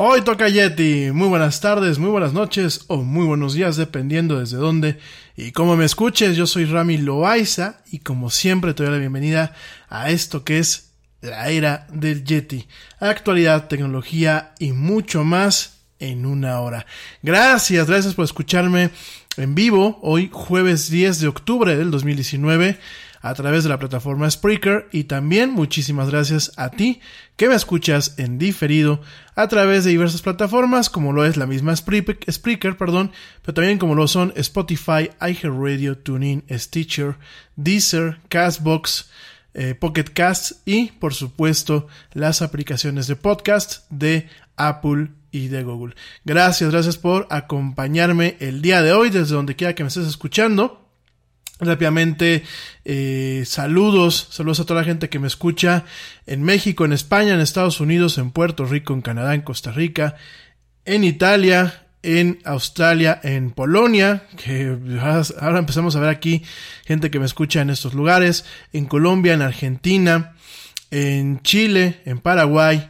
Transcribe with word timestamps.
Hoy 0.00 0.22
toca 0.22 0.48
Yeti. 0.48 1.10
Muy 1.12 1.26
buenas 1.26 1.60
tardes, 1.60 1.98
muy 1.98 2.08
buenas 2.10 2.32
noches 2.32 2.84
o 2.86 2.98
muy 2.98 3.26
buenos 3.26 3.54
días, 3.54 3.76
dependiendo 3.76 4.38
desde 4.38 4.56
dónde 4.56 5.00
y 5.36 5.50
cómo 5.50 5.74
me 5.74 5.84
escuches. 5.84 6.36
Yo 6.36 6.46
soy 6.46 6.66
Rami 6.66 6.98
Loaiza 6.98 7.80
y 7.90 7.98
como 7.98 8.30
siempre 8.30 8.74
te 8.74 8.84
doy 8.84 8.92
la 8.92 8.98
bienvenida 9.00 9.56
a 9.88 10.10
esto 10.10 10.44
que 10.44 10.60
es 10.60 10.92
la 11.20 11.48
era 11.48 11.88
del 11.92 12.22
Yeti. 12.22 12.68
Actualidad, 13.00 13.66
tecnología 13.66 14.52
y 14.60 14.70
mucho 14.70 15.24
más 15.24 15.80
en 15.98 16.26
una 16.26 16.60
hora. 16.60 16.86
Gracias, 17.20 17.88
gracias 17.88 18.14
por 18.14 18.24
escucharme 18.24 18.90
en 19.36 19.56
vivo 19.56 19.98
hoy 20.02 20.30
jueves 20.32 20.90
10 20.90 21.18
de 21.18 21.26
octubre 21.26 21.76
del 21.76 21.90
2019 21.90 22.78
a 23.28 23.34
través 23.34 23.62
de 23.62 23.68
la 23.68 23.78
plataforma 23.78 24.30
Spreaker 24.30 24.88
y 24.90 25.04
también 25.04 25.50
muchísimas 25.50 26.08
gracias 26.08 26.52
a 26.56 26.70
ti 26.70 27.00
que 27.36 27.48
me 27.48 27.54
escuchas 27.54 28.14
en 28.16 28.38
diferido 28.38 29.02
a 29.34 29.48
través 29.48 29.84
de 29.84 29.90
diversas 29.90 30.22
plataformas 30.22 30.88
como 30.88 31.12
lo 31.12 31.26
es 31.26 31.36
la 31.36 31.46
misma 31.46 31.76
Spreaker, 31.76 32.76
perdón, 32.78 33.12
pero 33.42 33.54
también 33.54 33.78
como 33.78 33.94
lo 33.94 34.08
son 34.08 34.32
Spotify, 34.34 35.10
iHeartRadio, 35.20 35.98
TuneIn, 35.98 36.44
Stitcher, 36.50 37.16
Deezer, 37.54 38.18
Castbox, 38.30 39.10
eh, 39.52 39.74
Pocket 39.74 40.04
Casts 40.14 40.62
y 40.64 40.92
por 40.92 41.12
supuesto 41.12 41.86
las 42.14 42.40
aplicaciones 42.40 43.08
de 43.08 43.16
podcast 43.16 43.84
de 43.90 44.28
Apple 44.56 45.10
y 45.30 45.48
de 45.48 45.64
Google. 45.64 45.94
Gracias, 46.24 46.70
gracias 46.70 46.96
por 46.96 47.26
acompañarme 47.28 48.38
el 48.40 48.62
día 48.62 48.80
de 48.80 48.94
hoy 48.94 49.10
desde 49.10 49.34
donde 49.34 49.54
quiera 49.54 49.74
que 49.74 49.82
me 49.82 49.88
estés 49.88 50.06
escuchando. 50.06 50.87
Rápidamente, 51.60 52.44
eh, 52.84 53.42
saludos, 53.44 54.28
saludos 54.30 54.60
a 54.60 54.64
toda 54.64 54.80
la 54.80 54.86
gente 54.86 55.08
que 55.08 55.18
me 55.18 55.26
escucha 55.26 55.84
en 56.26 56.44
México, 56.44 56.84
en 56.84 56.92
España, 56.92 57.34
en 57.34 57.40
Estados 57.40 57.80
Unidos, 57.80 58.16
en 58.18 58.30
Puerto 58.30 58.64
Rico, 58.64 58.94
en 58.94 59.02
Canadá, 59.02 59.34
en 59.34 59.40
Costa 59.40 59.72
Rica, 59.72 60.14
en 60.84 61.02
Italia, 61.02 61.88
en 62.02 62.38
Australia, 62.44 63.18
en 63.24 63.50
Polonia, 63.50 64.22
que 64.36 64.78
ahora 65.40 65.58
empezamos 65.58 65.96
a 65.96 66.00
ver 66.00 66.10
aquí 66.10 66.44
gente 66.86 67.10
que 67.10 67.18
me 67.18 67.26
escucha 67.26 67.60
en 67.60 67.70
estos 67.70 67.92
lugares, 67.92 68.44
en 68.72 68.86
Colombia, 68.86 69.34
en 69.34 69.42
Argentina, 69.42 70.34
en 70.92 71.42
Chile, 71.42 72.00
en 72.04 72.20
Paraguay, 72.20 72.88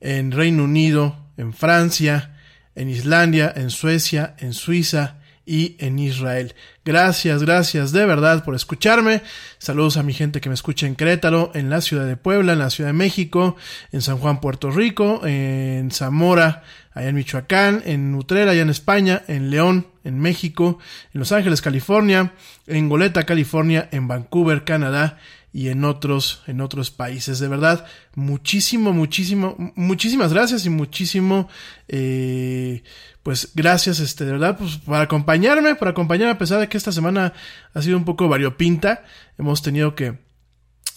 en 0.00 0.32
Reino 0.32 0.64
Unido, 0.64 1.26
en 1.36 1.52
Francia, 1.52 2.36
en 2.74 2.88
Islandia, 2.88 3.52
en 3.54 3.70
Suecia, 3.70 4.34
en 4.38 4.54
Suiza, 4.54 5.17
y 5.48 5.76
en 5.78 5.98
Israel. 5.98 6.54
Gracias, 6.84 7.42
gracias 7.42 7.90
de 7.92 8.04
verdad 8.04 8.44
por 8.44 8.54
escucharme. 8.54 9.22
Saludos 9.58 9.96
a 9.96 10.02
mi 10.02 10.12
gente 10.12 10.40
que 10.40 10.50
me 10.50 10.54
escucha 10.54 10.86
en 10.86 10.94
Querétaro, 10.94 11.50
en 11.54 11.70
la 11.70 11.80
ciudad 11.80 12.06
de 12.06 12.16
Puebla, 12.16 12.52
en 12.52 12.58
la 12.58 12.70
ciudad 12.70 12.90
de 12.90 12.94
México, 12.94 13.56
en 13.90 14.02
San 14.02 14.18
Juan, 14.18 14.40
Puerto 14.40 14.70
Rico, 14.70 15.26
en 15.26 15.90
Zamora, 15.90 16.62
allá 16.92 17.08
en 17.08 17.14
Michoacán, 17.14 17.82
en 17.86 18.14
Utrera, 18.14 18.52
allá 18.52 18.62
en 18.62 18.70
España, 18.70 19.22
en 19.26 19.50
León, 19.50 19.86
en 20.04 20.20
México, 20.20 20.78
en 21.14 21.20
Los 21.20 21.32
Ángeles, 21.32 21.62
California, 21.62 22.32
en 22.66 22.88
Goleta, 22.88 23.24
California, 23.24 23.88
en 23.90 24.06
Vancouver, 24.06 24.64
Canadá 24.64 25.18
y 25.52 25.68
en 25.68 25.84
otros, 25.84 26.42
en 26.46 26.60
otros 26.60 26.90
países. 26.90 27.38
De 27.38 27.48
verdad, 27.48 27.86
muchísimo, 28.14 28.92
muchísimo, 28.92 29.56
muchísimas 29.74 30.32
gracias 30.32 30.66
y 30.66 30.70
muchísimo, 30.70 31.48
eh, 31.88 32.82
pues 33.22 33.52
gracias, 33.54 34.00
este, 34.00 34.24
de 34.24 34.32
verdad, 34.32 34.56
pues 34.58 34.76
por 34.76 34.96
acompañarme, 34.96 35.74
por 35.74 35.88
acompañarme, 35.88 36.32
a 36.32 36.38
pesar 36.38 36.60
de 36.60 36.68
que 36.68 36.76
esta 36.76 36.92
semana 36.92 37.32
ha 37.74 37.82
sido 37.82 37.96
un 37.96 38.04
poco 38.04 38.28
variopinta. 38.28 39.04
Hemos 39.38 39.62
tenido 39.62 39.94
que 39.94 40.18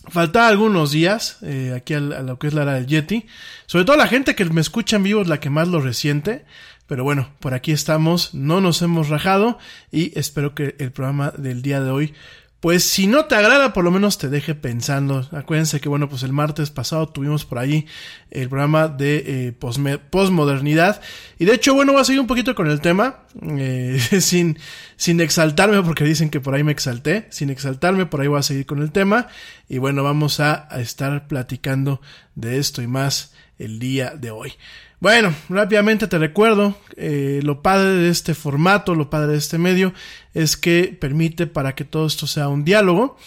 faltar 0.10 0.50
algunos 0.50 0.92
días 0.92 1.38
eh, 1.42 1.74
aquí 1.76 1.94
a, 1.94 2.00
lo 2.00 2.40
que 2.40 2.48
es 2.48 2.54
la 2.54 2.64
era 2.64 2.74
del 2.74 2.88
Yeti. 2.88 3.26
Sobre 3.66 3.86
todo 3.86 3.98
la 3.98 4.08
gente 4.08 4.36
que 4.36 4.46
me 4.46 4.62
escucha 4.62 4.96
en 4.96 5.04
vivo 5.04 5.22
es 5.22 5.28
la 5.28 5.40
que 5.40 5.50
más 5.50 5.68
lo 5.68 5.82
resiente. 5.82 6.46
Pero 6.88 7.06
bueno, 7.06 7.30
por 7.40 7.54
aquí 7.54 7.72
estamos, 7.72 8.34
no 8.34 8.60
nos 8.60 8.82
hemos 8.82 9.08
rajado 9.08 9.58
y 9.94 10.18
espero 10.20 10.54
que 10.54 10.76
el 10.78 10.92
programa 10.92 11.32
del 11.32 11.62
día 11.62 11.80
de 11.80 11.90
hoy 11.90 12.14
pues 12.62 12.84
si 12.84 13.08
no 13.08 13.26
te 13.26 13.34
agrada, 13.34 13.74
por 13.74 13.84
lo 13.84 13.90
menos 13.90 14.20
te 14.20 14.30
deje 14.30 14.54
pensando. 14.54 15.28
Acuérdense 15.32 15.82
que, 15.82 15.90
bueno, 15.90 16.08
pues 16.08 16.22
el 16.22 16.32
martes 16.32 16.70
pasado 16.70 17.10
tuvimos 17.10 17.44
por 17.44 17.58
ahí 17.58 17.88
el 18.30 18.50
programa 18.50 18.88
de 18.88 19.48
eh, 19.48 19.52
postmodernidad. 19.52 21.02
Y 21.40 21.46
de 21.46 21.56
hecho, 21.56 21.74
bueno, 21.74 21.94
voy 21.94 22.02
a 22.02 22.06
seguir 22.06 22.22
un 22.22 22.28
poquito 22.28 22.54
con 22.54 22.70
el 22.70 22.80
tema, 22.80 23.22
eh, 23.42 24.00
sin, 24.22 24.60
sin 24.96 25.20
exaltarme, 25.22 25.82
porque 25.82 26.04
dicen 26.04 26.30
que 26.30 26.40
por 26.40 26.54
ahí 26.54 26.64
me 26.64 26.72
exalté. 26.72 27.26
Sin 27.32 27.50
exaltarme, 27.50 28.06
por 28.06 28.22
ahí 28.22 28.28
voy 28.28 28.38
a 28.40 28.44
seguir 28.44 28.68
con 28.68 28.80
el 28.84 28.92
tema. 28.92 29.28
Y 29.68 29.80
bueno, 29.80 30.04
vamos 30.04 30.40
a 30.40 30.68
estar 30.80 31.28
platicando 31.28 32.00
de 32.36 32.60
esto 32.60 32.84
y 32.84 32.88
más 32.88 33.34
el 33.58 33.80
día 33.80 34.12
de 34.12 34.30
hoy. 34.30 34.54
Bueno, 35.02 35.34
rápidamente 35.50 36.06
te 36.06 36.20
recuerdo, 36.20 36.78
eh, 36.96 37.40
lo 37.42 37.64
padre 37.64 37.90
de 37.90 38.10
este 38.10 38.36
formato, 38.36 38.94
lo 38.94 39.10
padre 39.10 39.32
de 39.32 39.40
este 39.40 39.58
medio, 39.58 39.96
es 40.36 40.58
que 40.58 40.96
permite 41.02 41.48
para 41.48 41.74
que 41.74 41.86
todo 41.86 42.06
esto 42.06 42.28
sea 42.28 42.50
un 42.50 42.64
diálogo. 42.64 43.18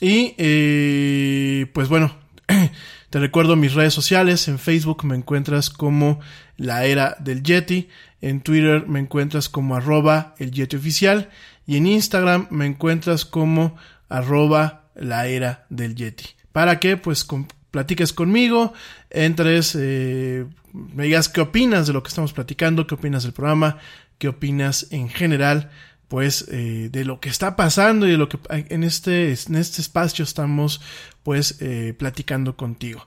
Y 0.00 0.36
eh, 0.38 1.66
pues 1.72 1.88
bueno, 1.88 2.14
te 3.10 3.18
recuerdo 3.18 3.56
mis 3.56 3.74
redes 3.74 3.92
sociales, 3.92 4.46
en 4.46 4.60
Facebook 4.60 5.04
me 5.04 5.16
encuentras 5.16 5.70
como 5.70 6.20
la 6.56 6.84
era 6.84 7.16
del 7.18 7.42
Yeti, 7.42 7.88
en 8.20 8.40
Twitter 8.40 8.86
me 8.86 9.00
encuentras 9.00 9.48
como 9.48 9.74
arroba 9.74 10.36
el 10.38 10.52
Yeti 10.52 10.76
oficial 10.76 11.30
y 11.66 11.78
en 11.78 11.88
Instagram 11.88 12.46
me 12.50 12.66
encuentras 12.66 13.24
como 13.24 13.76
arroba 14.08 14.84
la 14.94 15.26
era 15.26 15.66
del 15.68 15.96
Yeti. 15.96 16.26
¿Para 16.52 16.78
qué? 16.78 16.96
Pues 16.96 17.24
platiques 17.74 18.12
conmigo, 18.12 18.72
entres, 19.10 19.76
eh, 19.76 20.46
me 20.72 21.04
digas 21.06 21.28
qué 21.28 21.40
opinas 21.40 21.88
de 21.88 21.92
lo 21.92 22.04
que 22.04 22.08
estamos 22.08 22.32
platicando, 22.32 22.86
qué 22.86 22.94
opinas 22.94 23.24
del 23.24 23.32
programa, 23.32 23.78
qué 24.18 24.28
opinas 24.28 24.86
en 24.92 25.08
general, 25.08 25.72
pues 26.06 26.46
eh, 26.52 26.88
de 26.92 27.04
lo 27.04 27.18
que 27.18 27.30
está 27.30 27.56
pasando 27.56 28.06
y 28.06 28.12
de 28.12 28.16
lo 28.16 28.28
que 28.28 28.38
en 28.48 28.84
este, 28.84 29.32
en 29.32 29.56
este 29.56 29.80
espacio 29.80 30.22
estamos 30.22 30.82
pues 31.24 31.56
eh, 31.60 31.94
platicando 31.98 32.56
contigo. 32.56 33.04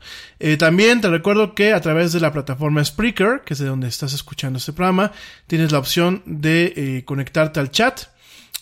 también 0.60 1.00
te 1.00 1.10
recuerdo 1.10 1.56
que 1.56 1.72
a 1.72 1.80
través 1.80 2.12
de 2.12 2.20
la 2.20 2.34
plataforma 2.34 2.84
Spreaker, 2.84 3.44
que 3.46 3.54
es 3.54 3.60
de 3.60 3.68
donde 3.68 3.88
estás 3.88 4.12
escuchando 4.12 4.60
este 4.60 4.74
programa, 4.74 5.14
tienes 5.48 5.72
la 5.72 5.80
opción 5.80 6.24
de 6.26 7.04
conectarte 7.06 7.62
al 7.62 7.72
chat 7.72 8.02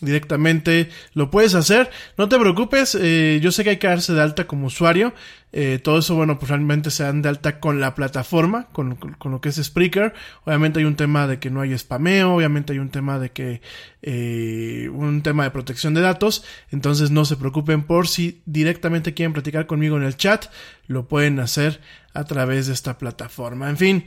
directamente 0.01 0.89
lo 1.13 1.31
puedes 1.31 1.55
hacer. 1.55 1.89
No 2.17 2.27
te 2.27 2.37
preocupes, 2.37 2.93
yo 2.93 3.51
sé 3.51 3.63
que 3.63 3.69
hay 3.71 3.77
que 3.77 3.87
darse 3.87 4.13
de 4.13 4.21
alta 4.21 4.45
como 4.45 4.67
usuario. 4.67 5.13
Eh, 5.57 5.79
todo 5.79 5.99
eso, 5.99 6.15
bueno, 6.15 6.37
pues 6.37 6.49
realmente 6.49 6.91
se 6.91 7.03
dan 7.03 7.21
de 7.21 7.29
alta 7.29 7.61
con 7.61 7.79
la 7.79 7.95
plataforma, 7.95 8.67
con, 8.73 8.95
con, 8.97 9.31
lo 9.31 9.39
que 9.39 9.47
es 9.47 9.55
Spreaker. 9.55 10.13
Obviamente 10.43 10.79
hay 10.79 10.85
un 10.85 10.97
tema 10.97 11.27
de 11.27 11.39
que 11.39 11.49
no 11.49 11.61
hay 11.61 11.77
spameo, 11.77 12.35
obviamente 12.35 12.73
hay 12.73 12.79
un 12.79 12.89
tema 12.89 13.19
de 13.19 13.31
que, 13.31 13.61
eh, 14.01 14.89
un 14.91 15.21
tema 15.21 15.45
de 15.45 15.51
protección 15.51 15.93
de 15.93 16.01
datos. 16.01 16.43
Entonces 16.71 17.09
no 17.09 17.23
se 17.23 17.37
preocupen 17.37 17.83
por 17.83 18.09
si 18.09 18.41
directamente 18.45 19.13
quieren 19.13 19.31
platicar 19.31 19.65
conmigo 19.65 19.95
en 19.95 20.03
el 20.03 20.17
chat, 20.17 20.47
lo 20.87 21.07
pueden 21.07 21.39
hacer 21.39 21.79
a 22.13 22.25
través 22.25 22.67
de 22.67 22.73
esta 22.73 22.97
plataforma. 22.97 23.69
En 23.69 23.77
fin, 23.77 24.05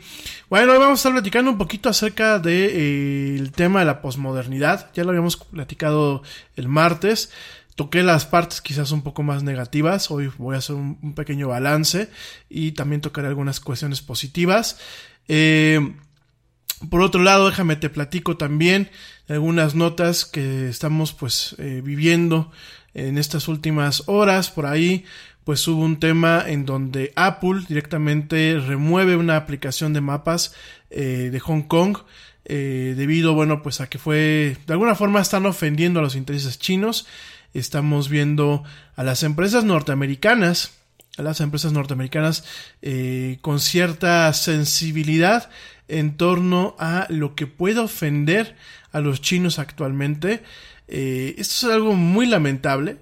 bueno, 0.50 0.73
hoy 0.73 0.78
vamos 0.78 0.99
a 0.99 1.00
estar 1.00 1.12
platicando 1.12 1.50
un 1.50 1.57
poquito 1.57 1.88
acerca 1.88 2.38
del 2.38 2.43
de, 2.43 3.37
eh, 3.37 3.50
tema 3.55 3.81
de 3.81 3.87
la 3.87 4.02
posmodernidad. 4.02 4.90
Ya 4.93 5.02
lo 5.02 5.11
habíamos 5.11 5.37
platicado 5.37 6.23
el 6.57 6.69
martes. 6.69 7.31
Toqué 7.78 8.02
las 8.02 8.26
partes 8.26 8.61
quizás 8.61 8.90
un 8.90 9.02
poco 9.02 9.23
más 9.23 9.44
negativas. 9.44 10.11
Hoy 10.11 10.32
voy 10.37 10.56
a 10.56 10.58
hacer 10.58 10.75
un, 10.75 11.14
pequeño 11.14 11.47
balance 11.47 12.08
y 12.49 12.73
también 12.73 13.00
tocaré 13.00 13.28
algunas 13.28 13.61
cuestiones 13.61 14.02
positivas. 14.02 14.80
Eh, 15.28 15.94
por 16.90 17.02
otro 17.02 17.23
lado, 17.23 17.47
déjame 17.49 17.76
te 17.76 17.88
platico 17.88 18.37
también 18.37 18.90
algunas 19.28 19.76
notas 19.76 20.25
que 20.25 20.68
estamos 20.68 21.12
pues 21.12 21.54
eh, 21.58 21.80
viviendo 21.85 22.50
en 22.94 23.16
estas 23.16 23.47
últimas 23.47 24.02
horas 24.06 24.50
por 24.50 24.66
ahí 24.66 25.04
pues 25.44 25.68
hubo 25.68 25.85
un 25.85 26.00
tema 26.00 26.42
en 26.44 26.64
donde 26.64 27.12
Apple 27.14 27.61
directamente 27.68 28.58
remueve 28.58 29.14
una 29.14 29.37
aplicación 29.37 29.92
de 29.92 30.00
mapas 30.00 30.52
eh, 30.90 31.28
de 31.30 31.38
Hong 31.38 31.62
Kong 31.62 31.99
debido, 32.44 33.35
bueno, 33.35 33.62
pues 33.62 33.82
a 33.82 33.90
que 33.90 33.99
fue, 33.99 34.56
de 34.66 34.73
alguna 34.73 34.94
forma 34.94 35.20
están 35.20 35.44
ofendiendo 35.44 36.00
a 36.00 36.02
los 36.02 36.16
intereses 36.16 36.58
chinos. 36.58 37.06
Estamos 37.55 38.09
viendo 38.09 38.62
a 38.97 39.05
las 39.05 39.23
empresas 39.23 39.64
norteamericanas, 39.64 40.78
a 41.19 41.23
las 41.23 41.40
empresas 41.40 41.73
norteamericanas 41.73 42.45
eh, 42.81 43.38
con 43.43 43.61
cierta 43.61 44.33
sensibilidad 44.33 45.50
en 45.88 46.17
torno 46.17 46.76
a 46.78 47.07
lo 47.09 47.35
que 47.35 47.47
puede 47.47 47.81
ofender 47.81 48.57
a 48.93 49.00
los 49.00 49.21
chinos 49.21 49.59
actualmente. 49.59 50.43
Eh, 50.87 51.35
esto 51.38 51.67
es 51.67 51.75
algo 51.75 51.95
muy 51.95 52.26
lamentable, 52.26 52.99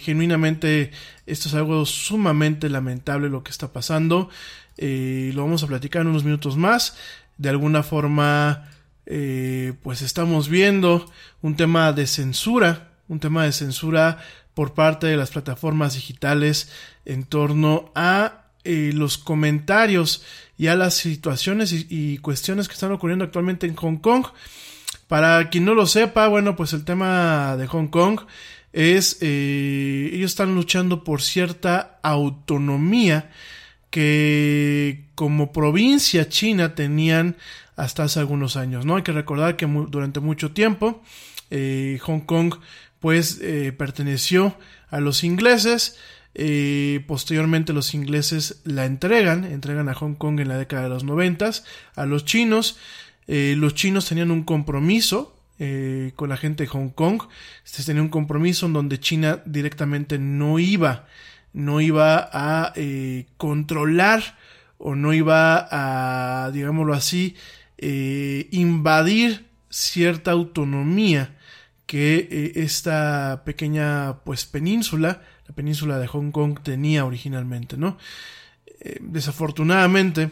genuinamente 0.00 0.92
esto 1.26 1.48
es 1.48 1.54
algo 1.54 1.84
sumamente 1.86 2.68
lamentable 2.68 3.28
lo 3.28 3.42
que 3.42 3.50
está 3.50 3.72
pasando. 3.72 4.28
Eh, 4.76 5.32
lo 5.34 5.42
vamos 5.42 5.62
a 5.62 5.66
platicar 5.66 6.02
en 6.02 6.08
unos 6.08 6.24
minutos 6.24 6.56
más. 6.56 6.96
De 7.38 7.48
alguna 7.48 7.82
forma, 7.82 8.68
pues 9.04 10.02
estamos 10.02 10.48
viendo 10.48 11.10
un 11.42 11.56
tema 11.56 11.92
de 11.92 12.06
censura, 12.06 12.93
un 13.14 13.20
tema 13.20 13.44
de 13.44 13.52
censura 13.52 14.18
por 14.54 14.74
parte 14.74 15.06
de 15.06 15.16
las 15.16 15.30
plataformas 15.30 15.94
digitales 15.94 16.70
en 17.04 17.24
torno 17.24 17.90
a 17.94 18.44
eh, 18.64 18.92
los 18.94 19.18
comentarios 19.18 20.24
y 20.58 20.66
a 20.66 20.74
las 20.74 20.94
situaciones 20.94 21.72
y, 21.72 22.18
cuestiones 22.18 22.68
que 22.68 22.74
están 22.74 22.92
ocurriendo 22.92 23.24
actualmente 23.24 23.66
en 23.66 23.76
Hong 23.76 23.96
Kong. 23.96 24.26
Para 25.08 25.50
quien 25.50 25.64
no 25.64 25.74
lo 25.74 25.86
sepa, 25.86 26.28
bueno, 26.28 26.56
pues 26.56 26.72
el 26.72 26.84
tema 26.84 27.56
de 27.56 27.66
Hong 27.66 27.88
Kong 27.88 28.20
es, 28.72 29.18
eh, 29.20 30.10
ellos 30.12 30.30
están 30.30 30.54
luchando 30.54 31.04
por 31.04 31.22
cierta 31.22 31.98
autonomía 32.02 33.30
que 33.90 35.04
como 35.14 35.52
provincia 35.52 36.28
china 36.28 36.74
tenían 36.74 37.36
hasta 37.76 38.04
hace 38.04 38.18
algunos 38.18 38.56
años, 38.56 38.84
¿no? 38.84 38.96
Hay 38.96 39.02
que 39.02 39.12
recordar 39.12 39.56
que 39.56 39.66
durante 39.66 40.20
mucho 40.20 40.52
tiempo 40.52 41.02
eh, 41.50 41.98
Hong 42.02 42.20
Kong 42.20 42.54
pues 43.04 43.38
eh, 43.42 43.70
perteneció 43.76 44.56
a 44.88 44.98
los 44.98 45.24
ingleses, 45.24 45.98
eh, 46.34 47.04
posteriormente 47.06 47.74
los 47.74 47.92
ingleses 47.92 48.62
la 48.64 48.86
entregan, 48.86 49.44
entregan 49.44 49.90
a 49.90 49.94
Hong 49.94 50.14
Kong 50.14 50.40
en 50.40 50.48
la 50.48 50.56
década 50.56 50.84
de 50.84 50.88
los 50.88 51.04
noventas 51.04 51.66
a 51.96 52.06
los 52.06 52.24
chinos, 52.24 52.78
eh, 53.26 53.56
los 53.58 53.74
chinos 53.74 54.08
tenían 54.08 54.30
un 54.30 54.42
compromiso 54.42 55.36
con 56.16 56.30
la 56.30 56.38
gente 56.38 56.64
de 56.64 56.68
Hong 56.68 56.88
Kong. 56.88 57.24
Este 57.64 57.82
tenía 57.84 58.00
un 58.00 58.08
compromiso 58.08 58.64
en 58.64 58.72
donde 58.72 58.98
China 58.98 59.42
directamente 59.44 60.18
no 60.18 60.58
iba, 60.58 61.06
no 61.52 61.82
iba 61.82 62.30
a 62.32 62.72
controlar 63.36 64.38
o 64.78 64.94
no 64.94 65.12
iba 65.12 65.68
a, 65.70 66.50
digámoslo 66.52 66.94
así, 66.94 67.36
invadir 67.78 69.44
cierta 69.68 70.30
autonomía 70.30 71.33
que 71.86 72.28
eh, 72.30 72.52
esta 72.56 73.42
pequeña 73.44 74.20
pues 74.24 74.46
península, 74.46 75.22
la 75.46 75.54
península 75.54 75.98
de 75.98 76.06
Hong 76.06 76.30
Kong 76.30 76.60
tenía 76.62 77.04
originalmente, 77.04 77.76
¿no? 77.76 77.98
Eh, 78.80 78.98
desafortunadamente, 79.00 80.30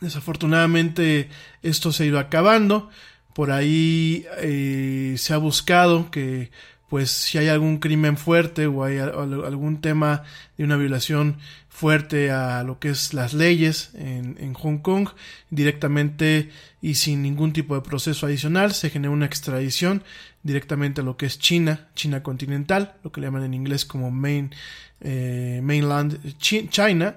desafortunadamente 0.00 1.28
esto 1.62 1.92
se 1.92 2.04
ha 2.04 2.06
ido 2.06 2.18
acabando 2.18 2.90
por 3.36 3.50
ahí 3.50 4.24
eh, 4.38 5.14
se 5.18 5.34
ha 5.34 5.36
buscado 5.36 6.10
que 6.10 6.50
pues 6.88 7.10
si 7.10 7.38
hay 7.38 7.48
algún 7.48 7.78
crimen 7.78 8.16
fuerte 8.16 8.66
o 8.66 8.84
hay 8.84 8.98
algún 8.98 9.80
tema 9.80 10.22
de 10.56 10.64
una 10.64 10.76
violación 10.76 11.38
fuerte 11.68 12.30
a 12.30 12.62
lo 12.62 12.78
que 12.78 12.90
es 12.90 13.12
las 13.12 13.34
leyes 13.34 13.90
en, 13.94 14.36
en, 14.40 14.54
Hong 14.54 14.78
Kong 14.78 15.08
directamente 15.50 16.50
y 16.80 16.94
sin 16.94 17.22
ningún 17.22 17.52
tipo 17.52 17.74
de 17.74 17.82
proceso 17.82 18.26
adicional 18.26 18.72
se 18.72 18.88
genera 18.88 19.12
una 19.12 19.26
extradición 19.26 20.02
directamente 20.42 21.02
a 21.02 21.04
lo 21.04 21.16
que 21.16 21.26
es 21.26 21.38
China, 21.38 21.88
China 21.94 22.22
continental, 22.22 22.94
lo 23.02 23.12
que 23.12 23.20
le 23.20 23.26
llaman 23.26 23.44
en 23.44 23.54
inglés 23.54 23.84
como 23.84 24.10
main, 24.10 24.54
eh, 25.00 25.60
mainland 25.62 26.38
China 26.38 27.16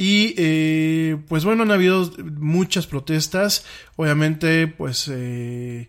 y 0.00 0.32
eh, 0.38 1.16
pues 1.26 1.44
bueno, 1.44 1.64
han 1.64 1.72
habido 1.72 2.10
muchas 2.38 2.86
protestas. 2.86 3.66
Obviamente, 3.96 4.68
pues 4.68 5.10
eh, 5.12 5.88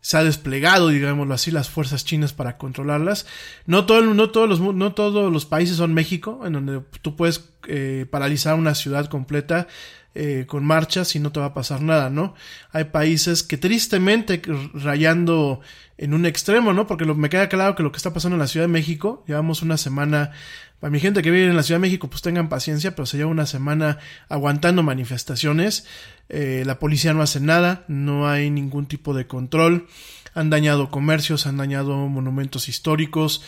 se 0.00 0.16
ha 0.16 0.24
desplegado, 0.24 0.88
digámoslo 0.88 1.34
así, 1.34 1.50
las 1.50 1.68
fuerzas 1.68 2.04
chinas 2.04 2.32
para 2.32 2.56
controlarlas. 2.56 3.26
No, 3.66 3.86
todo, 3.86 4.02
no, 4.02 4.30
todos, 4.30 4.48
los, 4.48 4.60
no 4.60 4.92
todos 4.92 5.32
los 5.32 5.46
países 5.46 5.76
son 5.76 5.94
México, 5.94 6.40
en 6.44 6.54
donde 6.54 6.80
tú 7.02 7.16
puedes 7.16 7.50
eh, 7.68 8.06
paralizar 8.10 8.54
una 8.54 8.74
ciudad 8.74 9.06
completa 9.06 9.68
eh, 10.14 10.44
con 10.48 10.64
marchas 10.64 11.14
y 11.14 11.20
no 11.20 11.30
te 11.30 11.38
va 11.38 11.46
a 11.46 11.54
pasar 11.54 11.82
nada, 11.82 12.10
¿no? 12.10 12.34
Hay 12.72 12.84
países 12.84 13.44
que 13.44 13.58
tristemente 13.58 14.42
rayando 14.74 15.60
en 15.98 16.14
un 16.14 16.26
extremo, 16.26 16.72
¿no? 16.72 16.86
Porque 16.86 17.04
me 17.04 17.28
queda 17.28 17.48
claro 17.48 17.76
que 17.76 17.82
lo 17.82 17.92
que 17.92 17.98
está 17.98 18.12
pasando 18.12 18.34
en 18.34 18.40
la 18.40 18.48
Ciudad 18.48 18.64
de 18.64 18.72
México, 18.72 19.22
llevamos 19.28 19.62
una 19.62 19.76
semana 19.76 20.32
para 20.80 20.90
mi 20.90 20.98
gente 20.98 21.20
que 21.22 21.30
vive 21.30 21.46
en 21.46 21.56
la 21.56 21.62
Ciudad 21.62 21.78
de 21.78 21.86
México, 21.86 22.08
pues 22.08 22.22
tengan 22.22 22.48
paciencia, 22.48 22.96
pero 22.96 23.04
se 23.04 23.18
lleva 23.18 23.30
una 23.30 23.46
semana 23.46 23.98
aguantando 24.30 24.82
manifestaciones. 24.82 25.86
Eh, 26.30 26.62
la 26.64 26.78
policía 26.78 27.12
no 27.12 27.20
hace 27.20 27.38
nada, 27.38 27.84
no 27.86 28.28
hay 28.28 28.50
ningún 28.50 28.86
tipo 28.86 29.12
de 29.12 29.26
control. 29.26 29.88
Han 30.32 30.48
dañado 30.48 30.90
comercios, 30.90 31.46
han 31.46 31.58
dañado 31.58 31.96
monumentos 32.08 32.68
históricos. 32.70 33.42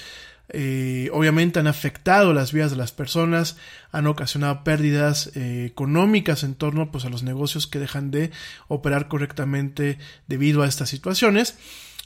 Eh, 0.50 1.08
obviamente 1.14 1.58
han 1.58 1.66
afectado 1.66 2.34
las 2.34 2.52
vidas 2.52 2.72
de 2.72 2.76
las 2.76 2.92
personas, 2.92 3.56
han 3.90 4.06
ocasionado 4.06 4.64
pérdidas 4.64 5.30
eh, 5.34 5.64
económicas 5.64 6.42
en 6.42 6.54
torno 6.54 6.90
pues, 6.90 7.06
a 7.06 7.08
los 7.08 7.22
negocios 7.22 7.66
que 7.66 7.78
dejan 7.78 8.10
de 8.10 8.30
operar 8.68 9.08
correctamente 9.08 9.98
debido 10.28 10.62
a 10.62 10.68
estas 10.68 10.90
situaciones. 10.90 11.56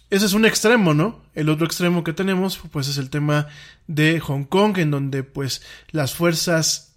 Ese 0.08 0.26
es 0.26 0.34
un 0.34 0.44
extremo, 0.44 0.94
¿no? 0.94 1.20
El 1.34 1.48
otro 1.48 1.66
extremo 1.66 2.04
que 2.04 2.12
tenemos, 2.12 2.60
pues 2.70 2.88
es 2.88 2.98
el 2.98 3.10
tema 3.10 3.48
de 3.88 4.20
Hong 4.20 4.44
Kong, 4.44 4.78
en 4.78 4.92
donde 4.92 5.24
pues 5.24 5.62
las 5.90 6.14
fuerzas, 6.14 6.94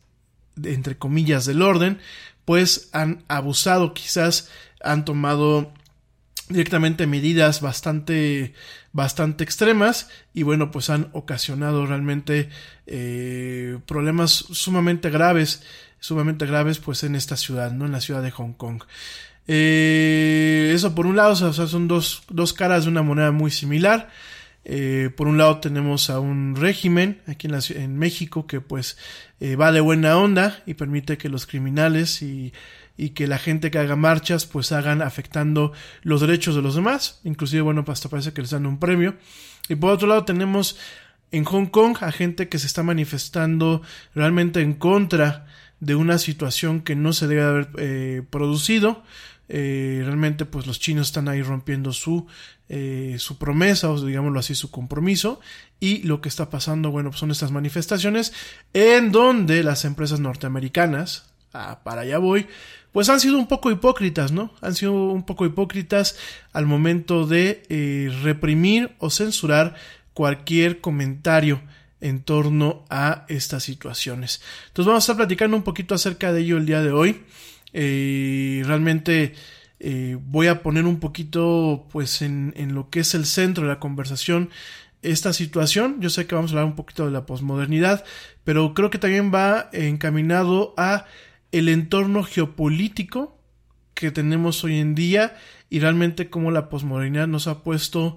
entre 0.63 0.97
comillas, 0.97 1.45
del 1.45 1.61
orden, 1.61 1.99
pues 2.45 2.89
han 2.93 3.23
abusado, 3.27 3.93
quizás 3.93 4.49
han 4.81 5.05
tomado 5.05 5.73
directamente 6.49 7.05
medidas 7.05 7.61
bastante 7.61 8.53
bastante 8.91 9.43
extremas 9.43 10.09
y 10.33 10.41
bueno 10.41 10.71
pues 10.71 10.89
han 10.89 11.09
ocasionado 11.13 11.85
realmente 11.85 12.49
eh, 12.87 13.77
problemas 13.85 14.31
sumamente 14.31 15.11
graves 15.11 15.61
sumamente 15.99 16.47
graves 16.47 16.79
pues 16.79 17.03
en 17.03 17.15
esta 17.15 17.37
ciudad 17.37 17.71
no 17.71 17.85
en 17.85 17.91
la 17.91 18.01
ciudad 18.01 18.23
de 18.23 18.31
Hong 18.31 18.53
Kong 18.53 18.81
eh, 19.51 20.71
eso 20.75 20.93
por 20.93 21.07
un 21.07 21.15
lado, 21.15 21.31
o 21.31 21.53
sea, 21.53 21.65
son 21.65 21.87
dos, 21.87 22.21
dos, 22.29 22.53
caras 22.53 22.83
de 22.83 22.91
una 22.91 23.01
moneda 23.01 23.31
muy 23.31 23.49
similar. 23.49 24.11
Eh, 24.63 25.09
por 25.17 25.27
un 25.27 25.39
lado 25.39 25.57
tenemos 25.59 26.11
a 26.11 26.19
un 26.19 26.55
régimen 26.55 27.19
aquí 27.25 27.47
en, 27.47 27.53
la, 27.53 27.59
en 27.69 27.97
México 27.97 28.45
que 28.45 28.61
pues 28.61 28.99
eh, 29.39 29.55
va 29.55 29.71
de 29.71 29.79
buena 29.79 30.15
onda 30.19 30.61
y 30.67 30.75
permite 30.75 31.17
que 31.17 31.29
los 31.29 31.47
criminales 31.47 32.21
y, 32.21 32.53
que 33.15 33.25
la 33.25 33.39
gente 33.39 33.71
que 33.71 33.79
haga 33.79 33.95
marchas 33.95 34.45
pues 34.45 34.71
hagan 34.71 35.01
afectando 35.01 35.71
los 36.03 36.21
derechos 36.21 36.55
de 36.55 36.61
los 36.61 36.75
demás. 36.75 37.19
Inclusive, 37.23 37.63
bueno, 37.63 37.83
hasta 37.87 38.07
parece 38.07 38.33
que 38.33 38.41
les 38.41 38.51
dan 38.51 38.67
un 38.67 38.77
premio. 38.77 39.15
Y 39.67 39.73
por 39.73 39.89
otro 39.89 40.07
lado 40.07 40.25
tenemos 40.25 40.77
en 41.31 41.43
Hong 41.45 41.67
Kong 41.67 41.97
a 42.01 42.11
gente 42.11 42.49
que 42.49 42.59
se 42.59 42.67
está 42.67 42.83
manifestando 42.83 43.81
realmente 44.13 44.61
en 44.61 44.73
contra 44.75 45.47
de 45.79 45.95
una 45.95 46.19
situación 46.19 46.81
que 46.81 46.95
no 46.95 47.13
se 47.13 47.27
debe 47.27 47.41
haber 47.41 47.69
eh, 47.77 48.21
producido 48.29 49.01
eh, 49.49 50.01
realmente 50.05 50.45
pues 50.45 50.67
los 50.67 50.79
chinos 50.79 51.07
están 51.07 51.27
ahí 51.27 51.41
rompiendo 51.41 51.91
su, 51.91 52.27
eh, 52.69 53.15
su 53.17 53.39
promesa 53.39 53.89
o 53.89 53.99
digámoslo 53.99 54.39
así 54.39 54.53
su 54.53 54.69
compromiso. 54.69 55.41
Y 55.79 56.03
lo 56.03 56.21
que 56.21 56.29
está 56.29 56.49
pasando 56.51 56.91
bueno 56.91 57.09
pues 57.09 57.19
son 57.19 57.31
estas 57.31 57.51
manifestaciones 57.51 58.31
en 58.73 59.11
donde 59.11 59.63
las 59.63 59.85
empresas 59.85 60.19
norteamericanas 60.19 61.25
ah, 61.53 61.79
para 61.83 62.01
allá 62.01 62.19
voy 62.19 62.47
pues 62.91 63.09
han 63.09 63.19
sido 63.19 63.37
un 63.37 63.47
poco 63.47 63.71
hipócritas 63.71 64.31
no 64.31 64.53
han 64.61 64.75
sido 64.75 64.93
un 64.93 65.23
poco 65.23 65.45
hipócritas 65.45 66.17
al 66.53 66.65
momento 66.65 67.25
de 67.25 67.63
eh, 67.69 68.11
reprimir 68.23 68.95
o 68.99 69.09
censurar 69.09 69.75
cualquier 70.13 70.79
comentario 70.79 71.61
en 72.01 72.21
torno 72.21 72.85
a 72.89 73.25
estas 73.27 73.63
situaciones. 73.63 74.41
Entonces 74.67 74.87
vamos 74.87 75.03
a 75.03 75.05
estar 75.05 75.17
platicando 75.17 75.57
un 75.57 75.63
poquito 75.63 75.95
acerca 75.95 76.31
de 76.31 76.41
ello 76.41 76.57
el 76.57 76.65
día 76.65 76.81
de 76.81 76.91
hoy 76.91 77.23
eh, 77.73 78.63
realmente 78.65 79.33
eh, 79.79 80.17
voy 80.21 80.47
a 80.47 80.61
poner 80.61 80.85
un 80.85 80.99
poquito 80.99 81.87
pues 81.91 82.21
en, 82.21 82.53
en, 82.57 82.73
lo 82.73 82.89
que 82.89 83.01
es 83.01 83.13
el 83.15 83.25
centro 83.25 83.63
de 83.63 83.69
la 83.69 83.79
conversación 83.79 84.49
esta 85.01 85.33
situación. 85.33 86.01
Yo 86.01 86.09
sé 86.09 86.27
que 86.27 86.35
vamos 86.35 86.51
a 86.51 86.55
hablar 86.55 86.65
un 86.65 86.75
poquito 86.75 87.05
de 87.05 87.11
la 87.11 87.25
posmodernidad, 87.25 88.03
pero 88.43 88.73
creo 88.73 88.89
que 88.89 88.97
también 88.97 89.33
va 89.33 89.69
encaminado 89.71 90.73
a 90.77 91.05
el 91.51 91.69
entorno 91.69 92.23
geopolítico 92.23 93.39
que 93.93 94.11
tenemos 94.11 94.63
hoy 94.63 94.79
en 94.79 94.95
día 94.95 95.35
y 95.69 95.79
realmente 95.79 96.29
cómo 96.29 96.51
la 96.51 96.69
posmodernidad 96.69 97.27
nos 97.27 97.47
ha 97.47 97.63
puesto 97.63 98.15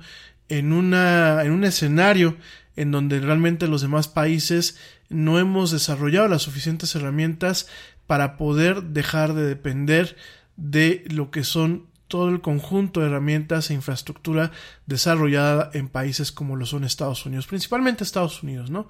en 0.48 0.72
una 0.72 1.42
en 1.42 1.52
un 1.52 1.64
escenario 1.64 2.36
en 2.76 2.90
donde 2.90 3.20
realmente 3.20 3.68
los 3.68 3.82
demás 3.82 4.08
países 4.08 4.78
no 5.08 5.38
hemos 5.38 5.70
desarrollado 5.70 6.28
las 6.28 6.42
suficientes 6.42 6.94
herramientas 6.94 7.68
para 8.12 8.36
poder 8.36 8.82
dejar 8.82 9.32
de 9.32 9.46
depender 9.46 10.18
de 10.58 11.02
lo 11.08 11.30
que 11.30 11.44
son 11.44 11.86
todo 12.08 12.28
el 12.28 12.42
conjunto 12.42 13.00
de 13.00 13.06
herramientas 13.06 13.70
e 13.70 13.72
infraestructura 13.72 14.52
desarrollada 14.84 15.70
en 15.72 15.88
países 15.88 16.30
como 16.30 16.56
lo 16.56 16.66
son 16.66 16.84
Estados 16.84 17.24
Unidos, 17.24 17.46
principalmente 17.46 18.04
Estados 18.04 18.42
Unidos, 18.42 18.68
¿no? 18.68 18.86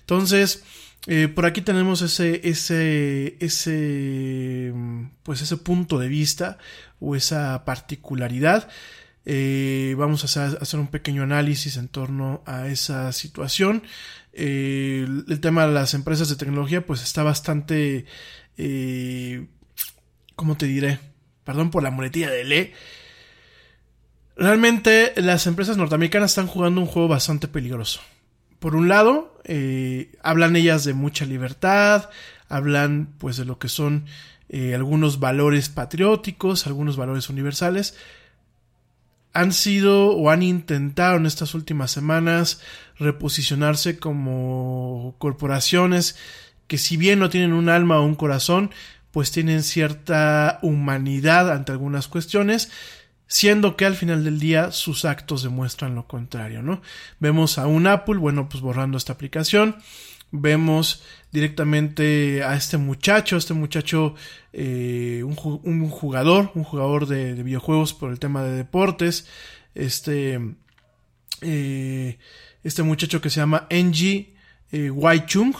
Entonces, 0.00 0.64
eh, 1.06 1.28
por 1.28 1.46
aquí 1.46 1.60
tenemos 1.60 2.02
ese, 2.02 2.40
ese, 2.42 3.36
ese, 3.38 4.74
pues 5.22 5.40
ese 5.40 5.56
punto 5.56 6.00
de 6.00 6.08
vista 6.08 6.58
o 6.98 7.14
esa 7.14 7.64
particularidad. 7.64 8.68
Eh, 9.24 9.94
vamos 9.96 10.36
a 10.36 10.46
hacer, 10.46 10.80
un 10.80 10.88
pequeño 10.88 11.22
análisis 11.22 11.76
en 11.76 11.86
torno 11.86 12.42
a 12.44 12.66
esa 12.66 13.12
situación. 13.12 13.84
Eh, 14.32 15.06
el 15.28 15.40
tema 15.40 15.64
de 15.64 15.72
las 15.72 15.94
empresas 15.94 16.28
de 16.28 16.34
tecnología, 16.34 16.84
pues 16.84 17.04
está 17.04 17.22
bastante 17.22 18.04
eh, 18.56 19.46
¿cómo 20.36 20.56
te 20.56 20.66
diré? 20.66 20.98
Perdón 21.44 21.70
por 21.70 21.82
la 21.82 21.90
muletilla 21.90 22.30
de 22.30 22.44
le. 22.44 22.72
Realmente 24.36 25.12
las 25.16 25.46
empresas 25.46 25.76
norteamericanas 25.76 26.32
están 26.32 26.46
jugando 26.46 26.80
un 26.80 26.86
juego 26.86 27.08
bastante 27.08 27.48
peligroso. 27.48 28.00
por 28.58 28.76
un 28.76 28.88
lado, 28.88 29.38
eh, 29.44 30.16
hablan 30.22 30.56
ellas 30.56 30.84
de 30.84 30.94
mucha 30.94 31.26
libertad, 31.26 32.08
hablan 32.48 33.14
pues 33.18 33.36
de 33.36 33.44
lo 33.44 33.58
que 33.58 33.68
son 33.68 34.06
eh, 34.48 34.74
algunos 34.74 35.20
valores 35.20 35.68
patrióticos, 35.68 36.66
algunos 36.66 36.96
valores 36.96 37.28
universales. 37.28 37.94
Han 39.34 39.52
sido 39.52 40.12
o 40.12 40.30
han 40.30 40.42
intentado 40.42 41.16
en 41.16 41.26
estas 41.26 41.54
últimas 41.54 41.90
semanas 41.90 42.60
reposicionarse 42.98 43.98
como 43.98 45.14
corporaciones 45.18 46.16
que 46.66 46.78
si 46.78 46.96
bien 46.96 47.18
no 47.18 47.30
tienen 47.30 47.52
un 47.52 47.68
alma 47.68 48.00
o 48.00 48.04
un 48.04 48.14
corazón, 48.14 48.70
pues 49.10 49.30
tienen 49.30 49.62
cierta 49.62 50.58
humanidad 50.62 51.50
ante 51.52 51.72
algunas 51.72 52.08
cuestiones, 52.08 52.70
siendo 53.26 53.76
que 53.76 53.86
al 53.86 53.94
final 53.94 54.24
del 54.24 54.40
día 54.40 54.72
sus 54.72 55.04
actos 55.04 55.42
demuestran 55.42 55.94
lo 55.94 56.06
contrario, 56.06 56.62
¿no? 56.62 56.82
Vemos 57.20 57.58
a 57.58 57.66
un 57.66 57.86
Apple, 57.86 58.16
bueno, 58.16 58.48
pues 58.48 58.60
borrando 58.60 58.98
esta 58.98 59.12
aplicación, 59.12 59.76
vemos 60.32 61.04
directamente 61.30 62.42
a 62.42 62.56
este 62.56 62.76
muchacho, 62.76 63.36
este 63.36 63.54
muchacho, 63.54 64.14
eh, 64.52 65.22
un, 65.24 65.34
jugador, 65.90 66.50
un 66.54 66.64
jugador 66.64 67.06
de, 67.06 67.34
videojuegos 67.42 67.94
por 67.94 68.10
el 68.10 68.18
tema 68.18 68.42
de 68.42 68.56
deportes, 68.56 69.28
este, 69.74 70.40
eh, 71.40 72.18
este 72.64 72.82
muchacho 72.82 73.20
que 73.20 73.30
se 73.30 73.40
llama 73.40 73.66
Enji 73.70 74.34
eh, 74.72 74.90
Waichung, 74.90 75.54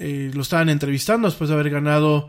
eh, 0.00 0.30
lo 0.32 0.40
estaban 0.40 0.70
entrevistando 0.70 1.28
después 1.28 1.48
de 1.48 1.54
haber 1.54 1.68
ganado 1.68 2.28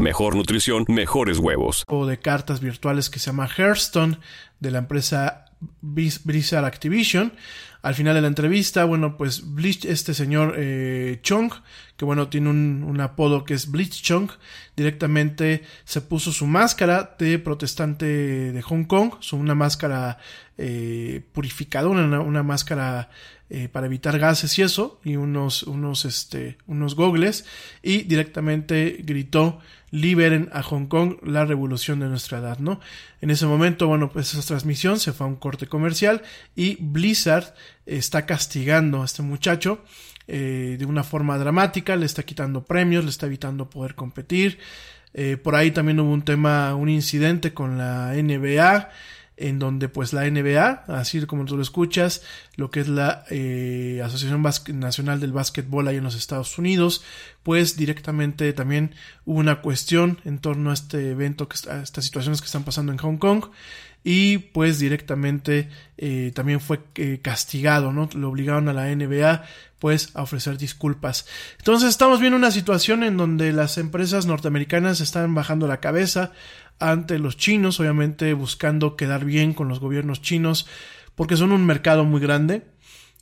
mejor 0.01 0.35
nutrición, 0.35 0.85
mejores 0.87 1.37
huevos. 1.37 1.85
O 1.87 2.05
de 2.05 2.19
cartas 2.19 2.59
virtuales 2.59 3.09
que 3.09 3.19
se 3.19 3.27
llama 3.27 3.47
Hearthstone 3.47 4.17
de 4.59 4.71
la 4.71 4.79
empresa 4.79 5.45
Blizzard 5.81 6.65
Activision. 6.65 7.33
Al 7.81 7.95
final 7.95 8.13
de 8.13 8.21
la 8.21 8.27
entrevista, 8.27 8.85
bueno, 8.85 9.17
pues 9.17 9.43
este 9.83 10.13
señor 10.13 10.55
eh, 10.57 11.19
Chong, 11.23 11.51
que 12.01 12.05
bueno, 12.05 12.29
tiene 12.29 12.49
un, 12.49 12.99
apodo 12.99 13.43
que 13.43 13.53
es 13.53 13.69
Bleach 13.69 14.01
Chong, 14.01 14.31
directamente 14.75 15.61
se 15.83 16.01
puso 16.01 16.31
su 16.31 16.47
máscara 16.47 17.15
de 17.19 17.37
protestante 17.37 18.07
de 18.51 18.61
Hong 18.63 18.85
Kong, 18.85 19.17
su, 19.19 19.37
una 19.37 19.53
máscara 19.53 20.17
eh, 20.57 21.21
purificadora, 21.31 22.03
una, 22.03 22.21
una 22.21 22.41
máscara 22.41 23.11
eh, 23.51 23.69
para 23.71 23.85
evitar 23.85 24.17
gases 24.17 24.57
y 24.57 24.63
eso, 24.63 24.99
y 25.03 25.15
unos, 25.15 25.61
unos, 25.61 26.05
este, 26.05 26.57
unos 26.65 26.95
gogles, 26.95 27.45
y 27.83 28.01
directamente 28.01 28.97
gritó 29.03 29.59
liberen 29.91 30.49
a 30.53 30.63
Hong 30.63 30.87
Kong 30.87 31.17
la 31.21 31.45
revolución 31.45 31.99
de 31.99 32.07
nuestra 32.07 32.39
edad, 32.39 32.57
¿no? 32.57 32.79
En 33.21 33.29
ese 33.29 33.45
momento, 33.45 33.85
bueno, 33.85 34.11
pues 34.11 34.33
esa 34.33 34.41
transmisión 34.41 34.99
se 34.99 35.13
fue 35.13 35.27
a 35.27 35.29
un 35.29 35.35
corte 35.35 35.67
comercial 35.67 36.23
y 36.55 36.77
Blizzard 36.79 37.53
está 37.85 38.25
castigando 38.25 39.03
a 39.03 39.05
este 39.05 39.21
muchacho 39.21 39.83
eh, 40.33 40.77
de 40.79 40.85
una 40.85 41.03
forma 41.03 41.37
dramática, 41.37 41.97
le 41.97 42.05
está 42.05 42.23
quitando 42.23 42.63
premios, 42.63 43.03
le 43.03 43.09
está 43.09 43.25
evitando 43.25 43.69
poder 43.69 43.95
competir. 43.95 44.59
Eh, 45.13 45.35
por 45.35 45.55
ahí 45.55 45.71
también 45.71 45.99
hubo 45.99 46.09
un 46.09 46.21
tema, 46.21 46.73
un 46.73 46.87
incidente 46.87 47.53
con 47.53 47.77
la 47.77 48.13
NBA, 48.13 48.87
en 49.35 49.59
donde 49.59 49.89
pues 49.89 50.13
la 50.13 50.23
NBA, 50.29 50.85
así 50.87 51.19
como 51.25 51.43
tú 51.43 51.57
lo 51.57 51.61
escuchas, 51.61 52.23
lo 52.55 52.71
que 52.71 52.79
es 52.79 52.87
la 52.87 53.25
eh, 53.29 54.01
Asociación 54.05 54.41
Nacional 54.79 55.19
del 55.19 55.33
Básquetbol 55.33 55.89
ahí 55.89 55.97
en 55.97 56.05
los 56.05 56.15
Estados 56.15 56.57
Unidos, 56.57 57.03
pues 57.43 57.75
directamente 57.75 58.53
también 58.53 58.95
hubo 59.25 59.37
una 59.37 59.59
cuestión 59.59 60.21
en 60.23 60.39
torno 60.39 60.69
a 60.69 60.75
este 60.75 61.11
evento, 61.11 61.49
a 61.69 61.81
estas 61.81 62.05
situaciones 62.05 62.39
que 62.39 62.45
están 62.45 62.63
pasando 62.63 62.93
en 62.93 62.99
Hong 62.99 63.17
Kong 63.17 63.47
y 64.03 64.39
pues 64.39 64.79
directamente 64.79 65.69
eh, 65.97 66.31
también 66.33 66.59
fue 66.59 66.79
eh, 66.95 67.19
castigado, 67.21 67.91
¿no? 67.91 68.09
Lo 68.13 68.29
obligaron 68.29 68.67
a 68.69 68.73
la 68.73 68.93
NBA 68.95 69.43
pues 69.79 70.11
a 70.15 70.21
ofrecer 70.21 70.57
disculpas. 70.57 71.27
Entonces 71.57 71.89
estamos 71.89 72.19
viendo 72.19 72.37
una 72.37 72.51
situación 72.51 73.03
en 73.03 73.17
donde 73.17 73.51
las 73.51 73.77
empresas 73.77 74.27
norteamericanas 74.27 75.01
están 75.01 75.33
bajando 75.33 75.67
la 75.67 75.79
cabeza 75.79 76.31
ante 76.79 77.19
los 77.19 77.37
chinos, 77.37 77.79
obviamente 77.79 78.33
buscando 78.33 78.95
quedar 78.95 79.25
bien 79.25 79.53
con 79.53 79.67
los 79.67 79.79
gobiernos 79.79 80.21
chinos, 80.21 80.67
porque 81.15 81.35
son 81.35 81.51
un 81.51 81.65
mercado 81.65 82.05
muy 82.05 82.21
grande. 82.21 82.63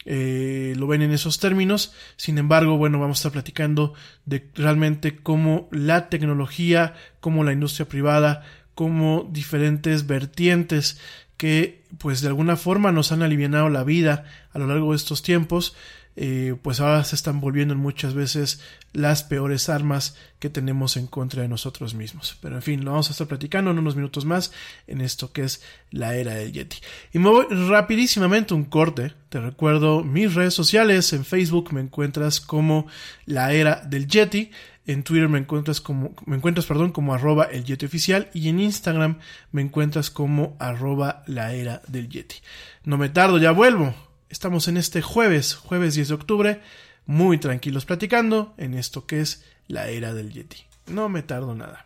Eh, 0.06 0.74
lo 0.78 0.88
ven 0.88 1.02
en 1.02 1.12
esos 1.12 1.40
términos. 1.40 1.94
Sin 2.16 2.38
embargo, 2.38 2.78
bueno, 2.78 3.00
vamos 3.00 3.18
a 3.18 3.20
estar 3.20 3.32
platicando 3.34 3.94
de 4.26 4.50
realmente 4.56 5.18
cómo 5.18 5.68
la 5.72 6.10
tecnología, 6.10 6.94
cómo 7.20 7.44
la 7.44 7.54
industria 7.54 7.88
privada, 7.88 8.44
cómo 8.80 9.28
diferentes 9.30 10.08
vertientes 10.08 11.02
que 11.36 11.84
pues 11.98 12.22
de 12.22 12.30
alguna 12.30 12.56
forma 12.56 12.94
nos 12.94 13.12
han 13.12 13.22
aliviado 13.22 13.68
la 13.68 13.84
vida 13.84 14.24
a 14.54 14.58
lo 14.58 14.68
largo 14.68 14.92
de 14.92 14.96
estos 14.96 15.22
tiempos, 15.22 15.76
eh, 16.16 16.56
pues 16.62 16.80
ahora 16.80 17.04
se 17.04 17.18
están 17.18 17.42
volviendo 17.42 17.76
muchas 17.76 18.14
veces 18.14 18.62
las 18.94 19.24
peores 19.24 19.68
armas 19.68 20.16
que 20.40 20.50
tenemos 20.50 20.96
en 20.96 21.08
contra 21.08 21.42
de 21.42 21.50
nosotros 21.50 21.94
mismos. 21.94 22.38
Pero 22.42 22.56
en 22.56 22.62
fin, 22.62 22.86
lo 22.86 22.92
vamos 22.92 23.10
a 23.10 23.12
estar 23.12 23.28
platicando 23.28 23.72
en 23.72 23.80
unos 23.80 23.98
minutos 23.98 24.24
más 24.24 24.54
en 24.88 25.02
esto 25.02 25.34
que 25.34 25.44
es 25.44 25.62
la 25.92 26.16
era 26.16 26.36
del 26.36 26.54
Yeti. 26.54 26.78
Y 27.12 27.20
me 27.20 27.28
voy 27.28 27.48
rapidísimamente 27.50 28.54
un 28.54 28.64
corte. 28.64 29.14
Te 29.28 29.42
recuerdo 29.42 30.06
mis 30.06 30.36
redes 30.36 30.54
sociales. 30.54 31.12
En 31.12 31.26
Facebook 31.26 31.74
me 31.74 31.82
encuentras 31.82 32.40
como 32.40 32.88
la 33.26 33.52
era 33.52 33.82
del 33.86 34.08
Yeti. 34.08 34.52
En 34.86 35.04
Twitter 35.04 35.30
me 35.30 35.40
encuentras 35.40 35.82
como, 35.82 36.16
me 36.26 36.36
encuentras, 36.36 36.66
perdón, 36.66 36.92
como 36.92 37.14
arroba 37.14 37.44
el 37.46 37.64
Yeti 37.64 37.86
oficial 37.86 38.30
y 38.34 38.50
en 38.50 38.60
Instagram 38.60 39.20
me 39.52 39.62
encuentras 39.62 40.10
como 40.10 40.56
arroba 40.60 41.24
la 41.28 41.54
era 41.54 41.82
del 41.88 42.10
Yeti. 42.10 42.38
No 42.84 42.98
me 42.98 43.10
tardo, 43.10 43.38
ya 43.38 43.52
vuelvo. 43.52 43.94
Estamos 44.30 44.68
en 44.68 44.78
este 44.78 45.02
jueves, 45.02 45.56
jueves 45.56 45.96
10 45.96 46.08
de 46.08 46.14
octubre, 46.14 46.62
muy 47.06 47.38
tranquilos 47.38 47.86
platicando 47.86 48.54
en 48.58 48.74
esto 48.74 49.06
que 49.06 49.22
es 49.22 49.44
la 49.68 49.88
era 49.90 50.14
del 50.14 50.32
Yeti. 50.32 50.66
No 50.88 51.10
me 51.10 51.22
tardo 51.22 51.56
nada. 51.56 51.86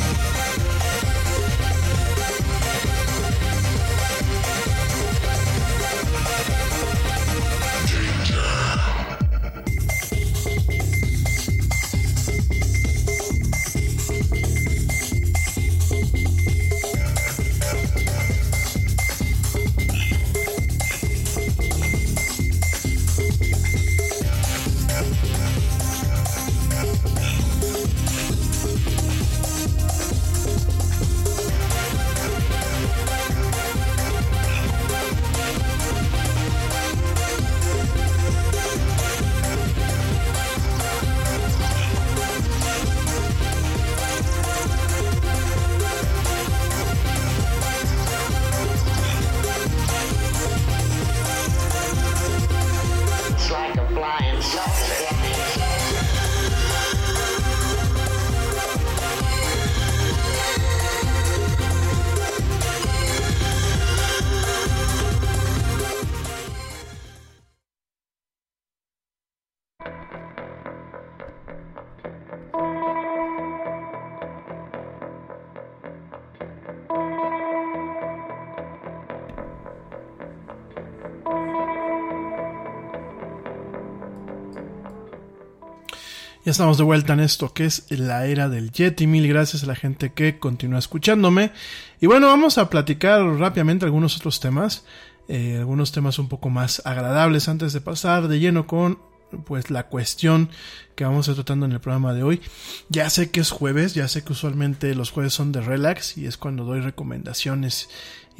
Ya 86.51 86.53
estamos 86.53 86.77
de 86.77 86.83
vuelta 86.83 87.13
en 87.13 87.21
esto 87.21 87.53
que 87.53 87.63
es 87.63 87.85
la 87.91 88.25
era 88.25 88.49
del 88.49 88.73
Yeti. 88.73 89.07
Mil 89.07 89.25
gracias 89.25 89.63
a 89.63 89.67
la 89.67 89.75
gente 89.75 90.11
que 90.11 90.37
continúa 90.37 90.79
escuchándome. 90.79 91.53
Y 92.01 92.07
bueno, 92.07 92.27
vamos 92.27 92.57
a 92.57 92.69
platicar 92.69 93.23
rápidamente 93.23 93.85
algunos 93.85 94.17
otros 94.17 94.41
temas. 94.41 94.83
eh, 95.29 95.55
algunos 95.59 95.93
temas 95.93 96.19
un 96.19 96.27
poco 96.27 96.49
más 96.49 96.81
agradables 96.83 97.47
antes 97.47 97.71
de 97.71 97.79
pasar 97.79 98.27
de 98.27 98.41
lleno 98.41 98.67
con 98.67 98.99
pues 99.45 99.69
la 99.71 99.87
cuestión 99.87 100.49
que 100.95 101.05
vamos 101.05 101.29
a 101.29 101.31
estar 101.31 101.45
tratando 101.45 101.67
en 101.67 101.71
el 101.71 101.79
programa 101.79 102.13
de 102.13 102.23
hoy. 102.23 102.41
Ya 102.89 103.09
sé 103.09 103.31
que 103.31 103.39
es 103.39 103.49
jueves, 103.49 103.93
ya 103.93 104.09
sé 104.09 104.25
que 104.25 104.33
usualmente 104.33 104.93
los 104.93 105.09
jueves 105.09 105.31
son 105.31 105.53
de 105.53 105.61
relax 105.61 106.17
y 106.17 106.25
es 106.25 106.35
cuando 106.35 106.65
doy 106.65 106.81
recomendaciones 106.81 107.89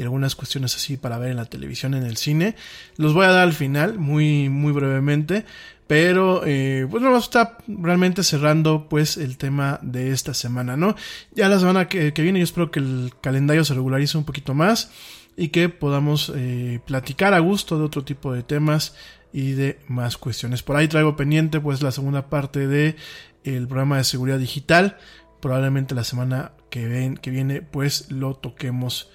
algunas 0.03 0.35
cuestiones 0.35 0.75
así 0.75 0.97
para 0.97 1.17
ver 1.17 1.31
en 1.31 1.37
la 1.37 1.45
televisión, 1.45 1.93
en 1.93 2.03
el 2.03 2.17
cine. 2.17 2.55
Los 2.97 3.13
voy 3.13 3.25
a 3.25 3.31
dar 3.31 3.43
al 3.43 3.53
final, 3.53 3.97
muy, 3.99 4.49
muy 4.49 4.71
brevemente. 4.71 5.45
Pero, 5.91 6.43
eh, 6.45 6.87
pues 6.89 7.03
a 7.03 7.17
estar 7.17 7.57
realmente 7.67 8.23
cerrando, 8.23 8.87
pues, 8.87 9.17
el 9.17 9.37
tema 9.37 9.77
de 9.81 10.11
esta 10.11 10.33
semana, 10.33 10.77
¿no? 10.77 10.95
Ya 11.35 11.49
la 11.49 11.59
semana 11.59 11.89
que, 11.89 12.11
viene 12.11 12.39
yo 12.39 12.45
espero 12.45 12.71
que 12.71 12.79
el 12.79 13.11
calendario 13.19 13.65
se 13.65 13.73
regularice 13.73 14.17
un 14.17 14.23
poquito 14.23 14.53
más 14.53 14.89
y 15.35 15.49
que 15.49 15.67
podamos 15.67 16.31
eh, 16.33 16.79
platicar 16.85 17.33
a 17.33 17.39
gusto 17.39 17.77
de 17.77 17.83
otro 17.83 18.05
tipo 18.05 18.31
de 18.31 18.41
temas 18.41 18.95
y 19.33 19.51
de 19.51 19.79
más 19.89 20.15
cuestiones. 20.15 20.63
Por 20.63 20.77
ahí 20.77 20.87
traigo 20.87 21.17
pendiente, 21.17 21.59
pues, 21.59 21.81
la 21.81 21.91
segunda 21.91 22.29
parte 22.29 22.67
de 22.67 22.95
programa 23.43 23.97
de 23.97 24.05
seguridad 24.05 24.39
digital. 24.39 24.97
Probablemente 25.41 25.93
la 25.93 26.05
semana 26.05 26.53
que, 26.69 26.87
ven, 26.87 27.17
que 27.17 27.31
viene, 27.31 27.63
pues, 27.63 28.09
lo 28.09 28.35
toquemos, 28.35 29.09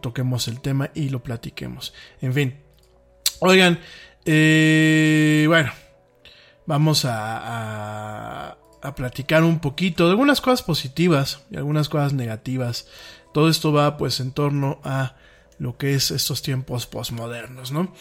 toquemos 0.00 0.48
el 0.48 0.60
tema 0.60 0.90
y 0.94 1.08
lo 1.08 1.22
platiquemos. 1.22 1.94
En 2.20 2.32
fin. 2.32 2.56
Oigan, 3.40 3.80
eh, 4.24 5.44
bueno, 5.48 5.70
vamos 6.66 7.04
a, 7.04 8.56
a, 8.82 8.94
platicar 8.94 9.42
un 9.42 9.58
poquito 9.58 10.04
de 10.04 10.10
algunas 10.10 10.40
cosas 10.40 10.62
positivas 10.62 11.44
y 11.50 11.56
algunas 11.56 11.88
cosas 11.88 12.12
negativas. 12.12 12.86
Todo 13.34 13.48
esto 13.48 13.72
va 13.72 13.96
pues 13.96 14.20
en 14.20 14.32
torno 14.32 14.80
a 14.84 15.16
lo 15.58 15.76
que 15.76 15.94
es 15.94 16.10
estos 16.10 16.42
tiempos 16.42 16.86
postmodernos, 16.86 17.72
¿no? 17.72 17.92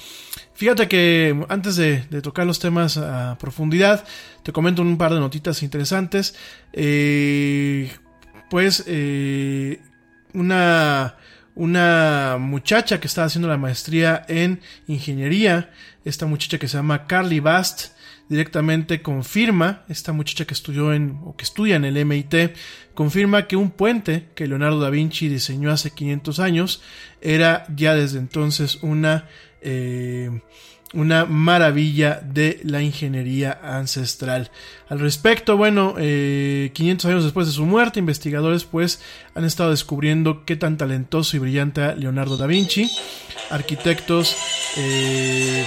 Fíjate 0.53 0.87
que 0.87 1.45
antes 1.49 1.75
de, 1.75 2.03
de, 2.09 2.21
tocar 2.21 2.45
los 2.45 2.59
temas 2.59 2.97
a 2.97 3.37
profundidad, 3.39 4.05
te 4.43 4.51
comento 4.51 4.81
un 4.81 4.97
par 4.97 5.13
de 5.13 5.19
notitas 5.19 5.63
interesantes. 5.63 6.35
Eh, 6.73 7.91
pues 8.49 8.83
eh, 8.87 9.81
una 10.33 11.15
una 11.55 12.37
muchacha 12.39 12.99
que 12.99 13.07
estaba 13.07 13.27
haciendo 13.27 13.47
la 13.47 13.57
maestría 13.57 14.25
en 14.27 14.61
ingeniería, 14.87 15.71
esta 16.03 16.25
muchacha 16.25 16.59
que 16.59 16.67
se 16.67 16.77
llama 16.77 17.07
Carly 17.07 17.39
Bast, 17.39 17.95
directamente 18.27 19.01
confirma, 19.01 19.83
esta 19.87 20.11
muchacha 20.11 20.45
que 20.45 20.53
estudió 20.53 20.93
en, 20.93 21.19
o 21.23 21.35
que 21.35 21.43
estudia 21.43 21.75
en 21.75 21.85
el 21.85 22.03
MIT, 22.05 22.55
confirma 22.93 23.47
que 23.47 23.55
un 23.55 23.71
puente 23.71 24.29
que 24.35 24.47
Leonardo 24.47 24.79
da 24.79 24.89
Vinci 24.89 25.27
diseñó 25.27 25.71
hace 25.71 25.91
500 25.91 26.39
años 26.39 26.81
era 27.21 27.65
ya 27.75 27.95
desde 27.95 28.19
entonces 28.19 28.79
una, 28.81 29.27
eh, 29.61 30.41
una 30.95 31.25
maravilla 31.25 32.21
de 32.21 32.59
la 32.63 32.81
ingeniería 32.81 33.59
ancestral. 33.61 34.49
Al 34.89 34.99
respecto, 34.99 35.57
bueno, 35.57 35.95
eh, 35.97 36.71
500 36.73 37.05
años 37.05 37.23
después 37.23 37.47
de 37.47 37.53
su 37.53 37.65
muerte, 37.65 37.99
investigadores 37.99 38.63
pues 38.63 39.01
han 39.35 39.45
estado 39.45 39.71
descubriendo 39.71 40.45
qué 40.45 40.55
tan 40.55 40.77
talentoso 40.77 41.35
y 41.35 41.39
brillante 41.39 41.81
era 41.81 41.95
Leonardo 41.95 42.37
da 42.37 42.47
Vinci. 42.47 42.89
Arquitectos, 43.49 44.35
eh, 44.77 45.63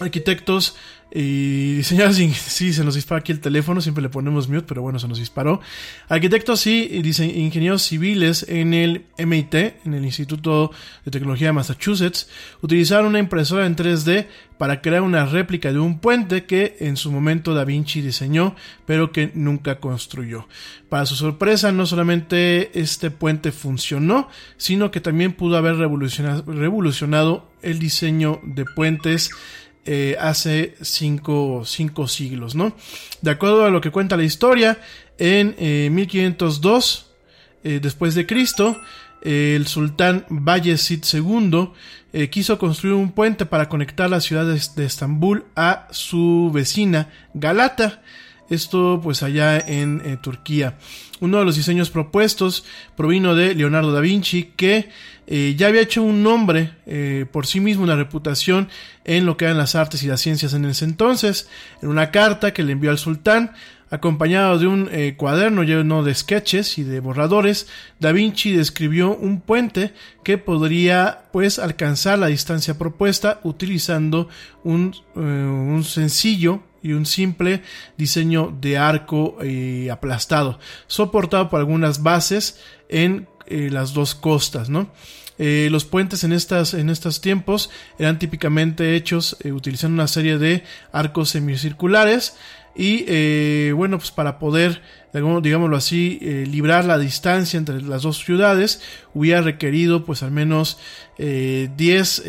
arquitectos 0.00 0.76
y 1.12 1.76
diseñadores, 1.76 2.16
sí, 2.36 2.72
se 2.72 2.84
nos 2.84 2.94
dispara 2.94 3.20
aquí 3.20 3.32
el 3.32 3.40
teléfono, 3.40 3.80
siempre 3.80 4.02
le 4.02 4.08
ponemos 4.08 4.48
mute, 4.48 4.66
pero 4.66 4.82
bueno, 4.82 4.98
se 4.98 5.08
nos 5.08 5.18
disparó. 5.18 5.60
Arquitectos 6.08 6.66
y 6.66 6.96
ingenieros 6.96 7.82
civiles 7.82 8.44
en 8.48 8.74
el 8.74 9.06
MIT, 9.18 9.54
en 9.54 9.94
el 9.94 10.04
Instituto 10.04 10.72
de 11.04 11.10
Tecnología 11.10 11.48
de 11.48 11.52
Massachusetts, 11.52 12.28
utilizaron 12.60 13.06
una 13.06 13.18
impresora 13.18 13.66
en 13.66 13.76
3D 13.76 14.26
para 14.58 14.80
crear 14.80 15.02
una 15.02 15.26
réplica 15.26 15.72
de 15.72 15.78
un 15.78 16.00
puente 16.00 16.44
que 16.44 16.76
en 16.80 16.96
su 16.96 17.12
momento 17.12 17.54
Da 17.54 17.64
Vinci 17.64 18.00
diseñó, 18.00 18.56
pero 18.86 19.12
que 19.12 19.30
nunca 19.34 19.78
construyó. 19.78 20.48
Para 20.88 21.06
su 21.06 21.14
sorpresa, 21.14 21.72
no 21.72 21.86
solamente 21.86 22.78
este 22.78 23.10
puente 23.10 23.52
funcionó, 23.52 24.28
sino 24.56 24.90
que 24.90 25.00
también 25.00 25.34
pudo 25.34 25.56
haber 25.56 25.76
revolucionado 25.76 27.50
el 27.62 27.78
diseño 27.78 28.40
de 28.44 28.64
puentes 28.64 29.30
eh, 29.86 30.16
hace 30.20 30.74
cinco, 30.82 31.62
cinco, 31.64 32.08
siglos, 32.08 32.54
¿no? 32.54 32.76
De 33.22 33.30
acuerdo 33.30 33.64
a 33.64 33.70
lo 33.70 33.80
que 33.80 33.90
cuenta 33.90 34.16
la 34.16 34.24
historia, 34.24 34.78
en 35.18 35.54
eh, 35.58 35.88
1502 35.90 37.06
eh, 37.64 37.80
después 37.80 38.14
de 38.14 38.26
Cristo, 38.26 38.80
el 39.22 39.66
sultán 39.66 40.24
Bayezid 40.28 41.02
II 41.12 41.70
eh, 42.18 42.30
quiso 42.30 42.58
construir 42.58 42.94
un 42.94 43.12
puente 43.12 43.44
para 43.44 43.68
conectar 43.68 44.08
la 44.08 44.22
ciudad 44.22 44.46
de, 44.46 44.84
Estambul 44.86 45.44
a 45.54 45.86
su 45.90 46.50
vecina 46.50 47.10
Galata. 47.34 48.02
Esto 48.48 49.00
pues 49.02 49.22
allá 49.22 49.58
en 49.58 50.00
eh, 50.02 50.16
Turquía. 50.16 50.78
Uno 51.20 51.40
de 51.40 51.44
los 51.44 51.56
diseños 51.56 51.90
propuestos 51.90 52.64
provino 52.96 53.34
de 53.34 53.54
Leonardo 53.54 53.92
da 53.92 54.00
Vinci 54.00 54.52
que 54.56 54.88
eh, 55.26 55.54
ya 55.56 55.68
había 55.68 55.80
hecho 55.80 56.02
un 56.02 56.22
nombre 56.22 56.72
eh, 56.86 57.26
por 57.30 57.46
sí 57.46 57.60
mismo, 57.60 57.82
una 57.82 57.96
reputación 57.96 58.68
en 59.04 59.26
lo 59.26 59.36
que 59.36 59.46
eran 59.46 59.58
las 59.58 59.74
artes 59.74 60.02
y 60.02 60.06
las 60.06 60.20
ciencias 60.20 60.54
en 60.54 60.64
ese 60.64 60.84
entonces. 60.84 61.48
En 61.82 61.88
una 61.88 62.10
carta 62.10 62.52
que 62.52 62.62
le 62.62 62.72
envió 62.72 62.90
al 62.90 62.98
sultán, 62.98 63.52
acompañado 63.90 64.58
de 64.58 64.66
un 64.66 64.88
eh, 64.90 65.14
cuaderno 65.16 65.62
lleno 65.62 66.02
de 66.02 66.14
sketches 66.14 66.78
y 66.78 66.84
de 66.84 67.00
borradores, 67.00 67.68
Da 68.00 68.12
Vinci 68.12 68.52
describió 68.52 69.16
un 69.16 69.40
puente 69.40 69.92
que 70.24 70.38
podría 70.38 71.24
pues 71.32 71.58
alcanzar 71.58 72.18
la 72.18 72.26
distancia 72.26 72.78
propuesta 72.78 73.40
utilizando 73.42 74.28
un, 74.64 74.94
un 75.14 75.84
sencillo 75.84 76.62
y 76.86 76.92
un 76.92 77.04
simple 77.04 77.62
diseño 77.96 78.56
de 78.60 78.78
arco 78.78 79.38
eh, 79.42 79.88
aplastado, 79.90 80.58
soportado 80.86 81.50
por 81.50 81.58
algunas 81.58 82.02
bases 82.02 82.60
en 82.88 83.28
eh, 83.48 83.68
las 83.70 83.94
dos 83.94 84.14
costas, 84.14 84.68
¿no? 84.68 84.90
Eh, 85.38 85.68
los 85.70 85.84
puentes 85.84 86.24
en 86.24 86.32
estas 86.32 86.72
en 86.72 86.88
estos 86.88 87.20
tiempos 87.20 87.70
eran 87.98 88.18
típicamente 88.18 88.96
hechos 88.96 89.36
eh, 89.40 89.52
utilizando 89.52 89.94
una 89.94 90.08
serie 90.08 90.38
de 90.38 90.64
arcos 90.92 91.28
semicirculares 91.28 92.36
y 92.74 93.70
bueno 93.72 93.98
pues 93.98 94.10
para 94.10 94.38
poder 94.38 94.82
digámoslo 95.14 95.78
así 95.78 96.18
librar 96.20 96.84
la 96.84 96.98
distancia 96.98 97.56
entre 97.56 97.80
las 97.80 98.02
dos 98.02 98.18
ciudades 98.22 98.82
hubiera 99.14 99.40
requerido 99.40 100.04
pues 100.04 100.22
al 100.22 100.30
menos 100.30 100.76
10 101.16 102.22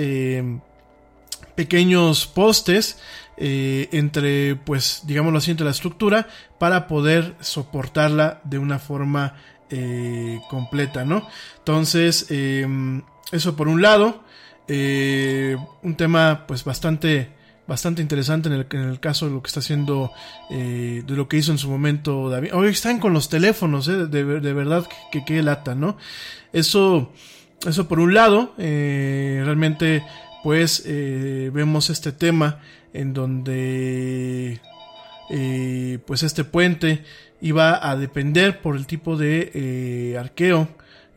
pequeños 1.56 2.28
postes 2.28 2.98
entre 3.36 4.56
pues 4.56 5.02
digámoslo 5.04 5.40
así 5.40 5.52
entre 5.52 5.66
la 5.66 5.72
estructura 5.72 6.30
para 6.60 6.88
poder 6.88 7.36
soportarla 7.42 8.40
de 8.46 8.58
una 8.58 8.80
forma 8.80 9.36
eh, 9.70 10.40
completa, 10.50 11.04
¿no? 11.04 11.28
Entonces, 11.58 12.28
em, 12.30 13.02
eso 13.34 13.58
por 13.58 13.68
un 13.68 13.82
lado, 13.82 14.24
eh, 14.70 15.58
un 15.84 15.96
tema 15.96 16.46
pues 16.48 16.64
bastante 16.64 17.36
bastante 17.68 18.02
interesante 18.02 18.48
en 18.48 18.66
el, 18.80 19.00
caso 19.02 19.26
de 19.26 19.34
lo 19.34 19.42
que 19.42 19.48
está 19.48 19.60
haciendo, 19.60 20.14
eh, 20.50 21.04
de 21.06 21.16
lo 21.18 21.28
que 21.28 21.36
hizo 21.36 21.52
en 21.52 21.58
su 21.58 21.70
momento 21.70 22.30
David. 22.30 22.54
Hoy 22.54 22.70
están 22.70 22.98
con 22.98 23.12
los 23.12 23.28
teléfonos, 23.28 23.86
de, 23.88 24.08
de, 24.08 24.24
verdad 24.54 24.88
que, 25.12 25.26
que, 25.26 25.44
lata, 25.44 25.76
¿no? 25.76 25.98
Eso, 26.54 27.12
eso 27.68 27.90
por 27.90 28.00
un 28.00 28.14
lado, 28.14 28.54
realmente 28.58 30.02
pues 30.44 30.86
vemos 30.88 31.90
este 31.90 32.14
tema 32.14 32.62
en 32.94 33.14
donde 33.14 34.62
pues 36.06 36.24
este 36.24 36.46
puente 36.46 37.04
iba 37.42 37.90
a 37.90 37.96
depender 37.96 38.62
por 38.62 38.76
el 38.76 38.86
tipo 38.88 39.18
de 39.18 39.52
eh, 39.54 40.18
arqueo 40.18 40.68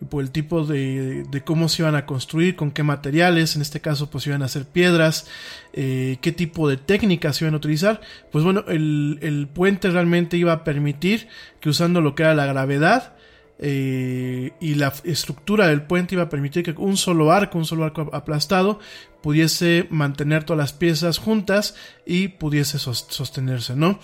y 0.01 0.05
por 0.07 0.23
el 0.23 0.31
tipo 0.31 0.65
de, 0.65 1.25
de, 1.31 1.41
cómo 1.43 1.69
se 1.69 1.83
iban 1.83 1.95
a 1.95 2.07
construir, 2.07 2.57
con 2.57 2.71
qué 2.71 2.83
materiales, 2.83 3.57
en 3.57 3.63
este 3.63 3.81
caso 3.81 4.11
pues 4.11 4.27
iban 4.27 4.43
a 4.43 4.47
hacer 4.47 4.65
piedras, 4.65 5.27
eh, 5.73 6.17
qué 6.21 6.33
tipo 6.33 6.69
de 6.69 6.77
técnicas 6.79 7.41
iban 7.43 7.55
a 7.55 7.59
utilizar, 7.59 8.01
pues 8.33 8.45
bueno, 8.45 8.65
el, 8.69 9.19
el, 9.23 9.47
puente 9.49 9.91
realmente 9.91 10.37
iba 10.37 10.53
a 10.53 10.65
permitir 10.65 11.29
que 11.61 11.69
usando 11.69 12.01
lo 12.01 12.15
que 12.15 12.23
era 12.23 12.35
la 12.35 12.47
gravedad, 12.47 13.15
eh, 13.63 14.53
y 14.59 14.75
la 14.75 14.91
estructura 15.05 15.69
del 15.69 15.83
puente 15.83 16.15
iba 16.15 16.25
a 16.25 16.29
permitir 16.31 16.63
que 16.65 16.73
un 16.73 16.97
solo 16.97 17.31
arco, 17.31 17.59
un 17.59 17.67
solo 17.67 17.85
arco 17.85 18.09
aplastado, 18.13 18.81
pudiese 19.23 19.87
mantener 19.91 20.45
todas 20.45 20.59
las 20.59 20.73
piezas 20.73 21.19
juntas 21.19 21.75
y 22.07 22.29
pudiese 22.29 22.79
sostenerse, 22.79 23.77
¿no? 23.77 24.01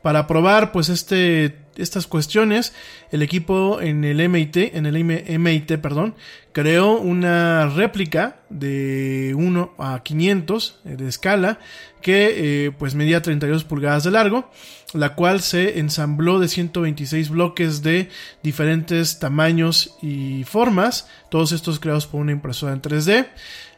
Para 0.00 0.26
probar, 0.26 0.72
pues, 0.72 0.88
este, 0.88 1.63
estas 1.76 2.06
cuestiones, 2.06 2.72
el 3.10 3.22
equipo 3.22 3.80
en 3.80 4.04
el 4.04 4.28
MIT, 4.28 4.56
en 4.74 4.86
el 4.86 5.04
MIT, 5.04 5.78
perdón, 5.78 6.14
creó 6.52 6.98
una 6.98 7.68
réplica 7.68 8.42
de 8.50 9.34
1 9.36 9.74
a 9.78 10.02
500 10.02 10.80
eh, 10.84 10.96
de 10.96 11.08
escala 11.08 11.58
que, 12.02 12.66
eh, 12.66 12.70
pues, 12.70 12.94
medía 12.94 13.22
32 13.22 13.64
pulgadas 13.64 14.04
de 14.04 14.10
largo 14.10 14.50
la 14.94 15.16
cual 15.16 15.40
se 15.40 15.80
ensambló 15.80 16.38
de 16.38 16.48
126 16.48 17.28
bloques 17.28 17.82
de 17.82 18.08
diferentes 18.42 19.18
tamaños 19.18 19.96
y 20.00 20.44
formas, 20.44 21.08
todos 21.30 21.52
estos 21.52 21.80
creados 21.80 22.06
por 22.06 22.20
una 22.20 22.32
impresora 22.32 22.72
en 22.72 22.80
3D. 22.80 23.26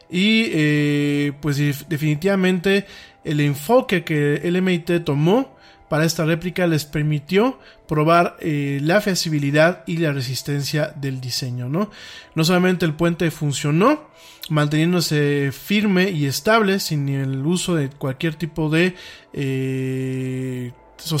Y 0.09 0.45
eh, 0.53 1.33
pues 1.41 1.57
definitivamente 1.89 2.85
el 3.25 3.41
enfoque 3.41 4.05
que 4.05 4.35
el 4.35 4.61
MIT 4.61 5.03
tomó 5.03 5.56
para 5.89 6.05
esta 6.05 6.25
réplica 6.25 6.67
les 6.67 6.85
permitió 6.85 7.59
probar 7.87 8.37
eh, 8.39 8.79
la 8.81 9.01
feasibilidad 9.01 9.83
y 9.87 9.97
la 9.97 10.11
resistencia 10.11 10.93
del 10.95 11.21
diseño. 11.21 11.69
¿no? 11.69 11.89
no 12.35 12.43
solamente 12.43 12.85
el 12.85 12.93
puente 12.93 13.31
funcionó, 13.31 14.07
manteniéndose 14.49 15.51
firme 15.51 16.09
y 16.11 16.25
estable 16.25 16.79
sin 16.79 17.09
el 17.09 17.45
uso 17.45 17.75
de 17.75 17.89
cualquier 17.89 18.35
tipo 18.35 18.69
de 18.69 18.95
eh, 19.33 20.71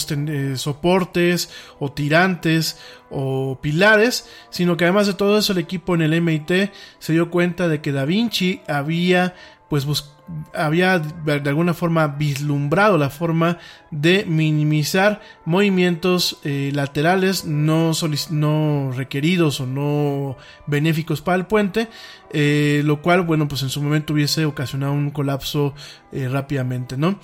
eh, 0.09 0.53
soportes 0.55 1.49
o 1.79 1.91
tirantes 1.91 2.79
o 3.09 3.59
pilares, 3.61 4.27
sino 4.49 4.75
que 4.75 4.85
además 4.85 5.07
de 5.07 5.13
todo 5.13 5.37
eso 5.37 5.53
el 5.53 5.59
equipo 5.59 5.95
en 5.95 6.01
el 6.01 6.21
MIT 6.21 6.71
se 6.99 7.13
dio 7.13 7.29
cuenta 7.29 7.67
de 7.67 7.79
que 7.79 7.91
Da 7.91 8.05
Vinci 8.05 8.61
había 8.67 9.35
pues 9.69 9.85
había 10.53 10.99
de 10.99 11.49
alguna 11.49 11.73
forma 11.73 12.07
vislumbrado 12.07 12.97
la 12.97 13.09
forma 13.09 13.57
de 13.91 14.25
minimizar 14.25 15.21
movimientos 15.45 16.39
eh, 16.43 16.71
laterales 16.73 17.45
no, 17.45 17.91
no 18.29 18.91
requeridos 18.95 19.59
o 19.59 19.65
no 19.65 20.37
benéficos 20.67 21.21
para 21.21 21.37
el 21.37 21.45
puente, 21.45 21.87
eh, 22.31 22.81
lo 22.85 23.01
cual, 23.01 23.21
bueno, 23.23 23.47
pues 23.47 23.61
en 23.63 23.69
su 23.69 23.81
momento 23.81 24.13
hubiese 24.13 24.45
ocasionado 24.45 24.93
un 24.93 25.11
colapso 25.11 25.73
rápidamente, 26.11 26.97
¿no? 26.97 27.19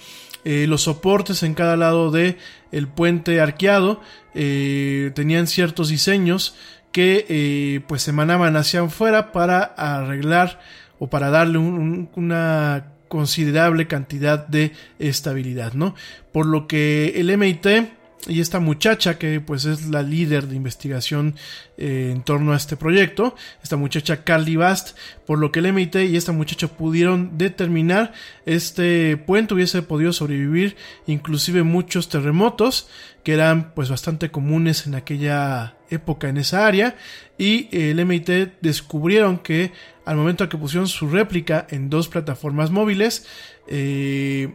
Eh, 0.46 0.68
los 0.68 0.82
soportes 0.82 1.42
en 1.44 1.54
cada 1.54 1.78
lado 1.78 2.12
de 2.12 2.38
el 2.72 2.88
puente 2.90 3.40
arqueado 3.40 4.02
eh, 4.34 5.12
tenían 5.16 5.48
ciertos 5.48 5.88
diseños 5.88 6.56
que 6.92 7.26
eh, 7.30 7.82
pues 7.88 8.08
emanaban 8.10 8.58
hacia 8.58 8.82
afuera 8.82 9.32
para 9.32 9.62
arreglar 9.64 10.60
o 11.04 11.10
para 11.10 11.30
darle 11.30 11.58
una 11.58 12.94
considerable 13.10 13.88
cantidad 13.88 14.48
de 14.48 14.72
estabilidad, 15.00 15.74
¿no? 15.74 15.96
Por 16.32 16.46
lo 16.46 16.66
que 16.66 17.16
el 17.18 17.38
MIT 17.38 17.68
y 18.28 18.40
esta 18.40 18.60
muchacha 18.60 19.18
que 19.18 19.42
pues 19.42 19.66
es 19.66 19.90
la 19.90 20.02
líder 20.02 20.48
de 20.48 20.56
investigación 20.56 21.36
eh, 21.78 22.12
en 22.14 22.22
torno 22.24 22.54
a 22.54 22.58
este 22.58 22.78
proyecto, 22.78 23.36
esta 23.62 23.76
muchacha 23.76 24.24
Carly 24.24 24.56
Bast, 24.56 24.98
por 25.26 25.40
lo 25.40 25.52
que 25.52 25.60
el 25.60 25.74
MIT 25.74 25.96
y 25.96 26.18
esta 26.18 26.32
muchacha 26.32 26.68
pudieron 26.68 27.38
determinar 27.38 28.14
este 28.46 29.18
puente 29.18 29.54
hubiese 29.54 29.82
podido 29.82 30.14
sobrevivir 30.14 30.76
inclusive 31.08 31.64
muchos 31.64 32.10
terremotos 32.10 32.88
que 33.24 33.34
eran 33.34 33.74
pues 33.74 33.90
bastante 33.90 34.32
comunes 34.32 34.88
en 34.88 34.96
aquella 34.96 35.76
época 35.90 36.30
en 36.30 36.38
esa 36.38 36.66
área 36.66 36.96
y 37.38 37.68
el 37.72 38.04
MIT 38.06 38.62
descubrieron 38.62 39.40
que 39.40 39.72
al 40.06 40.18
momento 40.18 40.48
que 40.50 40.58
pusieron 40.58 40.88
su 40.88 41.10
réplica 41.10 41.66
en 41.70 41.90
dos 41.90 42.08
plataformas 42.08 42.72
móviles 42.72 43.26
eh, 43.68 44.54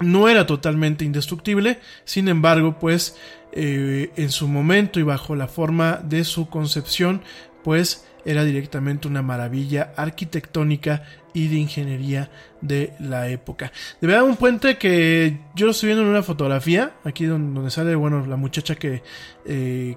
no 0.00 0.28
era 0.28 0.46
totalmente 0.46 1.04
indestructible, 1.04 1.78
sin 2.04 2.28
embargo, 2.28 2.78
pues 2.78 3.16
eh, 3.52 4.10
en 4.16 4.30
su 4.30 4.48
momento 4.48 5.00
y 5.00 5.02
bajo 5.02 5.36
la 5.36 5.48
forma 5.48 6.00
de 6.02 6.24
su 6.24 6.48
concepción, 6.48 7.22
pues 7.62 8.06
era 8.24 8.44
directamente 8.44 9.08
una 9.08 9.22
maravilla 9.22 9.92
arquitectónica 9.96 11.04
y 11.32 11.48
de 11.48 11.56
ingeniería 11.56 12.30
de 12.60 12.92
la 12.98 13.28
época. 13.28 13.72
De 14.00 14.06
verdad, 14.06 14.24
un 14.24 14.36
puente 14.36 14.78
que 14.78 15.38
yo 15.54 15.66
lo 15.66 15.72
estoy 15.72 15.88
viendo 15.88 16.02
en 16.02 16.10
una 16.10 16.22
fotografía, 16.22 16.92
aquí 17.04 17.24
donde, 17.24 17.70
sale, 17.70 17.94
bueno, 17.94 18.26
la 18.26 18.36
muchacha 18.36 18.74
que, 18.74 19.02
eh, 19.46 19.96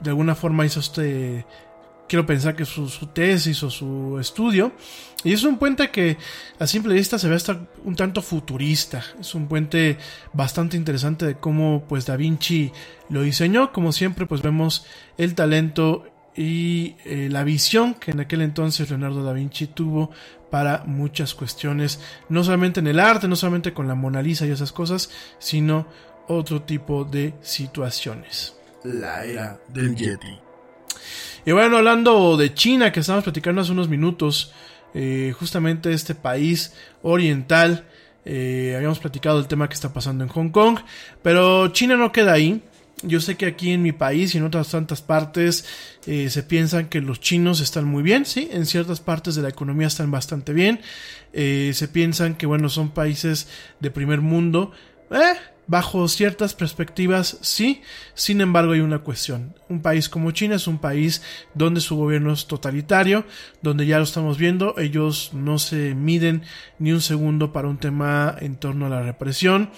De 0.00 0.10
alguna 0.10 0.34
forma 0.34 0.64
hizo 0.64 0.80
este, 0.80 1.44
quiero 2.08 2.26
pensar 2.26 2.56
que 2.56 2.64
su, 2.64 2.88
tesis 3.12 3.62
o 3.62 3.70
su 3.70 4.18
estudio. 4.18 4.72
Y 5.24 5.32
es 5.32 5.44
un 5.44 5.58
puente 5.58 5.90
que 5.90 6.16
a 6.58 6.66
simple 6.66 6.94
vista 6.94 7.18
se 7.18 7.28
ve 7.28 7.36
hasta 7.36 7.60
un 7.84 7.94
tanto 7.94 8.22
futurista. 8.22 9.04
Es 9.20 9.34
un 9.34 9.46
puente 9.46 9.98
bastante 10.32 10.76
interesante 10.76 11.26
de 11.26 11.34
cómo 11.36 11.84
pues 11.88 12.06
Da 12.06 12.16
Vinci 12.16 12.72
lo 13.10 13.22
diseñó. 13.22 13.72
Como 13.72 13.92
siempre 13.92 14.26
pues 14.26 14.42
vemos 14.42 14.86
el 15.16 15.34
talento 15.34 16.04
y 16.36 16.94
eh, 17.04 17.28
la 17.30 17.42
visión 17.42 17.94
que 17.94 18.12
en 18.12 18.20
aquel 18.20 18.42
entonces 18.42 18.88
Leonardo 18.88 19.24
da 19.24 19.32
Vinci 19.32 19.66
tuvo 19.66 20.10
para 20.50 20.84
muchas 20.86 21.34
cuestiones, 21.34 22.00
no 22.28 22.44
solamente 22.44 22.80
en 22.80 22.86
el 22.86 23.00
arte, 23.00 23.28
no 23.28 23.36
solamente 23.36 23.74
con 23.74 23.88
la 23.88 23.96
Mona 23.96 24.22
Lisa 24.22 24.46
y 24.46 24.50
esas 24.50 24.72
cosas, 24.72 25.10
sino 25.38 25.86
otro 26.28 26.62
tipo 26.62 27.04
de 27.04 27.34
situaciones. 27.42 28.57
La 28.84 29.24
era 29.24 29.58
del 29.68 29.94
Yeti. 29.96 30.38
Y 31.44 31.52
bueno, 31.52 31.78
hablando 31.78 32.36
de 32.36 32.54
China, 32.54 32.92
que 32.92 33.00
estábamos 33.00 33.24
platicando 33.24 33.60
hace 33.60 33.72
unos 33.72 33.88
minutos, 33.88 34.52
eh, 34.94 35.34
justamente 35.38 35.92
este 35.92 36.14
país 36.14 36.74
oriental, 37.02 37.86
eh, 38.24 38.74
habíamos 38.76 38.98
platicado 38.98 39.38
el 39.38 39.48
tema 39.48 39.68
que 39.68 39.74
está 39.74 39.92
pasando 39.92 40.24
en 40.24 40.30
Hong 40.30 40.50
Kong, 40.50 40.78
pero 41.22 41.68
China 41.68 41.96
no 41.96 42.12
queda 42.12 42.32
ahí. 42.32 42.62
Yo 43.02 43.20
sé 43.20 43.36
que 43.36 43.46
aquí 43.46 43.70
en 43.70 43.82
mi 43.82 43.92
país 43.92 44.34
y 44.34 44.38
en 44.38 44.44
otras 44.44 44.70
tantas 44.70 45.02
partes 45.02 45.64
eh, 46.06 46.30
se 46.30 46.42
piensan 46.42 46.88
que 46.88 47.00
los 47.00 47.20
chinos 47.20 47.60
están 47.60 47.84
muy 47.84 48.02
bien, 48.02 48.26
sí, 48.26 48.48
en 48.52 48.66
ciertas 48.66 49.00
partes 49.00 49.36
de 49.36 49.42
la 49.42 49.48
economía 49.48 49.86
están 49.86 50.10
bastante 50.10 50.52
bien. 50.52 50.80
Se 51.32 51.88
piensan 51.92 52.34
que, 52.34 52.46
bueno, 52.46 52.68
son 52.68 52.90
países 52.90 53.48
de 53.78 53.90
primer 53.92 54.20
mundo. 54.20 54.72
Eh, 55.10 55.36
bajo 55.68 56.08
ciertas 56.08 56.54
perspectivas, 56.54 57.38
sí. 57.42 57.82
Sin 58.14 58.40
embargo, 58.40 58.72
hay 58.72 58.80
una 58.80 59.00
cuestión. 59.00 59.54
Un 59.68 59.80
país 59.80 60.08
como 60.08 60.32
China 60.32 60.56
es 60.56 60.66
un 60.66 60.78
país 60.78 61.22
donde 61.54 61.80
su 61.80 61.94
gobierno 61.94 62.32
es 62.32 62.46
totalitario, 62.46 63.24
donde 63.62 63.86
ya 63.86 63.98
lo 63.98 64.04
estamos 64.04 64.38
viendo, 64.38 64.76
ellos 64.78 65.30
no 65.34 65.58
se 65.58 65.94
miden 65.94 66.42
ni 66.80 66.90
un 66.90 67.02
segundo 67.02 67.52
para 67.52 67.68
un 67.68 67.78
tema 67.78 68.34
en 68.40 68.56
torno 68.56 68.86
a 68.86 68.90
la 68.90 69.02
represión. 69.02 69.70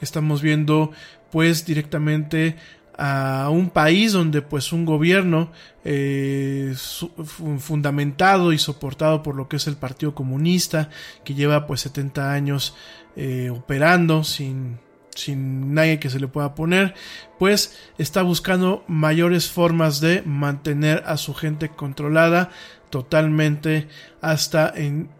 Estamos 0.00 0.42
viendo 0.42 0.92
pues 1.32 1.66
directamente 1.66 2.56
a 2.96 3.48
un 3.50 3.70
país 3.70 4.12
donde 4.12 4.42
pues 4.42 4.72
un 4.72 4.84
gobierno 4.84 5.52
eh, 5.84 6.74
fundamentado 6.76 8.52
y 8.52 8.58
soportado 8.58 9.22
por 9.22 9.36
lo 9.36 9.48
que 9.48 9.56
es 9.56 9.68
el 9.68 9.76
Partido 9.76 10.14
Comunista 10.14 10.90
que 11.24 11.34
lleva 11.34 11.66
pues 11.66 11.82
70 11.82 12.32
años 12.32 12.74
eh, 13.14 13.50
operando 13.50 14.24
sin 14.24 14.78
sin 15.18 15.74
nadie 15.74 15.98
que 15.98 16.10
se 16.10 16.20
le 16.20 16.28
pueda 16.28 16.54
poner, 16.54 16.94
pues 17.38 17.76
está 17.98 18.22
buscando 18.22 18.84
mayores 18.86 19.50
formas 19.50 20.00
de 20.00 20.22
mantener 20.22 21.02
a 21.06 21.16
su 21.16 21.34
gente 21.34 21.70
controlada 21.70 22.50
totalmente 22.90 23.88
hasta 24.20 24.72
en 24.74 25.10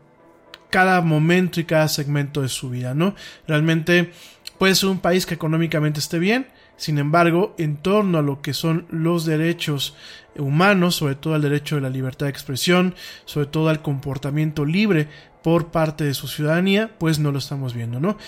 cada 0.70 1.00
momento 1.00 1.60
y 1.60 1.64
cada 1.64 1.88
segmento 1.88 2.42
de 2.42 2.48
su 2.48 2.70
vida, 2.70 2.94
¿no? 2.94 3.14
Realmente 3.46 4.12
puede 4.58 4.74
ser 4.74 4.88
un 4.88 5.00
país 5.00 5.26
que 5.26 5.34
económicamente 5.34 5.98
esté 5.98 6.18
bien, 6.18 6.46
sin 6.76 6.98
embargo, 6.98 7.56
en 7.58 7.76
torno 7.76 8.18
a 8.18 8.22
lo 8.22 8.40
que 8.40 8.54
son 8.54 8.86
los 8.88 9.24
derechos 9.24 9.96
humanos, 10.36 10.94
sobre 10.94 11.16
todo 11.16 11.34
al 11.34 11.42
derecho 11.42 11.74
de 11.74 11.80
la 11.80 11.90
libertad 11.90 12.26
de 12.26 12.30
expresión, 12.30 12.94
sobre 13.24 13.48
todo 13.48 13.68
al 13.68 13.82
comportamiento 13.82 14.64
libre 14.64 15.08
por 15.42 15.68
parte 15.68 16.04
de 16.04 16.14
su 16.14 16.28
ciudadanía, 16.28 16.90
pues 16.98 17.18
no 17.18 17.32
lo 17.32 17.38
estamos 17.38 17.74
viendo, 17.74 18.00
¿no? 18.00 18.18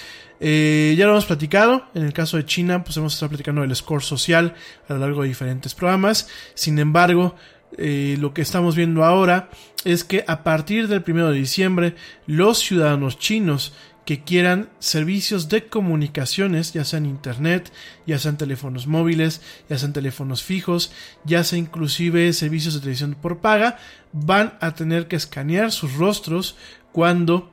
Eh, 0.40 0.94
ya 0.96 1.04
lo 1.04 1.12
hemos 1.12 1.26
platicado, 1.26 1.84
en 1.94 2.04
el 2.04 2.12
caso 2.12 2.36
de 2.36 2.46
China, 2.46 2.82
pues 2.82 2.96
hemos 2.96 3.14
estado 3.14 3.30
platicando 3.30 3.60
del 3.60 3.76
score 3.76 4.02
social 4.02 4.54
a 4.88 4.94
lo 4.94 5.00
largo 5.00 5.22
de 5.22 5.28
diferentes 5.28 5.74
programas, 5.74 6.28
sin 6.54 6.78
embargo, 6.78 7.34
eh, 7.78 8.16
lo 8.18 8.34
que 8.34 8.42
estamos 8.42 8.74
viendo 8.74 9.04
ahora 9.04 9.48
es 9.84 10.02
que 10.02 10.24
a 10.26 10.42
partir 10.42 10.88
del 10.88 11.02
primero 11.02 11.30
de 11.30 11.38
diciembre, 11.38 11.94
los 12.26 12.58
ciudadanos 12.58 13.18
chinos 13.18 13.72
que 14.04 14.24
quieran 14.24 14.70
servicios 14.80 15.48
de 15.48 15.66
comunicaciones, 15.66 16.72
ya 16.72 16.84
sean 16.84 17.06
internet, 17.06 17.72
ya 18.06 18.18
sean 18.18 18.36
teléfonos 18.36 18.86
móviles, 18.86 19.40
ya 19.68 19.78
sean 19.78 19.92
teléfonos 19.92 20.42
fijos, 20.42 20.90
ya 21.24 21.44
sea 21.44 21.58
inclusive 21.58 22.32
servicios 22.32 22.74
de 22.74 22.80
televisión 22.80 23.16
por 23.20 23.38
paga, 23.38 23.78
van 24.12 24.58
a 24.60 24.74
tener 24.74 25.06
que 25.06 25.16
escanear 25.16 25.70
sus 25.70 25.94
rostros 25.94 26.56
cuando 26.92 27.50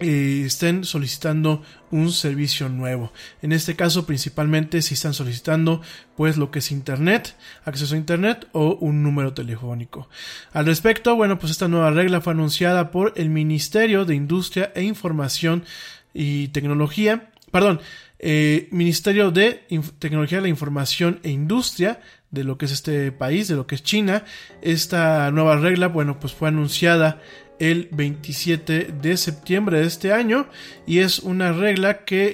eh, 0.00 0.42
estén 0.44 0.82
solicitando 0.82 1.62
un 1.92 2.10
servicio 2.10 2.68
nuevo. 2.68 3.12
En 3.42 3.52
este 3.52 3.76
caso, 3.76 4.06
principalmente 4.06 4.82
si 4.82 4.94
están 4.94 5.14
solicitando 5.14 5.82
pues 6.16 6.36
lo 6.36 6.50
que 6.50 6.58
es 6.58 6.72
internet, 6.72 7.36
acceso 7.64 7.94
a 7.94 7.98
internet 7.98 8.48
o 8.50 8.74
un 8.80 9.04
número 9.04 9.34
telefónico. 9.34 10.08
Al 10.52 10.66
respecto, 10.66 11.14
bueno, 11.14 11.38
pues 11.38 11.52
esta 11.52 11.68
nueva 11.68 11.92
regla 11.92 12.20
fue 12.20 12.32
anunciada 12.32 12.90
por 12.90 13.12
el 13.14 13.30
Ministerio 13.30 14.04
de 14.04 14.16
Industria 14.16 14.72
e 14.74 14.82
Información 14.82 15.64
y 16.12 16.48
Tecnología, 16.48 17.30
perdón, 17.52 17.80
eh, 18.18 18.68
Ministerio 18.72 19.30
de 19.30 19.64
Tecnología, 20.00 20.40
la 20.40 20.48
Información 20.48 21.20
e 21.22 21.30
Industria 21.30 22.00
de 22.34 22.42
lo 22.42 22.58
que 22.58 22.64
es 22.64 22.72
este 22.72 23.12
país, 23.12 23.46
de 23.48 23.54
lo 23.54 23.66
que 23.66 23.76
es 23.76 23.82
China. 23.82 24.24
Esta 24.60 25.30
nueva 25.30 25.56
regla, 25.56 25.86
bueno, 25.86 26.18
pues 26.18 26.32
fue 26.32 26.48
anunciada 26.48 27.20
el 27.58 27.88
27 27.92 28.94
de 29.00 29.16
septiembre 29.16 29.80
de 29.80 29.86
este 29.86 30.12
año 30.12 30.48
y 30.86 30.98
es 30.98 31.20
una 31.20 31.52
regla 31.52 32.04
que 32.04 32.32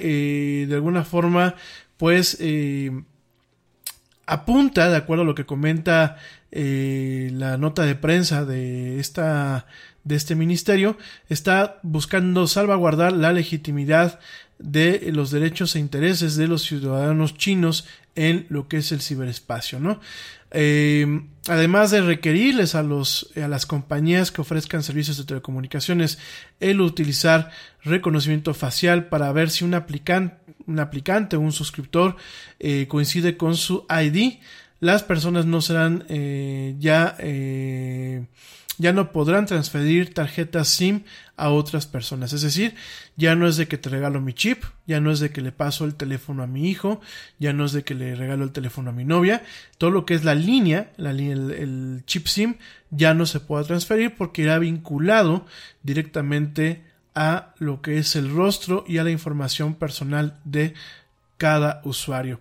eh, 0.63 0.65
de 0.67 0.75
alguna 0.75 1.03
forma 1.03 1.55
pues 1.97 2.37
eh, 2.39 2.91
apunta 4.25 4.89
de 4.89 4.97
acuerdo 4.97 5.23
a 5.23 5.25
lo 5.25 5.35
que 5.35 5.45
comenta 5.45 6.17
eh, 6.51 7.29
la 7.33 7.57
nota 7.57 7.85
de 7.85 7.95
prensa 7.95 8.45
de 8.45 8.99
esta 8.99 9.67
de 10.03 10.15
este 10.15 10.35
ministerio 10.35 10.97
está 11.29 11.79
buscando 11.83 12.47
salvaguardar 12.47 13.13
la 13.13 13.33
legitimidad 13.33 14.19
de 14.57 15.11
los 15.11 15.31
derechos 15.31 15.75
e 15.75 15.79
intereses 15.79 16.35
de 16.35 16.47
los 16.47 16.63
ciudadanos 16.63 17.35
chinos 17.35 17.87
en 18.15 18.45
lo 18.49 18.67
que 18.67 18.77
es 18.77 18.91
el 18.91 19.01
ciberespacio, 19.01 19.79
¿no? 19.79 19.99
Eh, 20.51 21.21
además 21.47 21.91
de 21.91 22.01
requerirles 22.01 22.75
a, 22.75 22.83
los, 22.83 23.31
a 23.41 23.47
las 23.47 23.65
compañías 23.65 24.31
que 24.31 24.41
ofrezcan 24.41 24.83
servicios 24.83 25.17
de 25.17 25.23
telecomunicaciones 25.23 26.19
el 26.59 26.81
utilizar 26.81 27.51
reconocimiento 27.83 28.53
facial 28.53 29.07
para 29.07 29.31
ver 29.31 29.49
si 29.49 29.63
un, 29.63 29.73
aplicante, 29.73 30.35
un 30.67 30.79
aplicante 30.79 31.37
o 31.37 31.39
un 31.39 31.51
suscriptor 31.53 32.17
eh, 32.59 32.85
coincide 32.87 33.37
con 33.37 33.55
su 33.55 33.85
ID, 33.89 34.39
las 34.79 35.03
personas 35.03 35.45
no 35.45 35.61
serán 35.61 36.05
eh, 36.09 36.75
ya 36.79 37.15
ya 38.77 38.93
no 38.93 39.11
podrán 39.11 39.45
transferir 39.45 40.13
tarjetas 40.13 40.67
SIM 40.69 41.03
a 41.37 41.49
otras 41.49 41.85
personas. 41.85 42.33
Es 42.33 42.41
decir, 42.41 42.75
ya 43.15 43.35
no 43.35 43.47
es 43.47 43.57
de 43.57 43.67
que 43.67 43.77
te 43.77 43.89
regalo 43.89 44.21
mi 44.21 44.33
chip, 44.33 44.63
ya 44.87 44.99
no 44.99 45.11
es 45.11 45.19
de 45.19 45.31
que 45.31 45.41
le 45.41 45.51
paso 45.51 45.85
el 45.85 45.95
teléfono 45.95 46.43
a 46.43 46.47
mi 46.47 46.69
hijo, 46.69 47.01
ya 47.39 47.53
no 47.53 47.65
es 47.65 47.73
de 47.73 47.83
que 47.83 47.93
le 47.93 48.15
regalo 48.15 48.43
el 48.43 48.51
teléfono 48.51 48.89
a 48.89 48.93
mi 48.93 49.05
novia. 49.05 49.43
Todo 49.77 49.91
lo 49.91 50.05
que 50.05 50.13
es 50.13 50.23
la 50.23 50.35
línea, 50.35 50.91
la, 50.97 51.11
el, 51.11 51.51
el 51.51 52.03
chip 52.05 52.27
SIM, 52.27 52.55
ya 52.89 53.13
no 53.13 53.25
se 53.25 53.39
puede 53.39 53.65
transferir 53.65 54.15
porque 54.15 54.43
irá 54.43 54.57
vinculado 54.59 55.45
directamente 55.83 56.83
a 57.13 57.53
lo 57.57 57.81
que 57.81 57.97
es 57.97 58.15
el 58.15 58.29
rostro 58.29 58.85
y 58.87 58.97
a 58.97 59.03
la 59.03 59.11
información 59.11 59.75
personal 59.75 60.39
de 60.43 60.73
cada 61.37 61.81
usuario. 61.83 62.39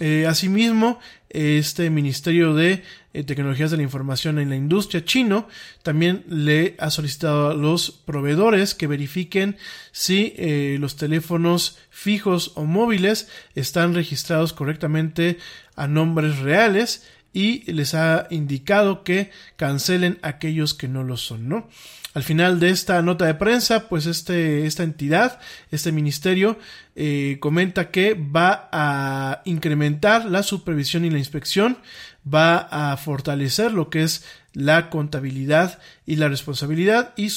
Eh, 0.00 0.26
asimismo, 0.26 0.98
este 1.28 1.90
Ministerio 1.90 2.54
de 2.54 2.82
eh, 3.14 3.24
Tecnologías 3.24 3.70
de 3.70 3.76
la 3.76 3.82
Información 3.82 4.38
en 4.38 4.48
la 4.48 4.56
Industria 4.56 5.04
chino 5.04 5.48
también 5.82 6.24
le 6.28 6.76
ha 6.78 6.90
solicitado 6.90 7.50
a 7.50 7.54
los 7.54 7.90
proveedores 7.90 8.74
que 8.74 8.86
verifiquen 8.86 9.56
si 9.90 10.34
eh, 10.36 10.76
los 10.80 10.96
teléfonos 10.96 11.78
fijos 11.90 12.52
o 12.54 12.64
móviles 12.64 13.28
están 13.54 13.94
registrados 13.94 14.52
correctamente 14.52 15.38
a 15.76 15.88
nombres 15.88 16.38
reales 16.38 17.06
y 17.32 17.70
les 17.72 17.94
ha 17.94 18.26
indicado 18.30 19.04
que 19.04 19.30
cancelen 19.56 20.18
aquellos 20.22 20.74
que 20.74 20.88
no 20.88 21.02
lo 21.02 21.16
son, 21.16 21.48
¿no? 21.48 21.68
Al 22.14 22.22
final 22.22 22.60
de 22.60 22.68
esta 22.68 23.00
nota 23.00 23.24
de 23.24 23.34
prensa, 23.34 23.88
pues 23.88 24.04
este, 24.04 24.66
esta 24.66 24.82
entidad, 24.82 25.40
este 25.70 25.92
ministerio, 25.92 26.58
eh, 26.94 27.38
comenta 27.40 27.90
que 27.90 28.12
va 28.12 28.68
a 28.70 29.40
incrementar 29.46 30.26
la 30.26 30.42
supervisión 30.42 31.06
y 31.06 31.10
la 31.10 31.16
inspección, 31.16 31.78
va 32.26 32.58
a 32.58 32.96
fortalecer 32.96 33.72
lo 33.72 33.90
que 33.90 34.02
es 34.02 34.24
la 34.52 34.90
contabilidad 34.90 35.78
y 36.06 36.16
la 36.16 36.28
responsabilidad 36.28 37.14
y, 37.16 37.30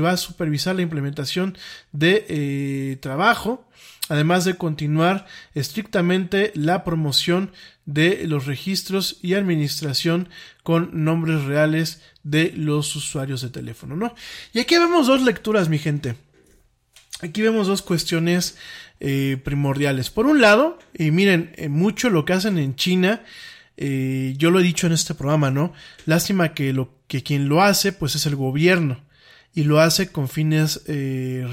va 0.00 0.10
a 0.10 0.16
supervisar 0.16 0.76
la 0.76 0.82
implementación 0.82 1.56
de 1.92 2.26
eh, 2.28 2.96
trabajo 3.00 3.66
además 4.10 4.44
de 4.44 4.56
continuar 4.56 5.26
estrictamente 5.54 6.50
la 6.54 6.84
promoción 6.84 7.52
de 7.86 8.26
los 8.26 8.44
registros 8.44 9.18
y 9.22 9.34
administración 9.34 10.28
con 10.64 11.04
nombres 11.04 11.44
reales 11.44 12.02
de 12.24 12.52
los 12.56 12.94
usuarios 12.96 13.40
de 13.40 13.50
teléfono, 13.50 13.96
¿no? 13.96 14.14
Y 14.52 14.58
aquí 14.58 14.76
vemos 14.76 15.06
dos 15.06 15.22
lecturas, 15.22 15.68
mi 15.68 15.78
gente. 15.78 16.16
Aquí 17.22 17.40
vemos 17.40 17.68
dos 17.68 17.82
cuestiones 17.82 18.58
eh, 18.98 19.40
primordiales. 19.44 20.10
Por 20.10 20.26
un 20.26 20.40
lado, 20.40 20.78
y 20.92 21.12
miren, 21.12 21.52
eh, 21.56 21.68
mucho 21.68 22.10
lo 22.10 22.24
que 22.24 22.32
hacen 22.32 22.58
en 22.58 22.74
China, 22.74 23.22
eh, 23.80 24.34
yo 24.36 24.50
lo 24.50 24.60
he 24.60 24.62
dicho 24.62 24.86
en 24.86 24.92
este 24.92 25.14
programa, 25.14 25.50
¿no? 25.50 25.72
Lástima 26.04 26.52
que 26.52 26.74
lo 26.74 27.00
que 27.08 27.22
quien 27.22 27.48
lo 27.48 27.62
hace, 27.62 27.92
pues 27.92 28.14
es 28.14 28.26
el 28.26 28.36
gobierno 28.36 29.00
y 29.54 29.64
lo 29.64 29.80
hace 29.80 30.12
con 30.12 30.28
fines 30.28 30.82
eh, 30.86 31.46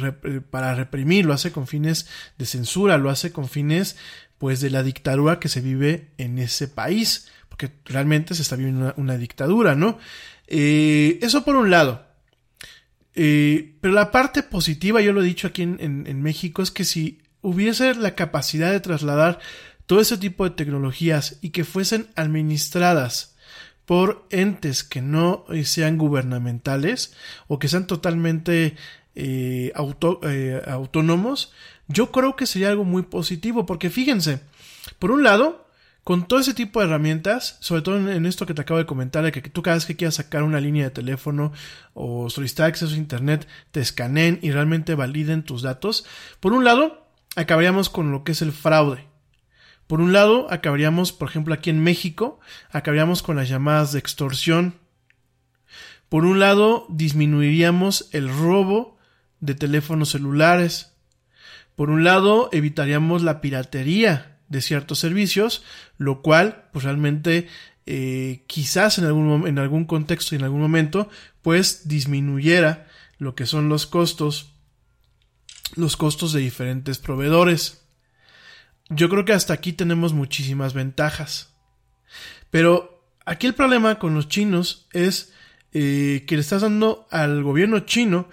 para 0.52 0.76
reprimir, 0.76 1.26
lo 1.26 1.34
hace 1.34 1.52
con 1.52 1.68
fines 1.68 2.08
de 2.38 2.46
censura, 2.46 2.98
lo 2.98 3.10
hace 3.10 3.32
con 3.32 3.48
fines 3.48 3.96
pues 4.38 4.60
de 4.60 4.70
la 4.70 4.84
dictadura 4.84 5.40
que 5.40 5.48
se 5.48 5.62
vive 5.62 6.10
en 6.18 6.38
ese 6.38 6.68
país. 6.68 7.32
porque 7.50 7.72
realmente 7.86 8.36
se 8.36 8.42
está 8.42 8.56
viendo 8.56 8.94
una, 8.98 9.18
dictadura, 9.18 9.74
¿no? 9.74 9.98
Eh, 10.48 11.18
eso 11.22 11.44
por 11.44 11.56
un 11.56 11.72
lado. 11.72 12.06
Eh, 13.16 13.78
pero 13.82 13.94
la 13.94 14.12
parte 14.12 14.44
positiva, 14.44 15.02
yo 15.02 15.12
lo 15.14 15.22
he 15.22 15.26
dicho 15.26 15.48
aquí 15.48 15.64
en 15.64 16.22
México, 16.22 16.62
es 16.62 16.70
que 16.70 16.84
si 16.84 17.20
hubiese 17.42 17.96
la 17.96 18.16
capacidad 18.16 18.72
de 18.72 18.80
trasladar 18.80 19.40
todo 19.88 20.02
ese 20.02 20.18
tipo 20.18 20.44
de 20.44 20.52
tecnologías 20.52 21.38
y 21.42 21.50
que 21.50 21.64
fuesen 21.64 22.08
administradas 22.16 23.36
por 23.86 24.28
entes 24.30 24.84
que 24.84 25.02
no 25.02 25.46
eh, 25.50 25.64
sean 25.64 25.98
gubernamentales 25.98 27.16
o 27.48 27.58
que 27.58 27.70
sean 27.70 27.88
totalmente 27.88 28.76
eh, 29.16 29.72
eh, 29.74 30.62
autónomos, 30.68 31.54
yo 31.88 32.12
creo 32.12 32.36
que 32.36 32.46
sería 32.46 32.68
algo 32.68 32.84
muy 32.84 33.04
positivo, 33.04 33.66
porque 33.66 33.90
fíjense, 33.90 34.42
por 35.00 35.10
un 35.10 35.24
lado, 35.24 35.66
con 36.04 36.28
todo 36.28 36.40
ese 36.40 36.54
tipo 36.54 36.82
de 36.82 36.88
herramientas, 36.88 37.56
sobre 37.62 37.82
todo 37.82 37.98
en, 37.98 38.10
en 38.10 38.26
esto 38.26 38.46
que 38.46 38.54
te 38.54 38.62
acabo 38.62 38.78
de 38.78 38.86
comentar, 38.86 39.24
de 39.24 39.32
que 39.32 39.42
tú 39.42 39.62
cada 39.62 39.78
vez 39.78 39.86
que 39.86 39.96
quieras 39.96 40.16
sacar 40.16 40.44
una 40.44 40.60
línea 40.60 40.84
de 40.84 40.92
teléfono 40.92 41.54
o 41.94 42.30
solicitar 42.30 42.68
acceso 42.68 42.94
a 42.94 42.98
internet, 42.98 43.48
te 43.72 43.80
escaneen 43.80 44.40
y 44.42 44.52
realmente 44.52 44.96
validen 44.96 45.44
tus 45.44 45.62
datos, 45.62 46.06
por 46.42 46.52
un 46.52 46.66
lado, 46.66 47.08
acabaríamos 47.38 47.90
con 47.90 48.12
lo 48.12 48.26
que 48.26 48.34
es 48.34 48.42
el 48.42 48.52
fraude. 48.52 49.08
Por 49.88 50.02
un 50.02 50.12
lado, 50.12 50.48
acabaríamos, 50.52 51.14
por 51.14 51.30
ejemplo, 51.30 51.54
aquí 51.54 51.70
en 51.70 51.82
México, 51.82 52.40
acabaríamos 52.72 53.24
con 53.24 53.38
las 53.38 53.48
llamadas 53.48 53.94
de 53.94 54.00
extorsión. 54.00 54.76
Por 56.10 56.26
un 56.26 56.40
lado, 56.40 56.86
disminuiríamos 56.90 58.10
el 58.12 58.30
robo 58.30 58.98
de 59.40 59.56
teléfonos 59.56 60.10
celulares. 60.10 60.94
Por 61.76 61.90
un 61.90 62.04
lado, 62.04 62.50
evitaríamos 62.52 63.24
la 63.24 63.40
piratería 63.40 64.38
de 64.50 64.62
ciertos 64.62 65.00
servicios, 65.00 65.64
lo 65.98 66.22
cual, 66.22 66.70
pues 66.74 66.84
realmente, 66.84 67.48
eh, 67.86 68.44
quizás 68.48 68.98
en 68.98 69.06
algún, 69.06 69.48
en 69.48 69.60
algún 69.60 69.86
contexto 69.86 70.36
y 70.36 70.38
en 70.38 70.44
algún 70.44 70.62
momento, 70.62 71.10
pues 71.42 71.88
disminuyera 71.88 72.88
lo 73.18 73.36
que 73.36 73.46
son 73.46 73.70
los 73.70 73.88
costos, 73.88 74.54
los 75.76 75.96
costos 75.98 76.34
de 76.34 76.42
diferentes 76.42 77.00
proveedores. 77.00 77.87
Yo 78.90 79.10
creo 79.10 79.26
que 79.26 79.34
hasta 79.34 79.54
aquí 79.54 79.74
tenemos 79.74 80.14
muchísimas 80.14 80.74
ventajas. 80.74 81.54
Pero 82.50 83.04
aquí 83.26 83.48
el 83.48 83.54
problema 83.54 84.00
con 84.00 84.14
los 84.16 84.30
chinos 84.30 84.88
es 84.94 85.34
eh, 85.74 86.24
que 86.28 86.36
le 86.36 86.42
estás 86.42 86.62
dando 86.62 87.08
al 87.12 87.44
gobierno 87.44 87.82
chino 87.82 88.30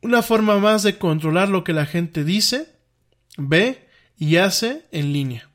una 0.00 0.22
forma 0.22 0.58
más 0.58 0.82
de 0.82 0.98
controlar 0.98 1.48
lo 1.48 1.64
que 1.64 1.72
la 1.72 1.86
gente 1.86 2.24
dice, 2.24 2.76
ve 3.36 3.88
y 4.16 4.36
hace 4.36 4.86
en 4.92 5.12
línea. 5.12 5.48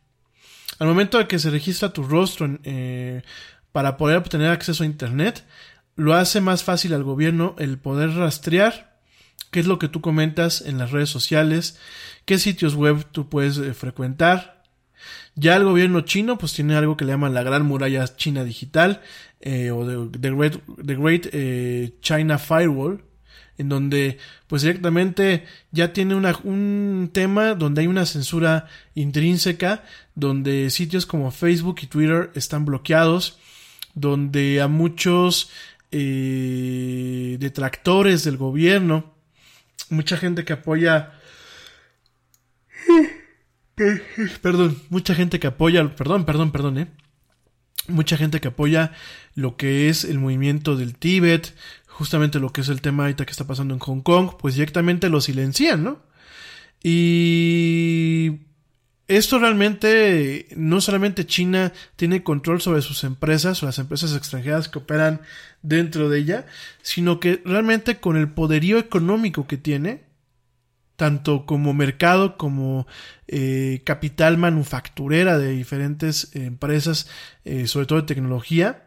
Al 0.80 0.88
momento 0.88 1.18
de 1.18 1.28
que 1.28 1.40
se 1.40 1.50
registra 1.50 1.94
tu 1.94 2.04
rostro 2.04 2.60
eh, 2.64 3.24
para 3.72 3.98
poder 3.98 4.18
obtener 4.18 4.52
acceso 4.52 4.84
a 4.84 4.88
Internet, 4.88 5.46
lo 5.96 6.14
hace 6.14 6.42
más 6.42 6.64
fácil 6.64 6.94
al 6.94 7.04
gobierno 7.04 7.56
el 7.58 7.78
poder 7.78 8.12
rastrear 8.12 8.97
qué 9.52 9.60
es 9.60 9.68
lo 9.68 9.80
que 9.80 9.88
tú 9.88 10.02
comentas 10.02 10.62
en 10.62 10.78
las 10.78 10.92
redes 10.92 11.10
sociales, 11.10 11.80
qué 12.26 12.38
sitios 12.38 12.76
web 12.76 13.06
tú 13.12 13.30
puedes 13.30 13.58
eh, 13.58 13.74
frecuentar. 13.74 14.62
Ya 15.36 15.56
el 15.56 15.64
gobierno 15.64 16.02
chino 16.02 16.38
pues 16.38 16.54
tiene 16.54 16.76
algo 16.76 16.98
que 16.98 17.06
le 17.06 17.14
llaman 17.14 17.34
la 17.34 17.44
Gran 17.44 17.66
Muralla 17.66 18.06
China 18.16 18.44
Digital 18.44 19.02
eh, 19.40 19.72
o 19.72 20.10
the, 20.10 20.32
Great, 20.32 21.28
eh, 21.32 21.94
China 22.02 22.38
Firewall, 22.40 23.04
en 23.58 23.70
donde 23.70 24.18
pues 24.48 24.64
directamente 24.64 25.46
ya 25.72 25.94
tiene 25.94 26.16
un 26.16 27.10
tema 27.14 27.54
donde 27.54 27.82
hay 27.82 27.88
una 27.88 28.06
censura 28.06 28.68
intrínseca, 28.96 29.84
donde 30.16 30.70
sitios 30.70 31.06
como 31.06 31.32
Facebook 31.32 31.78
y 31.82 31.88
Twitter 31.88 32.32
están 32.36 32.66
bloqueados, 32.66 33.40
donde 33.94 34.60
a 34.62 34.68
muchos 34.68 35.50
detractores 37.40 38.24
del 38.24 38.38
gobierno, 38.38 39.17
mucha 39.90 40.18
gente 40.18 40.46
que 40.46 40.54
apoya 40.54 41.14
perdón, 44.42 44.78
mucha 44.90 45.14
gente 45.16 45.40
que 45.40 45.48
apoya, 45.48 45.96
perdón, 45.96 46.26
perdón, 46.26 46.52
perdón, 46.52 46.78
eh. 46.80 46.88
Mucha 47.88 48.18
gente 48.18 48.42
que 48.42 48.50
apoya 48.50 48.92
lo 49.34 49.56
que 49.56 49.88
es 49.90 50.04
el 50.04 50.20
movimiento 50.20 50.76
del 50.76 50.98
Tíbet, 50.98 51.56
justamente 51.88 52.40
lo 52.40 52.52
que 52.52 52.62
es 52.62 52.70
el 52.70 52.82
tema 52.82 53.04
ahorita 53.04 53.26
que 53.26 53.32
está 53.32 53.48
pasando 53.48 53.74
en 53.74 53.80
Hong 53.80 54.02
Kong, 54.02 54.32
pues 54.40 54.56
directamente 54.56 55.10
lo 55.10 55.22
silencian, 55.22 55.84
¿no? 55.84 56.02
Y 56.84 58.47
esto 59.08 59.40
realmente, 59.40 60.48
no 60.56 60.82
solamente 60.82 61.26
China 61.26 61.72
tiene 61.96 62.24
control 62.24 62.62
sobre 62.62 62.82
sus 62.82 63.04
empresas 63.04 63.64
o 63.64 63.66
las 63.66 63.80
empresas 63.80 64.16
extranjeras 64.16 64.68
que 64.68 64.80
operan 64.80 65.22
dentro 65.62 66.10
de 66.10 66.20
ella, 66.20 66.46
sino 66.82 67.20
que 67.20 67.42
realmente 67.46 67.98
con 67.98 68.18
el 68.18 68.30
poderío 68.30 68.78
económico 68.78 69.48
que 69.48 69.58
tiene, 69.58 70.04
tanto 70.98 71.46
como 71.46 71.74
mercado 71.74 72.38
como 72.38 72.88
eh, 73.28 73.82
capital 73.86 74.38
manufacturera 74.38 75.38
de 75.38 75.52
diferentes 75.52 76.36
empresas, 76.36 77.08
eh, 77.46 77.68
sobre 77.68 77.86
todo 77.86 78.02
de 78.02 78.08
tecnología. 78.08 78.87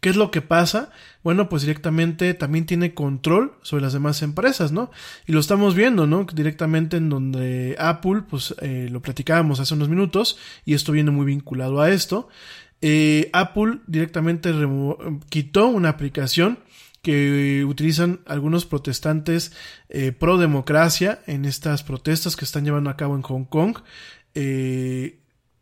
¿Qué 0.00 0.08
es 0.08 0.16
lo 0.16 0.30
que 0.30 0.42
pasa? 0.42 0.90
Bueno, 1.22 1.48
pues 1.48 1.62
directamente 1.62 2.34
también 2.34 2.66
tiene 2.66 2.94
control 2.94 3.52
sobre 3.62 3.82
las 3.82 3.92
demás 3.92 4.22
empresas, 4.22 4.72
¿no? 4.72 4.90
Y 5.26 5.32
lo 5.32 5.40
estamos 5.40 5.74
viendo, 5.74 6.06
¿no? 6.06 6.24
Directamente 6.32 6.96
en 6.96 7.10
donde 7.10 7.76
Apple, 7.78 8.22
pues 8.28 8.54
lo 8.62 9.02
platicábamos 9.02 9.60
hace 9.60 9.74
unos 9.74 9.88
minutos, 9.88 10.38
y 10.64 10.74
esto 10.74 10.92
viene 10.92 11.10
muy 11.10 11.26
vinculado 11.26 11.80
a 11.80 11.90
esto. 11.90 12.28
Apple 13.32 13.80
directamente 13.86 14.54
quitó 15.28 15.66
una 15.66 15.90
aplicación 15.90 16.58
que 17.02 17.64
utilizan 17.66 18.20
algunos 18.26 18.66
protestantes 18.66 19.52
eh, 19.88 20.12
pro 20.12 20.36
democracia 20.38 21.22
en 21.26 21.44
estas 21.44 21.82
protestas 21.82 22.36
que 22.36 22.44
están 22.44 22.64
llevando 22.64 22.90
a 22.90 22.96
cabo 22.96 23.16
en 23.16 23.22
Hong 23.22 23.44
Kong. 23.44 23.78
Eh, 24.34 25.19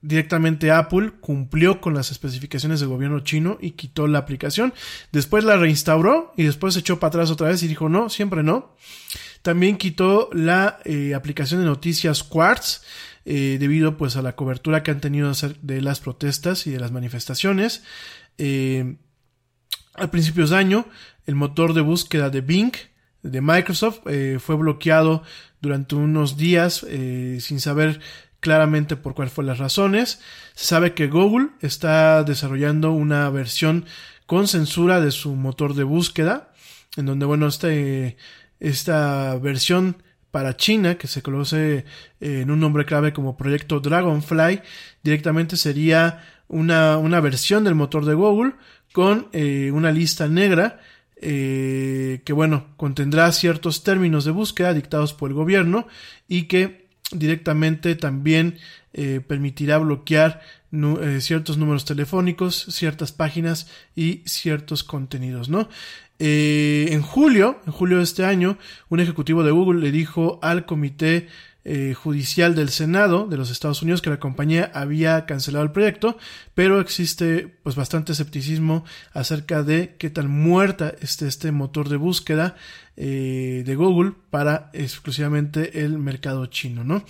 directamente 0.08 0.70
Apple 0.70 1.12
cumplió 1.20 1.82
con 1.82 1.92
las 1.92 2.10
especificaciones 2.10 2.80
del 2.80 2.88
gobierno 2.88 3.20
chino 3.20 3.58
y 3.60 3.72
quitó 3.72 4.06
la 4.06 4.18
aplicación. 4.18 4.72
Después 5.12 5.44
la 5.44 5.58
reinstauró 5.58 6.32
y 6.34 6.44
después 6.44 6.72
se 6.72 6.80
echó 6.80 6.98
para 6.98 7.08
atrás 7.08 7.30
otra 7.30 7.48
vez 7.48 7.62
y 7.62 7.68
dijo 7.68 7.90
no, 7.90 8.08
siempre 8.08 8.42
no. 8.42 8.74
También 9.42 9.76
quitó 9.76 10.30
la 10.32 10.78
eh, 10.86 11.14
aplicación 11.14 11.60
de 11.60 11.66
noticias 11.66 12.22
Quartz. 12.22 12.82
Eh, 13.30 13.58
debido 13.60 13.98
pues 13.98 14.16
a 14.16 14.22
la 14.22 14.34
cobertura 14.34 14.82
que 14.82 14.90
han 14.90 15.02
tenido 15.02 15.30
de 15.60 15.82
las 15.82 16.00
protestas 16.00 16.66
y 16.66 16.70
de 16.70 16.80
las 16.80 16.92
manifestaciones. 16.92 17.82
Eh, 18.38 18.96
a 19.92 20.10
principios 20.10 20.48
de 20.48 20.56
año, 20.56 20.86
el 21.26 21.34
motor 21.34 21.74
de 21.74 21.82
búsqueda 21.82 22.30
de 22.30 22.40
Bing 22.40 22.72
de 23.22 23.42
Microsoft 23.42 24.00
fue 24.38 24.56
bloqueado 24.56 25.22
durante 25.60 25.96
unos 25.96 26.38
días 26.38 26.86
sin 27.40 27.60
saber 27.60 28.00
claramente 28.40 28.96
por 28.96 29.14
cuál 29.14 29.30
fue 29.30 29.44
las 29.44 29.58
razones. 29.58 30.20
Se 30.54 30.66
sabe 30.66 30.94
que 30.94 31.08
Google 31.08 31.48
está 31.60 32.22
desarrollando 32.24 32.92
una 32.92 33.28
versión 33.30 33.84
con 34.26 34.48
censura 34.48 35.00
de 35.00 35.10
su 35.10 35.34
motor 35.34 35.74
de 35.74 35.84
búsqueda, 35.84 36.52
en 36.96 37.06
donde, 37.06 37.26
bueno, 37.26 37.46
este, 37.46 38.16
esta 38.60 39.36
versión 39.38 40.02
para 40.30 40.56
China, 40.56 40.96
que 40.96 41.06
se 41.06 41.22
conoce 41.22 41.84
eh, 42.20 42.40
en 42.42 42.50
un 42.50 42.60
nombre 42.60 42.84
clave 42.84 43.12
como 43.12 43.36
Proyecto 43.36 43.80
Dragonfly, 43.80 44.60
directamente 45.02 45.56
sería 45.56 46.22
una, 46.48 46.98
una 46.98 47.20
versión 47.20 47.64
del 47.64 47.74
motor 47.74 48.04
de 48.04 48.14
Google 48.14 48.54
con 48.92 49.28
eh, 49.32 49.70
una 49.72 49.90
lista 49.92 50.28
negra 50.28 50.80
eh, 51.20 52.22
que 52.24 52.32
bueno 52.32 52.68
contendrá 52.76 53.32
ciertos 53.32 53.82
términos 53.82 54.24
de 54.24 54.30
búsqueda 54.30 54.72
dictados 54.72 55.14
por 55.14 55.30
el 55.30 55.34
gobierno 55.34 55.88
y 56.28 56.44
que 56.44 56.87
directamente 57.12 57.94
también 57.94 58.58
eh, 58.92 59.20
permitirá 59.26 59.78
bloquear 59.78 60.40
eh, 60.72 61.18
ciertos 61.20 61.56
números 61.56 61.84
telefónicos, 61.84 62.66
ciertas 62.70 63.12
páginas 63.12 63.68
y 63.96 64.22
ciertos 64.26 64.84
contenidos, 64.84 65.48
¿no? 65.48 65.68
Eh, 66.18 66.88
en 66.90 67.00
julio, 67.00 67.60
en 67.66 67.72
julio 67.72 67.98
de 67.98 68.02
este 68.02 68.24
año, 68.24 68.58
un 68.88 69.00
ejecutivo 69.00 69.44
de 69.44 69.52
Google 69.52 69.80
le 69.80 69.92
dijo 69.92 70.40
al 70.42 70.66
comité 70.66 71.28
eh, 71.70 71.92
judicial 71.92 72.54
del 72.54 72.70
Senado 72.70 73.26
de 73.26 73.36
los 73.36 73.50
Estados 73.50 73.82
Unidos 73.82 74.00
que 74.00 74.08
la 74.08 74.18
compañía 74.18 74.70
había 74.72 75.26
cancelado 75.26 75.66
el 75.66 75.70
proyecto, 75.70 76.16
pero 76.54 76.80
existe 76.80 77.58
pues 77.62 77.76
bastante 77.76 78.12
escepticismo 78.12 78.86
acerca 79.12 79.62
de 79.62 79.94
qué 79.98 80.08
tan 80.08 80.30
muerta 80.30 80.94
esté 81.02 81.26
este 81.26 81.52
motor 81.52 81.90
de 81.90 81.96
búsqueda 81.96 82.56
eh, 82.96 83.64
de 83.66 83.74
Google 83.74 84.14
para 84.30 84.70
exclusivamente 84.72 85.84
el 85.84 85.98
mercado 85.98 86.46
chino, 86.46 86.84
¿no? 86.84 87.04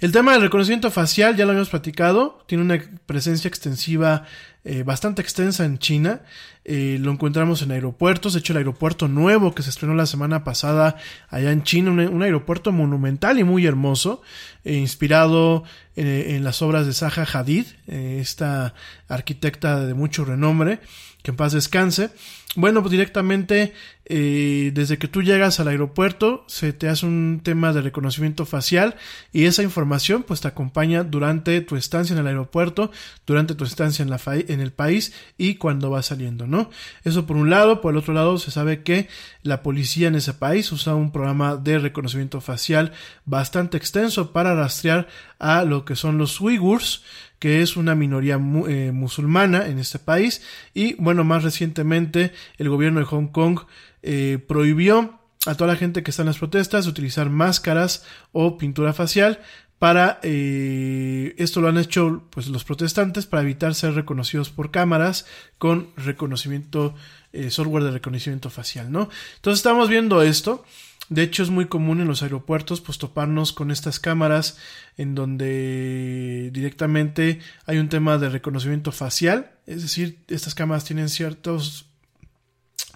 El 0.00 0.10
tema 0.10 0.32
del 0.32 0.42
reconocimiento 0.42 0.90
facial 0.90 1.36
ya 1.36 1.44
lo 1.44 1.52
habíamos 1.52 1.70
platicado, 1.70 2.42
tiene 2.48 2.64
una 2.64 2.82
presencia 3.06 3.46
extensiva 3.46 4.26
eh, 4.68 4.82
bastante 4.82 5.22
extensa 5.22 5.64
en 5.64 5.78
China, 5.78 6.22
eh, 6.64 6.98
lo 7.00 7.12
encontramos 7.12 7.62
en 7.62 7.70
aeropuertos, 7.70 8.32
de 8.32 8.40
hecho 8.40 8.52
el 8.52 8.56
aeropuerto 8.56 9.06
nuevo 9.06 9.54
que 9.54 9.62
se 9.62 9.70
estrenó 9.70 9.94
la 9.94 10.06
semana 10.06 10.42
pasada 10.42 10.96
allá 11.28 11.52
en 11.52 11.62
China, 11.62 11.92
un, 11.92 12.22
aeropuerto 12.24 12.72
monumental 12.72 13.38
y 13.38 13.44
muy 13.44 13.64
hermoso, 13.64 14.22
eh, 14.64 14.74
inspirado 14.74 15.62
eh, 15.94 16.34
en 16.34 16.42
las 16.42 16.62
obras 16.62 16.84
de 16.84 16.94
Zaha 16.94 17.24
Hadid, 17.32 17.66
esta 17.86 18.74
arquitecta 19.06 19.86
de 19.86 19.94
mucho 19.94 20.24
renombre, 20.24 20.80
que 21.26 21.32
en 21.32 21.36
paz 21.36 21.52
descanse. 21.52 22.10
Bueno, 22.54 22.82
pues 22.82 22.92
directamente 22.92 23.74
eh, 24.04 24.70
desde 24.72 24.96
que 24.96 25.08
tú 25.08 25.22
llegas 25.22 25.58
al 25.58 25.66
aeropuerto 25.66 26.44
se 26.46 26.72
te 26.72 26.88
hace 26.88 27.04
un 27.04 27.40
tema 27.42 27.72
de 27.72 27.82
reconocimiento 27.82 28.46
facial 28.46 28.94
y 29.32 29.46
esa 29.46 29.64
información 29.64 30.22
pues 30.22 30.40
te 30.40 30.46
acompaña 30.46 31.02
durante 31.02 31.60
tu 31.62 31.74
estancia 31.74 32.14
en 32.14 32.20
el 32.20 32.28
aeropuerto, 32.28 32.92
durante 33.26 33.56
tu 33.56 33.64
estancia 33.64 34.04
en, 34.04 34.08
la 34.08 34.20
en 34.24 34.60
el 34.60 34.72
país 34.72 35.14
y 35.36 35.56
cuando 35.56 35.90
vas 35.90 36.06
saliendo, 36.06 36.46
¿no? 36.46 36.70
Eso 37.02 37.26
por 37.26 37.36
un 37.36 37.50
lado, 37.50 37.80
por 37.80 37.92
el 37.92 37.98
otro 37.98 38.14
lado 38.14 38.38
se 38.38 38.52
sabe 38.52 38.84
que 38.84 39.08
la 39.42 39.64
policía 39.64 40.06
en 40.06 40.14
ese 40.14 40.32
país 40.32 40.70
usa 40.70 40.94
un 40.94 41.10
programa 41.10 41.56
de 41.56 41.80
reconocimiento 41.80 42.40
facial 42.40 42.92
bastante 43.24 43.76
extenso 43.76 44.32
para 44.32 44.54
rastrear 44.54 45.08
a 45.40 45.64
lo 45.64 45.84
que 45.84 45.96
son 45.96 46.18
los 46.18 46.40
uigurs, 46.40 47.02
que 47.38 47.62
es 47.62 47.76
una 47.76 47.94
minoría 47.94 48.34
eh, 48.34 48.90
musulmana 48.92 49.66
en 49.66 49.78
este 49.78 49.98
país. 49.98 50.42
Y 50.74 50.94
bueno, 50.94 51.24
más 51.24 51.42
recientemente 51.42 52.32
el 52.58 52.68
gobierno 52.68 53.00
de 53.00 53.06
Hong 53.06 53.28
Kong 53.28 53.60
eh, 54.02 54.38
prohibió 54.46 55.18
a 55.46 55.54
toda 55.54 55.72
la 55.72 55.76
gente 55.76 56.02
que 56.02 56.10
está 56.10 56.22
en 56.22 56.26
las 56.26 56.38
protestas 56.38 56.86
utilizar 56.86 57.30
máscaras 57.30 58.04
o 58.32 58.58
pintura 58.58 58.92
facial 58.92 59.40
para 59.78 60.20
eh, 60.22 61.34
esto 61.36 61.60
lo 61.60 61.68
han 61.68 61.78
hecho 61.78 62.24
pues 62.30 62.48
los 62.48 62.64
protestantes 62.64 63.26
para 63.26 63.42
evitar 63.42 63.74
ser 63.74 63.94
reconocidos 63.94 64.50
por 64.50 64.70
cámaras 64.70 65.26
con 65.58 65.88
reconocimiento 65.96 66.94
eh, 67.32 67.50
software 67.50 67.84
de 67.84 67.90
reconocimiento 67.90 68.48
facial 68.48 68.90
no 68.90 69.10
entonces 69.36 69.58
estamos 69.58 69.88
viendo 69.88 70.22
esto 70.22 70.64
de 71.08 71.22
hecho, 71.22 71.42
es 71.42 71.50
muy 71.50 71.66
común 71.66 72.00
en 72.00 72.08
los 72.08 72.22
aeropuertos 72.22 72.80
pues 72.80 72.98
toparnos 72.98 73.52
con 73.52 73.70
estas 73.70 74.00
cámaras 74.00 74.58
en 74.96 75.14
donde 75.14 76.50
directamente 76.52 77.40
hay 77.64 77.78
un 77.78 77.88
tema 77.88 78.18
de 78.18 78.28
reconocimiento 78.28 78.92
facial, 78.92 79.52
es 79.66 79.82
decir, 79.82 80.18
estas 80.28 80.54
cámaras 80.54 80.84
tienen 80.84 81.08
ciertos 81.08 81.86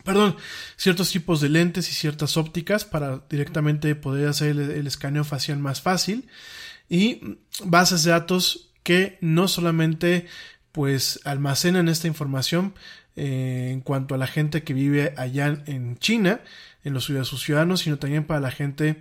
perdón, 0.04 0.36
ciertos 0.76 1.10
tipos 1.10 1.40
de 1.40 1.48
lentes 1.48 1.88
y 1.90 1.92
ciertas 1.92 2.36
ópticas 2.36 2.84
para 2.84 3.22
directamente 3.28 3.94
poder 3.94 4.28
hacer 4.28 4.50
el, 4.50 4.86
escaneo 4.86 5.24
facial 5.24 5.58
más 5.58 5.80
fácil. 5.80 6.28
Y 6.88 7.38
bases 7.64 8.04
de 8.04 8.10
datos 8.10 8.72
que 8.82 9.18
no 9.20 9.46
solamente 9.46 10.26
pues 10.72 11.20
almacenan 11.24 11.88
esta 11.88 12.06
información 12.06 12.74
eh, 13.16 13.70
en 13.72 13.80
cuanto 13.80 14.14
a 14.14 14.18
la 14.18 14.26
gente 14.26 14.62
que 14.62 14.72
vive 14.72 15.14
allá 15.16 15.62
en 15.66 15.98
China, 15.98 16.40
en 16.84 16.94
los 16.94 17.08
de 17.08 17.24
sus 17.24 17.42
ciudadanos, 17.42 17.80
sino 17.80 17.98
también 17.98 18.24
para 18.24 18.40
la 18.40 18.50
gente 18.50 18.96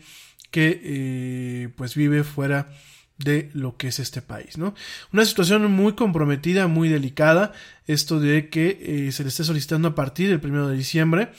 que 0.51 0.81
eh, 0.83 1.69
pues 1.75 1.95
vive 1.95 2.23
fuera 2.23 2.69
de 3.17 3.49
lo 3.53 3.75
que 3.75 3.89
es 3.89 3.99
este 3.99 4.21
país, 4.21 4.57
¿no? 4.57 4.73
Una 5.11 5.25
situación 5.25 5.69
muy 5.71 5.93
comprometida, 5.93 6.67
muy 6.67 6.87
delicada, 6.87 7.51
esto 7.85 8.19
de 8.19 8.49
que 8.49 9.07
eh, 9.07 9.11
se 9.11 9.23
le 9.23 9.29
esté 9.29 9.43
solicitando 9.43 9.89
a 9.89 9.95
partir 9.95 10.29
del 10.29 10.39
primero 10.39 10.69
de 10.69 10.77
diciembre 10.77 11.29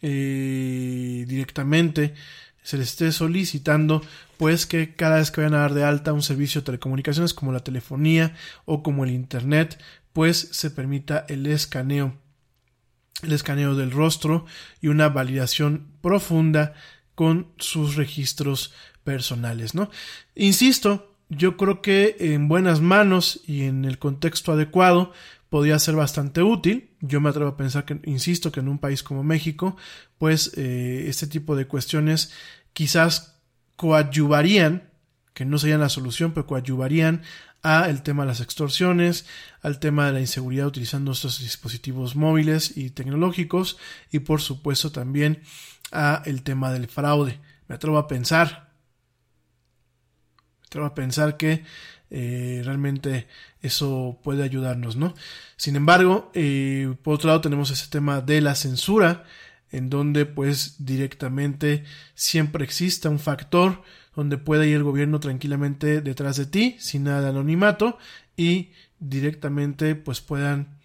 eh, 0.00 1.24
directamente 1.26 2.14
se 2.62 2.76
le 2.76 2.84
esté 2.84 3.10
solicitando 3.10 4.00
pues 4.36 4.66
que 4.66 4.94
cada 4.94 5.16
vez 5.16 5.30
que 5.30 5.40
vayan 5.40 5.54
a 5.54 5.62
dar 5.62 5.74
de 5.74 5.82
alta 5.82 6.12
un 6.12 6.22
servicio 6.22 6.60
de 6.60 6.66
telecomunicaciones 6.66 7.34
como 7.34 7.50
la 7.50 7.64
telefonía 7.64 8.36
o 8.64 8.82
como 8.84 9.04
el 9.04 9.10
internet 9.10 9.80
pues 10.12 10.50
se 10.52 10.70
permita 10.70 11.24
el 11.28 11.46
escaneo 11.46 12.14
el 13.22 13.32
escaneo 13.32 13.74
del 13.74 13.90
rostro 13.90 14.46
y 14.80 14.88
una 14.88 15.08
validación 15.08 15.88
profunda 16.00 16.74
con 17.14 17.48
sus 17.58 17.96
registros 17.96 18.72
personales, 19.02 19.74
¿no? 19.74 19.90
Insisto, 20.34 21.16
yo 21.28 21.56
creo 21.56 21.82
que 21.82 22.16
en 22.20 22.48
buenas 22.48 22.80
manos 22.80 23.40
y 23.46 23.64
en 23.64 23.84
el 23.84 23.98
contexto 23.98 24.52
adecuado 24.52 25.12
podría 25.50 25.78
ser 25.78 25.96
bastante 25.96 26.42
útil. 26.42 26.90
Yo 27.00 27.20
me 27.20 27.28
atrevo 27.28 27.50
a 27.50 27.56
pensar 27.56 27.84
que, 27.84 28.00
insisto, 28.04 28.52
que 28.52 28.60
en 28.60 28.68
un 28.68 28.78
país 28.78 29.02
como 29.02 29.24
México, 29.24 29.76
pues 30.18 30.52
eh, 30.56 31.06
este 31.08 31.26
tipo 31.26 31.56
de 31.56 31.66
cuestiones 31.66 32.32
quizás 32.72 33.40
coadyuvarían, 33.76 34.90
que 35.34 35.44
no 35.44 35.58
serían 35.58 35.80
la 35.80 35.88
solución, 35.88 36.32
pero 36.32 36.46
coadyuvarían 36.46 37.22
a 37.62 37.88
el 37.88 38.02
tema 38.02 38.22
de 38.22 38.28
las 38.28 38.40
extorsiones, 38.40 39.26
al 39.62 39.78
tema 39.80 40.06
de 40.06 40.12
la 40.12 40.20
inseguridad 40.20 40.66
utilizando 40.66 41.12
estos 41.12 41.40
dispositivos 41.40 42.16
móviles 42.16 42.76
y 42.76 42.90
tecnológicos 42.90 43.78
y 44.10 44.20
por 44.20 44.40
supuesto 44.40 44.92
también 44.92 45.42
a 45.92 46.22
el 46.26 46.42
tema 46.42 46.72
del 46.72 46.88
fraude. 46.88 47.40
Me 47.66 47.74
atrevo 47.74 47.98
a 47.98 48.08
pensar, 48.08 48.72
me 50.60 50.66
atrevo 50.66 50.86
a 50.86 50.94
pensar 50.94 51.36
que 51.36 51.64
eh, 52.10 52.62
realmente 52.64 53.28
eso 53.60 54.18
puede 54.22 54.42
ayudarnos, 54.42 54.96
¿no? 54.96 55.14
Sin 55.56 55.76
embargo, 55.76 56.30
eh, 56.34 56.94
por 57.02 57.14
otro 57.14 57.28
lado 57.28 57.40
tenemos 57.40 57.70
ese 57.70 57.88
tema 57.88 58.20
de 58.20 58.40
la 58.40 58.54
censura, 58.54 59.24
en 59.70 59.90
donde 59.90 60.24
pues 60.24 60.76
directamente 60.78 61.84
siempre 62.14 62.64
exista 62.64 63.10
un 63.10 63.18
factor 63.18 63.82
donde 64.18 64.36
pueda 64.36 64.66
ir 64.66 64.74
el 64.74 64.82
gobierno 64.82 65.20
tranquilamente 65.20 66.00
detrás 66.00 66.36
de 66.36 66.46
ti, 66.46 66.74
sin 66.80 67.04
nada 67.04 67.20
de 67.20 67.28
anonimato, 67.28 67.98
y 68.36 68.70
directamente 68.98 69.94
pues 69.94 70.20
puedan 70.20 70.76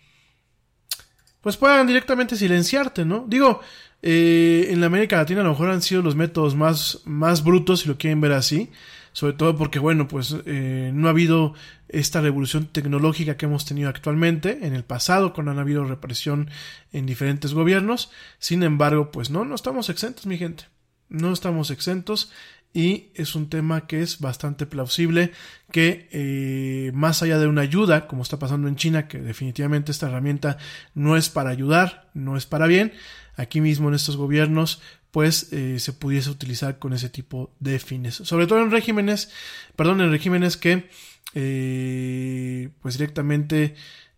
pues 1.42 1.58
puedan 1.58 1.88
directamente 1.88 2.36
silenciarte, 2.36 3.06
¿no? 3.06 3.26
Digo, 3.28 3.60
eh, 4.04 4.68
en 4.70 4.80
la 4.82 4.86
América 4.86 5.18
Latina 5.18 5.42
a 5.42 5.46
lo 5.46 5.50
mejor 5.50 5.72
han 5.72 5.82
sido 5.82 6.04
los 6.04 6.16
métodos 6.16 6.56
más, 6.56 7.02
más 7.06 7.44
brutos, 7.44 7.80
si 7.80 7.88
lo 7.88 7.98
quieren 7.98 8.22
ver 8.22 8.34
así, 8.34 8.70
sobre 9.14 9.34
todo 9.34 9.58
porque, 9.58 9.80
bueno, 9.80 10.08
pues 10.08 10.36
eh, 10.46 10.92
no 10.94 11.08
ha 11.08 11.10
habido 11.10 11.56
esta 11.90 12.22
revolución 12.22 12.68
tecnológica 12.68 13.36
que 13.36 13.48
hemos 13.48 13.66
tenido 13.66 13.90
actualmente, 13.90 14.60
en 14.62 14.76
el 14.76 14.84
pasado, 14.84 15.34
cuando 15.34 15.52
han 15.52 15.60
habido 15.60 15.84
represión 15.86 16.52
en 16.92 17.08
diferentes 17.08 17.56
gobiernos, 17.56 18.12
sin 18.38 18.62
embargo, 18.62 19.10
pues 19.10 19.32
no, 19.32 19.44
no 19.44 19.56
estamos 19.56 19.90
exentos, 19.90 20.28
mi 20.28 20.38
gente, 20.38 20.66
no 21.10 21.34
estamos 21.34 21.72
exentos, 21.72 22.32
y 22.74 23.12
es 23.14 23.36
un 23.36 23.50
tema 23.50 23.86
que 23.86 24.02
es 24.02 24.20
bastante 24.20 24.66
plausible 24.66 25.32
que 25.72 26.10
eh, 26.12 26.92
más 26.94 27.22
allá 27.22 27.38
de 27.38 27.48
una 27.48 27.62
ayuda, 27.62 28.08
como 28.08 28.24
está 28.24 28.40
pasando 28.40 28.68
en 28.68 28.76
China, 28.76 29.08
que 29.08 29.20
definitivamente 29.20 29.92
esta 29.92 30.08
herramienta 30.08 30.58
no 30.96 31.16
es 31.16 31.30
para 31.30 31.52
ayudar, 31.52 32.10
no 32.14 32.36
es 32.36 32.46
para 32.46 32.66
bien, 32.66 32.94
aquí 33.36 33.62
mismo 33.62 33.90
en 33.90 33.96
estos 33.96 34.18
gobiernos 34.18 34.82
pues 35.12 35.54
eh, 35.54 35.80
se 35.80 35.94
pudiese 35.94 36.32
utilizar 36.32 36.80
con 36.80 36.92
ese 36.92 37.08
tipo 37.08 37.54
de 37.60 37.78
fines. 37.78 38.16
Sobre 38.16 38.48
todo 38.48 38.64
en 38.64 38.72
regímenes, 38.72 39.30
perdón, 39.76 40.02
en 40.02 40.10
regímenes 40.10 40.58
que 40.58 40.90
eh, 41.36 42.70
pues 42.82 42.98
directamente 42.98 43.76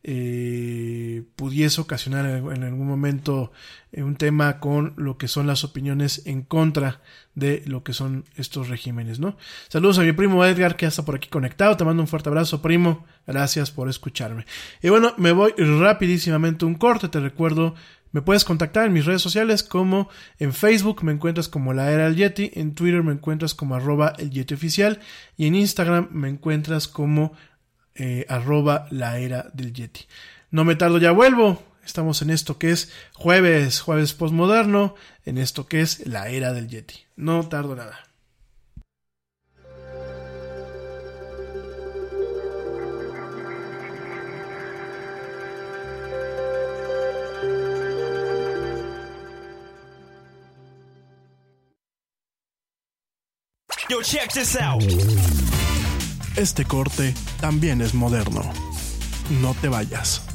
eh, 0.07 1.23
pudiese 1.35 1.81
ocasionar 1.81 2.27
en 2.27 2.63
algún 2.63 2.85
momento 2.85 3.51
eh, 3.91 4.03
un 4.03 4.17
tema 4.17 4.59
con 4.59 4.93
lo 4.97 5.17
que 5.17 5.27
son 5.27 5.47
las 5.47 5.63
opiniones 5.63 6.21
en 6.27 6.43
contra 6.43 7.01
de 7.33 7.63
lo 7.65 7.83
que 7.83 7.93
son 7.93 8.23
estos 8.35 8.69
regímenes, 8.69 9.19
¿no? 9.19 9.35
Saludos 9.67 9.97
a 9.97 10.03
mi 10.03 10.11
primo 10.11 10.45
Edgar 10.45 10.75
que 10.75 10.85
está 10.85 11.03
por 11.03 11.15
aquí 11.15 11.27
conectado, 11.27 11.75
te 11.75 11.85
mando 11.85 12.03
un 12.03 12.07
fuerte 12.07 12.29
abrazo 12.29 12.61
primo, 12.61 13.03
gracias 13.25 13.71
por 13.71 13.89
escucharme. 13.89 14.45
Y 14.83 14.89
bueno, 14.89 15.15
me 15.17 15.31
voy 15.31 15.53
rapidísimamente 15.57 16.65
un 16.65 16.75
corte, 16.75 17.09
te 17.09 17.19
recuerdo 17.19 17.73
me 18.11 18.21
puedes 18.21 18.45
contactar 18.45 18.85
en 18.85 18.93
mis 18.93 19.05
redes 19.05 19.21
sociales 19.21 19.61
como 19.61 20.07
en 20.39 20.53
Facebook 20.53 21.03
me 21.03 21.11
encuentras 21.11 21.49
como 21.49 21.73
la 21.73 21.91
era 21.91 22.05
del 22.05 22.15
Yeti, 22.15 22.51
en 22.53 22.73
Twitter 22.75 23.03
me 23.03 23.11
encuentras 23.11 23.53
como 23.53 23.75
arroba 23.75 24.13
el 24.19 24.29
Yeti 24.29 24.53
oficial 24.53 25.01
y 25.35 25.47
en 25.47 25.55
Instagram 25.55 26.07
me 26.11 26.29
encuentras 26.29 26.87
como 26.87 27.33
eh, 27.95 28.25
arroba 28.29 28.87
la 28.91 29.17
era 29.19 29.49
del 29.53 29.73
Yeti. 29.73 30.05
No 30.51 30.63
me 30.63 30.75
tardo, 30.75 30.97
ya 30.97 31.11
vuelvo. 31.11 31.61
Estamos 31.85 32.21
en 32.21 32.31
esto 32.31 32.57
que 32.57 32.71
es 32.71 32.91
jueves, 33.13 33.79
jueves 33.79 34.13
postmoderno, 34.13 34.95
en 35.25 35.37
esto 35.37 35.67
que 35.67 35.81
es 35.81 36.05
la 36.07 36.29
era 36.29 36.53
del 36.53 36.67
Yeti. 36.67 36.95
No 37.15 37.47
tardo 37.47 37.75
nada. 37.75 37.99
Yo, 53.87 54.01
check 54.01 54.33
this 54.33 54.55
out. 54.55 54.83
Este 56.35 56.65
corte 56.65 57.13
también 57.39 57.81
es 57.81 57.93
moderno. 57.93 58.41
No 59.41 59.53
te 59.53 59.69
vayas. 59.69 60.34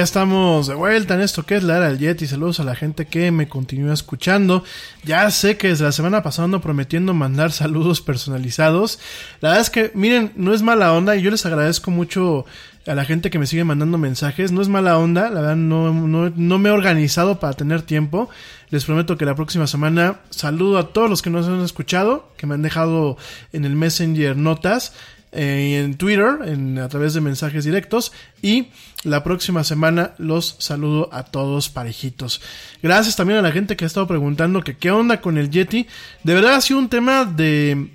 Ya 0.00 0.04
estamos 0.04 0.66
de 0.66 0.74
vuelta 0.74 1.12
en 1.12 1.20
esto 1.20 1.44
que 1.44 1.56
es 1.56 1.62
la 1.62 1.76
era 1.76 1.90
del 1.90 1.98
Yeti. 1.98 2.26
Saludos 2.26 2.58
a 2.58 2.64
la 2.64 2.74
gente 2.74 3.04
que 3.04 3.30
me 3.30 3.50
continúa 3.50 3.92
escuchando. 3.92 4.64
Ya 5.04 5.30
sé 5.30 5.58
que 5.58 5.68
desde 5.68 5.84
la 5.84 5.92
semana 5.92 6.22
pasada 6.22 6.46
ando 6.46 6.62
prometiendo 6.62 7.12
mandar 7.12 7.52
saludos 7.52 8.00
personalizados. 8.00 8.98
La 9.42 9.50
verdad 9.50 9.60
es 9.60 9.68
que, 9.68 9.90
miren, 9.92 10.32
no 10.36 10.54
es 10.54 10.62
mala 10.62 10.94
onda 10.94 11.16
y 11.16 11.22
yo 11.22 11.30
les 11.30 11.44
agradezco 11.44 11.90
mucho 11.90 12.46
a 12.86 12.94
la 12.94 13.04
gente 13.04 13.28
que 13.28 13.38
me 13.38 13.46
sigue 13.46 13.62
mandando 13.62 13.98
mensajes. 13.98 14.52
No 14.52 14.62
es 14.62 14.68
mala 14.68 14.96
onda, 14.96 15.28
la 15.28 15.42
verdad 15.42 15.56
no, 15.56 15.92
no, 15.92 16.32
no 16.34 16.58
me 16.58 16.70
he 16.70 16.72
organizado 16.72 17.38
para 17.38 17.52
tener 17.52 17.82
tiempo. 17.82 18.30
Les 18.70 18.86
prometo 18.86 19.18
que 19.18 19.26
la 19.26 19.34
próxima 19.34 19.66
semana 19.66 20.20
saludo 20.30 20.78
a 20.78 20.94
todos 20.94 21.10
los 21.10 21.20
que 21.20 21.28
nos 21.28 21.46
han 21.46 21.60
escuchado, 21.60 22.32
que 22.38 22.46
me 22.46 22.54
han 22.54 22.62
dejado 22.62 23.18
en 23.52 23.66
el 23.66 23.76
Messenger 23.76 24.34
notas 24.34 24.94
eh, 25.32 25.82
en 25.84 25.96
Twitter, 25.96 26.38
en, 26.44 26.78
a 26.78 26.88
través 26.88 27.14
de 27.14 27.20
mensajes 27.20 27.64
directos. 27.64 28.12
Y 28.42 28.68
la 29.04 29.22
próxima 29.22 29.64
semana 29.64 30.12
los 30.18 30.56
saludo 30.58 31.08
a 31.12 31.24
todos 31.24 31.68
parejitos. 31.68 32.40
Gracias 32.82 33.16
también 33.16 33.38
a 33.38 33.42
la 33.42 33.52
gente 33.52 33.76
que 33.76 33.84
ha 33.84 33.86
estado 33.86 34.06
preguntando 34.06 34.62
que 34.62 34.76
qué 34.76 34.90
onda 34.90 35.20
con 35.20 35.38
el 35.38 35.50
Yeti. 35.50 35.86
De 36.24 36.34
verdad 36.34 36.54
ha 36.54 36.60
sido 36.60 36.78
un 36.78 36.88
tema 36.88 37.24
de 37.24 37.90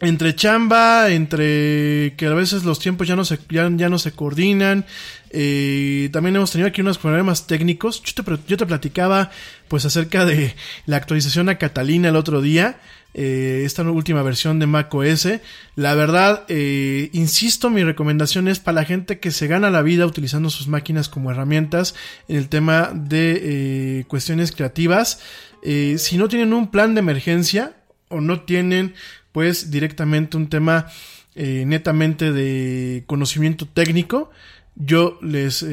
entre 0.00 0.34
chamba, 0.34 1.10
entre 1.10 2.14
que 2.16 2.26
a 2.26 2.34
veces 2.34 2.64
los 2.64 2.78
tiempos 2.78 3.08
ya 3.08 3.16
no 3.16 3.24
se, 3.24 3.38
ya, 3.48 3.70
ya 3.74 3.88
no 3.88 3.98
se 3.98 4.12
coordinan. 4.12 4.84
eh, 5.30 6.10
también 6.12 6.36
hemos 6.36 6.50
tenido 6.50 6.68
aquí 6.68 6.80
unos 6.80 6.98
problemas 6.98 7.46
técnicos. 7.46 8.02
Yo 8.02 8.22
te, 8.22 8.38
yo 8.46 8.56
te 8.56 8.66
platicaba 8.66 9.30
pues 9.68 9.84
acerca 9.84 10.24
de 10.24 10.54
la 10.86 10.96
actualización 10.96 11.48
a 11.48 11.58
Catalina 11.58 12.08
el 12.10 12.16
otro 12.16 12.40
día. 12.40 12.78
Eh, 13.16 13.62
esta 13.64 13.82
última 13.82 14.22
versión 14.22 14.58
de 14.58 14.66
Mac 14.66 14.92
OS. 14.92 15.28
La 15.76 15.94
verdad, 15.94 16.44
eh, 16.48 17.10
insisto, 17.12 17.70
mi 17.70 17.84
recomendación 17.84 18.48
es 18.48 18.58
para 18.58 18.80
la 18.80 18.84
gente 18.84 19.20
que 19.20 19.30
se 19.30 19.46
gana 19.46 19.70
la 19.70 19.82
vida 19.82 20.04
utilizando 20.04 20.50
sus 20.50 20.66
máquinas 20.66 21.08
como 21.08 21.30
herramientas 21.30 21.94
en 22.26 22.36
el 22.36 22.48
tema 22.48 22.90
de 22.92 24.00
eh, 24.00 24.04
cuestiones 24.08 24.50
creativas. 24.52 25.20
Si 25.62 26.18
no 26.18 26.28
tienen 26.28 26.52
un 26.52 26.70
plan 26.70 26.94
de 26.94 26.98
emergencia 26.98 27.72
o 28.08 28.20
no 28.20 28.42
tienen 28.42 28.92
pues 29.32 29.70
directamente 29.70 30.36
un 30.36 30.50
tema 30.50 30.88
netamente 31.34 32.32
de 32.32 33.04
conocimiento 33.06 33.66
técnico, 33.66 34.30
yo 34.74 35.18
les 35.22 35.64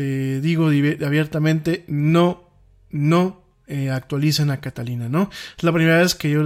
digo 0.41 0.67
abiertamente, 0.67 1.83
no, 1.87 2.47
no 2.89 3.43
actualicen 3.91 4.49
a 4.49 4.61
Catalina, 4.61 5.09
¿no? 5.09 5.29
Es 5.57 5.63
la 5.65 5.73
primera 5.73 5.97
vez 5.97 6.15
que 6.15 6.29
yo 6.29 6.41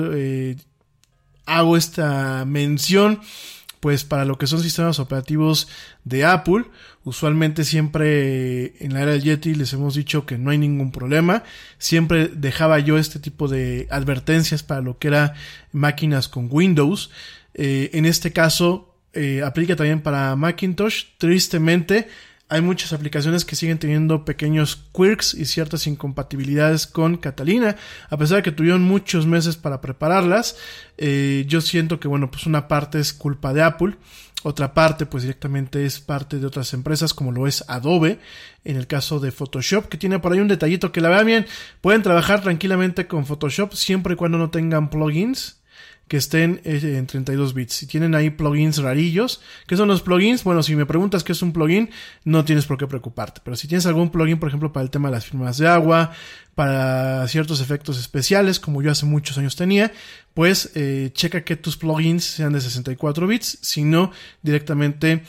hago 1.45 1.77
esta 1.77 2.45
mención 2.45 3.19
pues 3.79 4.03
para 4.03 4.25
lo 4.25 4.37
que 4.37 4.47
son 4.47 4.61
sistemas 4.61 4.97
operativos 4.97 5.67
de 6.05 6.25
Apple, 6.25 6.65
usualmente 7.03 7.63
siempre 7.63 8.73
en 8.83 8.93
la 8.93 9.01
era 9.03 9.11
del 9.11 9.21
Yeti 9.21 9.53
les 9.53 9.73
hemos 9.73 9.93
dicho 9.93 10.25
que 10.25 10.39
no 10.39 10.49
hay 10.49 10.57
ningún 10.57 10.91
problema, 10.91 11.43
siempre 11.77 12.27
dejaba 12.27 12.79
yo 12.79 12.97
este 12.97 13.19
tipo 13.19 13.47
de 13.47 13.87
advertencias 13.91 14.63
para 14.63 14.81
lo 14.81 14.97
que 14.97 15.09
era 15.09 15.35
máquinas 15.71 16.27
con 16.27 16.47
Windows, 16.49 17.11
Eh, 17.57 17.89
en 17.93 18.05
este 18.05 18.31
caso 18.31 18.93
eh, 19.13 19.41
aplica 19.41 19.77
también 19.77 20.01
para 20.01 20.35
Macintosh, 20.35 21.05
tristemente 21.17 22.09
hay 22.47 22.61
muchas 22.61 22.93
aplicaciones 22.93 23.43
que 23.43 23.55
siguen 23.55 23.79
teniendo 23.79 24.23
pequeños 24.23 24.83
quirks 24.93 25.33
y 25.33 25.45
ciertas 25.45 25.87
incompatibilidades 25.87 26.85
con 26.85 27.17
Catalina, 27.17 27.75
a 28.09 28.17
pesar 28.17 28.37
de 28.37 28.43
que 28.43 28.51
tuvieron 28.51 28.83
muchos 28.83 29.25
meses 29.25 29.57
para 29.57 29.81
prepararlas. 29.81 30.57
eh, 30.97 31.45
yo 31.47 31.61
siento 31.61 31.99
que, 31.99 32.07
bueno, 32.07 32.29
pues 32.29 32.45
una 32.45 32.67
parte 32.67 32.99
es 32.99 33.13
culpa 33.13 33.53
de 33.53 33.63
Apple, 33.63 33.97
otra 34.43 34.75
parte, 34.75 35.07
pues 35.07 35.23
directamente 35.23 35.85
es 35.85 35.99
parte 35.99 36.37
de 36.37 36.45
otras 36.45 36.73
empresas, 36.75 37.15
como 37.15 37.31
lo 37.31 37.47
es 37.47 37.65
Adobe, 37.67 38.19
en 38.63 38.77
el 38.77 38.85
caso 38.85 39.19
de 39.19 39.31
Photoshop, 39.31 39.89
que 39.89 39.97
tiene 39.97 40.19
por 40.19 40.31
ahí 40.31 40.39
un 40.39 40.47
detallito 40.47 40.91
que 40.91 41.01
la 41.01 41.09
vean 41.09 41.25
bien, 41.25 41.47
pueden 41.81 42.03
trabajar 42.03 42.43
tranquilamente 42.43 43.07
con 43.07 43.25
Photoshop 43.25 43.73
siempre 43.73 44.13
y 44.13 44.17
cuando 44.17 44.37
no 44.37 44.51
tengan 44.51 44.91
plugins 44.91 45.57
que 46.07 46.17
estén 46.17 46.61
eh, 46.63 46.97
en 46.97 47.07
32 47.07 47.53
bits. 47.53 47.73
Si 47.73 47.87
tienen 47.87 48.15
ahí 48.15 48.29
plugins 48.29 48.77
rarillos, 48.77 49.41
¿qué 49.67 49.75
son 49.75 49.87
los 49.87 50.01
plugins? 50.01 50.43
Bueno, 50.43 50.61
si 50.63 50.75
me 50.75 50.85
preguntas 50.85 51.23
qué 51.23 51.31
es 51.31 51.41
un 51.41 51.51
plugin, 51.51 51.89
no 52.23 52.45
tienes 52.45 52.65
por 52.65 52.77
qué 52.77 52.87
preocuparte. 52.87 53.41
Pero 53.43 53.55
si 53.55 53.67
tienes 53.67 53.85
algún 53.85 54.11
plugin, 54.11 54.39
por 54.39 54.49
ejemplo, 54.49 54.71
para 54.71 54.83
el 54.83 54.89
tema 54.89 55.09
de 55.09 55.15
las 55.15 55.25
firmas 55.25 55.57
de 55.57 55.67
agua, 55.67 56.11
para 56.53 57.27
ciertos 57.27 57.59
efectos 57.59 57.99
especiales, 57.99 58.59
como 58.59 58.81
yo 58.81 58.91
hace 58.91 59.05
muchos 59.05 59.37
años 59.37 59.55
tenía, 59.55 59.91
pues 60.33 60.71
eh, 60.75 61.11
checa 61.13 61.43
que 61.43 61.55
tus 61.55 61.77
plugins 61.77 62.23
sean 62.23 62.53
de 62.53 62.61
64 62.61 63.27
bits, 63.27 63.57
si 63.61 63.83
no, 63.83 64.11
directamente 64.41 65.23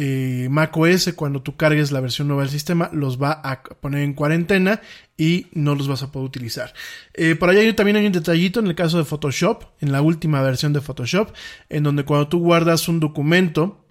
eh, 0.00 0.46
macOS 0.48 1.12
cuando 1.16 1.42
tú 1.42 1.56
cargues 1.56 1.90
la 1.90 2.00
versión 2.00 2.28
nueva 2.28 2.44
del 2.44 2.52
sistema 2.52 2.88
los 2.92 3.20
va 3.20 3.32
a 3.42 3.62
poner 3.62 4.02
en 4.04 4.14
cuarentena 4.14 4.80
y 5.16 5.48
no 5.52 5.74
los 5.74 5.88
vas 5.88 6.04
a 6.04 6.12
poder 6.12 6.26
utilizar. 6.26 6.72
Eh, 7.14 7.34
por 7.34 7.50
allá 7.50 7.74
también 7.74 7.96
hay 7.96 8.06
un 8.06 8.12
detallito 8.12 8.60
en 8.60 8.68
el 8.68 8.76
caso 8.76 8.96
de 8.98 9.04
Photoshop, 9.04 9.64
en 9.80 9.90
la 9.90 10.00
última 10.00 10.40
versión 10.40 10.72
de 10.72 10.80
Photoshop, 10.80 11.34
en 11.68 11.82
donde 11.82 12.04
cuando 12.04 12.28
tú 12.28 12.38
guardas 12.38 12.86
un 12.86 13.00
documento 13.00 13.84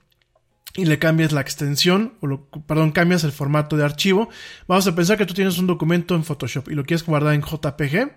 y 0.76 0.86
le 0.86 0.98
cambias 0.98 1.34
la 1.34 1.42
extensión, 1.42 2.14
o 2.22 2.28
lo, 2.28 2.46
perdón, 2.66 2.92
cambias 2.92 3.26
el 3.26 3.34
formato 3.34 3.76
de 3.76 3.84
archivo, 3.84 4.30
vamos 4.66 4.88
a 4.88 4.96
pensar 4.96 5.18
que 5.18 5.26
tú 5.26 5.34
tienes 5.34 5.58
un 5.58 5.68
documento 5.68 6.16
en 6.16 6.24
Photoshop 6.24 6.70
y 6.70 6.76
lo 6.76 6.86
quieres 6.86 7.06
guardar 7.06 7.34
en 7.34 7.42
JPG. 7.42 8.12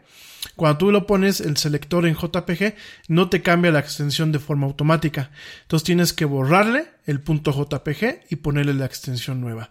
Cuando 0.61 0.77
tú 0.77 0.91
lo 0.91 1.07
pones 1.07 1.41
el 1.41 1.57
selector 1.57 2.05
en 2.05 2.15
JPG, 2.15 2.75
no 3.09 3.31
te 3.31 3.41
cambia 3.41 3.71
la 3.71 3.79
extensión 3.79 4.31
de 4.31 4.39
forma 4.39 4.67
automática. 4.67 5.31
Entonces 5.63 5.87
tienes 5.87 6.13
que 6.13 6.27
borrarle 6.27 6.85
el 7.07 7.23
punto 7.23 7.51
JPG 7.51 8.27
y 8.29 8.37
ponerle 8.37 8.75
la 8.75 8.85
extensión 8.85 9.41
nueva. 9.41 9.71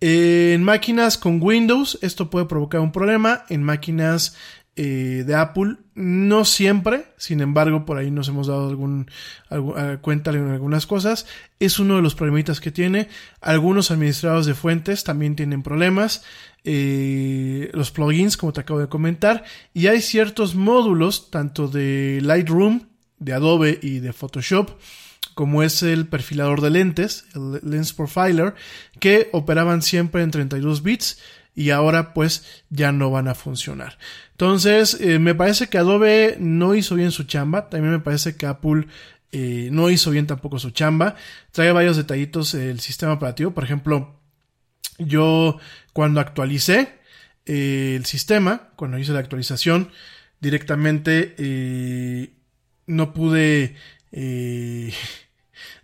En 0.00 0.62
máquinas 0.62 1.18
con 1.18 1.42
Windows 1.42 1.98
esto 2.02 2.30
puede 2.30 2.46
provocar 2.46 2.80
un 2.80 2.92
problema. 2.92 3.46
En 3.48 3.64
máquinas 3.64 4.36
eh, 4.80 5.24
de 5.26 5.34
Apple 5.34 5.76
no 5.96 6.44
siempre, 6.44 7.06
sin 7.16 7.40
embargo 7.40 7.84
por 7.84 7.98
ahí 7.98 8.10
nos 8.12 8.28
hemos 8.28 8.46
dado 8.46 8.68
algún, 8.68 9.10
algu- 9.50 9.74
eh, 9.76 9.98
cuenta 10.00 10.30
de 10.30 10.38
algunas 10.38 10.86
cosas. 10.86 11.26
Es 11.58 11.80
uno 11.80 11.96
de 11.96 12.02
los 12.02 12.14
problemitas 12.14 12.60
que 12.60 12.70
tiene. 12.70 13.08
Algunos 13.40 13.90
administradores 13.90 14.46
de 14.46 14.54
fuentes 14.54 15.02
también 15.02 15.34
tienen 15.34 15.64
problemas. 15.64 16.22
Eh, 16.62 17.70
los 17.74 17.90
plugins, 17.90 18.36
como 18.36 18.52
te 18.52 18.60
acabo 18.60 18.78
de 18.78 18.88
comentar. 18.88 19.42
Y 19.74 19.88
hay 19.88 20.00
ciertos 20.00 20.54
módulos, 20.54 21.30
tanto 21.30 21.66
de 21.66 22.20
Lightroom, 22.22 22.82
de 23.18 23.32
Adobe 23.32 23.78
y 23.82 23.98
de 23.98 24.12
Photoshop, 24.12 24.70
como 25.34 25.64
es 25.64 25.82
el 25.82 26.06
perfilador 26.06 26.60
de 26.60 26.70
lentes, 26.70 27.24
el 27.34 27.60
Lens 27.68 27.92
Profiler, 27.92 28.54
que 29.00 29.28
operaban 29.32 29.82
siempre 29.82 30.22
en 30.22 30.30
32 30.30 30.82
bits 30.84 31.18
y 31.58 31.70
ahora 31.70 32.14
pues 32.14 32.62
ya 32.70 32.92
no 32.92 33.10
van 33.10 33.26
a 33.26 33.34
funcionar. 33.34 33.98
Entonces, 34.30 34.96
eh, 35.00 35.18
me 35.18 35.34
parece 35.34 35.66
que 35.66 35.78
Adobe 35.78 36.36
no 36.38 36.76
hizo 36.76 36.94
bien 36.94 37.10
su 37.10 37.24
chamba, 37.24 37.68
también 37.68 37.92
me 37.92 37.98
parece 37.98 38.36
que 38.36 38.46
Apple 38.46 38.86
eh, 39.32 39.68
no 39.72 39.90
hizo 39.90 40.12
bien 40.12 40.28
tampoco 40.28 40.60
su 40.60 40.70
chamba. 40.70 41.16
Trae 41.50 41.72
varios 41.72 41.96
detallitos 41.96 42.54
el 42.54 42.78
sistema 42.78 43.14
operativo, 43.14 43.50
por 43.50 43.64
ejemplo, 43.64 44.20
yo 44.98 45.58
cuando 45.92 46.20
actualicé 46.20 47.00
eh, 47.44 47.94
el 47.96 48.04
sistema, 48.04 48.70
cuando 48.76 48.96
hice 48.96 49.12
la 49.12 49.18
actualización, 49.18 49.90
directamente 50.40 51.34
eh, 51.38 52.34
no 52.86 53.12
pude 53.12 53.74
eh, 54.12 54.92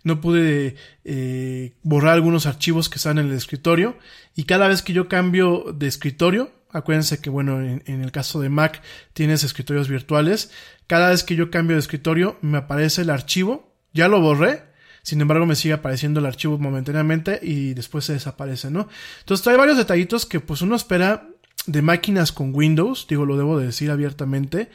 no 0.03 0.21
pude 0.21 0.75
eh, 1.03 1.73
borrar 1.83 2.13
algunos 2.13 2.45
archivos 2.45 2.89
que 2.89 2.97
están 2.97 3.17
en 3.17 3.27
el 3.27 3.33
escritorio 3.33 3.97
y 4.35 4.43
cada 4.43 4.67
vez 4.67 4.81
que 4.81 4.93
yo 4.93 5.07
cambio 5.07 5.65
de 5.73 5.87
escritorio 5.87 6.51
Acuérdense 6.75 7.21
que, 7.21 7.29
bueno, 7.29 7.61
en, 7.61 8.01
el 8.03 8.11
caso 8.11 8.41
de 8.41 8.49
Mac 8.49 8.81
tienes 9.13 9.45
escritorios 9.45 9.87
virtuales. 9.87 10.51
Cada 10.87 11.09
vez 11.09 11.23
que 11.23 11.37
yo 11.37 11.49
cambio 11.49 11.77
de 11.77 11.79
escritorio 11.79 12.37
me 12.41 12.57
aparece 12.57 13.03
el 13.03 13.11
archivo. 13.11 13.73
Ya 13.93 14.09
lo 14.09 14.19
borré. 14.19 14.63
Sin 15.01 15.21
embargo, 15.21 15.45
me 15.45 15.55
sigue 15.55 15.73
apareciendo 15.73 16.19
el 16.19 16.25
archivo 16.25 16.57
momentáneamente 16.57 17.39
y 17.41 17.75
después 17.75 18.03
se 18.03 18.11
desaparece, 18.11 18.71
¿no? 18.71 18.89
Entonces 19.19 19.41
trae 19.41 19.55
varios 19.55 19.77
detallitos 19.77 20.25
que 20.25 20.41
pues 20.41 20.61
uno 20.61 20.75
espera 20.75 21.29
de 21.65 21.81
máquinas 21.81 22.33
con 22.33 22.53
Windows. 22.53 23.07
Digo, 23.07 23.25
lo 23.25 23.37
debo 23.37 23.57
de 23.57 23.67
decir 23.67 23.89
abiertamente. 23.89 24.69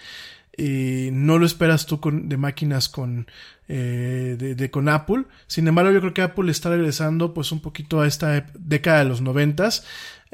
Eh, 0.56 1.10
no 1.12 1.38
lo 1.38 1.46
esperas 1.46 1.86
tú 1.86 2.00
con, 2.00 2.28
de 2.28 2.36
máquinas 2.36 2.88
con, 2.88 3.26
eh, 3.68 4.36
de, 4.56 4.70
con 4.70 4.88
Apple. 4.88 5.24
Sin 5.46 5.68
embargo, 5.68 5.92
yo 5.92 6.00
creo 6.00 6.14
que 6.14 6.22
Apple 6.22 6.50
está 6.50 6.70
regresando 6.70 7.32
pues 7.32 7.52
un 7.52 7.60
poquito 7.60 8.00
a 8.00 8.06
esta 8.06 8.46
década 8.58 9.00
de 9.00 9.04
los 9.06 9.20
noventas, 9.20 9.84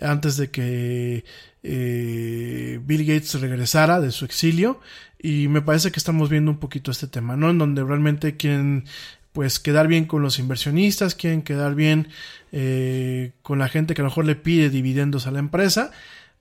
antes 0.01 0.37
de 0.37 0.51
que 0.51 1.25
eh, 1.62 2.81
Bill 2.85 3.05
Gates 3.05 3.41
regresara 3.41 4.01
de 4.01 4.11
su 4.11 4.25
exilio. 4.25 4.81
Y 5.21 5.49
me 5.49 5.62
parece 5.62 5.91
que 5.91 5.99
estamos 5.99 6.29
viendo 6.29 6.51
un 6.51 6.59
poquito 6.59 6.91
este 6.91 7.09
tema, 7.09 7.37
¿no? 7.37 7.51
En 7.51 7.59
donde 7.59 7.83
realmente 7.83 8.37
quieren 8.37 8.85
pues 9.33 9.61
quedar 9.61 9.87
bien 9.87 10.07
con 10.07 10.23
los 10.23 10.39
inversionistas, 10.39 11.14
quieren 11.14 11.43
quedar 11.43 11.75
bien 11.75 12.09
eh, 12.53 13.33
con 13.43 13.59
la 13.59 13.69
gente 13.69 13.95
que 13.95 14.01
a 14.01 14.05
lo 14.05 14.09
mejor 14.09 14.25
le 14.25 14.35
pide 14.35 14.71
dividendos 14.71 15.27
a 15.27 15.31
la 15.31 15.41
empresa 15.41 15.91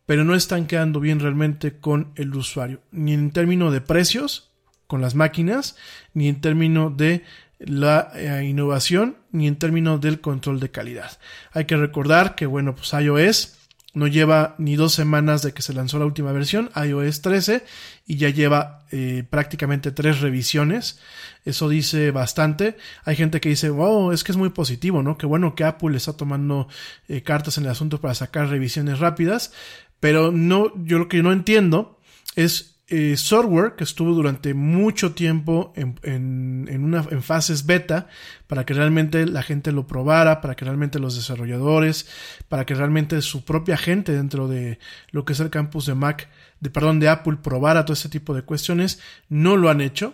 pero 0.05 0.23
no 0.23 0.35
están 0.35 0.67
quedando 0.67 0.99
bien 0.99 1.19
realmente 1.19 1.77
con 1.79 2.11
el 2.15 2.33
usuario, 2.35 2.81
ni 2.91 3.13
en 3.13 3.31
términos 3.31 3.73
de 3.73 3.81
precios 3.81 4.51
con 4.87 5.01
las 5.01 5.15
máquinas, 5.15 5.75
ni 6.13 6.27
en 6.27 6.41
términos 6.41 6.95
de 6.95 7.23
la 7.59 8.11
eh, 8.15 8.45
innovación, 8.45 9.17
ni 9.31 9.47
en 9.47 9.55
términos 9.55 10.01
del 10.01 10.21
control 10.21 10.59
de 10.59 10.71
calidad. 10.71 11.17
Hay 11.51 11.65
que 11.65 11.77
recordar 11.77 12.35
que, 12.35 12.45
bueno, 12.45 12.75
pues 12.75 12.93
iOS 12.93 13.55
no 13.95 14.07
lleva 14.07 14.55
ni 14.57 14.75
dos 14.75 14.93
semanas 14.93 15.41
de 15.41 15.53
que 15.53 15.61
se 15.61 15.73
lanzó 15.73 15.97
la 15.97 16.05
última 16.05 16.33
versión, 16.33 16.69
iOS 16.75 17.21
13, 17.21 17.63
y 18.05 18.17
ya 18.17 18.29
lleva 18.29 18.85
eh, 18.91 19.23
prácticamente 19.29 19.91
tres 19.91 20.19
revisiones. 20.19 20.99
Eso 21.45 21.69
dice 21.69 22.11
bastante. 22.11 22.75
Hay 23.05 23.15
gente 23.15 23.39
que 23.39 23.49
dice, 23.49 23.69
wow, 23.69 24.11
es 24.11 24.25
que 24.25 24.33
es 24.33 24.37
muy 24.37 24.49
positivo, 24.49 25.01
¿no? 25.01 25.17
Qué 25.17 25.25
bueno 25.25 25.55
que 25.55 25.63
Apple 25.63 25.95
está 25.95 26.11
tomando 26.13 26.67
eh, 27.07 27.23
cartas 27.23 27.57
en 27.57 27.63
el 27.63 27.69
asunto 27.69 28.01
para 28.01 28.13
sacar 28.15 28.49
revisiones 28.49 28.99
rápidas. 28.99 29.53
Pero 29.99 30.31
no, 30.31 30.73
yo 30.83 30.99
lo 30.99 31.07
que 31.07 31.23
no 31.23 31.31
entiendo 31.31 31.99
es 32.35 32.75
eh, 32.87 33.17
software 33.17 33.75
que 33.75 33.83
estuvo 33.83 34.13
durante 34.13 34.53
mucho 34.53 35.13
tiempo 35.15 35.73
en, 35.75 35.99
en, 36.03 36.67
en, 36.69 36.83
una, 36.83 37.03
en 37.09 37.23
fases 37.23 37.65
beta 37.65 38.07
para 38.45 38.63
que 38.63 38.75
realmente 38.75 39.25
la 39.25 39.41
gente 39.41 39.71
lo 39.71 39.87
probara, 39.87 40.39
para 40.39 40.55
que 40.55 40.65
realmente 40.65 40.99
los 40.99 41.15
desarrolladores, 41.15 42.07
para 42.47 42.65
que 42.65 42.75
realmente 42.75 43.21
su 43.23 43.43
propia 43.43 43.75
gente 43.75 44.11
dentro 44.11 44.47
de 44.47 44.77
lo 45.09 45.25
que 45.25 45.33
es 45.33 45.39
el 45.39 45.49
campus 45.49 45.87
de 45.87 45.95
Mac, 45.95 46.29
de 46.59 46.69
perdón, 46.69 46.99
de 46.99 47.09
Apple 47.09 47.37
probara 47.41 47.85
todo 47.85 47.93
ese 47.93 48.09
tipo 48.09 48.35
de 48.35 48.43
cuestiones, 48.43 48.99
no 49.29 49.57
lo 49.57 49.71
han 49.71 49.81
hecho, 49.81 50.13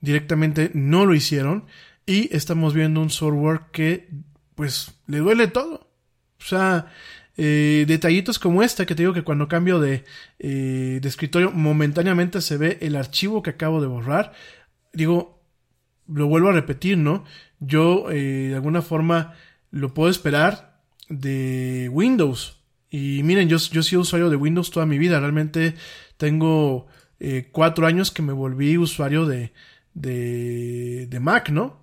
directamente 0.00 0.70
no 0.72 1.04
lo 1.04 1.14
hicieron. 1.14 1.66
Y 2.06 2.34
estamos 2.34 2.72
viendo 2.72 3.02
un 3.02 3.10
software 3.10 3.64
que 3.70 4.08
pues 4.54 4.92
le 5.06 5.18
duele 5.18 5.46
todo. 5.46 5.90
O 6.40 6.44
sea, 6.44 6.86
eh, 7.36 7.84
detallitos 7.88 8.38
como 8.38 8.62
este 8.62 8.84
que 8.84 8.94
te 8.94 9.02
digo 9.02 9.14
que 9.14 9.22
cuando 9.22 9.48
cambio 9.48 9.80
de, 9.80 10.04
eh, 10.38 10.98
de 11.00 11.08
escritorio 11.08 11.50
momentáneamente 11.50 12.42
se 12.42 12.58
ve 12.58 12.78
el 12.82 12.96
archivo 12.96 13.42
que 13.42 13.50
acabo 13.50 13.80
de 13.80 13.86
borrar. 13.86 14.32
Digo, 14.92 15.42
lo 16.06 16.26
vuelvo 16.26 16.50
a 16.50 16.52
repetir, 16.52 16.98
¿no? 16.98 17.24
Yo 17.58 18.10
eh, 18.10 18.48
de 18.48 18.54
alguna 18.54 18.82
forma 18.82 19.34
lo 19.70 19.94
puedo 19.94 20.10
esperar 20.10 20.82
de 21.08 21.88
Windows. 21.90 22.58
Y 22.90 23.22
miren, 23.22 23.48
yo, 23.48 23.56
yo 23.56 23.80
he 23.80 23.84
sido 23.84 24.02
usuario 24.02 24.28
de 24.28 24.36
Windows 24.36 24.70
toda 24.70 24.84
mi 24.84 24.98
vida. 24.98 25.18
Realmente 25.18 25.74
tengo 26.18 26.86
cuatro 27.52 27.86
años 27.86 28.10
que 28.10 28.20
me 28.20 28.32
volví 28.32 28.76
usuario 28.76 29.26
de, 29.26 29.52
de, 29.94 31.06
de 31.08 31.20
Mac, 31.20 31.50
¿no? 31.50 31.80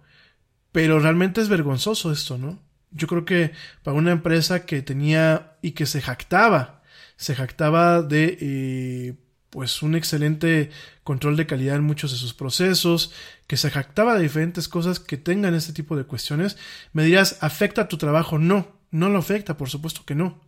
Pero 0.73 0.99
realmente 0.99 1.39
es 1.39 1.47
vergonzoso 1.47 2.11
esto, 2.11 2.37
¿no? 2.37 2.59
Yo 2.91 3.07
creo 3.07 3.25
que 3.25 3.51
para 3.83 3.97
una 3.97 4.11
empresa 4.11 4.65
que 4.65 4.81
tenía 4.81 5.57
y 5.61 5.71
que 5.71 5.85
se 5.85 6.01
jactaba, 6.01 6.81
se 7.17 7.35
jactaba 7.35 8.01
de 8.01 8.37
eh, 8.39 9.15
pues 9.49 9.81
un 9.81 9.95
excelente 9.95 10.69
control 11.03 11.35
de 11.35 11.47
calidad 11.47 11.75
en 11.75 11.83
muchos 11.83 12.11
de 12.11 12.17
sus 12.17 12.33
procesos, 12.33 13.13
que 13.47 13.57
se 13.57 13.71
jactaba 13.71 14.15
de 14.15 14.23
diferentes 14.23 14.67
cosas 14.67 14.99
que 14.99 15.17
tengan 15.17 15.55
este 15.55 15.73
tipo 15.73 15.97
de 15.97 16.05
cuestiones, 16.05 16.57
me 16.93 17.03
dirás, 17.03 17.37
¿afecta 17.41 17.87
tu 17.87 17.97
trabajo? 17.97 18.37
No, 18.37 18.79
no 18.91 19.09
lo 19.09 19.19
afecta, 19.19 19.57
por 19.57 19.69
supuesto 19.69 20.05
que 20.05 20.15
no. 20.15 20.39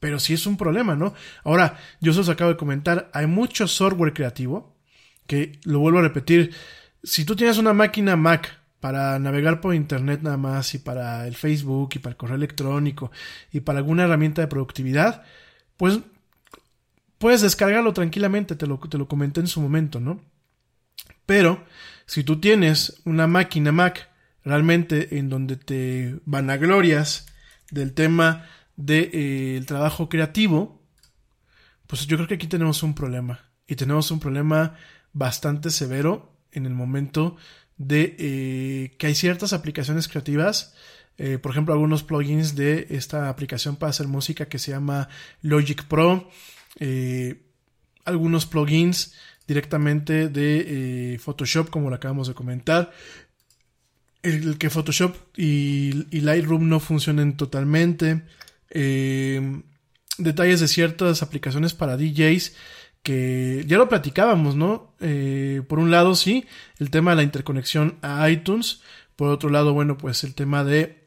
Pero 0.00 0.18
sí 0.18 0.34
es 0.34 0.46
un 0.46 0.58
problema, 0.58 0.96
¿no? 0.96 1.14
Ahora, 1.44 1.78
yo 2.00 2.12
os 2.12 2.28
acabo 2.28 2.50
de 2.50 2.58
comentar, 2.58 3.10
hay 3.14 3.26
mucho 3.26 3.66
software 3.66 4.12
creativo, 4.12 4.76
que 5.26 5.58
lo 5.64 5.78
vuelvo 5.78 6.00
a 6.00 6.02
repetir, 6.02 6.54
si 7.02 7.24
tú 7.24 7.36
tienes 7.36 7.58
una 7.58 7.72
máquina 7.72 8.16
Mac 8.16 8.63
para 8.84 9.18
navegar 9.18 9.62
por 9.62 9.74
internet 9.74 10.20
nada 10.20 10.36
más 10.36 10.74
y 10.74 10.78
para 10.78 11.26
el 11.26 11.34
Facebook 11.36 11.92
y 11.94 12.00
para 12.00 12.10
el 12.10 12.18
correo 12.18 12.36
electrónico 12.36 13.10
y 13.50 13.60
para 13.60 13.78
alguna 13.78 14.04
herramienta 14.04 14.42
de 14.42 14.46
productividad, 14.46 15.22
pues 15.78 16.00
puedes 17.16 17.40
descargarlo 17.40 17.94
tranquilamente, 17.94 18.56
te 18.56 18.66
lo, 18.66 18.78
te 18.78 18.98
lo 18.98 19.08
comenté 19.08 19.40
en 19.40 19.46
su 19.46 19.62
momento, 19.62 20.00
¿no? 20.00 20.20
Pero 21.24 21.64
si 22.04 22.24
tú 22.24 22.40
tienes 22.40 23.00
una 23.06 23.26
máquina 23.26 23.72
Mac 23.72 24.10
realmente 24.44 25.16
en 25.16 25.30
donde 25.30 25.56
te 25.56 26.20
vanaglorias 26.26 27.24
del 27.70 27.94
tema 27.94 28.44
del 28.76 29.10
de, 29.10 29.56
eh, 29.56 29.62
trabajo 29.66 30.10
creativo, 30.10 30.82
pues 31.86 32.06
yo 32.06 32.18
creo 32.18 32.28
que 32.28 32.34
aquí 32.34 32.48
tenemos 32.48 32.82
un 32.82 32.94
problema. 32.94 33.50
Y 33.66 33.76
tenemos 33.76 34.10
un 34.10 34.20
problema 34.20 34.74
bastante 35.14 35.70
severo 35.70 36.36
en 36.52 36.66
el 36.66 36.74
momento 36.74 37.38
de 37.76 38.16
eh, 38.18 38.96
que 38.98 39.06
hay 39.08 39.14
ciertas 39.14 39.52
aplicaciones 39.52 40.08
creativas, 40.08 40.74
eh, 41.18 41.38
por 41.38 41.52
ejemplo, 41.52 41.74
algunos 41.74 42.02
plugins 42.02 42.54
de 42.54 42.86
esta 42.90 43.28
aplicación 43.28 43.76
para 43.76 43.90
hacer 43.90 44.08
música 44.08 44.48
que 44.48 44.58
se 44.58 44.72
llama 44.72 45.08
Logic 45.42 45.84
Pro, 45.84 46.28
eh, 46.78 47.42
algunos 48.04 48.46
plugins 48.46 49.14
directamente 49.46 50.28
de 50.28 51.20
Photoshop, 51.22 51.70
como 51.70 51.90
lo 51.90 51.96
acabamos 51.96 52.28
de 52.28 52.34
comentar. 52.34 52.92
El 54.22 54.56
que 54.56 54.70
Photoshop 54.70 55.14
y, 55.36 56.06
y 56.10 56.20
Lightroom 56.20 56.68
no 56.68 56.80
funcionen 56.80 57.36
totalmente. 57.36 58.22
detalles 60.18 60.60
de 60.60 60.68
ciertas 60.68 61.22
aplicaciones 61.22 61.74
para 61.74 61.96
DJs 61.96 62.54
que 63.04 63.64
ya 63.68 63.76
lo 63.76 63.88
platicábamos, 63.88 64.56
¿no? 64.56 64.94
Eh, 64.98 65.62
por 65.68 65.78
un 65.78 65.90
lado, 65.90 66.16
sí, 66.16 66.46
el 66.78 66.90
tema 66.90 67.10
de 67.10 67.18
la 67.18 67.22
interconexión 67.22 67.98
a 68.00 68.28
iTunes. 68.30 68.80
Por 69.14 69.28
otro 69.28 69.50
lado, 69.50 69.74
bueno, 69.74 69.98
pues 69.98 70.24
el 70.24 70.34
tema 70.34 70.64
de 70.64 71.04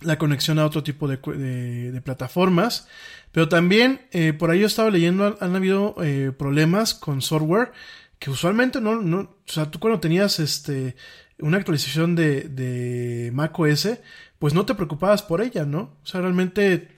la 0.00 0.18
conexión 0.18 0.58
a 0.58 0.66
otro 0.66 0.82
tipo 0.82 1.06
de, 1.06 1.18
de, 1.18 1.92
de 1.92 2.00
plataformas. 2.02 2.88
Pero 3.30 3.48
también, 3.48 4.02
eh, 4.10 4.32
por 4.32 4.50
ahí 4.50 4.60
yo 4.60 4.66
estaba 4.66 4.90
leyendo, 4.90 5.38
han, 5.40 5.56
habido 5.56 5.94
eh, 6.02 6.32
problemas 6.36 6.92
con 6.92 7.22
software 7.22 7.72
que 8.18 8.30
usualmente 8.30 8.80
no, 8.80 9.00
no, 9.00 9.18
o 9.20 9.36
sea, 9.46 9.70
tú 9.70 9.78
cuando 9.78 10.00
tenías 10.00 10.40
este, 10.40 10.96
una 11.38 11.56
actualización 11.56 12.16
de, 12.16 12.42
de 12.42 13.30
macOS, 13.32 13.98
pues 14.40 14.54
no 14.54 14.66
te 14.66 14.74
preocupabas 14.74 15.22
por 15.22 15.40
ella, 15.40 15.64
¿no? 15.64 15.98
O 16.02 16.06
sea, 16.06 16.20
realmente 16.20 16.91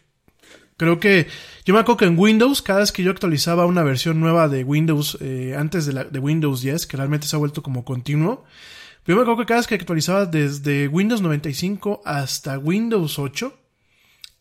Creo 0.76 0.98
que 0.98 1.28
yo 1.64 1.72
me 1.72 1.80
acuerdo 1.80 1.98
que 1.98 2.04
en 2.06 2.18
Windows, 2.18 2.60
cada 2.60 2.80
vez 2.80 2.90
que 2.90 3.02
yo 3.02 3.10
actualizaba 3.10 3.66
una 3.66 3.82
versión 3.82 4.18
nueva 4.18 4.48
de 4.48 4.64
Windows 4.64 5.18
eh, 5.20 5.54
antes 5.56 5.86
de, 5.86 5.92
la, 5.92 6.04
de 6.04 6.18
Windows 6.18 6.62
10, 6.62 6.86
que 6.86 6.96
realmente 6.96 7.26
se 7.26 7.36
ha 7.36 7.38
vuelto 7.38 7.62
como 7.62 7.84
continuo, 7.84 8.44
yo 9.06 9.14
me 9.14 9.22
acuerdo 9.22 9.40
que 9.40 9.46
cada 9.46 9.60
vez 9.60 9.66
que 9.66 9.74
actualizaba 9.74 10.26
desde 10.26 10.88
Windows 10.88 11.20
95 11.20 12.02
hasta 12.04 12.58
Windows 12.58 13.18
8, 13.18 13.56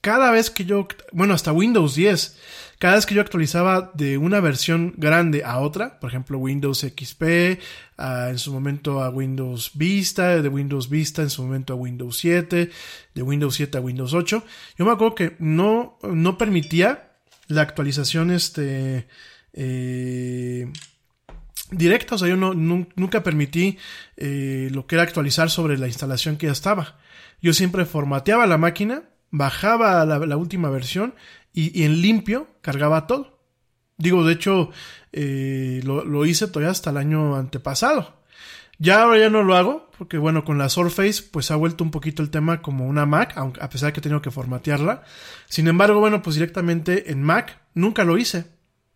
cada 0.02 0.32
vez 0.32 0.50
que 0.50 0.66
yo, 0.66 0.88
bueno, 1.12 1.34
hasta 1.34 1.52
Windows 1.52 1.96
10, 1.96 2.38
cada 2.84 2.96
vez 2.96 3.06
que 3.06 3.16
yo 3.16 3.22
actualizaba 3.22 3.94
de 3.94 4.18
una 4.18 4.42
versión 4.42 4.94
grande 4.98 5.46
a 5.46 5.60
otra, 5.60 6.02
por 6.02 6.10
ejemplo 6.10 6.38
Windows 6.38 6.80
XP, 6.80 7.58
a, 7.96 8.30
en 8.30 8.38
su 8.38 8.52
momento 8.52 9.02
a 9.02 9.10
Windows 9.10 9.72
Vista, 9.74 10.42
de 10.42 10.50
Windows 10.50 10.90
Vista 10.90 11.22
en 11.22 11.30
su 11.30 11.44
momento 11.44 11.72
a 11.72 11.76
Windows 11.78 12.18
7, 12.18 12.70
de 13.16 13.22
Windows 13.22 13.56
7 13.56 13.78
a 13.78 13.80
Windows 13.80 14.14
8, 14.14 14.44
yo 14.78 14.86
me 14.86 14.92
acuerdo 14.92 15.16
que 15.16 15.38
no, 15.40 15.98
no 16.04 16.38
permitía 16.38 17.14
la 17.48 17.62
actualización 17.62 18.32
este, 18.32 19.08
eh, 19.54 20.70
directa, 21.72 22.16
o 22.16 22.18
sea, 22.18 22.28
yo 22.28 22.36
nunca 22.36 23.24
permití 23.24 23.78
eh, 24.18 24.68
lo 24.74 24.88
que 24.88 24.96
era 24.96 25.04
actualizar 25.04 25.50
sobre 25.50 25.78
la 25.78 25.88
instalación 25.88 26.36
que 26.36 26.48
ya 26.48 26.52
estaba. 26.52 26.98
Yo 27.42 27.54
siempre 27.54 27.86
formateaba 27.86 28.46
la 28.46 28.58
máquina, 28.58 29.04
bajaba 29.32 30.06
la, 30.06 30.20
la 30.20 30.36
última 30.36 30.70
versión 30.70 31.16
y, 31.54 31.80
y, 31.80 31.86
en 31.86 32.02
limpio 32.02 32.48
cargaba 32.62 33.08
todo. 33.08 33.40
Digo, 33.98 34.26
de 34.26 34.34
hecho, 34.34 34.72
eh, 35.12 35.82
lo, 35.84 36.04
lo, 36.04 36.26
hice 36.26 36.48
todavía 36.48 36.72
hasta 36.72 36.90
el 36.90 36.98
año 36.98 37.36
antepasado. 37.36 38.24
Ya 38.80 39.04
ahora 39.04 39.20
ya 39.20 39.30
no 39.30 39.44
lo 39.44 39.56
hago, 39.56 39.90
porque 39.98 40.18
bueno, 40.18 40.44
con 40.44 40.58
la 40.58 40.68
Surface 40.68 41.24
pues 41.32 41.52
ha 41.52 41.56
vuelto 41.56 41.84
un 41.84 41.92
poquito 41.92 42.24
el 42.24 42.32
tema 42.32 42.62
como 42.62 42.88
una 42.88 43.06
Mac, 43.06 43.34
aunque, 43.38 43.62
a 43.64 43.70
pesar 43.70 43.88
de 43.88 43.94
que 43.94 44.00
he 44.00 44.04
tenido 44.04 44.22
que 44.22 44.32
formatearla. 44.32 45.04
Sin 45.48 45.68
embargo, 45.68 46.00
bueno, 46.00 46.22
pues 46.22 46.36
directamente 46.36 47.12
en 47.12 47.22
Mac 47.22 47.62
nunca 47.76 48.04
lo 48.04 48.18
hice. 48.18 48.46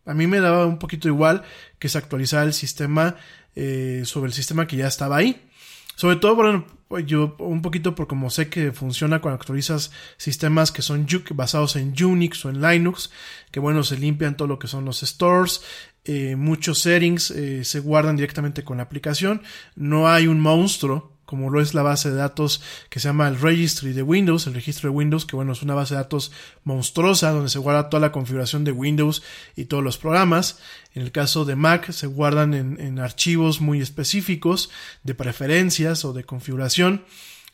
A 0.04 0.14
mí 0.14 0.26
me 0.26 0.40
daba 0.40 0.66
un 0.66 0.78
poquito 0.78 1.06
igual 1.08 1.42
que 1.78 1.88
se 1.88 1.98
actualizara 1.98 2.44
el 2.44 2.54
sistema 2.54 3.16
eh, 3.54 4.02
sobre 4.04 4.28
el 4.28 4.32
sistema 4.32 4.66
que 4.66 4.76
ya 4.76 4.88
estaba 4.88 5.16
ahí. 5.16 5.48
Sobre 5.94 6.16
todo, 6.16 6.34
bueno, 6.34 6.66
yo 7.04 7.36
un 7.38 7.60
poquito 7.60 7.94
por 7.94 8.06
como 8.06 8.30
sé 8.30 8.48
que 8.48 8.72
funciona 8.72 9.20
cuando 9.20 9.36
actualizas 9.36 9.90
sistemas 10.16 10.72
que 10.72 10.82
son 10.82 11.06
basados 11.34 11.76
en 11.76 11.94
Unix 12.02 12.44
o 12.44 12.50
en 12.50 12.62
Linux, 12.62 13.10
que 13.50 13.60
bueno, 13.60 13.82
se 13.82 13.98
limpian 13.98 14.36
todo 14.36 14.48
lo 14.48 14.58
que 14.58 14.68
son 14.68 14.84
los 14.84 15.00
stores, 15.00 15.62
eh, 16.04 16.36
muchos 16.36 16.78
settings 16.78 17.30
eh, 17.30 17.64
se 17.64 17.80
guardan 17.80 18.16
directamente 18.16 18.64
con 18.64 18.78
la 18.78 18.84
aplicación, 18.84 19.42
no 19.76 20.08
hay 20.08 20.26
un 20.26 20.40
monstruo 20.40 21.17
como 21.28 21.50
lo 21.50 21.60
es 21.60 21.74
la 21.74 21.82
base 21.82 22.10
de 22.10 22.16
datos 22.16 22.62
que 22.88 23.00
se 23.00 23.08
llama 23.08 23.28
el 23.28 23.38
registry 23.38 23.92
de 23.92 24.00
Windows, 24.00 24.46
el 24.46 24.54
registro 24.54 24.88
de 24.88 24.96
Windows, 24.96 25.26
que 25.26 25.36
bueno, 25.36 25.52
es 25.52 25.60
una 25.60 25.74
base 25.74 25.92
de 25.92 26.00
datos 26.00 26.32
monstruosa 26.64 27.32
donde 27.32 27.50
se 27.50 27.58
guarda 27.58 27.90
toda 27.90 28.00
la 28.00 28.12
configuración 28.12 28.64
de 28.64 28.72
Windows 28.72 29.22
y 29.54 29.66
todos 29.66 29.84
los 29.84 29.98
programas. 29.98 30.58
En 30.94 31.02
el 31.02 31.12
caso 31.12 31.44
de 31.44 31.54
Mac 31.54 31.90
se 31.90 32.06
guardan 32.06 32.54
en, 32.54 32.80
en 32.80 32.98
archivos 32.98 33.60
muy 33.60 33.82
específicos 33.82 34.70
de 35.02 35.14
preferencias 35.14 36.06
o 36.06 36.14
de 36.14 36.24
configuración. 36.24 37.04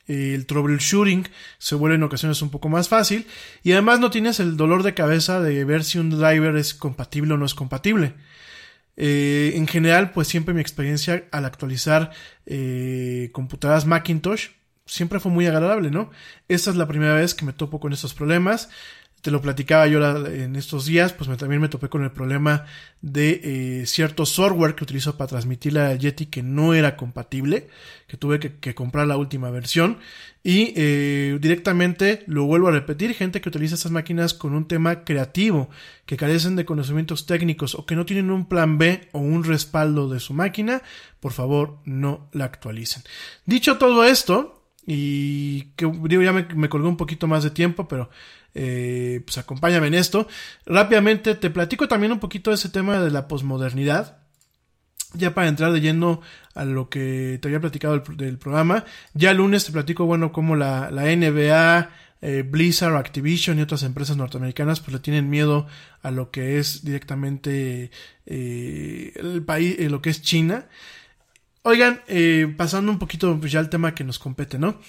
El 0.07 0.47
troubleshooting 0.47 1.27
se 1.59 1.75
vuelve 1.75 1.97
en 1.97 2.05
ocasiones 2.05 2.43
un 2.43 2.51
poco 2.51 2.69
más 2.69 2.89
fácil 2.89 3.27
y 3.65 3.73
además 3.73 3.99
no 3.99 4.13
tienes 4.13 4.39
el 4.39 4.57
dolor 4.57 4.85
de 4.85 4.95
cabeza 4.95 5.41
de 5.41 5.65
ver 5.65 5.83
si 5.83 5.99
un 5.99 6.11
driver 6.11 6.55
es 6.55 6.75
compatible 6.75 7.35
o 7.35 7.39
no 7.39 7.45
es 7.45 7.55
compatible. 7.55 8.15
Eh, 8.97 9.53
en 9.57 9.67
general, 9.67 10.13
pues 10.13 10.29
siempre 10.29 10.55
mi 10.55 10.61
experiencia 10.61 11.25
al 11.33 11.45
actualizar 11.45 12.13
eh, 12.47 13.31
computadoras 13.33 13.87
Macintosh 13.87 14.51
siempre 14.87 15.19
fue 15.21 15.33
muy 15.33 15.47
agradable, 15.47 15.91
¿no? 15.91 16.11
Esta 16.49 16.71
es 16.71 16.77
la 16.77 16.87
primera 16.87 17.15
vez 17.15 17.35
que 17.35 17.45
me 17.45 17.53
topo 17.53 17.81
con 17.81 17.93
estos 17.93 18.15
problemas 18.15 18.69
te 19.25 19.31
lo 19.31 19.41
platicaba 19.41 19.87
yo 19.87 20.05
en 20.27 20.55
estos 20.55 20.85
días, 20.85 21.15
pues 21.15 21.31
me, 21.31 21.39
también 21.39 21.59
me 21.59 21.71
topé 21.71 21.89
con 21.89 22.05
el 22.05 22.11
problema 22.11 22.67
de 23.01 23.81
eh, 23.81 23.87
cierto 23.87 24.27
software 24.27 24.75
que 24.75 24.85
utilizo 24.85 25.17
para 25.17 25.29
transmitir 25.29 25.73
la 25.73 25.95
Yeti 25.95 26.27
que 26.27 26.43
no 26.43 26.75
era 26.75 26.95
compatible, 26.95 27.69
que 28.07 28.19
tuve 28.19 28.39
que, 28.39 28.75
comprar 28.75 29.07
la 29.07 29.17
última 29.17 29.49
versión 29.49 29.97
y 30.43 30.75
eh, 30.77 31.39
directamente 31.41 32.23
lo 32.27 32.45
vuelvo 32.45 32.69
a 32.69 32.73
repetir, 32.73 33.15
gente 33.15 33.41
que 33.41 33.49
utiliza 33.49 33.77
estas 33.77 33.93
máquinas 33.93 34.35
con 34.35 34.55
un 34.55 34.69
tema 34.69 35.05
creativo, 35.05 35.71
que 36.05 36.19
carecen 36.19 36.55
de 36.55 36.67
conocimientos 36.67 37.25
técnicos 37.25 37.75
o 37.77 37.87
que 37.87 37.97
no 37.97 38.05
tienen 38.05 38.31
un 38.31 38.47
plan 38.47 38.77
B 38.77 39.09
o 39.13 39.21
un 39.21 39.43
respaldo 39.45 40.11
de 40.11 40.21
su 40.21 40.35
máquina, 40.35 40.83
por 41.21 41.33
favor 41.33 41.79
no 41.87 42.29
la 42.33 42.45
actualicen. 42.45 43.03
Dicho 43.47 43.79
todo 43.79 44.05
esto, 44.05 44.67
y 44.87 45.63
que 45.77 45.87
digo 45.87 46.21
ya 46.21 46.35
me, 46.35 46.47
me 46.55 46.69
colgó 46.69 46.91
un 46.91 46.99
poquito 46.99 47.27
más 47.27 47.43
de 47.43 47.49
tiempo, 47.49 47.89
pero 47.89 48.11
eh, 48.55 49.21
pues 49.25 49.39
acompáñame 49.39 49.89
en 49.89 49.95
esto. 49.95 50.29
Rápidamente 50.65 51.35
te 51.35 51.51
platico 51.51 51.89
también 51.89 52.13
un 52.13 52.21
poquito 52.21 52.53
ese 52.53 52.69
tema 52.69 53.01
de 53.01 53.11
la 53.11 53.29
posmodernidad. 53.29 54.19
Ya 55.15 55.35
para 55.35 55.49
entrar 55.49 55.73
de 55.73 55.81
lleno 55.81 56.23
a 56.55 56.65
lo 56.65 56.89
que 56.89 57.39
te 57.41 57.49
había 57.49 57.61
platicado 57.61 58.03
del, 58.17 58.39
programa. 58.39 58.85
Ya 59.13 59.31
el 59.31 59.37
lunes 59.39 59.65
te 59.65 59.73
platico, 59.73 60.07
bueno, 60.07 60.33
cómo 60.33 60.57
la, 60.57 60.91
la 60.91 61.05
NBA, 61.05 61.91
eh, 62.21 62.43
Blizzard, 62.43 62.97
Activision 62.97 63.59
y 63.59 63.63
otras 63.63 63.85
empresas 63.85 64.17
norteamericanas 64.17 64.81
pues 64.81 64.93
le 64.93 64.99
tienen 64.99 65.31
miedo 65.31 65.67
a 66.03 66.11
lo 66.11 66.31
que 66.31 66.59
es 66.59 66.85
directamente 66.85 67.91
eh, 68.27 69.13
el 69.15 69.45
país, 69.45 69.79
lo 69.91 70.03
que 70.03 70.11
es 70.11 70.23
China. 70.23 70.67
Oigan, 71.63 72.03
pasando 72.57 72.93
un 72.93 72.99
poquito 72.99 73.39
pues 73.41 73.53
ya 73.53 73.59
al 73.59 73.71
tema 73.71 73.95
que 73.95 74.05
nos 74.05 74.19
compete, 74.19 74.59
¿no? 74.59 74.81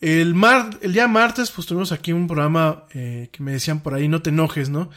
El, 0.00 0.34
mar, 0.34 0.78
el 0.80 0.94
día 0.94 1.08
martes, 1.08 1.50
pues 1.50 1.66
tuvimos 1.66 1.92
aquí 1.92 2.12
un 2.12 2.26
programa 2.26 2.84
eh, 2.94 3.28
que 3.32 3.42
me 3.42 3.52
decían 3.52 3.80
por 3.80 3.94
ahí, 3.94 4.08
no 4.08 4.22
te 4.22 4.30
enojes, 4.30 4.70
¿no? 4.70 4.90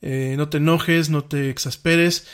Eh, 0.00 0.34
no 0.36 0.48
te 0.48 0.58
enojes, 0.58 1.10
no 1.10 1.24
te 1.24 1.50
exasperes, 1.50 2.28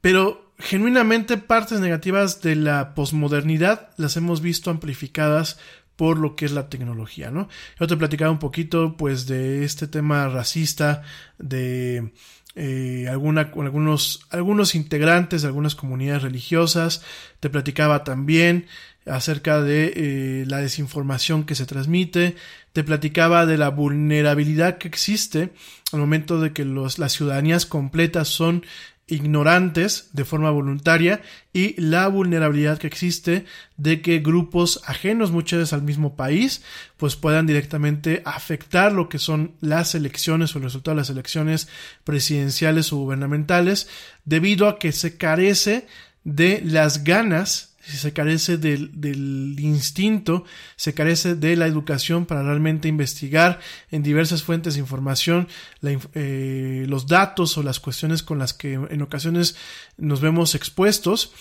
pero 0.00 0.52
genuinamente 0.58 1.36
partes 1.36 1.80
negativas 1.80 2.40
de 2.40 2.56
la 2.56 2.94
posmodernidad 2.94 3.90
las 3.96 4.16
hemos 4.16 4.40
visto 4.40 4.70
amplificadas 4.70 5.58
por 5.96 6.18
lo 6.18 6.34
que 6.34 6.46
es 6.46 6.52
la 6.52 6.70
tecnología, 6.70 7.30
¿no? 7.30 7.48
Yo 7.78 7.86
te 7.86 7.96
platicaba 7.96 8.30
un 8.30 8.38
poquito, 8.38 8.96
pues, 8.96 9.26
de 9.26 9.64
este 9.64 9.86
tema 9.86 10.28
racista, 10.28 11.02
de 11.38 12.14
eh, 12.54 13.06
alguna, 13.10 13.52
algunos, 13.54 14.26
algunos 14.30 14.74
integrantes 14.74 15.42
de 15.42 15.48
algunas 15.48 15.74
comunidades 15.74 16.22
religiosas, 16.22 17.04
te 17.38 17.50
platicaba 17.50 18.02
también 18.02 18.66
acerca 19.10 19.60
de 19.60 19.92
eh, 19.94 20.44
la 20.46 20.58
desinformación 20.58 21.44
que 21.44 21.54
se 21.54 21.66
transmite, 21.66 22.36
te 22.72 22.84
platicaba 22.84 23.46
de 23.46 23.58
la 23.58 23.68
vulnerabilidad 23.68 24.78
que 24.78 24.88
existe 24.88 25.50
al 25.92 26.00
momento 26.00 26.40
de 26.40 26.52
que 26.52 26.64
los, 26.64 26.98
las 26.98 27.12
ciudadanías 27.12 27.66
completas 27.66 28.28
son 28.28 28.64
ignorantes 29.10 30.10
de 30.12 30.24
forma 30.24 30.50
voluntaria 30.50 31.20
y 31.52 31.80
la 31.80 32.06
vulnerabilidad 32.08 32.78
que 32.78 32.86
existe 32.86 33.44
de 33.76 34.02
que 34.02 34.20
grupos 34.20 34.80
ajenos 34.86 35.32
muchas 35.32 35.58
veces 35.58 35.72
al 35.72 35.82
mismo 35.82 36.14
país 36.14 36.62
pues 36.96 37.16
puedan 37.16 37.46
directamente 37.46 38.22
afectar 38.24 38.92
lo 38.92 39.08
que 39.08 39.18
son 39.18 39.54
las 39.60 39.94
elecciones 39.94 40.54
o 40.54 40.58
el 40.58 40.64
resultado 40.64 40.94
de 40.94 41.00
las 41.00 41.10
elecciones 41.10 41.68
presidenciales 42.04 42.92
o 42.92 42.98
gubernamentales 42.98 43.88
debido 44.24 44.68
a 44.68 44.78
que 44.78 44.92
se 44.92 45.16
carece 45.16 45.86
de 46.24 46.62
las 46.64 47.04
ganas 47.04 47.69
se 47.80 48.12
carece 48.12 48.58
del, 48.58 49.00
del, 49.00 49.58
instinto, 49.58 50.44
se 50.76 50.94
carece 50.94 51.34
de 51.34 51.56
la 51.56 51.66
educación 51.66 52.26
para 52.26 52.42
realmente 52.42 52.88
investigar 52.88 53.60
en 53.90 54.02
diversas 54.02 54.42
fuentes 54.42 54.74
de 54.74 54.80
información 54.80 55.48
eh, 55.82 56.84
los 56.88 57.06
datos 57.06 57.56
o 57.56 57.62
las 57.62 57.80
cuestiones 57.80 58.22
con 58.22 58.38
las 58.38 58.52
que 58.52 58.74
en 58.74 59.02
ocasiones 59.02 59.56
nos 59.96 60.20
vemos 60.20 60.54
expuestos. 60.54 61.32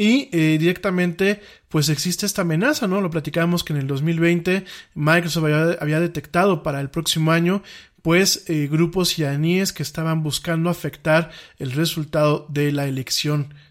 Y 0.00 0.28
eh, 0.30 0.58
directamente, 0.60 1.42
pues 1.68 1.88
existe 1.88 2.24
esta 2.24 2.42
amenaza, 2.42 2.86
¿no? 2.86 3.00
Lo 3.00 3.10
platicábamos 3.10 3.64
que 3.64 3.72
en 3.72 3.80
el 3.80 3.88
2020 3.88 4.64
Microsoft 4.94 5.44
había, 5.44 5.76
había 5.80 5.98
detectado 5.98 6.62
para 6.62 6.80
el 6.80 6.88
próximo 6.88 7.32
año 7.32 7.64
pues 8.02 8.44
eh, 8.48 8.68
grupos 8.70 9.18
iraníes 9.18 9.72
que 9.72 9.82
estaban 9.82 10.22
buscando 10.22 10.70
afectar 10.70 11.30
el 11.58 11.72
resultado 11.72 12.46
de 12.48 12.72
la 12.72 12.86
elección 12.86 13.52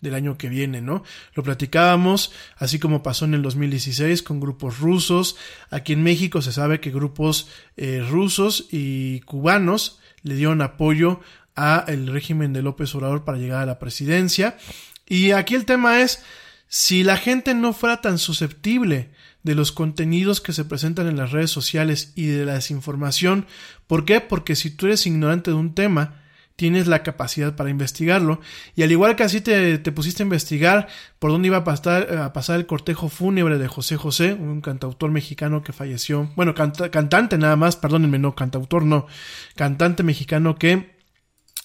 del 0.00 0.14
año 0.14 0.38
que 0.38 0.48
viene, 0.48 0.80
¿no? 0.80 1.02
Lo 1.34 1.42
platicábamos, 1.42 2.32
así 2.56 2.78
como 2.78 3.02
pasó 3.02 3.24
en 3.24 3.34
el 3.34 3.42
2016 3.42 4.22
con 4.22 4.40
grupos 4.40 4.78
rusos. 4.78 5.36
Aquí 5.70 5.92
en 5.92 6.02
México 6.02 6.42
se 6.42 6.52
sabe 6.52 6.80
que 6.80 6.90
grupos 6.90 7.48
eh, 7.76 8.04
rusos 8.08 8.68
y 8.70 9.20
cubanos 9.20 10.00
le 10.22 10.34
dieron 10.34 10.62
apoyo 10.62 11.20
a 11.54 11.84
el 11.88 12.06
régimen 12.06 12.52
de 12.52 12.62
López 12.62 12.94
Obrador 12.94 13.24
para 13.24 13.38
llegar 13.38 13.62
a 13.62 13.66
la 13.66 13.78
presidencia. 13.78 14.56
Y 15.06 15.32
aquí 15.32 15.54
el 15.54 15.64
tema 15.64 16.00
es, 16.00 16.22
si 16.68 17.02
la 17.02 17.16
gente 17.16 17.54
no 17.54 17.72
fuera 17.72 18.00
tan 18.00 18.18
susceptible 18.18 19.10
de 19.42 19.54
los 19.54 19.72
contenidos 19.72 20.40
que 20.40 20.52
se 20.52 20.64
presentan 20.64 21.08
en 21.08 21.16
las 21.16 21.32
redes 21.32 21.50
sociales 21.50 22.12
y 22.14 22.26
de 22.26 22.44
la 22.44 22.54
desinformación, 22.54 23.46
¿por 23.86 24.04
qué? 24.04 24.20
Porque 24.20 24.54
si 24.54 24.70
tú 24.70 24.86
eres 24.86 25.06
ignorante 25.06 25.50
de 25.50 25.56
un 25.56 25.74
tema, 25.74 26.22
tienes 26.58 26.88
la 26.88 27.04
capacidad 27.04 27.54
para 27.54 27.70
investigarlo. 27.70 28.40
Y 28.74 28.82
al 28.82 28.90
igual 28.90 29.14
que 29.14 29.22
así 29.22 29.40
te, 29.40 29.78
te 29.78 29.92
pusiste 29.92 30.24
a 30.24 30.26
investigar 30.26 30.88
por 31.20 31.30
dónde 31.30 31.46
iba 31.46 31.58
a 31.58 31.62
pasar, 31.62 32.18
a 32.18 32.32
pasar 32.32 32.56
el 32.58 32.66
cortejo 32.66 33.08
fúnebre 33.08 33.58
de 33.58 33.68
José 33.68 33.96
José, 33.96 34.34
un 34.34 34.60
cantautor 34.60 35.12
mexicano 35.12 35.62
que 35.62 35.72
falleció, 35.72 36.28
bueno, 36.34 36.54
canta- 36.56 36.90
cantante 36.90 37.38
nada 37.38 37.54
más, 37.54 37.76
perdónenme, 37.76 38.18
no, 38.18 38.34
cantautor 38.34 38.82
no, 38.82 39.06
cantante 39.54 40.02
mexicano 40.02 40.56
que 40.56 40.98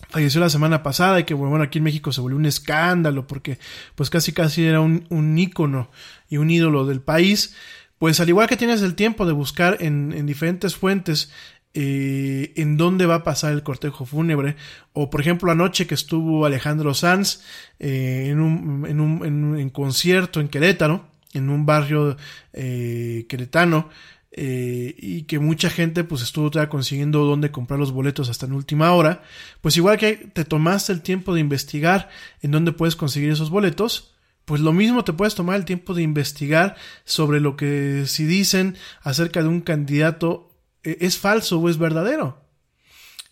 falleció 0.09 0.39
la 0.39 0.51
semana 0.51 0.83
pasada 0.83 1.19
y 1.19 1.23
que 1.23 1.33
bueno 1.33 1.63
aquí 1.63 1.79
en 1.79 1.85
México 1.85 2.11
se 2.11 2.21
volvió 2.21 2.37
un 2.37 2.45
escándalo 2.45 3.25
porque 3.25 3.57
pues 3.95 4.11
casi 4.11 4.31
casi 4.31 4.63
era 4.63 4.79
un, 4.79 5.07
un 5.09 5.35
ícono 5.39 5.89
y 6.29 6.37
un 6.37 6.51
ídolo 6.51 6.85
del 6.85 7.01
país 7.01 7.55
pues 7.99 8.19
al 8.19 8.27
igual 8.27 8.47
que 8.47 8.57
tienes 8.57 8.81
el 8.81 8.95
tiempo 8.95 9.25
de 9.25 9.31
buscar 9.31 9.77
en, 9.79 10.11
en 10.11 10.25
diferentes 10.25 10.75
fuentes 10.75 11.31
eh, 11.73 12.53
en 12.55 12.77
dónde 12.77 13.05
va 13.05 13.15
a 13.15 13.23
pasar 13.23 13.53
el 13.53 13.63
cortejo 13.63 14.05
fúnebre. 14.05 14.55
O 14.93 15.09
por 15.09 15.21
ejemplo 15.21 15.51
anoche 15.51 15.87
que 15.87 15.95
estuvo 15.95 16.45
Alejandro 16.45 16.93
Sanz 16.93 17.41
eh, 17.79 18.27
en, 18.29 18.39
un, 18.39 18.85
en, 18.87 18.99
un, 18.99 19.25
en 19.25 19.43
un 19.43 19.69
concierto 19.69 20.39
en 20.39 20.49
Querétaro 20.49 21.13
en 21.33 21.49
un 21.49 21.65
barrio 21.65 22.15
eh, 22.53 23.25
queretano 23.27 23.89
eh, 24.31 24.95
y 24.97 25.23
que 25.23 25.39
mucha 25.39 25.69
gente 25.69 26.03
pues 26.03 26.21
estuvo 26.21 26.49
todavía 26.49 26.69
consiguiendo 26.69 27.25
dónde 27.25 27.51
comprar 27.51 27.79
los 27.79 27.91
boletos 27.91 28.29
hasta 28.29 28.45
en 28.45 28.53
última 28.53 28.91
hora, 28.93 29.23
pues 29.61 29.77
igual 29.77 29.97
que 29.97 30.13
te 30.15 30.45
tomaste 30.45 30.91
el 30.91 31.01
tiempo 31.01 31.33
de 31.33 31.41
investigar 31.41 32.09
en 32.41 32.51
dónde 32.51 32.71
puedes 32.71 32.95
conseguir 32.95 33.31
esos 33.31 33.49
boletos, 33.49 34.15
pues 34.45 34.59
lo 34.59 34.73
mismo 34.73 35.03
te 35.03 35.13
puedes 35.13 35.35
tomar 35.35 35.55
el 35.55 35.65
tiempo 35.65 35.93
de 35.93 36.01
investigar 36.01 36.75
sobre 37.05 37.39
lo 37.39 37.55
que 37.55 38.05
si 38.07 38.25
dicen 38.25 38.75
acerca 39.01 39.41
de 39.41 39.47
un 39.49 39.61
candidato 39.61 40.49
es 40.83 41.17
falso 41.17 41.59
o 41.59 41.69
es 41.69 41.77
verdadero. 41.77 42.41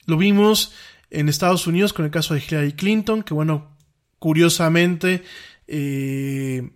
Lo 0.06 0.18
vimos 0.18 0.74
en 1.10 1.30
Estados 1.30 1.68
Unidos 1.68 1.94
con 1.94 2.06
el 2.06 2.12
caso 2.12 2.34
de 2.34 2.44
Hillary 2.48 2.74
Clinton, 2.74 3.24
que 3.24 3.34
bueno, 3.34 3.76
curiosamente, 4.20 5.24
eh, 5.68 6.70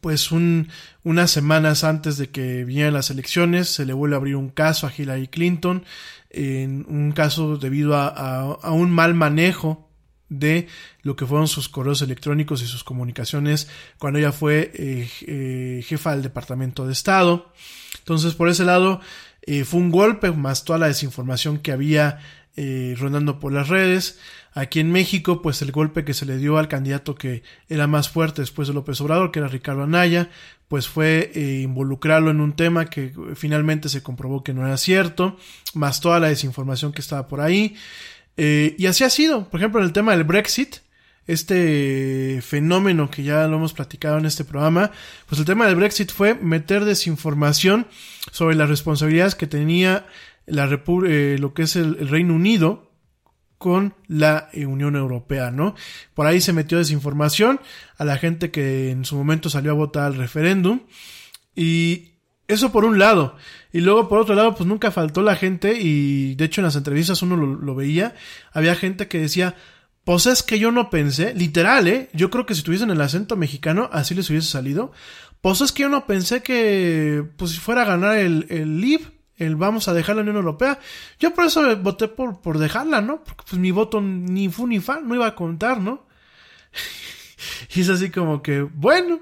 pues 0.00 0.30
un, 0.30 0.68
unas 1.02 1.30
semanas 1.30 1.84
antes 1.84 2.16
de 2.16 2.30
que 2.30 2.64
vinieran 2.64 2.94
las 2.94 3.10
elecciones 3.10 3.68
se 3.68 3.84
le 3.84 3.92
vuelve 3.92 4.14
a 4.14 4.18
abrir 4.18 4.36
un 4.36 4.50
caso 4.50 4.86
a 4.86 4.92
Hillary 4.96 5.28
Clinton, 5.28 5.84
en 6.30 6.86
un 6.88 7.12
caso 7.12 7.56
debido 7.56 7.96
a, 7.96 8.08
a, 8.08 8.40
a 8.40 8.72
un 8.72 8.90
mal 8.90 9.14
manejo 9.14 9.88
de 10.28 10.68
lo 11.02 11.16
que 11.16 11.26
fueron 11.26 11.48
sus 11.48 11.68
correos 11.68 12.02
electrónicos 12.02 12.62
y 12.62 12.66
sus 12.66 12.84
comunicaciones 12.84 13.68
cuando 13.98 14.18
ella 14.18 14.32
fue 14.32 14.70
eh, 14.74 15.10
eh, 15.22 15.82
jefa 15.84 16.12
del 16.12 16.22
Departamento 16.22 16.86
de 16.86 16.92
Estado. 16.92 17.52
Entonces, 17.98 18.34
por 18.34 18.48
ese 18.48 18.64
lado, 18.64 19.00
eh, 19.48 19.64
fue 19.64 19.80
un 19.80 19.90
golpe, 19.90 20.30
más 20.30 20.64
toda 20.64 20.78
la 20.78 20.88
desinformación 20.88 21.58
que 21.58 21.72
había 21.72 22.18
eh, 22.60 22.94
rondando 22.98 23.38
por 23.40 23.52
las 23.52 23.68
redes. 23.68 24.18
Aquí 24.52 24.80
en 24.80 24.90
México, 24.90 25.40
pues 25.42 25.62
el 25.62 25.72
golpe 25.72 26.04
que 26.04 26.12
se 26.12 26.26
le 26.26 26.36
dio 26.36 26.58
al 26.58 26.66
candidato 26.68 27.14
que 27.14 27.44
era 27.68 27.86
más 27.86 28.08
fuerte 28.08 28.42
después 28.42 28.68
de 28.68 28.74
López 28.74 29.00
Obrador, 29.00 29.30
que 29.30 29.38
era 29.38 29.48
Ricardo 29.48 29.84
Anaya, 29.84 30.28
pues 30.68 30.88
fue 30.88 31.30
eh, 31.34 31.60
involucrarlo 31.62 32.30
en 32.30 32.40
un 32.40 32.54
tema 32.54 32.86
que 32.86 33.14
finalmente 33.36 33.88
se 33.88 34.02
comprobó 34.02 34.44
que 34.44 34.52
no 34.52 34.66
era 34.66 34.76
cierto, 34.76 35.36
más 35.72 36.00
toda 36.00 36.20
la 36.20 36.28
desinformación 36.28 36.92
que 36.92 37.00
estaba 37.00 37.26
por 37.28 37.40
ahí. 37.40 37.76
Eh, 38.36 38.74
y 38.76 38.86
así 38.86 39.04
ha 39.04 39.10
sido. 39.10 39.48
Por 39.48 39.60
ejemplo, 39.60 39.80
en 39.80 39.86
el 39.86 39.92
tema 39.92 40.12
del 40.12 40.24
Brexit, 40.24 40.76
este 41.28 42.40
fenómeno 42.42 43.10
que 43.10 43.22
ya 43.22 43.46
lo 43.46 43.58
hemos 43.58 43.74
platicado 43.74 44.18
en 44.18 44.26
este 44.26 44.44
programa, 44.44 44.90
pues 45.28 45.38
el 45.38 45.44
tema 45.44 45.66
del 45.66 45.76
Brexit 45.76 46.10
fue 46.10 46.34
meter 46.34 46.84
desinformación 46.86 47.86
sobre 48.32 48.56
las 48.56 48.68
responsabilidades 48.68 49.34
que 49.34 49.46
tenía 49.46 50.06
la 50.46 50.64
eh, 51.06 51.36
lo 51.38 51.52
que 51.52 51.62
es 51.62 51.76
el, 51.76 52.08
Reino 52.08 52.34
Unido 52.34 52.90
con 53.58 53.94
la 54.06 54.48
eh, 54.54 54.64
Unión 54.64 54.96
Europea, 54.96 55.50
¿no? 55.50 55.74
Por 56.14 56.26
ahí 56.26 56.40
se 56.40 56.54
metió 56.54 56.78
desinformación 56.78 57.60
a 57.98 58.06
la 58.06 58.16
gente 58.16 58.50
que 58.50 58.90
en 58.90 59.04
su 59.04 59.14
momento 59.14 59.50
salió 59.50 59.72
a 59.72 59.74
votar 59.74 60.04
al 60.04 60.14
referéndum 60.14 60.80
y 61.54 62.12
eso 62.46 62.72
por 62.72 62.86
un 62.86 62.98
lado. 62.98 63.36
Y 63.70 63.82
luego 63.82 64.08
por 64.08 64.18
otro 64.18 64.34
lado, 64.34 64.54
pues 64.54 64.66
nunca 64.66 64.90
faltó 64.90 65.20
la 65.20 65.36
gente 65.36 65.78
y 65.78 66.36
de 66.36 66.46
hecho 66.46 66.62
en 66.62 66.64
las 66.64 66.76
entrevistas 66.76 67.20
uno 67.20 67.36
lo 67.36 67.74
veía, 67.74 68.14
había 68.54 68.74
gente 68.74 69.08
que 69.08 69.18
decía, 69.18 69.56
pues 70.08 70.24
es 70.24 70.42
que 70.42 70.58
yo 70.58 70.72
no 70.72 70.88
pensé, 70.88 71.34
literal, 71.34 71.86
¿eh? 71.86 72.08
Yo 72.14 72.30
creo 72.30 72.46
que 72.46 72.54
si 72.54 72.62
tuviesen 72.62 72.90
el 72.90 73.02
acento 73.02 73.36
mexicano, 73.36 73.90
así 73.92 74.14
les 74.14 74.30
hubiese 74.30 74.48
salido. 74.48 74.90
Pues 75.42 75.60
es 75.60 75.70
que 75.70 75.82
yo 75.82 75.90
no 75.90 76.06
pensé 76.06 76.42
que, 76.42 77.26
pues 77.36 77.50
si 77.50 77.58
fuera 77.58 77.82
a 77.82 77.84
ganar 77.84 78.16
el, 78.16 78.46
el 78.48 78.80
LIB, 78.80 79.02
el 79.36 79.56
vamos 79.56 79.86
a 79.86 79.92
dejar 79.92 80.16
la 80.16 80.22
Unión 80.22 80.36
Europea. 80.36 80.80
Yo 81.20 81.34
por 81.34 81.44
eso 81.44 81.76
voté 81.76 82.08
por, 82.08 82.40
por 82.40 82.56
dejarla, 82.56 83.02
¿no? 83.02 83.22
Porque 83.22 83.44
pues 83.50 83.60
mi 83.60 83.70
voto 83.70 84.00
ni 84.00 84.48
fu 84.48 84.66
ni 84.66 84.80
fa, 84.80 84.98
no 85.02 85.14
iba 85.14 85.26
a 85.26 85.34
contar, 85.34 85.78
¿no? 85.78 86.06
y 87.74 87.82
es 87.82 87.90
así 87.90 88.08
como 88.08 88.40
que, 88.40 88.62
bueno. 88.62 89.20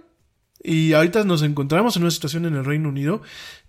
Y 0.62 0.92
ahorita 0.92 1.24
nos 1.24 1.42
encontramos 1.42 1.96
en 1.96 2.02
una 2.02 2.12
situación 2.12 2.44
en 2.44 2.54
el 2.54 2.64
Reino 2.64 2.90
Unido 2.90 3.22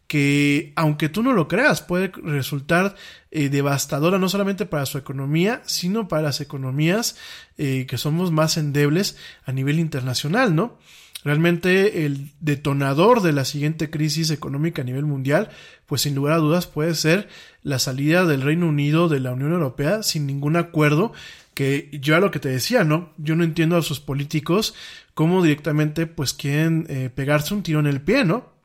que, 0.08 0.72
aunque 0.76 1.10
tú 1.10 1.22
no 1.22 1.34
lo 1.34 1.48
creas, 1.48 1.82
puede 1.82 2.12
resultar 2.24 2.96
eh, 3.30 3.50
devastadora 3.50 4.18
no 4.18 4.30
solamente 4.30 4.66
para 4.66 4.86
su 4.86 4.98
economía, 4.98 5.62
sino 5.66 6.08
para 6.08 6.24
las 6.24 6.42
economías 6.42 7.18
eh, 7.58 7.86
que 7.88 7.98
somos 7.98 8.32
más 8.32 8.58
endebles 8.58 9.18
a 9.46 9.52
nivel 9.52 9.80
internacional, 9.80 10.56
¿no? 10.56 10.78
Realmente 11.24 12.06
el 12.06 12.32
detonador 12.40 13.22
de 13.22 13.34
la 13.34 13.44
siguiente 13.44 13.90
crisis 13.90 14.30
económica 14.30 14.82
a 14.82 14.86
nivel 14.86 15.06
mundial, 15.06 15.50
pues 15.86 16.04
sin 16.04 16.16
lugar 16.16 16.34
a 16.34 16.38
dudas 16.38 16.68
puede 16.68 16.96
ser 16.96 17.28
la 17.64 17.80
salida 17.80 18.26
del 18.26 18.44
Reino 18.44 18.68
Unido 18.68 19.10
de 19.10 19.20
la 19.20 19.34
Unión 19.34 19.52
Europea 19.52 20.04
sin 20.04 20.26
ningún 20.26 20.56
acuerdo, 20.56 21.12
que 21.54 21.90
yo 21.92 22.16
a 22.16 22.20
lo 22.20 22.32
que 22.32 22.40
te 22.40 22.50
decía, 22.50 22.84
¿no? 22.84 23.10
Yo 23.18 23.36
no 23.36 23.44
entiendo 23.44 23.76
a 23.76 23.82
sus 23.82 24.00
políticos 24.00 24.74
cómo 25.16 25.42
directamente 25.42 26.06
pues 26.06 26.34
quieren 26.34 26.86
eh, 26.88 27.10
pegarse 27.14 27.54
un 27.56 27.64
tiro 27.64 27.80
en 27.80 27.88
el 27.88 28.00
pie, 28.00 28.24
¿no? 28.24 28.57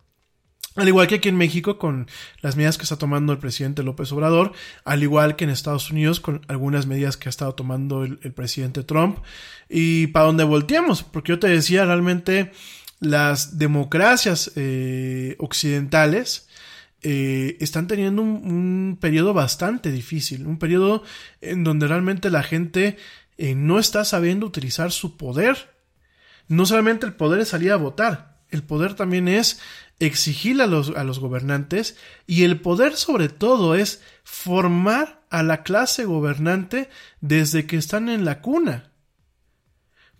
Al 0.74 0.88
igual 0.88 1.06
que 1.06 1.16
aquí 1.16 1.28
en 1.28 1.36
México 1.36 1.78
con 1.78 2.06
las 2.40 2.56
medidas 2.56 2.78
que 2.78 2.84
está 2.84 2.96
tomando 2.96 3.32
el 3.32 3.38
presidente 3.38 3.82
López 3.82 4.10
Obrador, 4.12 4.52
al 4.84 5.02
igual 5.02 5.36
que 5.36 5.44
en 5.44 5.50
Estados 5.50 5.90
Unidos 5.90 6.18
con 6.18 6.40
algunas 6.48 6.86
medidas 6.86 7.18
que 7.18 7.28
ha 7.28 7.30
estado 7.30 7.54
tomando 7.54 8.04
el, 8.04 8.16
presidente 8.32 8.82
Trump, 8.82 9.18
y 9.68 10.06
para 10.08 10.26
donde 10.26 10.44
volteamos, 10.44 11.02
porque 11.02 11.32
yo 11.32 11.38
te 11.38 11.48
decía 11.48 11.84
realmente 11.84 12.52
las 13.00 13.58
democracias 13.58 14.52
eh, 14.56 15.36
occidentales 15.38 16.48
eh, 17.02 17.56
están 17.60 17.88
teniendo 17.88 18.22
un, 18.22 18.96
periodo 19.00 19.34
bastante 19.34 19.90
difícil, 19.90 20.46
un 20.46 20.58
periodo 20.58 21.02
en 21.40 21.64
donde 21.64 21.88
realmente 21.88 22.30
la 22.30 22.44
gente 22.44 22.96
eh, 23.36 23.54
no 23.54 23.78
está 23.78 24.04
sabiendo 24.04 24.46
utilizar 24.46 24.92
su 24.92 25.16
poder. 25.16 25.74
No 26.48 26.64
solamente 26.64 27.04
el 27.04 27.14
poder 27.14 27.40
es 27.40 27.48
salir 27.48 27.72
a 27.72 27.76
votar, 27.76 28.31
el 28.52 28.62
poder 28.62 28.94
también 28.94 29.26
es 29.26 29.60
exigir 29.98 30.60
a 30.62 30.66
los, 30.66 30.90
a 30.90 31.04
los 31.04 31.18
gobernantes 31.18 31.96
y 32.26 32.44
el 32.44 32.60
poder 32.60 32.96
sobre 32.96 33.28
todo 33.28 33.74
es 33.74 34.02
formar 34.22 35.24
a 35.30 35.42
la 35.42 35.62
clase 35.62 36.04
gobernante 36.04 36.88
desde 37.20 37.66
que 37.66 37.76
están 37.76 38.08
en 38.08 38.24
la 38.24 38.40
cuna. 38.40 38.92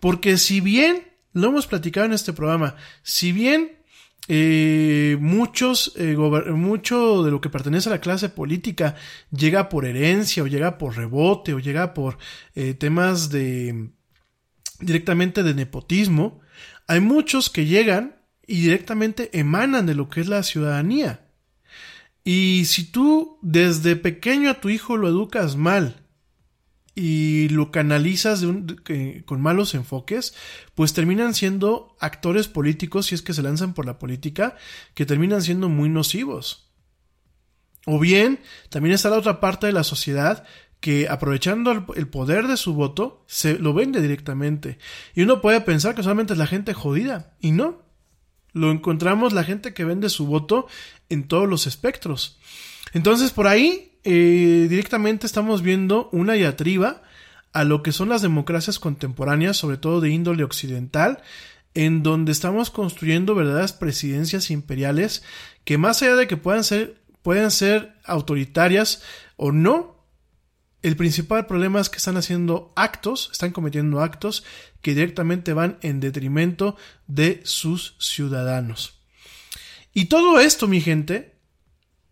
Porque 0.01 0.39
si 0.39 0.61
bien, 0.61 1.13
lo 1.33 1.49
hemos 1.49 1.67
platicado 1.67 2.07
en 2.07 2.13
este 2.13 2.33
programa, 2.33 2.77
si 3.03 3.33
bien 3.33 3.83
eh, 4.29 5.17
muchos, 5.21 5.93
eh, 5.97 6.17
mucho 6.17 7.23
de 7.23 7.31
lo 7.31 7.41
que 7.41 7.51
pertenece 7.51 7.89
a 7.89 7.93
la 7.93 8.01
clase 8.01 8.29
política 8.29 8.95
llega 9.31 9.69
por 9.69 9.85
herencia 9.85 10.43
o 10.43 10.47
llega 10.47 10.79
por 10.79 10.97
rebote 10.97 11.55
o 11.55 11.59
llega 11.59 11.93
por 11.93 12.19
eh, 12.55 12.75
temas 12.75 13.31
de 13.31 13.91
directamente 14.81 15.43
de 15.43 15.55
nepotismo, 15.55 16.41
hay 16.87 17.01
muchos 17.01 17.51
que 17.51 17.67
llegan 17.67 18.22
y 18.47 18.63
directamente 18.63 19.31
emanan 19.39 19.87
de 19.87 19.95
lo 19.95 20.09
que 20.09 20.21
es 20.21 20.29
la 20.29 20.43
ciudadanía. 20.43 21.29
Y 22.25 22.65
si 22.67 22.85
tú 22.85 23.39
desde 23.43 23.97
pequeño 23.97 24.51
a 24.51 24.61
tu 24.61 24.69
hijo 24.69 24.97
lo 24.97 25.09
educas 25.09 25.57
mal 25.57 26.03
y 26.95 27.49
lo 27.49 27.71
canalizas 27.71 28.45
con 29.25 29.41
malos 29.41 29.75
enfoques, 29.75 30.35
pues 30.75 30.93
terminan 30.93 31.35
siendo 31.35 31.97
actores 31.99 32.49
políticos, 32.49 33.07
si 33.07 33.15
es 33.15 33.23
que 33.23 33.35
se 33.35 33.43
lanzan 33.43 33.75
por 33.75 33.87
la 33.87 33.99
política, 33.99 34.57
que 34.95 35.07
terminan 35.07 35.43
siendo 35.43 35.69
muy 35.69 35.89
nocivos. 35.89 36.71
O 37.87 37.99
bien, 37.99 38.41
también 38.69 38.95
está 38.95 39.11
la 39.11 39.19
otra 39.19 39.41
parte 39.41 39.67
de 39.67 39.73
la 39.73 39.85
sociedad 39.85 40.45
que 40.83 41.09
aprovechando 41.09 41.71
el, 41.95 42.09
poder 42.09 42.49
de 42.49 42.57
su 42.57 42.75
voto, 42.75 43.25
se 43.29 43.57
lo 43.57 43.73
vende 43.73 44.03
directamente. 44.03 44.79
Y 45.15 45.23
uno 45.23 45.41
puede 45.41 45.61
pensar 45.61 45.95
que 45.95 46.03
solamente 46.03 46.33
es 46.33 46.39
la 46.41 46.49
gente 46.49 46.75
jodida, 46.75 47.37
y 47.41 47.53
no. 47.53 47.82
Lo 48.53 48.71
encontramos 48.71 49.33
la 49.33 49.45
gente 49.45 49.75
que 49.75 49.85
vende 49.85 50.09
su 50.09 50.27
voto 50.27 50.67
en 51.09 51.27
todos 51.29 51.49
los 51.49 51.67
espectros. 51.67 52.39
Entonces, 52.93 53.31
por 53.31 53.47
ahí, 53.47 53.93
eh, 54.05 54.67
directamente 54.69 55.27
estamos 55.27 55.63
viendo 55.63 56.09
una 56.13 56.35
diatriba 56.35 57.03
a 57.53 57.65
lo 57.65 57.83
que 57.83 57.93
son 57.93 58.09
las 58.09 58.23
democracias 58.23 58.79
contemporáneas, 58.79 59.57
sobre 59.57 59.77
todo 59.77 60.01
de 60.01 60.11
índole 60.11 60.45
occidental, 60.45 61.23
en 61.75 62.03
donde 62.03 62.33
estamos 62.33 62.71
construyendo 62.71 63.35
verdaderas 63.35 63.73
presidencias 63.73 64.51
imperiales 64.51 65.23
que 65.65 65.79
más 65.79 66.03
allá 66.03 66.17
de 66.17 66.27
que 66.27 66.37
puedan 66.37 66.65
ser, 66.65 66.97
puedan 67.23 67.51
ser 67.51 67.95
autoritarias 68.05 69.03
o 69.37 69.53
no, 69.53 69.97
el 70.83 70.97
principal 70.97 71.47
problema 71.47 71.81
es 71.81 71.89
que 71.89 71.99
están 71.99 72.17
haciendo 72.17 72.73
actos, 72.75 73.31
están 73.33 73.53
cometiendo 73.53 74.01
actos 74.01 74.45
que 74.81 74.95
directamente 74.95 75.53
van 75.53 75.79
en 75.83 76.01
detrimento 76.01 76.77
de 77.07 77.41
sus 77.45 77.95
ciudadanos. 77.99 79.01
Y 79.95 80.07
todo 80.07 80.41
esto, 80.41 80.67
mi 80.67 80.81
gente, 80.81 81.37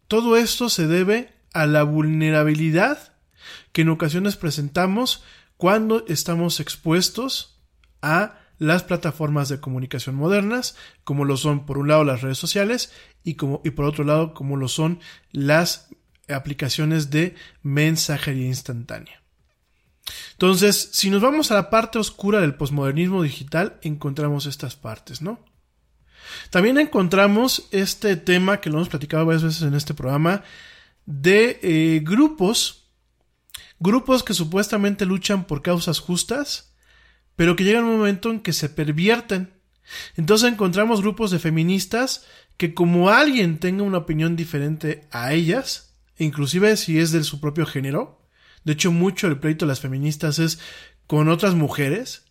todo 0.07 0.37
esto 0.37 0.69
se 0.69 0.87
debe 0.87 1.33
a 1.53 1.67
la 1.67 1.83
vulnerabilidad 1.83 3.13
que 3.73 3.83
en 3.83 3.89
ocasiones 3.89 4.37
presentamos 4.37 5.25
cuando 5.57 6.05
estamos 6.07 6.61
expuestos 6.61 7.61
a 8.03 8.39
las 8.59 8.83
plataformas 8.83 9.49
de 9.49 9.59
comunicación 9.59 10.15
modernas, 10.15 10.77
como 11.03 11.25
lo 11.25 11.37
son 11.37 11.65
por 11.67 11.79
un 11.79 11.89
lado 11.89 12.05
las 12.05 12.21
redes 12.21 12.39
sociales 12.39 12.93
y, 13.25 13.35
como, 13.35 13.63
y 13.65 13.71
por 13.71 13.87
otro 13.87 14.05
lado 14.05 14.35
como 14.35 14.57
lo 14.57 14.69
son 14.69 15.01
las 15.33 15.89
aplicaciones 16.35 17.11
de 17.11 17.35
mensajería 17.63 18.47
instantánea. 18.47 19.23
Entonces, 20.33 20.91
si 20.93 21.11
nos 21.11 21.21
vamos 21.21 21.51
a 21.51 21.55
la 21.55 21.71
parte 21.71 21.99
oscura 21.99 22.41
del 22.41 22.55
posmodernismo 22.55 23.23
digital, 23.23 23.79
encontramos 23.83 24.47
estas 24.47 24.77
partes, 24.77 25.23
¿no? 25.23 25.39
También 26.51 26.79
encontramos 26.79 27.69
este 27.71 28.17
tema 28.17 28.61
que 28.61 28.71
lo 28.71 28.77
hemos 28.77 28.89
platicado 28.89 29.27
varias 29.27 29.43
veces 29.43 29.63
en 29.63 29.75
este 29.75 29.95
programa 29.95 30.43
de 31.07 31.59
eh, 31.63 32.01
grupos, 32.03 32.89
grupos 33.79 34.23
que 34.23 34.35
supuestamente 34.35 35.07
luchan 35.07 35.45
por 35.45 35.63
causas 35.63 35.99
justas, 35.99 36.75
pero 37.37 37.57
que 37.57 37.65
llega 37.65 37.81
un 37.81 37.97
momento 37.97 38.31
en 38.31 38.41
que 38.41 38.53
se 38.53 38.69
pervierten. 38.69 39.53
Entonces 40.17 40.53
encontramos 40.53 41.01
grupos 41.01 41.31
de 41.31 41.39
feministas 41.39 42.27
que 42.57 42.75
como 42.75 43.11
alguien 43.11 43.59
tenga 43.59 43.83
una 43.83 43.99
opinión 43.99 44.37
diferente 44.37 45.09
a 45.11 45.33
ellas, 45.33 45.90
inclusive 46.25 46.77
si 46.77 46.99
es 46.99 47.13
de 47.13 47.25
su 47.25 47.41
propio 47.41 47.67
género, 47.67 48.27
de 48.65 48.75
hecho 48.75 48.93
mucho 48.93 49.27
el 49.27 49.39
pleito 49.39 49.65
de 49.65 49.71
las 49.71 49.81
feministas 49.81 50.39
es 50.39 50.61
con 51.07 51.29
otras 51.29 51.55
mujeres, 51.55 52.27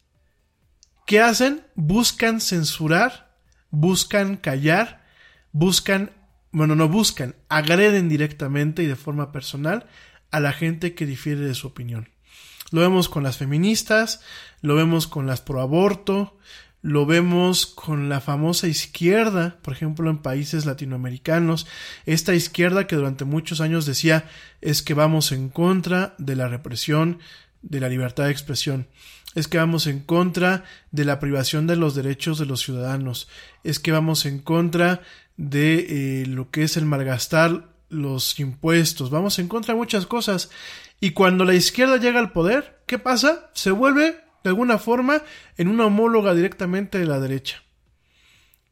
¿qué 1.06 1.20
hacen? 1.20 1.66
Buscan 1.76 2.40
censurar, 2.40 3.36
buscan 3.72 4.38
callar, 4.38 5.06
buscan, 5.52 6.12
bueno, 6.52 6.76
no 6.76 6.88
buscan, 6.88 7.36
agreden 7.50 8.10
directamente 8.10 8.84
y 8.84 8.88
de 8.88 8.96
forma 8.96 9.32
personal 9.32 9.88
a 10.32 10.40
la 10.40 10.54
gente 10.54 10.94
que 10.94 11.06
difiere 11.06 11.42
de 11.42 11.56
su 11.56 11.68
opinión. 11.68 12.10
Lo 12.72 12.82
vemos 12.82 13.10
con 13.10 13.24
las 13.24 13.38
feministas, 13.38 14.22
lo 14.62 14.76
vemos 14.76 15.08
con 15.08 15.26
las 15.26 15.42
pro 15.42 15.62
aborto, 15.62 16.38
lo 16.82 17.06
vemos 17.06 17.66
con 17.66 18.08
la 18.08 18.22
famosa 18.22 18.68
izquierda, 18.68 19.58
por 19.62 19.74
ejemplo, 19.74 20.10
en 20.10 20.20
países 20.20 20.66
latinoamericanos, 20.66 21.68
esta 22.06 22.34
izquierda 22.34 22.88
que 22.88 22.96
durante 22.96 23.26
muchos 23.26 23.60
años 23.60 23.86
decía 23.86 24.30
es 24.62 24.82
que 24.82 24.94
vamos 24.94 25.32
en 25.32 25.50
contra 25.50 26.16
de 26.18 26.36
la 26.36 26.48
represión, 26.48 27.20
de 27.62 27.82
la 27.82 27.90
libertad 27.90 28.26
de 28.26 28.32
expresión, 28.32 28.88
es 29.36 29.48
que 29.48 29.58
vamos 29.58 29.88
en 29.88 30.00
contra 30.00 30.64
de 30.92 31.06
la 31.06 31.20
privación 31.20 31.68
de 31.68 31.76
los 31.76 31.96
derechos 31.96 32.40
de 32.40 32.46
los 32.46 32.62
ciudadanos, 32.62 33.28
es 33.64 33.80
que 33.80 33.92
vamos 33.92 34.26
en 34.26 34.40
contra 34.40 35.02
de 35.36 36.22
eh, 36.22 36.26
lo 36.28 36.50
que 36.50 36.64
es 36.64 36.78
el 36.78 36.86
malgastar 36.86 37.68
los 37.90 38.40
impuestos, 38.40 39.10
vamos 39.10 39.40
en 39.40 39.48
contra 39.48 39.74
de 39.74 39.80
muchas 39.80 40.06
cosas. 40.06 40.50
Y 41.02 41.12
cuando 41.12 41.46
la 41.46 41.56
izquierda 41.56 41.98
llega 41.98 42.20
al 42.20 42.32
poder, 42.32 42.82
¿qué 42.86 43.00
pasa? 43.00 43.50
Se 43.54 43.72
vuelve 43.72 44.22
de 44.44 44.50
alguna 44.50 44.78
forma 44.78 45.22
en 45.58 45.68
una 45.68 45.86
homóloga 45.86 46.34
directamente 46.34 47.00
de 47.00 47.06
la 47.06 47.20
derecha. 47.20 47.64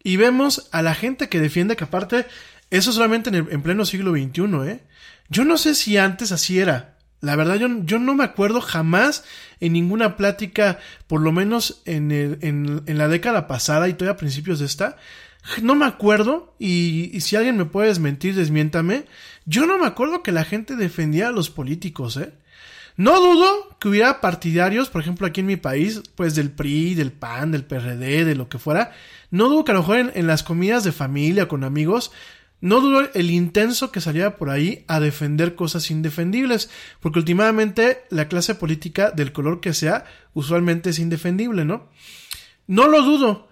Y 0.03 0.17
vemos 0.17 0.69
a 0.71 0.81
la 0.81 0.95
gente 0.95 1.29
que 1.29 1.39
defiende 1.39 1.75
que 1.75 1.83
aparte, 1.83 2.25
eso 2.69 2.91
solamente 2.91 3.29
en, 3.29 3.61
pleno 3.61 3.85
siglo 3.85 4.11
XXI, 4.11 4.69
¿eh? 4.69 4.83
Yo 5.29 5.43
no 5.43 5.57
sé 5.57 5.75
si 5.75 5.97
antes 5.97 6.31
así 6.31 6.59
era. 6.59 6.97
La 7.19 7.35
verdad, 7.35 7.55
yo, 7.55 7.67
yo 7.83 7.99
no 7.99 8.15
me 8.15 8.23
acuerdo 8.23 8.61
jamás 8.61 9.25
en 9.59 9.73
ninguna 9.73 10.15
plática, 10.15 10.79
por 11.07 11.21
lo 11.21 11.31
menos 11.31 11.81
en, 11.85 12.11
en 12.11 12.97
la 12.97 13.07
década 13.07 13.47
pasada 13.47 13.89
y 13.89 13.93
todavía 13.93 14.13
a 14.13 14.17
principios 14.17 14.59
de 14.59 14.67
esta, 14.67 14.97
no 15.61 15.75
me 15.75 15.85
acuerdo, 15.85 16.55
y, 16.59 17.09
y 17.13 17.21
si 17.21 17.35
alguien 17.35 17.57
me 17.57 17.65
puede 17.65 17.87
desmentir, 17.87 18.35
desmiéntame, 18.35 19.05
yo 19.45 19.65
no 19.65 19.77
me 19.77 19.87
acuerdo 19.87 20.21
que 20.21 20.31
la 20.31 20.43
gente 20.43 20.75
defendía 20.75 21.29
a 21.29 21.31
los 21.31 21.49
políticos, 21.49 22.17
¿eh? 22.17 22.33
No 22.97 23.21
dudo 23.21 23.77
que 23.79 23.89
hubiera 23.89 24.21
partidarios, 24.21 24.89
por 24.89 25.01
ejemplo, 25.01 25.27
aquí 25.27 25.41
en 25.41 25.45
mi 25.45 25.55
país, 25.55 26.01
pues 26.15 26.33
del 26.33 26.49
PRI, 26.49 26.95
del 26.95 27.11
PAN, 27.11 27.51
del 27.51 27.63
PRD, 27.63 28.25
de 28.25 28.35
lo 28.35 28.49
que 28.49 28.57
fuera. 28.57 28.91
No 29.29 29.49
dudo 29.49 29.63
que 29.63 29.71
a 29.71 29.75
lo 29.75 29.81
mejor 29.81 30.11
en, 30.15 30.27
las 30.27 30.41
comidas 30.41 30.83
de 30.83 30.91
familia, 30.91 31.47
con 31.47 31.63
amigos, 31.63 32.11
no 32.59 32.81
dudo 32.81 33.07
el 33.13 33.29
intenso 33.29 33.91
que 33.91 34.01
saliera 34.01 34.35
por 34.37 34.49
ahí 34.49 34.83
a 34.87 34.99
defender 34.99 35.53
cosas 35.53 35.91
indefendibles, 35.91 36.71
porque 36.99 37.19
últimamente 37.19 37.99
la 38.09 38.27
clase 38.27 38.55
política, 38.55 39.11
del 39.11 39.31
color 39.31 39.61
que 39.61 39.75
sea, 39.75 40.05
usualmente 40.33 40.89
es 40.89 40.97
indefendible, 40.97 41.65
¿no? 41.65 41.89
No 42.65 42.87
lo 42.87 43.03
dudo, 43.03 43.47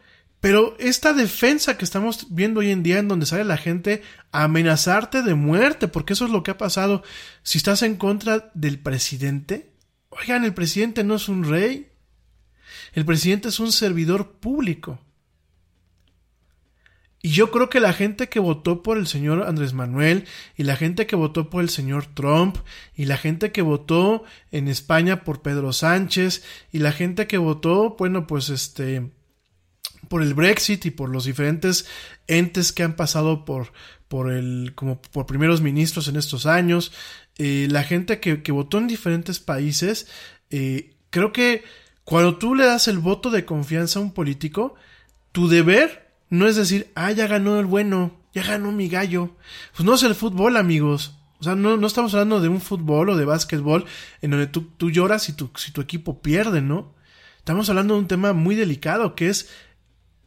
pero 0.46 0.76
esta 0.78 1.14
defensa 1.14 1.76
que 1.76 1.86
estamos 1.86 2.28
viendo 2.30 2.60
hoy 2.60 2.70
en 2.70 2.84
día 2.84 3.00
en 3.00 3.08
donde 3.08 3.26
sale 3.26 3.44
la 3.44 3.58
gente 3.58 4.04
a 4.32 4.44
amenazarte 4.44 5.24
de 5.24 5.34
muerte, 5.34 5.88
porque 5.88 6.14
eso 6.14 6.26
es 6.26 6.32
lo 6.32 6.44
que 6.44 6.52
ha 6.52 6.58
pasado. 6.60 7.02
Si 7.42 7.58
estás 7.58 7.82
en 7.82 7.96
contra 7.96 8.52
del 8.54 8.78
presidente, 8.78 9.72
oigan, 10.10 10.44
el 10.46 10.54
presidente 10.54 11.04
no 11.04 11.16
es 11.16 11.30
un 11.30 11.46
rey. 11.46 11.90
El 12.94 13.06
presidente 13.06 13.48
es 13.48 13.60
un 13.60 13.72
servidor 13.72 14.34
público. 14.34 15.00
Y 17.24 17.30
yo 17.30 17.50
creo 17.50 17.68
que 17.68 17.80
la 17.80 17.94
gente 17.94 18.30
que 18.30 18.40
votó 18.40 18.84
por 18.84 19.00
el 19.00 19.08
señor 19.08 19.48
Andrés 19.48 19.74
Manuel 19.74 20.26
y 20.56 20.62
la 20.62 20.76
gente 20.76 21.08
que 21.08 21.16
votó 21.16 21.50
por 21.50 21.64
el 21.64 21.72
señor 21.72 22.06
Trump 22.06 22.58
y 22.96 23.06
la 23.06 23.18
gente 23.18 23.52
que 23.52 23.64
votó 23.64 24.26
en 24.52 24.68
España 24.68 25.24
por 25.24 25.42
Pedro 25.42 25.74
Sánchez 25.74 26.44
y 26.72 26.78
la 26.78 26.92
gente 26.92 27.26
que 27.26 27.40
votó, 27.40 27.96
bueno, 27.98 28.28
pues 28.28 28.50
este 28.50 29.10
por 30.06 30.22
el 30.22 30.34
Brexit 30.34 30.86
y 30.86 30.92
por 30.92 31.10
los 31.10 31.26
diferentes 31.26 31.86
entes 32.28 32.72
que 32.72 32.84
han 32.84 32.96
pasado 32.96 33.46
por, 33.46 33.74
por 34.08 34.32
el, 34.32 34.74
como 34.76 35.02
por 35.02 35.26
primeros 35.26 35.62
ministros 35.62 36.08
en 36.08 36.16
estos 36.16 36.46
años, 36.46 36.92
eh, 37.38 37.68
la 37.70 37.84
gente 37.84 38.20
que, 38.20 38.42
que, 38.42 38.52
votó 38.52 38.78
en 38.78 38.88
diferentes 38.88 39.40
países, 39.40 40.08
eh, 40.50 40.94
creo 41.10 41.34
que 41.34 41.64
cuando 42.04 42.38
tú 42.38 42.56
le 42.56 42.66
das 42.66 42.88
el 42.88 43.00
voto 43.00 43.30
de 43.30 43.46
confianza 43.46 44.00
a 44.00 44.02
un 44.02 44.14
político, 44.14 44.76
tu 45.32 45.48
deber 45.48 46.06
no 46.30 46.48
es 46.48 46.56
decir, 46.56 46.92
ah, 46.96 47.12
ya 47.12 47.28
ganó 47.28 47.60
el 47.60 47.66
bueno, 47.66 48.12
ya 48.34 48.44
ganó 48.44 48.72
mi 48.72 48.90
gallo. 48.90 49.36
Pues 49.76 49.86
no 49.86 49.96
es 49.96 50.04
el 50.04 50.16
fútbol, 50.16 50.58
amigos. 50.58 51.18
O 51.40 51.44
sea, 51.44 51.56
no, 51.56 51.78
no 51.78 51.88
estamos 51.88 52.14
hablando 52.14 52.42
de 52.42 52.48
un 52.48 52.62
fútbol 52.62 53.10
o 53.10 53.16
de 53.16 53.26
básquetbol 53.26 53.86
en 54.22 54.32
donde 54.32 54.48
tú, 54.48 54.70
tú 54.78 54.90
lloras 54.90 55.24
si 55.24 55.34
tu, 55.34 55.50
si 55.56 55.72
tu 55.72 55.82
equipo 55.82 56.22
pierde, 56.22 56.62
¿no? 56.62 56.94
Estamos 57.38 57.70
hablando 57.70 57.94
de 57.94 58.00
un 58.00 58.08
tema 58.08 58.34
muy 58.34 58.56
delicado 58.56 59.16
que 59.16 59.30
es 59.30 59.50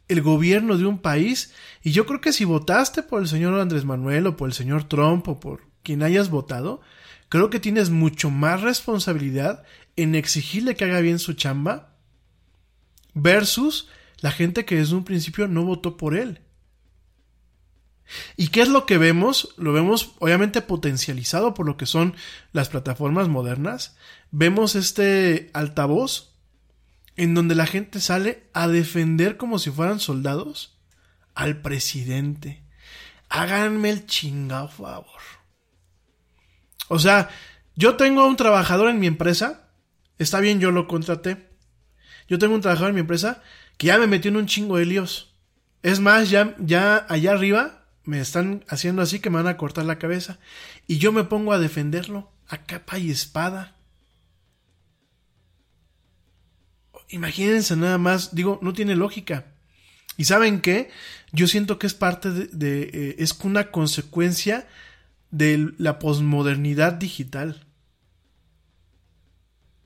el 0.09 0.21
gobierno 0.21 0.77
de 0.77 0.85
un 0.85 0.99
país. 0.99 1.53
Y 1.81 1.91
yo 1.91 2.05
creo 2.05 2.19
que 2.19 2.33
si 2.33 2.43
votaste 2.43 3.03
por 3.03 3.21
el 3.21 3.27
señor 3.29 3.57
Andrés 3.59 3.85
Manuel 3.85 4.27
o 4.27 4.35
por 4.35 4.49
el 4.49 4.53
señor 4.53 4.83
Trump 4.83 5.27
o 5.29 5.39
por 5.39 5.61
quien 5.83 6.03
hayas 6.03 6.29
votado, 6.29 6.81
creo 7.29 7.49
que 7.49 7.61
tienes 7.61 7.89
mucho 7.89 8.29
más 8.29 8.61
responsabilidad 8.61 9.63
en 9.95 10.15
exigirle 10.15 10.75
que 10.75 10.85
haga 10.85 10.99
bien 10.99 11.19
su 11.19 11.33
chamba 11.33 11.95
versus 13.13 13.87
la 14.19 14.31
gente 14.31 14.65
que 14.65 14.75
desde 14.75 14.95
un 14.95 15.05
principio 15.05 15.47
no 15.47 15.63
votó 15.63 15.95
por 15.95 16.15
él. 16.15 16.41
¿Y 18.35 18.47
qué 18.47 18.61
es 18.61 18.69
lo 18.69 18.85
que 18.85 18.97
vemos? 18.97 19.53
Lo 19.57 19.71
vemos 19.71 20.15
obviamente 20.19 20.61
potencializado 20.61 21.53
por 21.53 21.67
lo 21.67 21.77
que 21.77 21.85
son 21.85 22.15
las 22.51 22.69
plataformas 22.69 23.27
modernas. 23.27 23.95
Vemos 24.31 24.75
este 24.75 25.51
altavoz 25.53 26.33
en 27.19 27.33
donde 27.33 27.53
la 27.53 27.67
gente 27.67 27.99
sale 27.99 28.49
a 28.53 28.69
defender 28.69 29.35
como 29.35 29.59
si 29.59 29.71
fueran 29.71 29.99
soldados 29.99 30.79
al 31.35 31.61
presidente. 31.61 32.63
Háganme 33.27 33.89
el 33.89 34.05
chingado 34.05 34.69
favor. 34.69 35.19
O 36.87 36.97
sea, 36.97 37.29
yo 37.75 37.97
tengo 37.97 38.21
a 38.21 38.25
un 38.25 38.37
trabajador 38.37 38.89
en 38.89 39.01
mi 39.01 39.07
empresa. 39.07 39.67
Está 40.17 40.39
bien, 40.39 40.61
yo 40.61 40.71
lo 40.71 40.87
contraté. 40.87 41.49
Yo 42.29 42.39
tengo 42.39 42.55
un 42.55 42.61
trabajador 42.61 42.91
en 42.91 42.95
mi 42.95 43.01
empresa 43.01 43.43
que 43.75 43.87
ya 43.87 43.97
me 43.97 44.07
metió 44.07 44.31
en 44.31 44.37
un 44.37 44.47
chingo 44.47 44.77
de 44.77 44.85
líos. 44.85 45.35
Es 45.83 45.99
más, 45.99 46.29
ya, 46.29 46.55
ya 46.57 47.05
allá 47.09 47.33
arriba 47.33 47.85
me 48.05 48.21
están 48.21 48.63
haciendo 48.69 49.01
así 49.01 49.19
que 49.19 49.29
me 49.29 49.35
van 49.43 49.47
a 49.47 49.57
cortar 49.57 49.83
la 49.83 49.99
cabeza. 49.99 50.39
Y 50.87 50.99
yo 50.99 51.11
me 51.11 51.25
pongo 51.25 51.51
a 51.51 51.59
defenderlo 51.59 52.31
a 52.47 52.63
capa 52.63 52.97
y 52.97 53.11
espada. 53.11 53.75
Imagínense 57.09 57.75
nada 57.75 57.97
más, 57.97 58.35
digo, 58.35 58.59
no 58.61 58.73
tiene 58.73 58.95
lógica. 58.95 59.45
¿Y 60.17 60.25
saben 60.25 60.61
qué? 60.61 60.89
Yo 61.31 61.47
siento 61.47 61.79
que 61.79 61.87
es 61.87 61.93
parte 61.93 62.31
de, 62.31 62.81
eh, 62.93 63.15
es 63.19 63.37
una 63.43 63.71
consecuencia 63.71 64.67
de 65.31 65.71
la 65.77 65.99
posmodernidad 65.99 66.93
digital. 66.93 67.65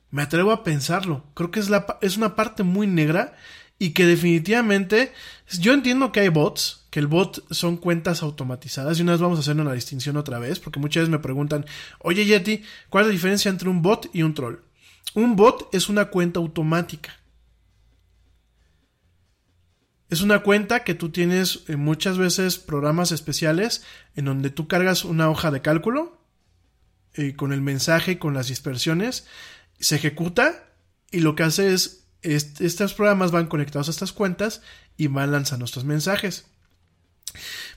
Me 0.09 0.21
atrevo 0.21 0.51
a 0.51 0.63
pensarlo. 0.63 1.25
Creo 1.33 1.51
que 1.51 1.59
es, 1.59 1.69
la, 1.69 1.97
es 2.01 2.17
una 2.17 2.35
parte 2.35 2.63
muy 2.63 2.87
negra 2.87 3.35
y 3.79 3.91
que 3.91 4.05
definitivamente 4.05 5.11
yo 5.59 5.73
entiendo 5.73 6.11
que 6.11 6.21
hay 6.21 6.29
bots 6.29 6.83
que 6.93 6.99
el 6.99 7.07
bot 7.07 7.43
son 7.51 7.77
cuentas 7.77 8.21
automatizadas. 8.21 8.99
Y 8.99 9.01
una 9.01 9.13
vez 9.13 9.21
vamos 9.21 9.39
a 9.39 9.41
hacer 9.41 9.59
una 9.59 9.73
distinción 9.73 10.15
otra 10.15 10.37
vez, 10.37 10.59
porque 10.59 10.79
muchas 10.79 11.01
veces 11.01 11.09
me 11.09 11.17
preguntan, 11.17 11.65
oye 11.97 12.23
Yeti, 12.23 12.61
¿cuál 12.89 13.05
es 13.05 13.07
la 13.07 13.13
diferencia 13.13 13.49
entre 13.49 13.67
un 13.67 13.81
bot 13.81 14.11
y 14.13 14.21
un 14.21 14.35
troll? 14.35 14.57
Un 15.15 15.35
bot 15.35 15.69
es 15.73 15.89
una 15.89 16.05
cuenta 16.05 16.39
automática. 16.39 17.13
Es 20.09 20.21
una 20.21 20.43
cuenta 20.43 20.83
que 20.83 20.93
tú 20.93 21.09
tienes 21.11 21.63
eh, 21.67 21.75
muchas 21.75 22.17
veces 22.17 22.57
programas 22.57 23.11
especiales 23.11 23.83
en 24.15 24.25
donde 24.25 24.49
tú 24.51 24.67
cargas 24.67 25.05
una 25.05 25.29
hoja 25.29 25.49
de 25.49 25.61
cálculo 25.61 26.19
eh, 27.15 27.35
con 27.35 27.51
el 27.51 27.61
mensaje, 27.61 28.19
con 28.19 28.33
las 28.33 28.47
dispersiones, 28.47 29.25
se 29.79 29.95
ejecuta 29.95 30.69
y 31.11 31.19
lo 31.21 31.35
que 31.35 31.43
hace 31.43 31.73
es, 31.73 32.05
est- 32.21 32.61
estos 32.61 32.93
programas 32.93 33.31
van 33.31 33.47
conectados 33.47 33.87
a 33.87 33.91
estas 33.91 34.13
cuentas 34.13 34.61
y 34.97 35.07
van 35.07 35.31
lanzando 35.31 35.65
estos 35.65 35.83
mensajes. 35.83 36.45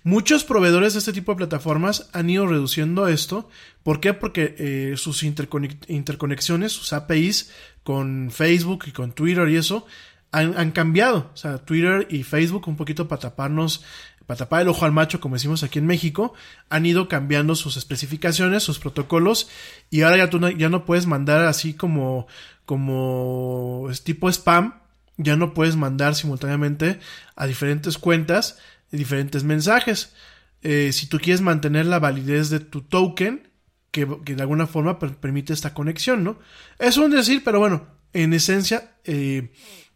Muchos 0.03 0.45
proveedores 0.45 0.93
de 0.93 1.01
este 1.01 1.13
tipo 1.13 1.33
de 1.33 1.39
plataformas 1.39 2.09
han 2.13 2.31
ido 2.31 2.47
reduciendo 2.47 3.09
esto. 3.09 3.49
¿Por 3.83 4.01
qué? 4.01 4.15
Porque 4.15 4.55
eh, 4.59 4.95
sus 4.97 5.23
interconexiones, 5.23 6.73
sus 6.73 6.93
APIs 6.93 7.51
con 7.83 8.31
Facebook 8.31 8.85
y 8.87 8.93
con 8.93 9.13
Twitter 9.13 9.49
y 9.49 9.57
eso 9.57 9.87
han, 10.33 10.71
cambiado. 10.73 11.31
O 11.33 11.37
sea, 11.37 11.59
Twitter 11.59 12.07
y 12.11 12.23
Facebook 12.23 12.69
un 12.69 12.77
poquito 12.77 13.09
para 13.09 13.21
taparnos, 13.21 13.85
para 14.27 14.39
tapar 14.39 14.63
el 14.63 14.69
ojo 14.69 14.85
al 14.85 14.93
macho, 14.93 15.21
como 15.21 15.37
decimos 15.37 15.63
aquí 15.63 15.79
en 15.79 15.87
México, 15.87 16.35
han 16.69 16.85
ido 16.85 17.09
cambiando 17.09 17.55
sus 17.55 17.77
especificaciones, 17.77 18.63
sus 18.63 18.79
protocolos 18.79 19.49
y 19.91 20.03
ahora 20.03 20.19
ya 20.19 20.31
tú 20.31 20.39
no, 20.39 20.51
ya 20.51 20.69
no 20.69 20.85
puedes 20.85 21.07
mandar 21.07 21.47
así 21.47 21.75
como, 21.75 22.27
como 22.65 23.89
tipo 24.05 24.29
spam, 24.29 24.81
ya 25.17 25.37
no 25.37 25.55
puedes 25.55 25.77
mandar 25.77 26.15
simultáneamente 26.15 27.01
a 27.35 27.47
diferentes 27.47 27.97
cuentas 27.97 28.59
diferentes 28.91 29.45
mensajes. 29.45 30.15
Eh, 30.63 30.93
si 30.93 31.07
tú 31.07 31.19
quieres 31.19 31.41
mantener 31.41 31.87
la 31.87 31.99
validez 31.99 32.51
de 32.51 32.61
tu 32.61 32.83
token, 32.83 33.51
que, 33.91 34.07
que 34.25 34.35
de 34.35 34.43
alguna 34.43 34.67
forma 34.67 34.99
per- 34.99 35.17
permite 35.17 35.53
esta 35.53 35.75
conexión, 35.75 36.25
¿no? 36.25 36.39
Es 36.79 36.97
un 36.97 37.11
decir, 37.11 37.43
pero 37.45 37.59
bueno, 37.59 37.87
en 38.13 38.33
esencia 38.33 38.97
eh, 39.05 39.53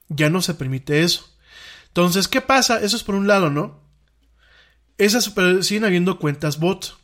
ya 0.09 0.31
no 0.31 0.43
se 0.43 0.55
permite 0.55 1.03
eso. 1.03 1.37
Entonces, 1.89 2.29
¿qué 2.29 2.41
pasa? 2.41 2.81
Eso 2.81 2.97
es 2.97 3.03
por 3.03 3.15
un 3.15 3.27
lado, 3.27 3.51
¿no? 3.51 3.83
Esas, 4.97 5.33
siguen 5.63 5.85
habiendo 5.85 6.19
cuentas 6.19 6.59
bot. 6.61 6.97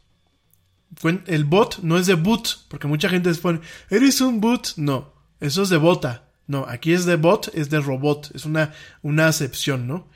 El 1.26 1.44
bot 1.44 1.78
no 1.82 1.98
es 1.98 2.06
de 2.06 2.14
boot, 2.14 2.66
porque 2.68 2.86
mucha 2.86 3.08
gente 3.08 3.28
les 3.28 3.38
pone, 3.38 3.60
¿eres 3.90 4.20
un 4.20 4.40
boot? 4.40 4.74
No, 4.76 5.14
eso 5.40 5.62
es 5.62 5.68
de 5.68 5.76
bota. 5.78 6.30
No, 6.46 6.64
aquí 6.68 6.92
es 6.92 7.04
de 7.06 7.16
bot, 7.16 7.50
es 7.54 7.70
de 7.70 7.80
robot, 7.80 8.30
es 8.34 8.44
una, 8.44 8.72
una 9.02 9.26
acepción, 9.26 9.88
¿no? 9.88 10.08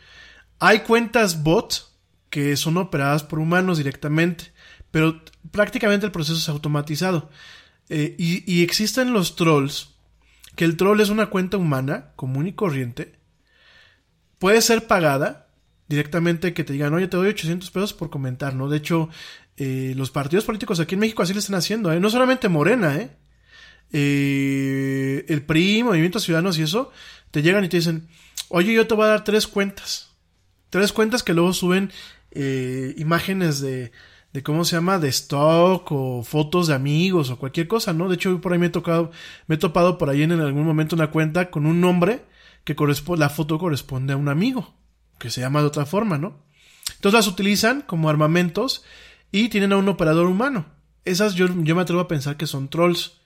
Hay 0.60 0.80
cuentas 0.80 1.42
bot 1.42 1.90
que 2.28 2.56
son 2.56 2.76
operadas 2.76 3.24
por 3.24 3.40
humanos 3.40 3.78
directamente, 3.78 4.52
pero 4.90 5.22
prácticamente 5.50 6.06
el 6.06 6.12
proceso 6.12 6.38
es 6.38 6.48
automatizado. 6.48 7.30
Eh, 7.88 8.14
y, 8.18 8.44
y 8.50 8.62
existen 8.62 9.12
los 9.12 9.34
trolls, 9.34 9.96
que 10.54 10.64
el 10.64 10.76
troll 10.76 11.00
es 11.00 11.08
una 11.08 11.26
cuenta 11.26 11.56
humana, 11.56 12.12
común 12.14 12.46
y 12.46 12.52
corriente, 12.52 13.18
puede 14.38 14.60
ser 14.62 14.86
pagada 14.86 15.48
directamente 15.88 16.54
que 16.54 16.62
te 16.62 16.72
digan, 16.72 16.94
oye, 16.94 17.08
te 17.08 17.16
doy 17.16 17.28
800 17.28 17.70
pesos 17.72 17.92
por 17.92 18.10
comentar, 18.10 18.54
¿no? 18.54 18.68
De 18.68 18.76
hecho, 18.76 19.08
eh, 19.56 19.92
los 19.96 20.10
partidos 20.10 20.44
políticos 20.44 20.78
aquí 20.78 20.94
en 20.94 21.00
México 21.00 21.22
así 21.22 21.32
lo 21.32 21.40
están 21.40 21.56
haciendo, 21.56 21.92
¿eh? 21.92 21.98
No 21.98 22.10
solamente 22.10 22.48
Morena, 22.48 22.96
¿eh? 22.96 23.10
Eh, 23.92 25.24
el 25.28 25.42
PRI, 25.42 25.82
Movimientos 25.82 26.22
Ciudadanos 26.22 26.58
y 26.58 26.62
eso, 26.62 26.92
te 27.30 27.42
llegan 27.42 27.64
y 27.64 27.68
te 27.68 27.78
dicen, 27.78 28.08
oye, 28.48 28.72
yo 28.72 28.86
te 28.86 28.94
voy 28.94 29.04
a 29.04 29.08
dar 29.08 29.24
tres 29.24 29.48
cuentas. 29.48 30.09
Tres 30.70 30.92
cuentas 30.92 31.22
que 31.22 31.34
luego 31.34 31.52
suben 31.52 31.92
eh, 32.30 32.94
imágenes 32.96 33.60
de, 33.60 33.92
de, 34.32 34.42
¿cómo 34.42 34.64
se 34.64 34.76
llama? 34.76 34.98
De 34.98 35.08
stock 35.08 35.90
o 35.90 36.22
fotos 36.22 36.68
de 36.68 36.74
amigos 36.74 37.30
o 37.30 37.38
cualquier 37.38 37.66
cosa, 37.66 37.92
¿no? 37.92 38.08
De 38.08 38.14
hecho, 38.14 38.40
por 38.40 38.52
ahí 38.52 38.58
me 38.58 38.66
he 38.66 38.70
tocado, 38.70 39.10
me 39.46 39.56
he 39.56 39.58
topado 39.58 39.98
por 39.98 40.08
ahí 40.08 40.22
en, 40.22 40.32
algún 40.32 40.64
momento 40.64 40.94
una 40.94 41.10
cuenta 41.10 41.50
con 41.50 41.66
un 41.66 41.80
nombre 41.80 42.24
que 42.64 42.76
la 43.16 43.28
foto 43.28 43.58
corresponde 43.58 44.12
a 44.12 44.16
un 44.16 44.28
amigo, 44.28 44.74
que 45.18 45.30
se 45.30 45.40
llama 45.40 45.60
de 45.60 45.66
otra 45.66 45.86
forma, 45.86 46.18
¿no? 46.18 46.38
Entonces 46.94 47.18
las 47.18 47.26
utilizan 47.26 47.82
como 47.82 48.10
armamentos 48.10 48.84
y 49.32 49.48
tienen 49.48 49.72
a 49.72 49.76
un 49.76 49.88
operador 49.88 50.26
humano. 50.26 50.66
Esas 51.04 51.34
yo, 51.34 51.46
yo 51.62 51.74
me 51.74 51.82
atrevo 51.82 52.00
a 52.00 52.08
pensar 52.08 52.36
que 52.36 52.46
son 52.46 52.68
trolls. 52.68 53.18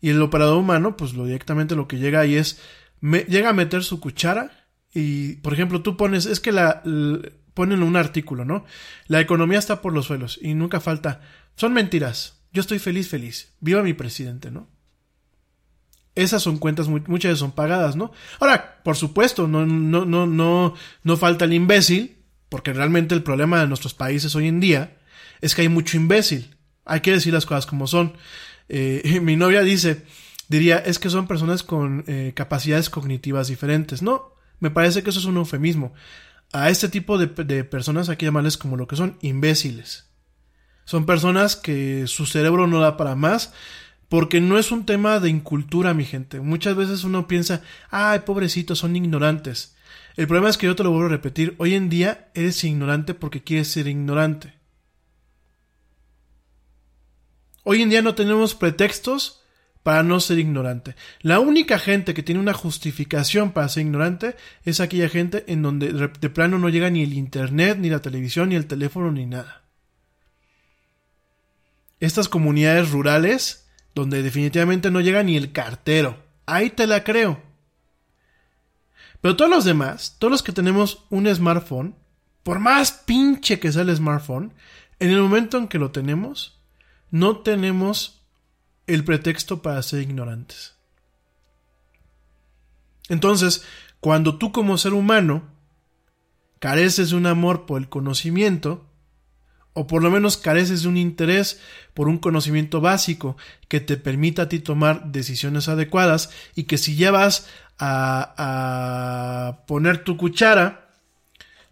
Y 0.00 0.10
el 0.10 0.20
operador 0.20 0.58
humano, 0.58 0.96
pues 0.96 1.14
lo 1.14 1.24
directamente 1.24 1.74
lo 1.74 1.88
que 1.88 1.96
llega 1.96 2.20
ahí 2.20 2.36
es, 2.36 2.60
me, 3.00 3.20
llega 3.20 3.48
a 3.48 3.54
meter 3.54 3.82
su 3.82 3.98
cuchara 3.98 4.55
y, 4.98 5.34
por 5.36 5.52
ejemplo, 5.52 5.82
tú 5.82 5.98
pones, 5.98 6.24
es 6.24 6.40
que 6.40 6.52
la, 6.52 6.82
ponen 7.52 7.82
un 7.82 7.96
artículo, 7.96 8.46
¿no? 8.46 8.64
La 9.08 9.20
economía 9.20 9.58
está 9.58 9.82
por 9.82 9.92
los 9.92 10.06
suelos 10.06 10.38
y 10.40 10.54
nunca 10.54 10.80
falta, 10.80 11.20
son 11.54 11.74
mentiras. 11.74 12.40
Yo 12.50 12.62
estoy 12.62 12.78
feliz, 12.78 13.06
feliz. 13.06 13.52
Viva 13.60 13.82
mi 13.82 13.92
presidente, 13.92 14.50
¿no? 14.50 14.70
Esas 16.14 16.42
son 16.42 16.56
cuentas, 16.56 16.88
muchas 16.88 17.38
son 17.38 17.52
pagadas, 17.52 17.94
¿no? 17.94 18.10
Ahora, 18.40 18.80
por 18.84 18.96
supuesto, 18.96 19.46
no, 19.46 19.66
no, 19.66 20.06
no, 20.06 20.26
no, 20.26 20.72
no 21.02 21.16
falta 21.18 21.44
el 21.44 21.52
imbécil, 21.52 22.16
porque 22.48 22.72
realmente 22.72 23.14
el 23.14 23.22
problema 23.22 23.60
de 23.60 23.66
nuestros 23.66 23.92
países 23.92 24.34
hoy 24.34 24.48
en 24.48 24.60
día 24.60 24.96
es 25.42 25.54
que 25.54 25.60
hay 25.60 25.68
mucho 25.68 25.98
imbécil. 25.98 26.56
Hay 26.86 27.02
que 27.02 27.12
decir 27.12 27.34
las 27.34 27.44
cosas 27.44 27.66
como 27.66 27.86
son. 27.86 28.14
Eh, 28.70 29.20
mi 29.22 29.36
novia 29.36 29.60
dice, 29.60 30.06
diría, 30.48 30.78
es 30.78 30.98
que 30.98 31.10
son 31.10 31.26
personas 31.26 31.62
con 31.62 32.02
eh, 32.06 32.32
capacidades 32.34 32.88
cognitivas 32.88 33.48
diferentes. 33.48 34.00
No, 34.00 34.35
me 34.60 34.70
parece 34.70 35.02
que 35.02 35.10
eso 35.10 35.18
es 35.18 35.26
un 35.26 35.36
eufemismo. 35.36 35.92
A 36.52 36.70
este 36.70 36.88
tipo 36.88 37.18
de, 37.18 37.28
personas 37.64 38.08
hay 38.08 38.16
que 38.16 38.26
llamarles 38.26 38.56
como 38.56 38.76
lo 38.76 38.86
que 38.86 38.96
son 38.96 39.18
imbéciles. 39.20 40.08
Son 40.84 41.04
personas 41.04 41.56
que 41.56 42.06
su 42.06 42.26
cerebro 42.26 42.66
no 42.66 42.80
da 42.80 42.96
para 42.96 43.16
más, 43.16 43.52
porque 44.08 44.40
no 44.40 44.56
es 44.58 44.70
un 44.70 44.86
tema 44.86 45.18
de 45.18 45.28
incultura, 45.28 45.94
mi 45.94 46.04
gente. 46.04 46.40
Muchas 46.40 46.76
veces 46.76 47.02
uno 47.02 47.26
piensa, 47.26 47.62
ay, 47.90 48.20
pobrecitos, 48.20 48.78
son 48.78 48.94
ignorantes. 48.94 49.76
El 50.16 50.28
problema 50.28 50.48
es 50.48 50.56
que 50.56 50.66
yo 50.66 50.76
te 50.76 50.84
lo 50.84 50.90
vuelvo 50.90 51.06
a 51.06 51.10
repetir, 51.10 51.54
hoy 51.58 51.74
en 51.74 51.88
día 51.88 52.30
eres 52.34 52.62
ignorante 52.64 53.14
porque 53.14 53.42
quieres 53.42 53.68
ser 53.68 53.88
ignorante. 53.88 54.54
Hoy 57.64 57.82
en 57.82 57.90
día 57.90 58.00
no 58.00 58.14
tenemos 58.14 58.54
pretextos 58.54 59.42
para 59.86 60.02
no 60.02 60.18
ser 60.18 60.40
ignorante. 60.40 60.96
La 61.20 61.38
única 61.38 61.78
gente 61.78 62.12
que 62.12 62.24
tiene 62.24 62.40
una 62.40 62.54
justificación 62.54 63.52
para 63.52 63.68
ser 63.68 63.82
ignorante 63.82 64.34
es 64.64 64.80
aquella 64.80 65.08
gente 65.08 65.44
en 65.46 65.62
donde 65.62 65.92
de 65.92 66.28
plano 66.28 66.58
no 66.58 66.70
llega 66.70 66.90
ni 66.90 67.04
el 67.04 67.12
internet, 67.12 67.78
ni 67.78 67.88
la 67.88 68.02
televisión, 68.02 68.48
ni 68.48 68.56
el 68.56 68.66
teléfono, 68.66 69.12
ni 69.12 69.26
nada. 69.26 69.62
Estas 72.00 72.28
comunidades 72.28 72.90
rurales 72.90 73.68
donde 73.94 74.24
definitivamente 74.24 74.90
no 74.90 75.00
llega 75.00 75.22
ni 75.22 75.36
el 75.36 75.52
cartero. 75.52 76.20
Ahí 76.46 76.70
te 76.70 76.88
la 76.88 77.04
creo. 77.04 77.40
Pero 79.20 79.36
todos 79.36 79.52
los 79.52 79.64
demás, 79.64 80.16
todos 80.18 80.32
los 80.32 80.42
que 80.42 80.50
tenemos 80.50 81.04
un 81.10 81.32
smartphone, 81.32 81.94
por 82.42 82.58
más 82.58 82.90
pinche 82.90 83.60
que 83.60 83.70
sea 83.70 83.82
el 83.82 83.94
smartphone, 83.94 84.52
en 84.98 85.10
el 85.10 85.20
momento 85.20 85.58
en 85.58 85.68
que 85.68 85.78
lo 85.78 85.92
tenemos, 85.92 86.60
no 87.12 87.36
tenemos 87.36 88.15
el 88.86 89.04
pretexto 89.04 89.62
para 89.62 89.82
ser 89.82 90.02
ignorantes. 90.02 90.74
Entonces, 93.08 93.64
cuando 94.00 94.38
tú 94.38 94.52
como 94.52 94.78
ser 94.78 94.92
humano 94.92 95.44
careces 96.58 97.10
de 97.10 97.16
un 97.16 97.26
amor 97.26 97.66
por 97.66 97.80
el 97.80 97.88
conocimiento, 97.88 98.86
o 99.72 99.86
por 99.86 100.02
lo 100.02 100.10
menos 100.10 100.38
careces 100.38 100.82
de 100.82 100.88
un 100.88 100.96
interés 100.96 101.60
por 101.92 102.08
un 102.08 102.16
conocimiento 102.16 102.80
básico 102.80 103.36
que 103.68 103.78
te 103.80 103.98
permita 103.98 104.42
a 104.42 104.48
ti 104.48 104.58
tomar 104.58 105.12
decisiones 105.12 105.68
adecuadas 105.68 106.30
y 106.54 106.64
que 106.64 106.78
si 106.78 106.96
ya 106.96 107.10
vas 107.10 107.46
a, 107.78 108.34
a 108.38 109.66
poner 109.66 110.02
tu 110.02 110.16
cuchara 110.16 110.94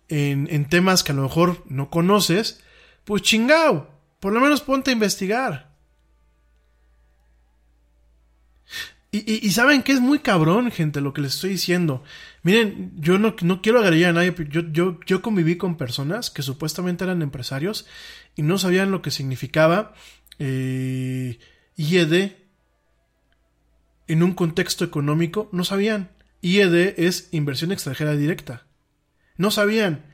en, 0.08 0.48
en 0.50 0.68
temas 0.68 1.02
que 1.02 1.12
a 1.12 1.14
lo 1.14 1.22
mejor 1.22 1.64
no 1.66 1.88
conoces, 1.88 2.62
pues 3.04 3.22
chingao, 3.22 3.88
por 4.20 4.34
lo 4.34 4.40
menos 4.40 4.60
ponte 4.60 4.90
a 4.90 4.92
investigar. 4.92 5.73
Y, 9.14 9.18
y, 9.32 9.46
y 9.46 9.52
saben 9.52 9.84
que 9.84 9.92
es 9.92 10.00
muy 10.00 10.18
cabrón, 10.18 10.72
gente, 10.72 11.00
lo 11.00 11.12
que 11.12 11.20
les 11.20 11.36
estoy 11.36 11.50
diciendo. 11.50 12.02
Miren, 12.42 12.90
yo 12.96 13.16
no, 13.16 13.36
no 13.42 13.62
quiero 13.62 13.78
agredir 13.78 14.06
a 14.06 14.12
nadie, 14.12 14.34
yo, 14.50 14.62
yo, 14.72 14.98
yo 15.06 15.22
conviví 15.22 15.56
con 15.56 15.76
personas 15.76 16.30
que 16.30 16.42
supuestamente 16.42 17.04
eran 17.04 17.22
empresarios 17.22 17.86
y 18.34 18.42
no 18.42 18.58
sabían 18.58 18.90
lo 18.90 19.02
que 19.02 19.12
significaba 19.12 19.94
eh, 20.40 21.38
IED 21.76 22.32
en 24.08 24.22
un 24.24 24.32
contexto 24.32 24.84
económico. 24.84 25.48
No 25.52 25.62
sabían. 25.62 26.10
IED 26.40 26.94
es 26.98 27.28
inversión 27.30 27.70
extranjera 27.70 28.16
directa. 28.16 28.66
No 29.36 29.52
sabían. 29.52 30.06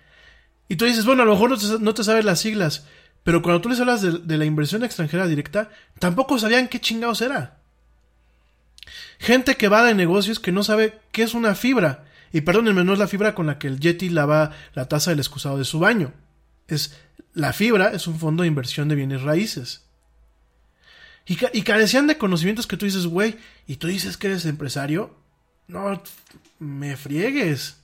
Y 0.68 0.76
tú 0.76 0.84
dices, 0.84 1.06
bueno, 1.06 1.22
a 1.22 1.24
lo 1.24 1.32
mejor 1.32 1.48
no 1.48 1.56
te, 1.56 1.82
no 1.82 2.04
sabes 2.04 2.26
las 2.26 2.40
siglas, 2.40 2.86
pero 3.24 3.40
cuando 3.40 3.62
tú 3.62 3.70
les 3.70 3.80
hablas 3.80 4.02
de, 4.02 4.18
de 4.18 4.36
la 4.36 4.44
inversión 4.44 4.84
extranjera 4.84 5.26
directa, 5.26 5.70
tampoco 5.98 6.38
sabían 6.38 6.68
qué 6.68 6.82
chingados 6.82 7.22
era. 7.22 7.59
Gente 9.20 9.56
que 9.56 9.68
va 9.68 9.84
de 9.84 9.94
negocios 9.94 10.40
que 10.40 10.50
no 10.50 10.64
sabe 10.64 10.98
qué 11.12 11.22
es 11.22 11.34
una 11.34 11.54
fibra. 11.54 12.06
Y 12.32 12.40
perdónenme, 12.40 12.84
no 12.84 12.94
es 12.94 12.98
la 12.98 13.06
fibra 13.06 13.34
con 13.34 13.46
la 13.46 13.58
que 13.58 13.66
el 13.66 13.78
Yeti 13.78 14.08
lava 14.08 14.52
la 14.74 14.88
taza 14.88 15.10
del 15.10 15.18
excusado 15.20 15.58
de 15.58 15.64
su 15.66 15.78
baño. 15.78 16.14
Es 16.68 16.96
la 17.34 17.52
fibra 17.52 17.90
es 17.92 18.06
un 18.06 18.18
fondo 18.18 18.42
de 18.42 18.48
inversión 18.48 18.88
de 18.88 18.94
bienes 18.94 19.20
raíces. 19.22 19.84
Y, 21.26 21.36
ca- 21.36 21.50
y 21.52 21.62
carecían 21.62 22.06
de 22.06 22.16
conocimientos 22.18 22.66
que 22.66 22.78
tú 22.78 22.86
dices, 22.86 23.06
güey, 23.06 23.36
y 23.66 23.76
tú 23.76 23.88
dices 23.88 24.16
que 24.16 24.28
eres 24.28 24.46
empresario. 24.46 25.14
No, 25.68 26.02
me 26.58 26.96
friegues. 26.96 27.76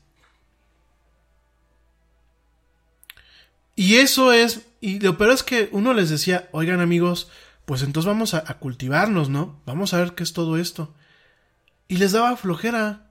Y 3.75 3.97
eso 3.97 4.33
es, 4.33 4.63
y 4.81 5.01
lo 5.01 5.19
peor 5.19 5.33
es 5.33 5.43
que 5.43 5.69
uno 5.73 5.93
les 5.93 6.09
decía, 6.09 6.49
oigan 6.53 6.81
amigos, 6.81 7.29
pues 7.67 7.83
entonces 7.83 8.07
vamos 8.09 8.33
a 8.33 8.43
cultivarnos, 8.59 9.29
¿no? 9.29 9.61
Vamos 9.67 9.93
a 9.93 9.99
ver 9.99 10.15
qué 10.15 10.23
es 10.23 10.33
todo 10.33 10.57
esto. 10.57 10.95
Y 11.89 11.97
les 11.99 12.13
daba 12.13 12.37
flojera. 12.37 13.11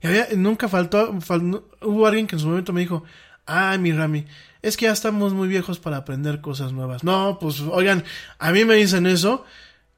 Y 0.00 0.06
había- 0.06 0.28
nunca 0.36 0.68
faltó, 0.68 1.12
fal- 1.20 1.62
hubo 1.82 2.06
alguien 2.06 2.26
que 2.26 2.36
en 2.36 2.40
su 2.40 2.48
momento 2.48 2.72
me 2.72 2.80
dijo, 2.80 3.04
ay 3.46 3.78
mi 3.78 3.92
Rami, 3.92 4.26
es 4.62 4.76
que 4.76 4.86
ya 4.86 4.92
estamos 4.92 5.32
muy 5.34 5.48
viejos 5.48 5.78
para 5.78 5.96
aprender 5.96 6.40
cosas 6.40 6.72
nuevas. 6.72 7.02
No, 7.04 7.38
pues 7.40 7.60
oigan, 7.60 8.04
a 8.38 8.52
mí 8.52 8.64
me 8.64 8.74
dicen 8.74 9.06
eso. 9.06 9.44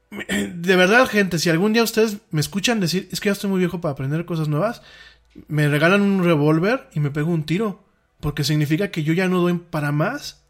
De 0.27 0.75
verdad, 0.75 1.07
gente, 1.07 1.39
si 1.39 1.49
algún 1.49 1.73
día 1.73 1.83
ustedes 1.83 2.17
me 2.31 2.41
escuchan 2.41 2.79
decir, 2.79 3.07
es 3.11 3.19
que 3.19 3.29
ya 3.29 3.33
estoy 3.33 3.49
muy 3.49 3.59
viejo 3.59 3.79
para 3.81 3.93
aprender 3.93 4.25
cosas 4.25 4.47
nuevas, 4.47 4.81
me 5.47 5.67
regalan 5.69 6.01
un 6.01 6.23
revólver 6.23 6.89
y 6.93 6.99
me 6.99 7.11
pego 7.11 7.31
un 7.31 7.43
tiro. 7.45 7.83
Porque 8.19 8.43
significa 8.43 8.91
que 8.91 9.03
yo 9.03 9.13
ya 9.13 9.27
no 9.27 9.39
doy 9.39 9.53
para 9.57 9.91
más. 9.91 10.43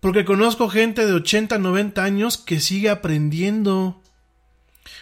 Porque 0.00 0.24
conozco 0.24 0.68
gente 0.68 1.06
de 1.06 1.12
80, 1.12 1.58
90 1.58 2.02
años 2.04 2.38
que 2.38 2.60
sigue 2.60 2.90
aprendiendo. 2.90 4.00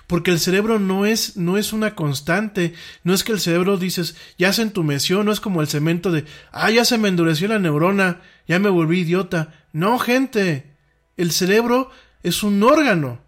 Porque 0.06 0.30
el 0.30 0.38
cerebro 0.38 0.78
no 0.78 1.06
es, 1.06 1.36
no 1.36 1.58
es 1.58 1.72
una 1.72 1.94
constante. 1.94 2.74
No 3.04 3.14
es 3.14 3.24
que 3.24 3.32
el 3.32 3.40
cerebro 3.40 3.76
dices, 3.76 4.16
ya 4.38 4.52
se 4.52 4.62
entumeció, 4.62 5.24
no 5.24 5.32
es 5.32 5.40
como 5.40 5.60
el 5.60 5.68
cemento 5.68 6.12
de, 6.12 6.24
ah, 6.52 6.70
ya 6.70 6.84
se 6.84 6.98
me 6.98 7.08
endureció 7.08 7.48
la 7.48 7.58
neurona, 7.58 8.20
ya 8.46 8.58
me 8.58 8.68
volví 8.68 9.00
idiota. 9.00 9.54
No, 9.72 9.98
gente. 9.98 10.76
El 11.16 11.32
cerebro 11.32 11.90
es 12.22 12.42
un 12.42 12.62
órgano. 12.62 13.20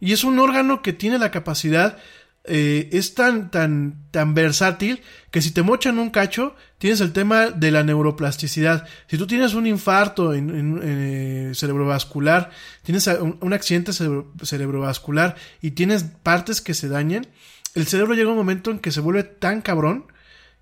Y 0.00 0.12
es 0.12 0.24
un 0.24 0.38
órgano 0.40 0.82
que 0.82 0.92
tiene 0.92 1.18
la 1.18 1.30
capacidad, 1.30 1.98
eh, 2.44 2.88
es 2.92 3.14
tan, 3.14 3.50
tan, 3.50 4.04
tan 4.10 4.34
versátil 4.34 5.00
que 5.30 5.40
si 5.40 5.52
te 5.52 5.62
mochan 5.62 5.98
un 5.98 6.10
cacho, 6.10 6.56
tienes 6.78 7.00
el 7.00 7.12
tema 7.12 7.50
de 7.50 7.70
la 7.70 7.84
neuroplasticidad. 7.84 8.86
Si 9.06 9.16
tú 9.16 9.26
tienes 9.26 9.54
un 9.54 9.66
infarto 9.66 10.34
en, 10.34 10.50
en, 10.50 10.80
eh, 10.82 11.52
cerebrovascular, 11.54 12.50
tienes 12.82 13.06
un, 13.06 13.52
accidente 13.52 13.92
cerebro- 13.92 14.32
cerebrovascular 14.42 15.36
y 15.60 15.72
tienes 15.72 16.04
partes 16.22 16.60
que 16.60 16.74
se 16.74 16.88
dañen, 16.88 17.28
el 17.74 17.86
cerebro 17.86 18.14
llega 18.14 18.28
a 18.28 18.32
un 18.32 18.38
momento 18.38 18.70
en 18.70 18.80
que 18.80 18.90
se 18.90 19.00
vuelve 19.00 19.22
tan 19.22 19.62
cabrón 19.62 20.06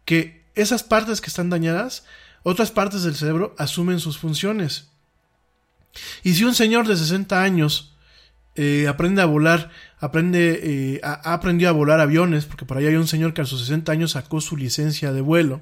que 0.04 0.44
esas 0.54 0.82
partes 0.82 1.20
que 1.20 1.28
están 1.28 1.48
dañadas, 1.50 2.04
otras 2.42 2.70
partes 2.70 3.02
del 3.02 3.16
cerebro 3.16 3.54
asumen 3.58 4.00
sus 4.00 4.18
funciones. 4.18 4.90
Y 6.22 6.34
si 6.34 6.44
un 6.44 6.54
señor 6.54 6.86
de 6.86 6.96
60 6.96 7.42
años 7.42 7.96
eh, 8.54 8.86
aprende 8.88 9.22
a 9.22 9.26
volar, 9.26 9.70
aprende, 10.00 10.60
eh, 10.62 11.00
ha, 11.02 11.34
a 11.34 11.72
volar 11.72 12.00
aviones, 12.00 12.46
porque 12.46 12.64
por 12.64 12.78
ahí 12.78 12.86
hay 12.86 12.96
un 12.96 13.06
señor 13.06 13.34
que 13.34 13.42
a 13.42 13.46
sus 13.46 13.60
60 13.60 13.92
años 13.92 14.12
sacó 14.12 14.40
su 14.40 14.56
licencia 14.56 15.12
de 15.12 15.20
vuelo. 15.20 15.60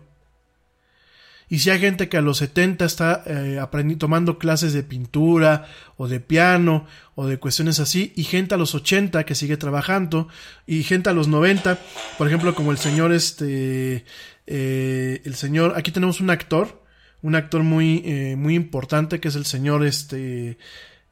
Y 1.51 1.61
si 1.61 1.71
hay 1.71 1.81
gente 1.81 2.09
que 2.09 2.19
a 2.19 2.23
los 2.23 2.39
70 2.39 2.85
está 2.85 3.23
eh, 3.27 3.59
tomando 3.99 4.39
clases 4.39 4.75
de 4.75 4.83
pintura 4.83 5.67
o 5.97 6.07
de 6.07 6.21
piano 6.21 6.87
o 7.15 7.27
de 7.27 7.39
cuestiones 7.39 7.81
así, 7.81 8.13
y 8.17 8.25
gente 8.25 8.55
a 8.55 8.59
los 8.59 8.75
80 8.75 9.25
que 9.25 9.35
sigue 9.35 9.57
trabajando, 9.57 10.29
y 10.67 10.83
gente 10.83 11.11
a 11.11 11.15
los 11.15 11.29
90, 11.29 11.79
por 12.19 12.27
ejemplo, 12.27 12.55
como 12.55 12.71
el 12.71 12.79
señor 12.79 13.13
este, 13.13 14.05
eh, 14.47 15.21
el 15.25 15.35
señor, 15.35 15.75
aquí 15.77 15.91
tenemos 15.91 16.21
un 16.21 16.31
actor, 16.31 16.83
un 17.23 17.35
actor 17.35 17.63
muy, 17.63 18.03
eh, 18.05 18.37
muy 18.37 18.55
importante 18.55 19.21
que 19.21 19.29
es 19.29 19.37
el 19.37 19.45
señor 19.45 19.85
este, 19.85 20.59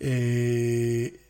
eh, 0.01 1.21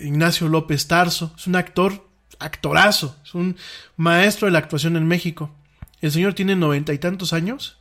Ignacio 0.00 0.48
López 0.48 0.86
Tarso, 0.86 1.32
es 1.36 1.46
un 1.46 1.56
actor, 1.56 2.08
actorazo, 2.38 3.16
es 3.24 3.34
un 3.34 3.56
maestro 3.96 4.46
de 4.46 4.52
la 4.52 4.58
actuación 4.58 4.96
en 4.96 5.06
México. 5.06 5.54
El 6.00 6.12
señor 6.12 6.34
tiene 6.34 6.56
noventa 6.56 6.92
y 6.92 6.98
tantos 6.98 7.32
años 7.32 7.78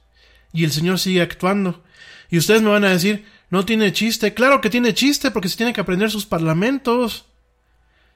y 0.51 0.63
el 0.63 0.71
señor 0.71 0.99
sigue 0.99 1.21
actuando. 1.21 1.83
Y 2.29 2.37
ustedes 2.37 2.61
me 2.61 2.69
van 2.69 2.83
a 2.83 2.89
decir, 2.89 3.25
no 3.49 3.65
tiene 3.65 3.93
chiste. 3.93 4.33
Claro 4.33 4.61
que 4.61 4.69
tiene 4.69 4.93
chiste 4.93 5.31
porque 5.31 5.49
se 5.49 5.57
tiene 5.57 5.73
que 5.73 5.81
aprender 5.81 6.11
sus 6.11 6.25
parlamentos, 6.25 7.25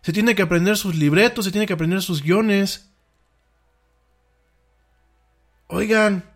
se 0.02 0.14
tiene 0.14 0.36
que 0.36 0.42
aprender 0.42 0.78
sus 0.78 0.96
libretos, 0.96 1.46
se 1.46 1.52
tiene 1.52 1.66
que 1.66 1.74
aprender 1.74 2.02
sus 2.02 2.22
guiones. 2.22 2.90
Oigan, 5.68 6.30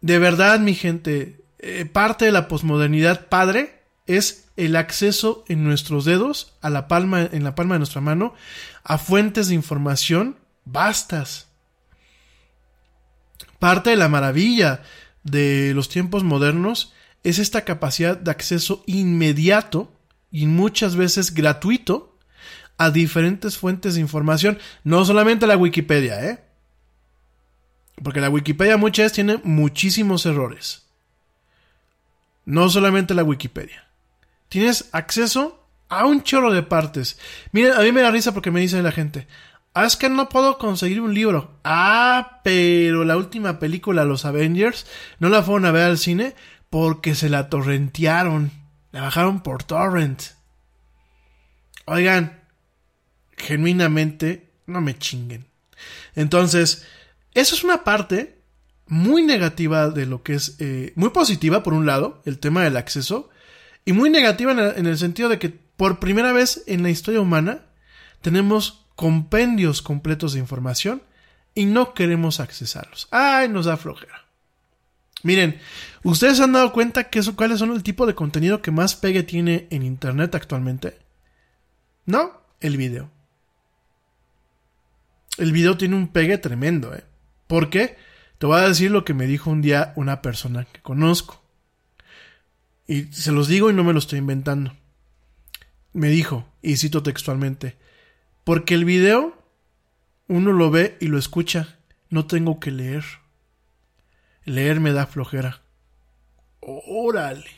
de 0.00 0.18
verdad, 0.18 0.60
mi 0.60 0.74
gente, 0.74 1.44
eh, 1.58 1.86
parte 1.86 2.26
de 2.26 2.32
la 2.32 2.46
posmodernidad 2.46 3.28
padre 3.28 3.82
es 4.06 4.43
el 4.56 4.76
acceso 4.76 5.44
en 5.48 5.64
nuestros 5.64 6.04
dedos, 6.04 6.56
a 6.60 6.70
la 6.70 6.88
palma, 6.88 7.22
en 7.22 7.44
la 7.44 7.54
palma 7.54 7.74
de 7.74 7.80
nuestra 7.80 8.00
mano, 8.00 8.34
a 8.82 8.98
fuentes 8.98 9.48
de 9.48 9.54
información 9.54 10.36
vastas. 10.64 11.48
Parte 13.58 13.90
de 13.90 13.96
la 13.96 14.08
maravilla 14.08 14.82
de 15.22 15.72
los 15.74 15.88
tiempos 15.88 16.22
modernos 16.22 16.92
es 17.22 17.38
esta 17.38 17.64
capacidad 17.64 18.16
de 18.16 18.30
acceso 18.30 18.84
inmediato 18.86 19.92
y 20.30 20.46
muchas 20.46 20.96
veces 20.96 21.32
gratuito 21.32 22.18
a 22.76 22.90
diferentes 22.90 23.56
fuentes 23.56 23.94
de 23.94 24.00
información, 24.00 24.58
no 24.82 25.04
solamente 25.04 25.46
la 25.46 25.56
Wikipedia, 25.56 26.24
¿eh? 26.24 26.44
Porque 28.02 28.20
la 28.20 28.28
Wikipedia 28.28 28.76
muchas 28.76 29.04
veces 29.04 29.12
tiene 29.12 29.40
muchísimos 29.44 30.26
errores. 30.26 30.86
No 32.44 32.68
solamente 32.68 33.14
la 33.14 33.22
Wikipedia. 33.22 33.83
Tienes 34.48 34.88
acceso 34.92 35.66
a 35.88 36.06
un 36.06 36.22
chorro 36.22 36.52
de 36.52 36.62
partes. 36.62 37.18
Miren, 37.52 37.72
a 37.72 37.80
mí 37.80 37.92
me 37.92 38.02
da 38.02 38.10
risa 38.10 38.32
porque 38.32 38.50
me 38.50 38.60
dice 38.60 38.82
la 38.82 38.92
gente, 38.92 39.26
ah, 39.74 39.84
es 39.84 39.96
que 39.96 40.08
no 40.08 40.28
puedo 40.28 40.58
conseguir 40.58 41.00
un 41.00 41.14
libro. 41.14 41.58
Ah, 41.64 42.40
pero 42.44 43.04
la 43.04 43.16
última 43.16 43.58
película, 43.58 44.04
Los 44.04 44.24
Avengers, 44.24 44.86
no 45.18 45.28
la 45.28 45.42
fueron 45.42 45.66
a 45.66 45.72
ver 45.72 45.84
al 45.84 45.98
cine 45.98 46.34
porque 46.70 47.14
se 47.14 47.28
la 47.28 47.48
torrentearon. 47.48 48.50
La 48.92 49.02
bajaron 49.02 49.42
por 49.42 49.64
torrent. 49.64 50.22
Oigan, 51.86 52.40
genuinamente, 53.36 54.52
no 54.66 54.80
me 54.80 54.96
chinguen. 54.96 55.46
Entonces, 56.14 56.86
eso 57.34 57.54
es 57.54 57.64
una 57.64 57.84
parte 57.84 58.38
muy 58.86 59.22
negativa 59.22 59.90
de 59.90 60.06
lo 60.06 60.22
que 60.22 60.34
es, 60.34 60.56
eh, 60.60 60.92
muy 60.94 61.10
positiva 61.10 61.62
por 61.62 61.74
un 61.74 61.86
lado, 61.86 62.22
el 62.24 62.38
tema 62.38 62.62
del 62.62 62.76
acceso, 62.76 63.30
y 63.84 63.92
muy 63.92 64.10
negativa 64.10 64.52
en 64.52 64.58
el, 64.58 64.76
en 64.76 64.86
el 64.86 64.98
sentido 64.98 65.28
de 65.28 65.38
que 65.38 65.50
por 65.50 65.98
primera 65.98 66.32
vez 66.32 66.62
en 66.66 66.82
la 66.82 66.90
historia 66.90 67.20
humana 67.20 67.60
tenemos 68.22 68.86
compendios 68.96 69.82
completos 69.82 70.32
de 70.32 70.40
información 70.40 71.02
y 71.54 71.66
no 71.66 71.94
queremos 71.94 72.40
accesarlos. 72.40 73.08
Ay, 73.10 73.48
nos 73.48 73.66
da 73.66 73.76
flojera. 73.76 74.24
Miren, 75.22 75.58
¿ustedes 76.02 76.40
han 76.40 76.52
dado 76.52 76.72
cuenta 76.72 77.04
que 77.04 77.18
eso, 77.18 77.34
cuáles 77.34 77.58
son 77.58 77.72
el 77.72 77.82
tipo 77.82 78.06
de 78.06 78.14
contenido 78.14 78.60
que 78.60 78.70
más 78.70 78.94
pegue 78.94 79.22
tiene 79.22 79.66
en 79.70 79.82
Internet 79.82 80.34
actualmente? 80.34 80.98
No, 82.04 82.42
el 82.60 82.76
video. 82.76 83.10
El 85.38 85.52
video 85.52 85.76
tiene 85.76 85.96
un 85.96 86.08
pegue 86.08 86.38
tremendo, 86.38 86.94
¿eh? 86.94 87.04
¿Por 87.46 87.70
qué? 87.70 87.96
Te 88.38 88.46
voy 88.46 88.60
a 88.60 88.68
decir 88.68 88.90
lo 88.90 89.04
que 89.04 89.14
me 89.14 89.26
dijo 89.26 89.50
un 89.50 89.62
día 89.62 89.92
una 89.96 90.22
persona 90.22 90.64
que 90.64 90.80
conozco. 90.82 91.43
Y 92.86 93.04
se 93.04 93.32
los 93.32 93.48
digo 93.48 93.70
y 93.70 93.74
no 93.74 93.84
me 93.84 93.92
lo 93.92 93.98
estoy 93.98 94.18
inventando. 94.18 94.74
Me 95.92 96.08
dijo, 96.08 96.46
y 96.60 96.76
cito 96.76 97.02
textualmente, 97.02 97.76
porque 98.42 98.74
el 98.74 98.84
video 98.84 99.38
uno 100.28 100.52
lo 100.52 100.70
ve 100.70 100.96
y 101.00 101.06
lo 101.06 101.18
escucha, 101.18 101.78
no 102.10 102.26
tengo 102.26 102.60
que 102.60 102.70
leer. 102.70 103.04
Leer 104.44 104.80
me 104.80 104.92
da 104.92 105.06
flojera. 105.06 105.62
Órale. 106.60 107.50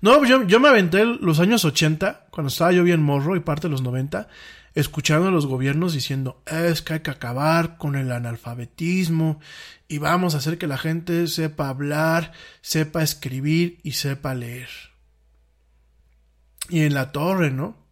No, 0.00 0.24
yo, 0.24 0.44
yo 0.44 0.60
me 0.60 0.68
aventé 0.68 1.04
los 1.04 1.40
años 1.40 1.64
80, 1.64 2.26
cuando 2.30 2.48
estaba 2.48 2.72
yo 2.72 2.84
bien 2.84 3.02
morro 3.02 3.36
y 3.36 3.40
parte 3.40 3.66
de 3.66 3.72
los 3.72 3.82
90, 3.82 4.28
escuchando 4.76 5.28
a 5.28 5.30
los 5.30 5.46
gobiernos 5.46 5.94
diciendo, 5.94 6.42
es 6.46 6.82
que 6.82 6.92
hay 6.92 7.00
que 7.00 7.10
acabar 7.10 7.78
con 7.78 7.96
el 7.96 8.12
analfabetismo 8.12 9.40
y 9.88 9.98
vamos 9.98 10.34
a 10.34 10.38
hacer 10.38 10.58
que 10.58 10.66
la 10.66 10.76
gente 10.76 11.26
sepa 11.28 11.70
hablar, 11.70 12.32
sepa 12.60 13.02
escribir 13.02 13.78
y 13.82 13.92
sepa 13.92 14.34
leer. 14.34 14.68
Y 16.68 16.82
en 16.82 16.92
la 16.92 17.10
torre, 17.10 17.50
¿no? 17.50 17.86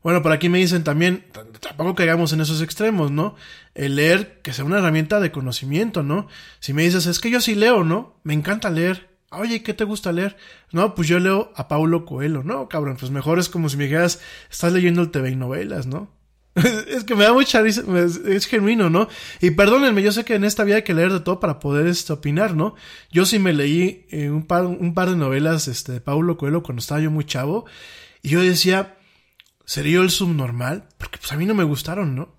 Bueno, 0.00 0.22
por 0.22 0.30
aquí 0.30 0.48
me 0.48 0.58
dicen 0.58 0.84
también, 0.84 1.26
tampoco 1.60 1.96
caigamos 1.96 2.32
en 2.32 2.40
esos 2.40 2.62
extremos, 2.62 3.10
¿no? 3.10 3.34
El 3.74 3.96
leer 3.96 4.40
que 4.42 4.52
sea 4.52 4.64
una 4.64 4.78
herramienta 4.78 5.18
de 5.18 5.32
conocimiento, 5.32 6.04
¿no? 6.04 6.28
Si 6.60 6.72
me 6.72 6.84
dices, 6.84 7.06
es 7.06 7.18
que 7.18 7.30
yo 7.30 7.40
sí 7.40 7.56
leo, 7.56 7.82
¿no? 7.82 8.20
Me 8.22 8.32
encanta 8.32 8.70
leer. 8.70 9.15
Oye, 9.30 9.62
¿qué 9.62 9.74
te 9.74 9.84
gusta 9.84 10.12
leer? 10.12 10.36
No, 10.72 10.94
pues 10.94 11.08
yo 11.08 11.18
leo 11.18 11.52
a 11.56 11.68
Paulo 11.68 12.04
Coelho. 12.04 12.42
No, 12.44 12.68
cabrón, 12.68 12.96
pues 12.98 13.10
mejor 13.10 13.38
es 13.38 13.48
como 13.48 13.68
si 13.68 13.76
me 13.76 13.84
dijeras, 13.84 14.20
estás 14.50 14.72
leyendo 14.72 15.02
el 15.02 15.10
TV 15.10 15.30
y 15.30 15.36
novelas, 15.36 15.86
¿no? 15.86 16.16
es 16.88 17.04
que 17.04 17.14
me 17.14 17.24
da 17.24 17.34
mucha 17.34 17.60
risa, 17.60 17.82
es 18.26 18.46
genuino, 18.46 18.88
¿no? 18.88 19.08
Y 19.40 19.50
perdónenme, 19.50 20.02
yo 20.02 20.10
sé 20.10 20.24
que 20.24 20.34
en 20.34 20.44
esta 20.44 20.64
vida 20.64 20.76
hay 20.76 20.82
que 20.84 20.94
leer 20.94 21.12
de 21.12 21.20
todo 21.20 21.38
para 21.38 21.58
poder 21.58 21.86
este, 21.86 22.14
opinar, 22.14 22.54
¿no? 22.54 22.74
Yo 23.10 23.26
sí 23.26 23.38
me 23.38 23.52
leí 23.52 24.06
eh, 24.10 24.30
un, 24.30 24.46
par, 24.46 24.64
un 24.64 24.94
par 24.94 25.10
de 25.10 25.16
novelas 25.16 25.68
este, 25.68 25.92
de 25.92 26.00
Paulo 26.00 26.38
Coelho 26.38 26.62
cuando 26.62 26.80
estaba 26.80 27.00
yo 27.00 27.10
muy 27.10 27.26
chavo, 27.26 27.66
y 28.22 28.30
yo 28.30 28.40
decía, 28.40 28.96
¿sería 29.66 29.94
yo 29.94 30.02
el 30.02 30.10
subnormal? 30.10 30.88
Porque 30.96 31.18
pues 31.18 31.30
a 31.30 31.36
mí 31.36 31.44
no 31.44 31.54
me 31.54 31.64
gustaron, 31.64 32.14
¿no? 32.14 32.34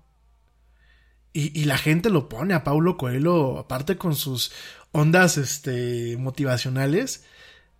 Y, 1.32 1.56
y 1.58 1.66
la 1.66 1.78
gente 1.78 2.10
lo 2.10 2.28
pone 2.28 2.54
a 2.54 2.64
Paulo 2.64 2.96
Coelho, 2.96 3.58
aparte 3.58 3.96
con 3.96 4.16
sus 4.16 4.50
ondas 4.92 5.36
este, 5.38 6.16
motivacionales. 6.18 7.24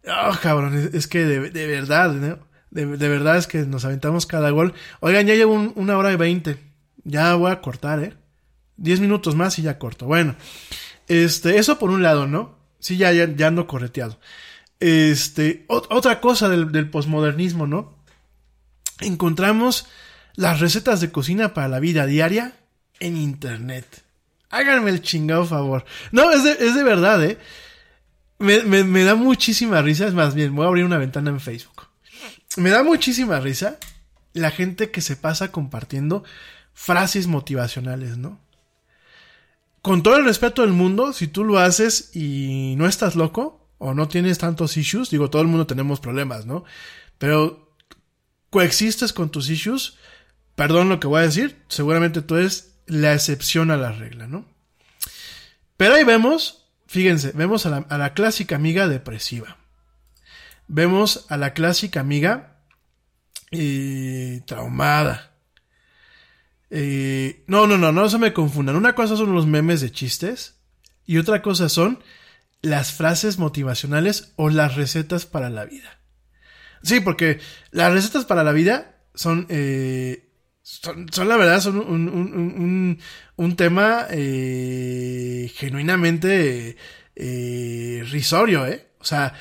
Ah, 0.06 0.38
cabrón, 0.42 0.90
es, 0.92 1.06
que 1.06 1.24
de, 1.24 1.50
de 1.50 1.66
verdad, 1.66 2.12
¿no? 2.12 2.38
De, 2.70 2.86
de 2.86 3.08
verdad 3.08 3.36
es 3.36 3.46
que 3.46 3.58
nos 3.60 3.84
aventamos 3.84 4.26
cada 4.26 4.50
gol. 4.50 4.74
Oigan, 5.00 5.26
ya 5.26 5.34
llevo 5.34 5.54
un- 5.54 5.72
una 5.76 5.96
hora 5.98 6.12
y 6.12 6.16
veinte. 6.16 6.58
Ya 7.04 7.34
voy 7.34 7.50
a 7.50 7.60
cortar, 7.60 8.02
¿eh? 8.02 8.14
Diez 8.76 9.00
minutos 9.00 9.34
más 9.34 9.58
y 9.58 9.62
ya 9.62 9.78
corto. 9.78 10.06
Bueno, 10.06 10.36
este, 11.08 11.58
eso 11.58 11.78
por 11.78 11.90
un 11.90 12.02
lado, 12.02 12.26
¿no? 12.26 12.56
Sí, 12.78 12.96
ya, 12.96 13.10
ya, 13.12 13.28
ya 13.34 13.48
ando 13.48 13.66
correteado. 13.66 14.20
Este, 14.80 15.66
ot- 15.68 15.86
otra 15.90 16.20
cosa 16.20 16.48
del, 16.48 16.70
del 16.70 16.88
posmodernismo, 16.90 17.66
¿no? 17.66 17.98
Encontramos 19.00 19.86
las 20.34 20.60
recetas 20.60 21.00
de 21.00 21.10
cocina 21.10 21.54
para 21.54 21.68
la 21.68 21.80
vida 21.80 22.06
diaria 22.06 22.52
en 23.00 23.16
internet. 23.16 24.04
Háganme 24.50 24.90
el 24.90 25.02
chingado 25.02 25.44
favor. 25.44 25.84
No, 26.12 26.30
es 26.30 26.42
de, 26.74 26.82
verdad, 26.82 27.22
¿eh? 27.24 27.38
Me, 28.38 28.62
me- 28.62 28.84
me 28.84 29.04
da 29.04 29.14
muchísima 29.14 29.82
risa. 29.82 30.06
Es 30.06 30.14
más 30.14 30.34
bien, 30.34 30.54
voy 30.54 30.64
a 30.64 30.68
abrir 30.68 30.84
una 30.84 30.98
ventana 30.98 31.30
en 31.30 31.40
Facebook. 31.40 31.88
Me 32.56 32.70
da 32.70 32.82
muchísima 32.82 33.40
risa 33.40 33.78
la 34.32 34.50
gente 34.50 34.90
que 34.90 35.00
se 35.00 35.16
pasa 35.16 35.52
compartiendo 35.52 36.24
frases 36.72 37.26
motivacionales, 37.26 38.16
¿no? 38.16 38.40
Con 39.82 40.02
todo 40.02 40.16
el 40.16 40.24
respeto 40.24 40.62
del 40.62 40.72
mundo, 40.72 41.12
si 41.12 41.28
tú 41.28 41.44
lo 41.44 41.58
haces 41.58 42.10
y 42.14 42.74
no 42.76 42.86
estás 42.86 43.16
loco 43.16 43.68
o 43.78 43.94
no 43.94 44.08
tienes 44.08 44.38
tantos 44.38 44.76
issues, 44.76 45.10
digo, 45.10 45.30
todo 45.30 45.42
el 45.42 45.48
mundo 45.48 45.66
tenemos 45.66 46.00
problemas, 46.00 46.46
¿no? 46.46 46.64
Pero 47.18 47.72
coexistes 48.50 49.12
con 49.12 49.30
tus 49.30 49.48
issues, 49.50 49.96
perdón 50.56 50.88
lo 50.88 50.98
que 51.00 51.06
voy 51.06 51.20
a 51.20 51.24
decir, 51.24 51.62
seguramente 51.68 52.22
tú 52.22 52.36
eres 52.36 52.74
la 52.88 53.14
excepción 53.14 53.70
a 53.70 53.76
la 53.76 53.92
regla, 53.92 54.26
¿no? 54.26 54.44
Pero 55.76 55.94
ahí 55.94 56.04
vemos, 56.04 56.66
fíjense, 56.86 57.32
vemos 57.32 57.64
a 57.66 57.86
la, 57.88 58.14
clásica 58.14 58.56
amiga 58.56 58.88
depresiva. 58.88 59.56
Vemos 60.66 61.26
a 61.28 61.36
la 61.36 61.54
clásica 61.54 62.00
amiga 62.00 62.62
eh, 63.52 64.42
traumada. 64.46 65.36
Eh, 66.70 67.44
no, 67.46 67.66
no, 67.66 67.78
no, 67.78 67.92
no 67.92 68.08
se 68.08 68.18
me 68.18 68.32
confundan. 68.32 68.76
Una 68.76 68.94
cosa 68.94 69.16
son 69.16 69.34
los 69.34 69.46
memes 69.46 69.80
de 69.80 69.92
chistes 69.92 70.58
y 71.06 71.18
otra 71.18 71.42
cosa 71.42 71.68
son 71.68 72.02
las 72.60 72.92
frases 72.92 73.38
motivacionales 73.38 74.32
o 74.36 74.50
las 74.50 74.74
recetas 74.74 75.26
para 75.26 75.48
la 75.50 75.64
vida. 75.64 75.98
Sí, 76.82 77.00
porque 77.00 77.40
las 77.70 77.92
recetas 77.92 78.24
para 78.24 78.44
la 78.44 78.52
vida 78.52 78.96
son, 79.14 79.46
eh, 79.48 80.27
son, 80.82 81.06
son 81.12 81.28
la 81.28 81.36
verdad, 81.36 81.60
son 81.60 81.78
un, 81.78 82.08
un, 82.08 82.34
un, 82.34 82.98
un- 83.36 83.56
tema 83.56 84.06
eh, 84.10 85.50
genuinamente 85.54 86.76
eh, 87.16 88.04
risorio, 88.10 88.66
¿eh? 88.66 88.86
O 89.00 89.04
sea, 89.04 89.32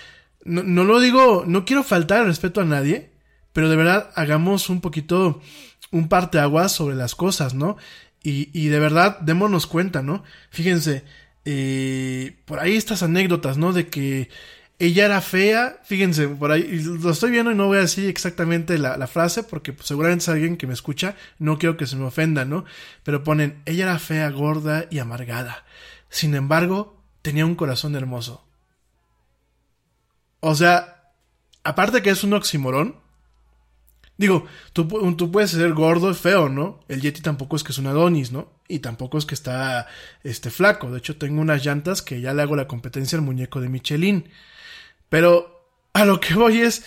no, 0.45 0.63
no 0.63 0.83
lo 0.83 0.99
digo, 0.99 1.43
no 1.45 1.65
quiero 1.65 1.83
faltar 1.83 2.19
al 2.21 2.27
respeto 2.27 2.61
a 2.61 2.65
nadie, 2.65 3.11
pero 3.53 3.69
de 3.69 3.75
verdad 3.75 4.09
hagamos 4.15 4.69
un 4.69 4.81
poquito 4.81 5.41
un 5.91 6.07
parteaguas 6.09 6.71
sobre 6.71 6.95
las 6.95 7.15
cosas, 7.15 7.53
¿no? 7.53 7.77
Y, 8.23 8.49
y 8.53 8.67
de 8.69 8.79
verdad 8.79 9.19
démonos 9.19 9.67
cuenta, 9.67 10.01
¿no? 10.01 10.23
Fíjense, 10.49 11.03
eh, 11.45 12.37
por 12.45 12.59
ahí 12.59 12.75
estas 12.75 13.03
anécdotas, 13.03 13.57
¿no? 13.57 13.73
De 13.73 13.87
que 13.87 14.29
ella 14.79 15.05
era 15.05 15.21
fea, 15.21 15.79
fíjense, 15.83 16.27
por 16.27 16.51
ahí 16.51 16.63
lo 16.79 17.09
estoy 17.09 17.31
viendo 17.31 17.51
y 17.51 17.55
no 17.55 17.65
voy 17.65 17.79
a 17.79 17.81
decir 17.81 18.07
exactamente 18.07 18.77
la, 18.77 19.07
frase 19.07 19.41
porque 19.43 19.73
pues, 19.73 19.87
seguramente 19.87 20.23
es 20.23 20.29
alguien 20.29 20.55
que 20.55 20.67
me 20.67 20.73
escucha, 20.73 21.15
no 21.39 21.57
quiero 21.57 21.77
que 21.77 21.87
se 21.87 21.95
me 21.95 22.05
ofenda, 22.05 22.45
¿no? 22.45 22.63
Pero 23.03 23.23
ponen, 23.23 23.61
ella 23.65 23.85
era 23.85 23.99
fea, 23.99 24.29
gorda 24.29 24.85
y 24.91 24.99
amargada. 24.99 25.65
Sin 26.09 26.35
embargo, 26.35 27.01
tenía 27.23 27.45
un 27.45 27.55
corazón 27.55 27.95
hermoso. 27.95 28.45
O 30.41 30.53
sea, 30.53 31.11
aparte 31.63 32.03
que 32.03 32.11
es 32.11 32.23
un 32.23 32.33
oximorón, 32.33 32.97
digo, 34.17 34.45
tú 34.73 35.31
puedes 35.31 35.51
ser 35.51 35.73
gordo 35.73 36.11
y 36.11 36.13
feo, 36.13 36.49
¿no? 36.49 36.81
El 36.87 37.01
Yeti 37.01 37.21
tampoco 37.21 37.55
es 37.55 37.63
que 37.63 37.71
es 37.71 37.79
un 37.79 37.87
Adonis, 37.87 38.31
¿no? 38.31 38.51
Y 38.67 38.79
tampoco 38.79 39.17
es 39.17 39.25
que 39.25 39.33
está 39.33 39.87
este 40.23 40.51
flaco. 40.51 40.91
De 40.91 40.99
hecho, 40.99 41.17
tengo 41.17 41.41
unas 41.41 41.65
llantas 41.65 42.03
que 42.03 42.21
ya 42.21 42.35
le 42.35 42.43
hago 42.43 42.55
la 42.55 42.67
competencia 42.67 43.17
al 43.17 43.25
muñeco 43.25 43.59
de 43.59 43.69
Michelin. 43.69 44.29
Pero 45.09 45.69
a 45.93 46.05
lo 46.05 46.19
que 46.19 46.33
voy 46.33 46.61
es, 46.61 46.83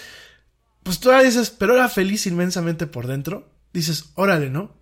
pues 0.83 1.01
tú 1.01 1.11
ahora 1.11 1.25
dices, 1.25 1.51
pero 1.51 1.75
era 1.75 1.89
feliz 1.89 2.27
inmensamente 2.27 2.87
por 2.87 3.07
dentro. 3.07 3.51
Dices, 3.73 4.11
órale, 4.15 4.51
¿no? 4.51 4.77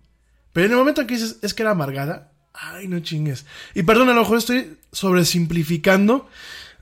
Pero 0.53 0.65
en 0.65 0.71
el 0.71 0.77
momento 0.77 1.01
en 1.01 1.07
que 1.07 1.15
dices, 1.15 1.37
es 1.41 1.53
que 1.53 1.63
era 1.63 1.71
amargada, 1.71 2.33
ay, 2.53 2.87
no 2.87 2.99
chingues. 2.99 3.45
Y 3.75 3.83
perdón, 3.83 4.09
a 4.09 4.13
lo 4.13 4.21
mejor 4.21 4.39
estoy 4.39 4.77
sobresimplificando 4.91 6.27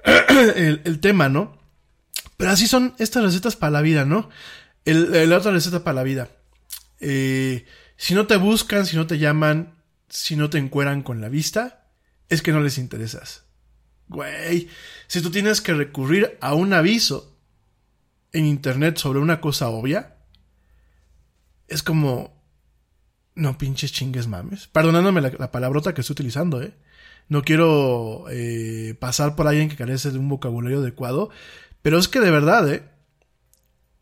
el, 0.30 0.82
el 0.84 1.00
tema, 1.00 1.30
¿no? 1.30 1.58
Pero 2.38 2.52
así 2.52 2.68
son 2.68 2.96
estas 3.00 3.24
recetas 3.24 3.56
para 3.56 3.72
la 3.72 3.82
vida, 3.82 4.06
¿no? 4.06 4.30
El, 4.86 5.30
la 5.30 5.38
otra 5.38 5.52
receta 5.52 5.84
para 5.84 5.96
la 5.96 6.04
vida. 6.04 6.30
Eh, 7.00 7.66
si 7.98 8.14
no 8.14 8.28
te 8.28 8.38
buscan, 8.38 8.86
si 8.86 8.96
no 8.96 9.08
te 9.08 9.18
llaman, 9.18 9.74
si 10.08 10.36
no 10.36 10.50
te 10.50 10.60
encueran 10.60 11.02
con 11.02 11.20
la 11.20 11.30
vista, 11.30 11.90
es 12.30 12.42
que 12.42 12.52
no 12.52 12.62
les 12.62 12.78
interesas. 12.78 13.44
Güey, 14.10 14.70
si 15.08 15.22
tú 15.22 15.32
tienes 15.32 15.62
que 15.62 15.74
recurrir 15.74 16.38
a 16.42 16.54
un 16.54 16.74
aviso 16.74 17.38
en 18.32 18.46
internet 18.46 18.98
sobre 18.98 19.20
una 19.20 19.42
cosa 19.42 19.70
obvia, 19.70 20.18
es 21.68 21.84
como, 21.84 22.42
no 23.36 23.58
pinches 23.58 23.92
chingues 23.92 24.28
mames. 24.28 24.68
Perdonándome 24.68 25.22
la, 25.22 25.32
la 25.38 25.52
palabrota 25.52 25.94
que 25.94 26.02
estoy 26.02 26.14
utilizando, 26.14 26.62
¿eh? 26.62 26.74
No 27.30 27.42
quiero 27.42 28.26
eh, 28.30 28.96
pasar 29.00 29.36
por 29.36 29.48
alguien 29.48 29.68
que 29.70 29.76
carece 29.76 30.12
de 30.12 30.18
un 30.18 30.30
vocabulario 30.30 30.80
adecuado, 30.80 31.30
pero 31.82 32.00
es 32.00 32.08
que 32.08 32.22
de 32.22 32.32
verdad, 32.32 32.72
¿eh? 32.74 32.84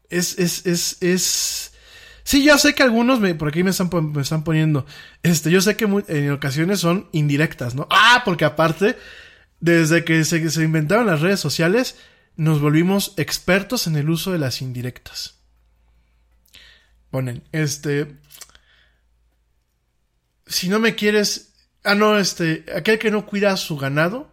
Es, 0.10 0.38
es, 0.38 0.66
es, 0.66 1.02
es... 1.02 1.72
Sí, 2.24 2.44
ya 2.44 2.58
sé 2.58 2.74
que 2.74 2.84
algunos 2.84 3.20
por 3.36 3.50
aquí 3.50 3.64
me 3.64 3.70
están, 3.72 3.90
poniendo, 4.44 4.86
este, 5.22 5.52
yo 5.52 5.62
sé 5.62 5.76
que 5.76 5.86
en 6.08 6.32
ocasiones 6.32 6.80
son 6.80 7.08
indirectas, 7.12 7.76
¿no? 7.76 7.88
Ah, 7.92 8.24
porque 8.26 8.46
aparte, 8.46 8.98
desde 9.60 10.04
que 10.04 10.24
se, 10.24 10.64
inventaron 10.64 11.08
las 11.08 11.22
redes 11.22 11.40
sociales, 11.40 11.98
nos 12.36 12.60
volvimos 12.60 13.14
expertos 13.18 13.88
en 13.88 13.96
el 13.96 14.10
uso 14.10 14.32
de 14.32 14.40
las 14.40 14.62
indirectas. 14.62 15.36
Ponen, 17.10 17.44
este, 17.52 18.18
si 20.46 20.70
no 20.70 20.80
me 20.80 20.96
quieres, 20.96 21.54
ah, 21.84 21.96
no, 21.96 22.18
este, 22.18 22.66
aquel 22.76 23.00
que 23.00 23.12
no 23.12 23.26
cuida 23.26 23.52
a 23.52 23.58
su 23.58 23.78
ganado, 23.78 24.32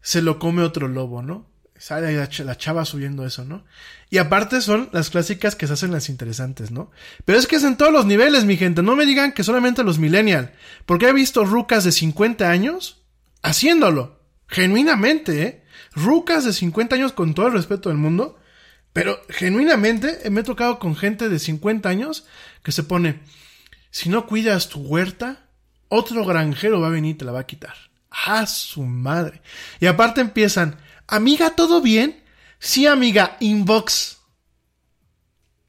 se 0.00 0.22
lo 0.22 0.38
come 0.38 0.62
otro 0.62 0.88
lobo, 0.88 1.22
¿no? 1.22 1.50
Sale 1.76 2.14
la 2.44 2.56
chava 2.58 2.84
subiendo 2.84 3.24
eso, 3.24 3.44
¿no? 3.44 3.64
Y 4.10 4.18
aparte 4.18 4.60
son 4.60 4.90
las 4.92 5.08
clásicas 5.08 5.54
que 5.54 5.66
se 5.66 5.72
hacen 5.72 5.92
las 5.92 6.10
interesantes, 6.10 6.70
¿no? 6.70 6.90
Pero 7.24 7.38
es 7.38 7.46
que 7.46 7.56
es 7.56 7.64
en 7.64 7.76
todos 7.76 7.92
los 7.92 8.04
niveles, 8.04 8.44
mi 8.44 8.58
gente. 8.58 8.82
No 8.82 8.96
me 8.96 9.06
digan 9.06 9.32
que 9.32 9.44
solamente 9.44 9.82
los 9.82 9.98
millennial. 9.98 10.52
Porque 10.84 11.08
he 11.08 11.12
visto 11.14 11.44
rucas 11.44 11.84
de 11.84 11.92
50 11.92 12.50
años 12.50 12.99
haciéndolo. 13.42 14.20
Genuinamente, 14.48 15.42
¿eh? 15.42 15.64
Rucas 15.94 16.44
de 16.44 16.52
50 16.52 16.96
años 16.96 17.12
con 17.12 17.34
todo 17.34 17.48
el 17.48 17.52
respeto 17.52 17.88
del 17.88 17.98
mundo. 17.98 18.38
Pero 18.92 19.20
genuinamente 19.28 20.28
me 20.30 20.40
he 20.40 20.44
tocado 20.44 20.78
con 20.78 20.96
gente 20.96 21.28
de 21.28 21.38
50 21.38 21.88
años 21.88 22.26
que 22.62 22.72
se 22.72 22.82
pone, 22.82 23.20
si 23.90 24.08
no 24.08 24.26
cuidas 24.26 24.68
tu 24.68 24.80
huerta, 24.80 25.48
otro 25.88 26.24
granjero 26.24 26.80
va 26.80 26.88
a 26.88 26.90
venir 26.90 27.14
y 27.14 27.18
te 27.18 27.24
la 27.24 27.32
va 27.32 27.40
a 27.40 27.46
quitar. 27.46 27.74
¡Ah, 28.10 28.46
su 28.46 28.82
madre! 28.82 29.42
Y 29.78 29.86
aparte 29.86 30.20
empiezan, 30.20 30.78
amiga, 31.06 31.50
¿todo 31.50 31.80
bien? 31.80 32.22
Sí, 32.58 32.86
amiga, 32.86 33.36
inbox. 33.40 34.18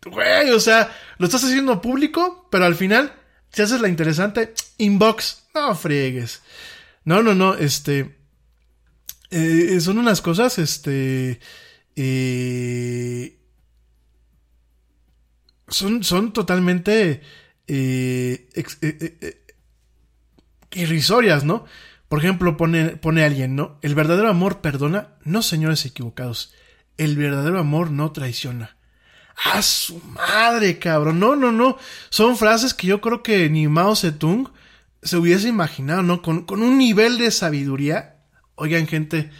Güey, 0.03 0.49
o 0.49 0.59
sea, 0.59 0.91
lo 1.19 1.27
estás 1.27 1.43
haciendo 1.43 1.79
público, 1.81 2.47
pero 2.49 2.65
al 2.65 2.75
final, 2.75 3.13
si 3.51 3.61
haces 3.61 3.81
la 3.81 3.87
interesante, 3.87 4.55
inbox. 4.77 5.43
No 5.53 5.75
friegues. 5.75 6.41
No, 7.03 7.23
no, 7.23 7.33
no, 7.33 7.55
este... 7.55 8.17
eh, 9.29 9.79
son 9.79 9.97
unas 9.97 10.21
cosas, 10.21 10.59
este... 10.59 11.39
eh, 11.95 13.39
son, 15.67 16.03
son 16.03 16.33
totalmente 16.33 17.21
eh, 17.67 18.49
irrisorias, 20.71 21.43
¿no? 21.43 21.65
Por 22.07 22.19
ejemplo, 22.19 22.57
pone, 22.57 22.97
pone 22.97 23.23
alguien, 23.23 23.55
¿no? 23.55 23.79
El 23.81 23.95
verdadero 23.95 24.29
amor 24.29 24.59
perdona, 24.61 25.15
no 25.23 25.41
señores 25.41 25.85
equivocados. 25.85 26.53
El 26.97 27.15
verdadero 27.15 27.57
amor 27.57 27.89
no 27.89 28.11
traiciona. 28.11 28.75
A 29.45 29.61
su 29.61 29.99
madre, 29.99 30.77
cabrón. 30.77 31.19
No, 31.19 31.37
no, 31.37 31.51
no. 31.53 31.77
Son 32.09 32.37
frases 32.37 32.73
que 32.73 32.87
yo 32.87 32.99
creo 32.99 33.23
que 33.23 33.49
ni 33.49 33.67
Mao 33.69 33.95
Zedong 33.95 34.51
se 35.03 35.17
hubiese 35.17 35.47
imaginado, 35.47 36.03
¿no? 36.03 36.21
Con, 36.21 36.45
con 36.45 36.61
un 36.63 36.77
nivel 36.77 37.17
de 37.17 37.31
sabiduría. 37.31 38.23
Oigan, 38.55 38.87
gente, 38.87 39.31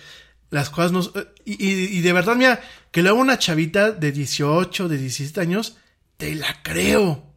las 0.50 0.70
cosas 0.70 0.92
no... 0.92 1.02
Y, 1.46 1.64
y- 1.66 2.02
de 2.02 2.14
verdad, 2.14 2.36
mira, 2.36 2.62
que 2.92 3.02
luego 3.04 3.20
una 3.20 3.38
chavita 3.40 3.92
de 3.92 4.12
18, 4.12 4.88
de 4.88 4.98
17 4.98 5.40
años, 5.42 5.78
te 6.18 6.36
la 6.36 6.62
creo. 6.64 7.34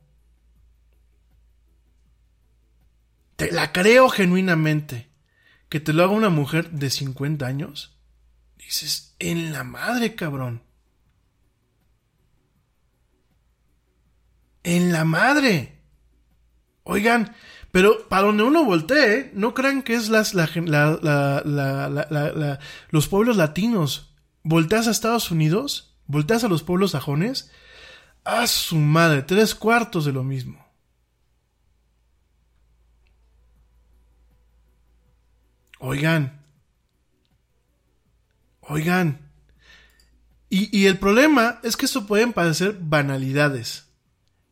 Te 3.37 3.51
la 3.53 3.73
creo 3.73 4.09
genuinamente. 4.09 5.09
Que 5.69 5.81
te 5.81 5.93
lo 5.93 6.05
haga 6.05 6.13
una 6.13 6.29
mujer 6.31 6.71
de 6.71 6.91
50 6.91 7.47
años. 7.47 7.99
Dices, 8.57 9.17
en 9.19 9.53
la 9.53 9.65
madre, 9.65 10.15
cabrón. 10.15 10.63
En 14.63 14.93
la 14.93 15.05
madre. 15.05 15.81
Oigan, 16.85 17.35
pero 17.75 18.07
para 18.09 18.29
donde 18.29 18.45
uno 18.45 18.65
voltee, 18.65 19.33
no 19.35 19.53
crean 19.53 19.83
que 19.83 19.97
es 19.97 20.09
las, 20.09 20.33
los 22.91 23.09
pueblos 23.09 23.37
latinos. 23.37 24.15
Volteas 24.45 24.87
a 24.87 24.93
Estados 24.93 25.33
Unidos, 25.33 25.97
volteas 26.07 26.45
a 26.45 26.49
los 26.49 26.63
pueblos 26.63 26.93
sajones, 26.93 27.51
a 28.23 28.47
su 28.47 28.77
madre, 28.77 29.23
tres 29.23 29.57
cuartos 29.57 30.05
de 30.05 30.13
lo 30.13 30.23
mismo. 30.23 30.65
Oigan, 35.81 36.45
oigan, 38.61 39.33
y, 40.49 40.79
y 40.79 40.87
el 40.87 41.01
problema 41.01 41.59
es 41.65 41.77
que 41.77 41.87
esto 41.87 42.07
pueden 42.07 42.33
parecer 42.33 42.79
banalidades. 42.81 43.89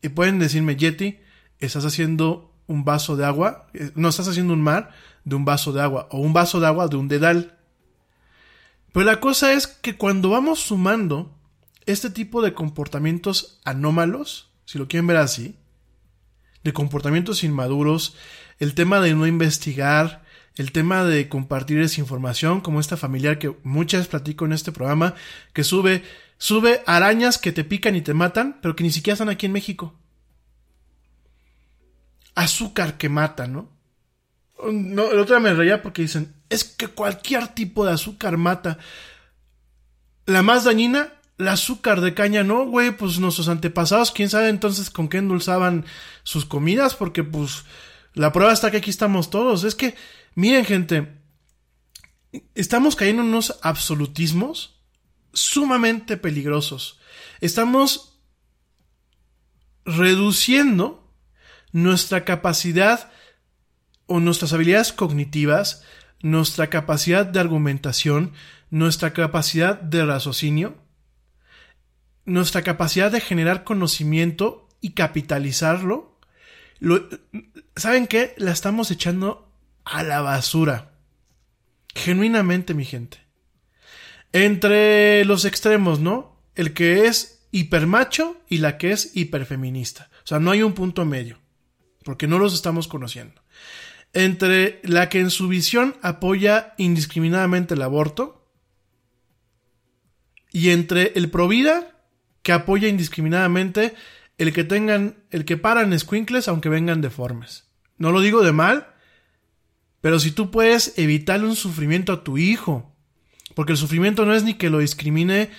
Y 0.01 0.09
pueden 0.09 0.39
decirme, 0.39 0.75
Yeti, 0.75 1.21
estás 1.59 1.85
haciendo 1.85 2.52
un 2.67 2.85
vaso 2.85 3.15
de 3.15 3.25
agua, 3.25 3.67
eh, 3.73 3.91
no 3.95 4.09
estás 4.09 4.27
haciendo 4.27 4.53
un 4.53 4.61
mar 4.61 4.91
de 5.23 5.35
un 5.35 5.45
vaso 5.45 5.71
de 5.71 5.81
agua, 5.81 6.07
o 6.11 6.19
un 6.19 6.33
vaso 6.33 6.59
de 6.59 6.67
agua 6.67 6.87
de 6.87 6.97
un 6.97 7.07
dedal. 7.07 7.57
Pero 8.91 9.05
la 9.05 9.19
cosa 9.19 9.53
es 9.53 9.67
que 9.67 9.97
cuando 9.97 10.29
vamos 10.29 10.59
sumando 10.59 11.35
este 11.85 12.09
tipo 12.09 12.41
de 12.41 12.53
comportamientos 12.53 13.59
anómalos, 13.65 14.51
si 14.65 14.77
lo 14.77 14.87
quieren 14.87 15.07
ver 15.07 15.17
así, 15.17 15.55
de 16.63 16.73
comportamientos 16.73 17.43
inmaduros, 17.43 18.15
el 18.59 18.73
tema 18.73 19.01
de 19.01 19.13
no 19.15 19.27
investigar, 19.27 20.23
el 20.55 20.71
tema 20.71 21.03
de 21.03 21.27
compartir 21.27 21.79
esa 21.79 21.99
información, 21.99 22.61
como 22.61 22.79
esta 22.79 22.97
familiar 22.97 23.39
que 23.39 23.55
muchas 23.63 24.07
platico 24.07 24.45
en 24.45 24.53
este 24.53 24.71
programa, 24.71 25.15
que 25.51 25.63
sube, 25.63 26.03
sube 26.37 26.81
arañas 26.85 27.37
que 27.37 27.51
te 27.51 27.63
pican 27.63 27.95
y 27.95 28.01
te 28.01 28.13
matan, 28.13 28.59
pero 28.61 28.75
que 28.75 28.83
ni 28.83 28.91
siquiera 28.91 29.15
están 29.15 29.29
aquí 29.29 29.47
en 29.47 29.51
México. 29.51 29.95
Azúcar 32.35 32.97
que 32.97 33.09
mata, 33.09 33.47
¿no? 33.47 33.69
No, 34.71 35.11
el 35.11 35.19
otro 35.19 35.39
me 35.39 35.53
reía 35.53 35.81
porque 35.81 36.03
dicen, 36.03 36.33
es 36.49 36.63
que 36.63 36.87
cualquier 36.87 37.49
tipo 37.49 37.85
de 37.85 37.93
azúcar 37.93 38.37
mata. 38.37 38.77
La 40.25 40.41
más 40.41 40.63
dañina, 40.63 41.13
el 41.37 41.47
azúcar 41.47 42.01
de 42.01 42.13
caña, 42.13 42.43
no, 42.43 42.65
güey, 42.65 42.91
pues 42.91 43.19
nuestros 43.19 43.49
antepasados, 43.49 44.11
quién 44.11 44.29
sabe 44.29 44.49
entonces 44.49 44.89
con 44.89 45.09
qué 45.09 45.17
endulzaban 45.17 45.85
sus 46.23 46.45
comidas, 46.45 46.95
porque 46.95 47.23
pues 47.23 47.65
la 48.13 48.31
prueba 48.31 48.53
está 48.53 48.71
que 48.71 48.77
aquí 48.77 48.89
estamos 48.89 49.29
todos. 49.29 49.63
Es 49.63 49.75
que, 49.75 49.95
miren, 50.35 50.65
gente, 50.65 51.17
estamos 52.55 52.95
cayendo 52.95 53.21
en 53.21 53.29
unos 53.29 53.59
absolutismos 53.61 54.81
sumamente 55.33 56.17
peligrosos. 56.17 56.99
Estamos 57.41 58.19
reduciendo 59.85 61.02
nuestra 61.73 62.23
capacidad 62.23 63.11
o 64.05 64.21
nuestras 64.21 64.53
habilidades 64.53 64.93
cognitivas, 64.93 65.83
nuestra 66.21 66.69
capacidad 66.69 67.25
de 67.25 67.39
argumentación, 67.41 68.31
nuestra 68.69 69.11
capacidad 69.11 69.79
de 69.81 70.05
raciocinio, 70.05 70.77
nuestra 72.25 72.61
capacidad 72.61 73.11
de 73.11 73.19
generar 73.19 73.65
conocimiento 73.65 74.69
y 74.79 74.91
capitalizarlo, 74.91 76.17
lo- 76.79 77.07
¿saben 77.75 78.07
qué? 78.07 78.33
La 78.37 78.51
estamos 78.51 78.89
echando 78.91 79.51
a 79.83 80.03
la 80.03 80.21
basura. 80.21 80.91
Genuinamente, 81.95 82.73
mi 82.73 82.85
gente. 82.85 83.19
Entre 84.31 85.25
los 85.25 85.45
extremos, 85.45 85.99
¿no? 85.99 86.39
El 86.55 86.73
que 86.73 87.05
es 87.07 87.45
hipermacho 87.51 88.37
y 88.49 88.57
la 88.59 88.77
que 88.77 88.91
es 88.91 89.15
hiperfeminista. 89.15 90.09
O 90.23 90.27
sea, 90.27 90.39
no 90.39 90.51
hay 90.51 90.63
un 90.63 90.73
punto 90.73 91.05
medio. 91.05 91.37
Porque 92.03 92.27
no 92.27 92.39
los 92.39 92.53
estamos 92.53 92.87
conociendo. 92.87 93.41
Entre 94.13 94.79
la 94.83 95.09
que 95.09 95.19
en 95.19 95.31
su 95.31 95.47
visión 95.47 95.95
apoya 96.01 96.73
indiscriminadamente 96.77 97.73
el 97.73 97.81
aborto. 97.81 98.47
Y 100.51 100.69
entre 100.69 101.13
el 101.15 101.31
provida 101.31 101.93
que 102.43 102.51
apoya 102.51 102.87
indiscriminadamente 102.87 103.95
el 104.37 104.53
que 104.53 104.63
tengan, 104.63 105.23
el 105.31 105.45
que 105.45 105.57
paran 105.57 105.93
escuincles 105.93 106.47
aunque 106.47 106.69
vengan 106.69 107.01
deformes. 107.01 107.65
No 107.97 108.11
lo 108.11 108.21
digo 108.21 108.43
de 108.43 108.51
mal, 108.51 108.93
pero 110.01 110.19
si 110.19 110.31
tú 110.31 110.51
puedes 110.51 110.97
evitarle 110.97 111.47
un 111.47 111.55
sufrimiento 111.55 112.11
a 112.11 112.23
tu 112.23 112.37
hijo, 112.37 112.93
porque 113.55 113.71
el 113.71 113.77
sufrimiento 113.77 114.25
no 114.25 114.35
es 114.35 114.43
ni 114.43 114.55
que 114.55 114.69
lo 114.69 114.79
discrimine 114.79 115.49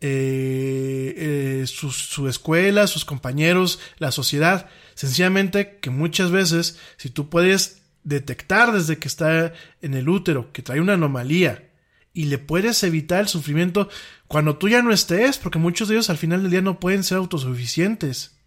eh, 0.00 1.14
eh, 1.60 1.64
su, 1.66 1.92
su 1.92 2.28
escuela, 2.28 2.88
sus 2.88 3.04
compañeros, 3.04 3.78
la 3.98 4.10
sociedad, 4.10 4.68
sencillamente 4.94 5.78
que 5.80 5.90
muchas 5.90 6.30
veces 6.30 6.78
si 6.96 7.10
tú 7.10 7.28
puedes 7.28 7.82
detectar 8.04 8.72
desde 8.72 8.98
que 8.98 9.08
está 9.08 9.52
en 9.80 9.94
el 9.94 10.08
útero 10.08 10.52
que 10.52 10.62
trae 10.62 10.80
una 10.80 10.94
anomalía 10.94 11.70
y 12.12 12.24
le 12.26 12.38
puedes 12.38 12.82
evitar 12.82 13.20
el 13.20 13.28
sufrimiento 13.28 13.88
cuando 14.28 14.56
tú 14.58 14.68
ya 14.68 14.82
no 14.82 14.92
estés, 14.92 15.38
porque 15.38 15.58
muchos 15.58 15.88
de 15.88 15.94
ellos 15.94 16.10
al 16.10 16.18
final 16.18 16.42
del 16.42 16.50
día 16.50 16.62
no 16.62 16.80
pueden 16.80 17.04
ser 17.04 17.18
autosuficientes. 17.18 18.38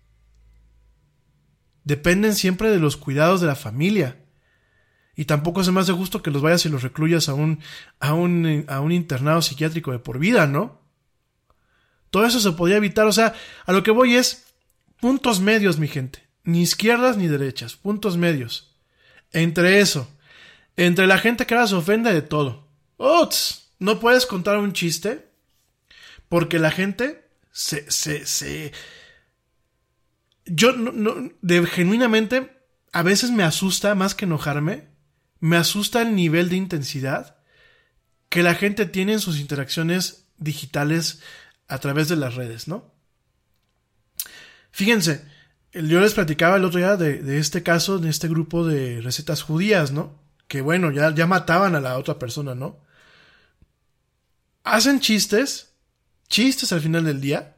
Dependen 1.83 2.35
siempre 2.35 2.69
de 2.69 2.79
los 2.79 2.97
cuidados 2.97 3.41
de 3.41 3.47
la 3.47 3.55
familia. 3.55 4.23
Y 5.15 5.25
tampoco 5.25 5.61
es 5.61 5.69
más 5.69 5.87
de 5.87 5.93
gusto 5.93 6.21
que 6.21 6.31
los 6.31 6.41
vayas 6.41 6.65
y 6.65 6.69
los 6.69 6.83
recluyas 6.83 7.29
a 7.29 7.33
un, 7.33 7.59
a 7.99 8.13
un, 8.13 8.65
a 8.67 8.81
un 8.81 8.91
internado 8.91 9.41
psiquiátrico 9.41 9.91
de 9.91 9.99
por 9.99 10.19
vida, 10.19 10.45
¿no? 10.45 10.81
Todo 12.09 12.25
eso 12.25 12.39
se 12.39 12.51
podría 12.51 12.77
evitar. 12.77 13.07
O 13.07 13.13
sea, 13.13 13.33
a 13.65 13.71
lo 13.71 13.81
que 13.81 13.91
voy 13.91 14.15
es 14.15 14.53
puntos 14.99 15.39
medios, 15.39 15.77
mi 15.79 15.87
gente. 15.87 16.24
Ni 16.45 16.61
izquierdas 16.61 17.17
ni 17.17 17.27
derechas, 17.27 17.75
puntos 17.75 18.17
medios. 18.17 18.73
Entre 19.31 19.81
eso, 19.81 20.07
entre 20.77 21.07
la 21.07 21.17
gente 21.17 21.45
que 21.45 21.53
ahora 21.53 21.67
se 21.67 21.75
ofende 21.75 22.13
de 22.13 22.21
todo. 22.21 22.67
¡Uts! 22.97 23.71
No 23.79 23.99
puedes 23.99 24.25
contar 24.25 24.57
un 24.57 24.71
chiste 24.71 25.29
porque 26.29 26.59
la 26.59 26.71
gente 26.71 27.27
se, 27.51 27.89
se, 27.91 28.25
se... 28.25 28.71
Yo 30.45 30.71
no, 30.73 30.91
no, 30.91 31.31
de, 31.41 31.65
genuinamente 31.65 32.55
a 32.91 33.03
veces 33.03 33.31
me 33.31 33.43
asusta 33.43 33.95
más 33.95 34.15
que 34.15 34.25
enojarme, 34.25 34.87
me 35.39 35.57
asusta 35.57 36.01
el 36.01 36.15
nivel 36.15 36.49
de 36.49 36.55
intensidad 36.55 37.37
que 38.29 38.43
la 38.43 38.55
gente 38.55 38.85
tiene 38.85 39.13
en 39.13 39.19
sus 39.19 39.39
interacciones 39.39 40.27
digitales 40.37 41.21
a 41.67 41.79
través 41.79 42.07
de 42.09 42.15
las 42.15 42.35
redes, 42.35 42.67
¿no? 42.67 42.93
Fíjense, 44.71 45.25
yo 45.75 45.99
les 45.99 46.13
platicaba 46.13 46.55
el 46.55 46.63
otro 46.63 46.79
día 46.79 46.95
de, 46.95 47.37
este 47.37 47.61
caso, 47.61 47.99
de 47.99 48.09
este 48.09 48.27
grupo 48.27 48.65
de 48.65 49.01
recetas 49.01 49.41
judías, 49.41 49.91
¿no? 49.91 50.17
Que 50.47 50.61
bueno, 50.61 50.91
ya, 50.91 51.13
ya 51.13 51.27
mataban 51.27 51.75
a 51.75 51.81
la 51.81 51.97
otra 51.97 52.17
persona, 52.17 52.55
¿no? 52.55 52.77
Hacen 54.63 54.99
chistes, 54.99 55.73
chistes 56.29 56.71
al 56.71 56.81
final 56.81 57.03
del 57.03 57.19
día, 57.19 57.57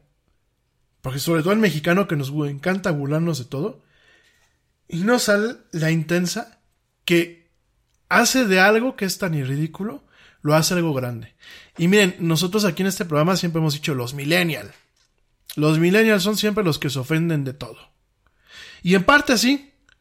porque 1.00 1.20
sobre 1.20 1.42
todo 1.42 1.52
el 1.52 1.60
mexicano 1.60 2.08
que 2.08 2.16
nos 2.16 2.30
encanta 2.30 2.90
burlarnos 2.90 3.38
de 3.38 3.44
todo, 3.44 3.82
y 4.88 4.98
no 4.98 5.18
sale 5.18 5.56
la 5.70 5.90
intensa 5.90 6.60
que 7.04 7.48
hace 8.08 8.46
de 8.46 8.58
algo 8.58 8.96
que 8.96 9.04
es 9.04 9.18
tan 9.18 9.32
ridículo, 9.32 10.02
lo 10.42 10.54
hace 10.54 10.74
algo 10.74 10.92
grande. 10.92 11.34
Y 11.76 11.88
miren, 11.88 12.16
nosotros 12.18 12.64
aquí 12.64 12.82
en 12.82 12.88
este 12.88 13.04
programa 13.04 13.36
siempre 13.36 13.60
hemos 13.60 13.74
dicho 13.74 13.94
los 13.94 14.14
millennials. 14.14 14.72
Los 15.56 15.78
millennials 15.78 16.22
son 16.22 16.36
siempre 16.36 16.64
los 16.64 16.78
que 16.78 16.90
se 16.90 16.98
ofenden 16.98 17.44
de 17.44 17.52
todo. 17.52 17.78
Y 18.82 18.94
en 18.94 19.04
parte 19.04 19.36
sí, 19.36 19.72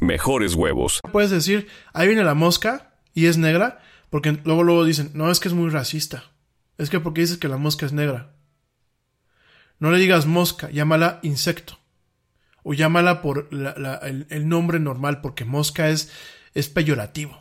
mejores 0.00 0.54
huevos. 0.54 1.00
Puedes 1.12 1.30
decir, 1.30 1.68
ahí 1.92 2.06
viene 2.06 2.24
la 2.24 2.34
mosca 2.34 2.94
y 3.14 3.26
es 3.26 3.38
negra, 3.38 3.80
porque 4.10 4.38
luego 4.44 4.62
luego 4.62 4.84
dicen, 4.84 5.10
no, 5.14 5.30
es 5.30 5.40
que 5.40 5.48
es 5.48 5.54
muy 5.54 5.70
racista. 5.70 6.24
Es 6.76 6.90
que 6.90 7.00
porque 7.00 7.22
dices 7.22 7.38
que 7.38 7.48
la 7.48 7.56
mosca 7.56 7.86
es 7.86 7.92
negra. 7.92 8.34
No 9.78 9.90
le 9.90 9.98
digas 9.98 10.26
mosca, 10.26 10.70
llámala 10.70 11.20
insecto. 11.22 11.78
O 12.62 12.74
llámala 12.74 13.22
por 13.22 13.48
el, 13.50 14.26
el 14.28 14.48
nombre 14.48 14.78
normal, 14.78 15.20
porque 15.20 15.44
mosca 15.44 15.88
es, 15.88 16.10
es 16.54 16.68
peyorativo. 16.68 17.40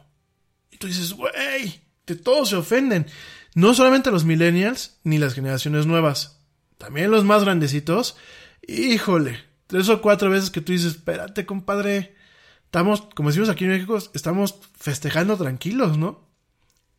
Y 0.72 0.78
tú 0.78 0.88
dices, 0.88 1.14
güey, 1.14 1.82
de 2.06 2.15
todos 2.15 2.49
se 2.49 2.56
ofenden. 2.56 3.07
No 3.56 3.74
solamente 3.74 4.11
los 4.11 4.24
millennials 4.24 4.99
ni 5.03 5.18
las 5.18 5.34
generaciones 5.34 5.86
nuevas. 5.86 6.40
También 6.78 7.11
los 7.11 7.24
más 7.24 7.44
grandecitos. 7.44 8.18
Híjole, 8.68 9.40
tres 9.68 9.90
o 9.90 10.02
cuatro 10.02 10.30
veces 10.30 10.49
que 10.49 10.61
tú 10.61 10.72
dices, 10.72 10.95
espérate, 10.95 11.45
compadre. 11.45 12.15
Estamos, 12.68 13.07
como 13.15 13.30
decimos 13.30 13.48
aquí 13.48 13.64
en 13.64 13.72
México, 13.72 13.98
estamos 14.14 14.60
festejando 14.77 15.38
tranquilos, 15.38 15.98
¿no? 15.98 16.27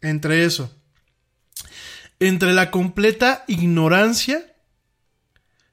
Entre 0.00 0.46
eso. 0.46 0.74
Entre 2.20 2.54
la 2.54 2.70
completa 2.70 3.44
ignorancia 3.48 4.56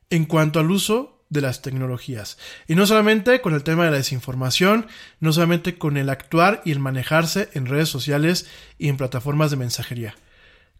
en 0.09 0.25
cuanto 0.25 0.59
al 0.59 0.69
uso 0.69 1.25
de 1.29 1.39
las 1.39 1.61
tecnologías. 1.61 2.37
Y 2.67 2.75
no 2.75 2.85
solamente 2.85 3.39
con 3.39 3.53
el 3.53 3.63
tema 3.63 3.85
de 3.85 3.91
la 3.91 3.97
desinformación, 3.97 4.87
no 5.21 5.31
solamente 5.31 5.77
con 5.77 5.95
el 5.95 6.09
actuar 6.09 6.61
y 6.65 6.73
el 6.73 6.79
manejarse 6.79 7.49
en 7.53 7.65
redes 7.65 7.87
sociales 7.87 8.47
y 8.77 8.89
en 8.89 8.97
plataformas 8.97 9.49
de 9.49 9.57
mensajería. 9.57 10.15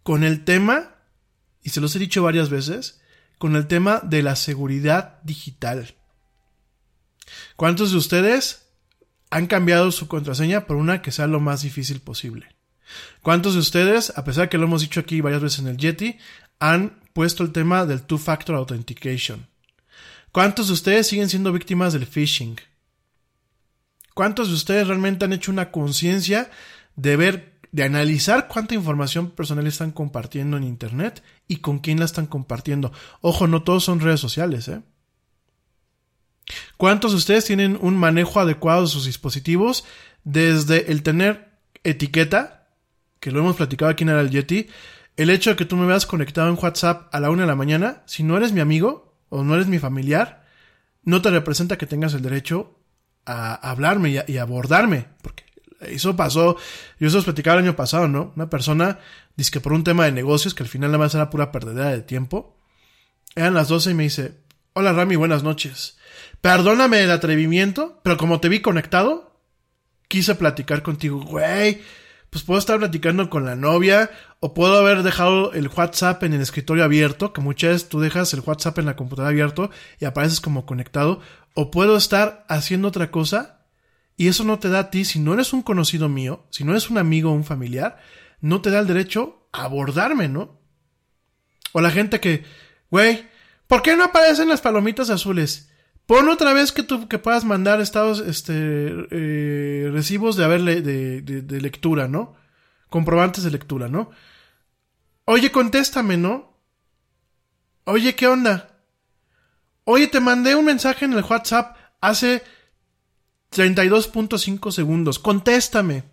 Con 0.04 0.26
el 0.26 0.44
tema, 0.44 0.98
y 1.64 1.70
se 1.70 1.80
los 1.80 1.96
he 1.96 2.00
dicho 2.00 2.22
varias 2.22 2.50
veces, 2.50 3.00
con 3.38 3.56
el 3.56 3.68
tema 3.68 4.02
de 4.04 4.24
la 4.24 4.36
seguridad 4.36 5.22
digital. 5.24 5.96
¿Cuántos 7.56 7.92
de 7.92 7.98
ustedes 7.98 8.65
han 9.30 9.48
cambiado 9.48 9.92
su 9.92 10.08
contraseña 10.08 10.66
por 10.66 10.78
una 10.78 11.02
que 11.02 11.12
sea 11.12 11.28
lo 11.28 11.40
más 11.40 11.62
difícil 11.62 12.00
posible? 12.00 12.56
¿Cuántos 13.22 13.54
de 13.54 13.60
ustedes, 13.60 14.14
a 14.16 14.24
pesar 14.24 14.50
que 14.50 14.58
lo 14.58 14.66
hemos 14.66 14.82
dicho 14.82 15.00
aquí 15.00 15.22
varias 15.22 15.42
veces 15.42 15.60
en 15.60 15.68
el 15.68 15.78
Yeti, 15.78 16.18
han 16.60 17.00
puesto 17.14 17.44
el 17.44 17.52
tema 17.52 17.86
del 17.86 18.04
two-factor 18.04 18.56
authentication? 18.56 19.48
¿Cuántos 20.32 20.68
de 20.68 20.74
ustedes 20.74 21.08
siguen 21.08 21.30
siendo 21.30 21.52
víctimas 21.52 21.94
del 21.94 22.06
phishing? 22.06 22.58
¿Cuántos 24.14 24.50
de 24.50 24.54
ustedes 24.56 24.88
realmente 24.88 25.26
han 25.26 25.34
hecho 25.34 25.52
una 25.52 25.72
conciencia 25.72 26.50
de 26.96 27.18
ver, 27.18 27.60
de 27.72 27.84
analizar 27.84 28.48
cuánta 28.48 28.76
información 28.76 29.32
personal 29.32 29.68
están 29.68 29.92
compartiendo 29.92 30.58
en 30.58 30.64
Internet 30.64 31.24
y 31.48 31.58
con 31.58 31.80
quién 31.80 32.00
la 32.00 32.06
están 32.06 32.28
compartiendo? 32.28 32.94
Ojo, 33.22 33.48
no 33.48 33.64
todos 33.64 33.84
son 33.84 34.00
redes 34.00 34.20
sociales, 34.20 34.68
¿eh? 34.68 34.82
¿Cuántos 36.78 37.12
de 37.12 37.18
ustedes 37.18 37.46
tienen 37.46 37.78
un 37.82 37.98
manejo 37.98 38.40
adecuado 38.40 38.84
de 38.84 38.88
sus 38.88 39.06
dispositivos 39.06 39.86
desde 40.24 40.92
el 40.92 41.04
tener 41.04 41.50
etiqueta, 41.84 42.68
que 43.20 43.32
lo 43.32 43.40
hemos 43.40 43.56
platicado 43.56 43.92
aquí 43.92 44.04
en 44.04 44.10
el 44.10 44.30
Yeti, 44.30 44.68
el 45.18 45.30
hecho 45.30 45.52
de 45.52 45.56
que 45.56 45.66
tú 45.66 45.78
me 45.78 45.86
veas 45.86 46.06
conectado 46.06 46.50
en 46.50 46.58
WhatsApp 46.62 47.14
a 47.14 47.20
la 47.20 47.30
una 47.30 47.44
de 47.44 47.48
la 47.48 47.56
mañana, 47.56 48.04
si 48.06 48.24
no 48.24 48.36
eres 48.36 48.52
mi 48.52 48.60
amigo 48.60 49.16
o 49.30 49.44
no 49.44 49.56
eres 49.56 49.68
mi 49.68 49.80
familiar, 49.80 50.46
no 51.04 51.22
te 51.22 51.30
representa 51.30 51.78
que 51.78 51.86
tengas 51.86 52.14
el 52.14 52.22
derecho 52.22 52.78
a 53.26 53.56
hablarme 53.56 54.24
y 54.28 54.38
a, 54.38 54.42
abordarme, 54.42 55.08
porque 55.22 55.46
eso 55.80 56.16
pasó, 56.16 56.58
yo 57.00 57.08
eso 57.08 57.20
os 57.20 57.24
platicaba 57.24 57.60
el 57.60 57.66
año 57.66 57.76
pasado, 57.76 58.08
¿no? 58.08 58.34
Una 58.36 58.50
persona, 58.50 59.00
dice 59.36 59.52
que 59.52 59.62
por 59.62 59.74
un 59.74 59.84
tema 59.84 60.06
de 60.06 60.12
negocios, 60.12 60.54
que 60.54 60.64
al 60.64 60.70
final 60.70 60.92
nada 60.92 61.04
más 61.04 61.16
era 61.16 61.30
pura 61.30 61.52
perdedera 61.52 61.92
de 61.92 62.02
tiempo, 62.02 62.58
eran 63.36 63.54
las 63.54 63.68
12 63.68 63.92
y 63.92 63.94
me 63.94 64.04
dice, 64.04 64.38
hola 64.74 64.94
Rami, 64.94 65.16
buenas 65.16 65.44
noches. 65.44 65.98
Perdóname 66.46 67.02
el 67.02 67.10
atrevimiento, 67.10 68.00
pero 68.04 68.18
como 68.18 68.40
te 68.40 68.50
vi 68.50 68.60
conectado, 68.60 69.42
quise 70.08 70.36
platicar 70.36 70.84
contigo, 70.84 71.20
güey. 71.20 71.82
Pues 72.30 72.44
puedo 72.44 72.60
estar 72.60 72.78
platicando 72.78 73.32
con 73.32 73.46
la 73.46 73.56
novia, 73.56 74.12
o 74.42 74.54
puedo 74.54 74.78
haber 74.78 75.02
dejado 75.02 75.54
el 75.54 75.70
WhatsApp 75.70 76.22
en 76.22 76.34
el 76.34 76.42
escritorio 76.42 76.84
abierto, 76.84 77.34
que 77.34 77.42
muchas 77.42 77.72
veces 77.72 77.90
tú 77.90 78.00
dejas 78.00 78.32
el 78.36 78.42
WhatsApp 78.42 78.78
en 78.78 78.86
la 78.86 78.96
computadora 78.96 79.30
abierto 79.30 79.72
y 80.00 80.06
apareces 80.06 80.40
como 80.40 80.68
conectado, 80.68 81.20
o 81.56 81.72
puedo 81.72 81.98
estar 81.98 82.46
haciendo 82.48 82.90
otra 82.90 83.10
cosa, 83.10 83.66
y 84.16 84.28
eso 84.28 84.44
no 84.44 84.60
te 84.60 84.70
da 84.70 84.82
a 84.82 84.90
ti, 84.92 85.04
si 85.04 85.18
no 85.18 85.34
eres 85.34 85.52
un 85.52 85.64
conocido 85.64 86.10
mío, 86.10 86.46
si 86.52 86.64
no 86.64 86.74
eres 86.74 86.92
un 86.92 87.00
amigo 87.00 87.32
o 87.32 87.34
un 87.34 87.44
familiar, 87.44 87.98
no 88.40 88.62
te 88.62 88.70
da 88.70 88.82
el 88.82 88.86
derecho 88.86 89.48
a 89.52 89.64
abordarme, 89.64 90.30
¿no? 90.30 90.62
O 91.72 91.82
la 91.82 91.90
gente 91.90 92.20
que, 92.20 92.44
güey, 92.92 93.28
¿por 93.66 93.82
qué 93.82 93.98
no 93.98 94.04
aparecen 94.04 94.48
las 94.48 94.62
palomitas 94.62 95.10
azules? 95.10 95.72
Pon 96.06 96.30
otra 96.30 96.54
vez 96.54 96.72
que 96.72 96.84
tú 96.84 97.08
que 97.08 97.18
puedas 97.20 97.46
mandar 97.46 97.82
estados, 97.82 98.20
este, 98.20 98.54
eh, 99.12 99.90
recibos 99.92 100.36
de 100.36 100.44
haber 100.46 100.62
le- 100.62 100.82
de, 100.82 101.22
de- 101.22 101.42
de 101.42 101.62
lectura, 101.62 102.08
¿no? 102.08 102.36
Comprobantes 102.90 103.44
de 103.44 103.52
lectura, 103.52 103.88
¿no? 103.88 104.12
Oye, 105.26 105.52
contéstame, 105.52 106.18
¿no? 106.18 106.54
Oye, 107.86 108.16
¿qué 108.16 108.28
onda? 108.28 108.70
Oye, 109.84 110.08
te 110.08 110.20
mandé 110.20 110.56
un 110.56 110.66
mensaje 110.66 111.06
en 111.06 111.14
el 111.14 111.24
WhatsApp 111.24 111.76
hace 112.02 112.44
32.5 113.52 114.72
segundos. 114.72 115.18
Contéstame. 115.20 116.04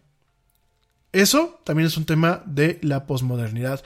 Eso 1.12 1.60
también 1.64 1.86
es 1.86 1.97
un 1.98 2.06
tema 2.06 2.43
de 2.47 2.78
la 2.82 3.06
posmodernidad. 3.06 3.82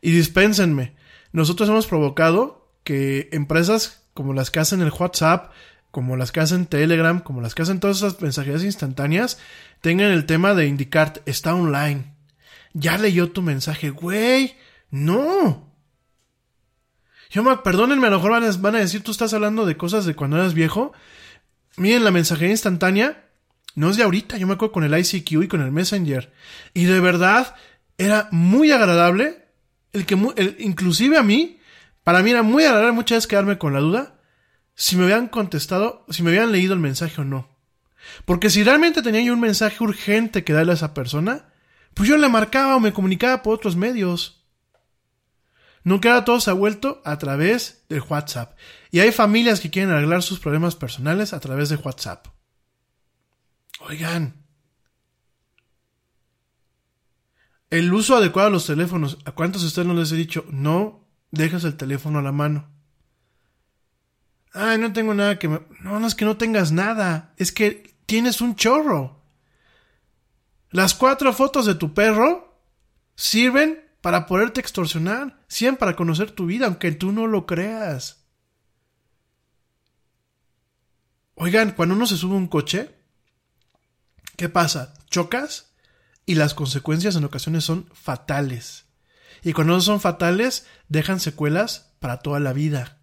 Y 0.00 0.12
dispénsenme, 0.12 0.94
nosotros 1.32 1.68
hemos 1.68 1.86
provocado 1.88 2.70
que 2.84 3.28
empresas 3.32 3.97
como 4.18 4.32
las 4.32 4.50
que 4.50 4.58
hacen 4.58 4.80
el 4.82 4.90
WhatsApp, 4.90 5.52
como 5.92 6.16
las 6.16 6.32
que 6.32 6.40
hacen 6.40 6.66
Telegram, 6.66 7.20
como 7.20 7.40
las 7.40 7.54
que 7.54 7.62
hacen 7.62 7.78
todas 7.78 7.98
esas 7.98 8.20
mensajerías 8.20 8.64
instantáneas, 8.64 9.38
tengan 9.80 10.10
el 10.10 10.26
tema 10.26 10.54
de 10.54 10.66
indicar 10.66 11.22
está 11.24 11.54
online. 11.54 12.16
Ya 12.72 12.98
leyó 12.98 13.30
tu 13.30 13.42
mensaje, 13.42 13.90
güey. 13.90 14.56
No. 14.90 15.72
Yo 17.30 17.44
me, 17.44 17.58
perdónenme, 17.58 18.08
a 18.08 18.10
lo 18.10 18.16
mejor 18.16 18.32
van 18.60 18.74
a, 18.74 18.80
decir, 18.80 19.04
tú 19.04 19.12
estás 19.12 19.32
hablando 19.34 19.66
de 19.66 19.76
cosas 19.76 20.04
de 20.04 20.16
cuando 20.16 20.36
eras 20.36 20.52
viejo. 20.52 20.92
Miren, 21.76 22.02
la 22.02 22.10
mensajería 22.10 22.50
instantánea 22.50 23.24
no 23.76 23.88
es 23.88 23.96
de 23.96 24.02
ahorita. 24.02 24.36
Yo 24.36 24.48
me 24.48 24.54
acuerdo 24.54 24.72
con 24.72 24.82
el 24.82 24.98
ICQ 24.98 25.44
y 25.44 25.46
con 25.46 25.62
el 25.62 25.70
Messenger. 25.70 26.32
Y 26.74 26.86
de 26.86 26.98
verdad, 26.98 27.54
era 27.98 28.26
muy 28.32 28.72
agradable. 28.72 29.44
El 29.92 30.06
que, 30.06 30.14
el- 30.36 30.56
inclusive 30.58 31.18
a 31.18 31.22
mí, 31.22 31.57
para 32.08 32.22
mí 32.22 32.30
era 32.30 32.42
muy 32.42 32.64
agradable 32.64 32.92
muchas 32.92 33.18
veces 33.18 33.26
quedarme 33.26 33.58
con 33.58 33.74
la 33.74 33.80
duda 33.80 34.18
si 34.74 34.96
me 34.96 35.04
habían 35.04 35.28
contestado, 35.28 36.06
si 36.08 36.22
me 36.22 36.30
habían 36.30 36.52
leído 36.52 36.72
el 36.72 36.80
mensaje 36.80 37.20
o 37.20 37.24
no. 37.24 37.54
Porque 38.24 38.48
si 38.48 38.64
realmente 38.64 39.02
tenía 39.02 39.20
yo 39.20 39.34
un 39.34 39.40
mensaje 39.40 39.84
urgente 39.84 40.42
que 40.42 40.54
darle 40.54 40.72
a 40.72 40.76
esa 40.76 40.94
persona, 40.94 41.52
pues 41.92 42.08
yo 42.08 42.16
le 42.16 42.30
marcaba 42.30 42.76
o 42.76 42.80
me 42.80 42.94
comunicaba 42.94 43.42
por 43.42 43.52
otros 43.52 43.76
medios. 43.76 44.48
Nunca 45.84 46.08
ahora 46.08 46.24
todo 46.24 46.40
se 46.40 46.48
ha 46.48 46.54
vuelto 46.54 47.02
a 47.04 47.18
través 47.18 47.84
del 47.90 48.00
WhatsApp. 48.00 48.56
Y 48.90 49.00
hay 49.00 49.12
familias 49.12 49.60
que 49.60 49.68
quieren 49.68 49.90
arreglar 49.90 50.22
sus 50.22 50.40
problemas 50.40 50.76
personales 50.76 51.34
a 51.34 51.40
través 51.40 51.68
de 51.68 51.76
WhatsApp. 51.76 52.28
Oigan. 53.80 54.46
El 57.68 57.92
uso 57.92 58.16
adecuado 58.16 58.48
de 58.48 58.54
los 58.54 58.66
teléfonos. 58.66 59.18
¿A 59.26 59.32
cuántos 59.32 59.60
de 59.60 59.68
ustedes 59.68 59.86
no 59.86 59.92
les 59.92 60.10
he 60.10 60.16
dicho? 60.16 60.46
No 60.48 61.07
dejes 61.30 61.64
el 61.64 61.76
teléfono 61.76 62.18
a 62.18 62.22
la 62.22 62.32
mano. 62.32 62.68
Ay, 64.52 64.78
no 64.78 64.92
tengo 64.92 65.14
nada 65.14 65.38
que 65.38 65.48
me... 65.48 65.60
No, 65.80 66.00
no 66.00 66.06
es 66.06 66.14
que 66.14 66.24
no 66.24 66.36
tengas 66.36 66.72
nada. 66.72 67.34
Es 67.36 67.52
que 67.52 67.96
tienes 68.06 68.40
un 68.40 68.56
chorro. 68.56 69.22
Las 70.70 70.94
cuatro 70.94 71.32
fotos 71.32 71.66
de 71.66 71.74
tu 71.74 71.94
perro 71.94 72.60
sirven 73.14 73.84
para 74.00 74.26
poderte 74.26 74.60
extorsionar, 74.60 75.42
sirven 75.48 75.76
para 75.76 75.96
conocer 75.96 76.30
tu 76.30 76.46
vida, 76.46 76.66
aunque 76.66 76.92
tú 76.92 77.12
no 77.12 77.26
lo 77.26 77.46
creas. 77.46 78.24
Oigan, 81.34 81.72
cuando 81.72 81.94
uno 81.94 82.06
se 82.06 82.16
sube 82.16 82.34
a 82.34 82.38
un 82.38 82.48
coche, 82.48 82.94
¿qué 84.36 84.48
pasa? 84.48 84.94
Chocas 85.08 85.72
y 86.26 86.34
las 86.34 86.52
consecuencias 86.52 87.16
en 87.16 87.24
ocasiones 87.24 87.64
son 87.64 87.88
fatales. 87.92 88.87
Y 89.42 89.52
cuando 89.52 89.80
son 89.80 90.00
fatales, 90.00 90.66
dejan 90.88 91.20
secuelas 91.20 91.92
para 92.00 92.18
toda 92.18 92.40
la 92.40 92.52
vida. 92.52 92.98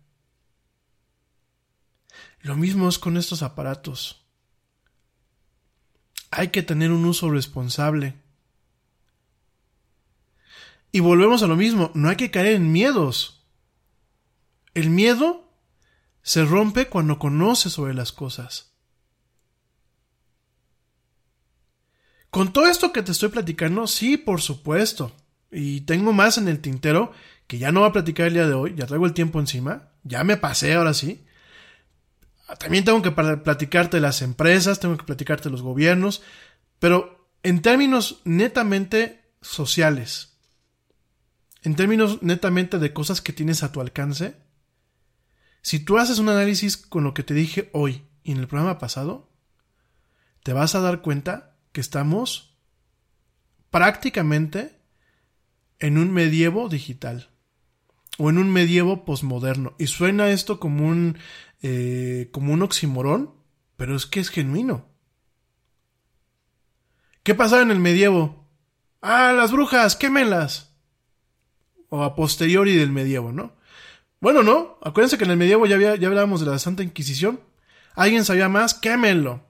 Lo 2.41 2.56
mismo 2.56 2.88
es 2.88 2.99
con 2.99 3.18
estos 3.18 3.41
aparatos. 3.41 4.26
Hay 6.32 6.49
que 6.49 6.64
tener 6.64 6.91
un 6.91 7.06
uso 7.06 7.30
responsable. 7.30 8.22
Y 10.91 10.99
volvemos 10.99 11.44
a 11.44 11.48
lo 11.48 11.56
mismo, 11.56 11.91
no 11.94 12.10
hay 12.10 12.16
que 12.16 12.32
caer 12.32 12.53
en 12.53 12.72
miedos. 12.72 13.45
El 14.74 14.90
miedo 14.90 15.49
se 16.22 16.45
rompe 16.45 16.88
cuando 16.88 17.20
conoces 17.20 17.74
sobre 17.74 17.94
las 17.94 18.12
cosas. 18.12 18.74
Con 22.30 22.52
todo 22.52 22.68
esto 22.68 22.91
que 22.91 23.02
te 23.02 23.14
estoy 23.14 23.30
platicando, 23.30 23.88
sí, 23.88 24.18
por 24.18 24.41
supuesto. 24.41 25.16
Y 25.51 25.81
tengo 25.81 26.13
más 26.13 26.38
en 26.38 26.47
el 26.47 26.59
tintero 26.59 27.11
que 27.47 27.57
ya 27.57 27.72
no 27.72 27.81
voy 27.81 27.89
a 27.89 27.93
platicar 27.93 28.27
el 28.27 28.34
día 28.34 28.47
de 28.47 28.53
hoy, 28.53 28.73
ya 28.76 28.88
traigo 28.88 29.05
el 29.05 29.13
tiempo 29.13 29.39
encima, 29.39 29.89
ya 30.03 30.23
me 30.23 30.38
pasé 30.38 30.73
ahora 30.73 30.93
sí. 30.93 31.26
También 32.59 32.85
tengo 32.85 33.01
que 33.01 33.11
platicarte 33.11 33.99
las 33.99 34.22
empresas, 34.22 34.80
tengo 34.80 34.97
que 34.97 35.03
platicarte 35.03 35.49
los 35.49 35.61
gobiernos, 35.61 36.22
pero 36.80 37.30
en 37.43 37.61
términos 37.61 38.22
netamente 38.23 39.31
sociales, 39.41 40.38
en 41.63 41.76
términos 41.76 42.22
netamente 42.22 42.77
de 42.77 42.93
cosas 42.93 43.22
que 43.22 43.34
tienes 43.34 43.63
a 43.63 43.72
tu 43.72 43.81
alcance, 43.81 44.35
si 45.61 45.80
tú 45.80 45.97
haces 45.97 46.19
un 46.19 46.30
análisis 46.30 46.77
con 46.77 47.03
lo 47.03 47.15
que 47.15 47.23
te 47.23 47.34
dije 47.34 47.69
hoy 47.73 48.05
y 48.23 48.34
en 48.34 48.38
el 48.38 48.47
programa 48.47 48.77
pasado, 48.77 49.31
te 50.43 50.53
vas 50.53 50.76
a 50.76 50.80
dar 50.81 51.01
cuenta 51.01 51.57
que 51.72 51.81
estamos 51.81 52.55
prácticamente 53.72 54.80
en 55.80 55.97
un 55.97 56.11
medievo 56.11 56.69
digital 56.69 57.30
o 58.18 58.30
en 58.30 58.38
un 58.38 58.52
medievo 58.52 59.06
posmoderno. 59.06 59.76
Y 59.77 59.88
suena 59.88 60.30
esto 60.30 60.60
como 60.60 60.88
un, 60.88 61.18
eh, 61.61 62.30
como 62.31 62.53
un 62.53 62.61
oximorón, 62.61 63.31
pero 63.77 63.95
es 63.95 64.06
que 64.06 64.19
es 64.19 64.30
genuino. 64.30 64.88
¿Qué 67.23 67.35
pasaba 67.35 67.61
en 67.61 67.72
el 67.72 67.80
medievo? 67.80 68.47
Ah, 69.02 69.34
las 69.34 69.52
brujas, 69.52 69.95
quémelas. 69.95 70.73
O 71.89 72.03
a 72.03 72.15
posteriori 72.15 72.76
del 72.76 72.91
medievo, 72.91 73.31
¿no? 73.31 73.53
Bueno, 74.19 74.43
no. 74.43 74.77
Acuérdense 74.81 75.18
que 75.18 75.26
en 75.26 75.31
el 75.31 75.38
medievo 75.38 75.65
ya, 75.65 75.95
ya 75.95 76.07
hablábamos 76.07 76.39
de 76.41 76.47
la 76.47 76.60
Santa 76.60 76.84
Inquisición. 76.84 77.39
¿Alguien 77.95 78.26
sabía 78.26 78.49
más? 78.49 78.73
Quémenlo. 78.73 79.43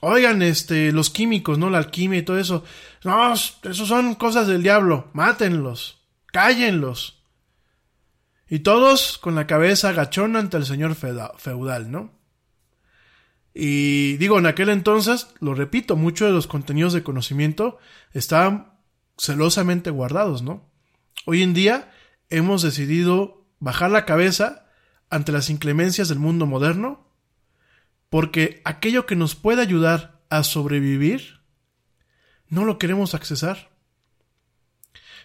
Oigan, 0.00 0.42
este, 0.42 0.92
los 0.92 1.08
químicos, 1.08 1.58
¿no? 1.58 1.70
La 1.70 1.78
alquimia 1.78 2.18
y 2.18 2.22
todo 2.22 2.38
eso. 2.38 2.64
No, 3.04 3.34
eso 3.34 3.86
son 3.86 4.14
cosas 4.14 4.46
del 4.46 4.62
diablo. 4.62 5.10
Mátenlos. 5.12 6.00
Cállenlos. 6.26 7.22
Y 8.48 8.60
todos 8.60 9.18
con 9.18 9.34
la 9.34 9.46
cabeza 9.46 9.90
agachona 9.90 10.38
ante 10.38 10.56
el 10.56 10.66
señor 10.66 10.94
feudal, 10.94 11.90
¿no? 11.90 12.12
Y 13.54 14.16
digo, 14.16 14.38
en 14.38 14.46
aquel 14.46 14.68
entonces, 14.68 15.28
lo 15.38 15.54
repito, 15.54 15.96
muchos 15.96 16.28
de 16.28 16.34
los 16.34 16.46
contenidos 16.46 16.92
de 16.92 17.04
conocimiento 17.04 17.78
estaban 18.12 18.74
celosamente 19.16 19.90
guardados, 19.90 20.42
¿no? 20.42 20.68
Hoy 21.24 21.42
en 21.42 21.54
día 21.54 21.92
hemos 22.30 22.62
decidido 22.62 23.46
bajar 23.60 23.90
la 23.90 24.04
cabeza 24.04 24.66
ante 25.08 25.30
las 25.30 25.50
inclemencias 25.50 26.08
del 26.08 26.18
mundo 26.18 26.46
moderno, 26.46 27.06
porque 28.10 28.60
aquello 28.64 29.06
que 29.06 29.16
nos 29.16 29.36
puede 29.36 29.62
ayudar 29.62 30.20
a 30.30 30.42
sobrevivir, 30.42 31.40
no 32.54 32.64
lo 32.64 32.78
queremos 32.78 33.14
accesar. 33.14 33.70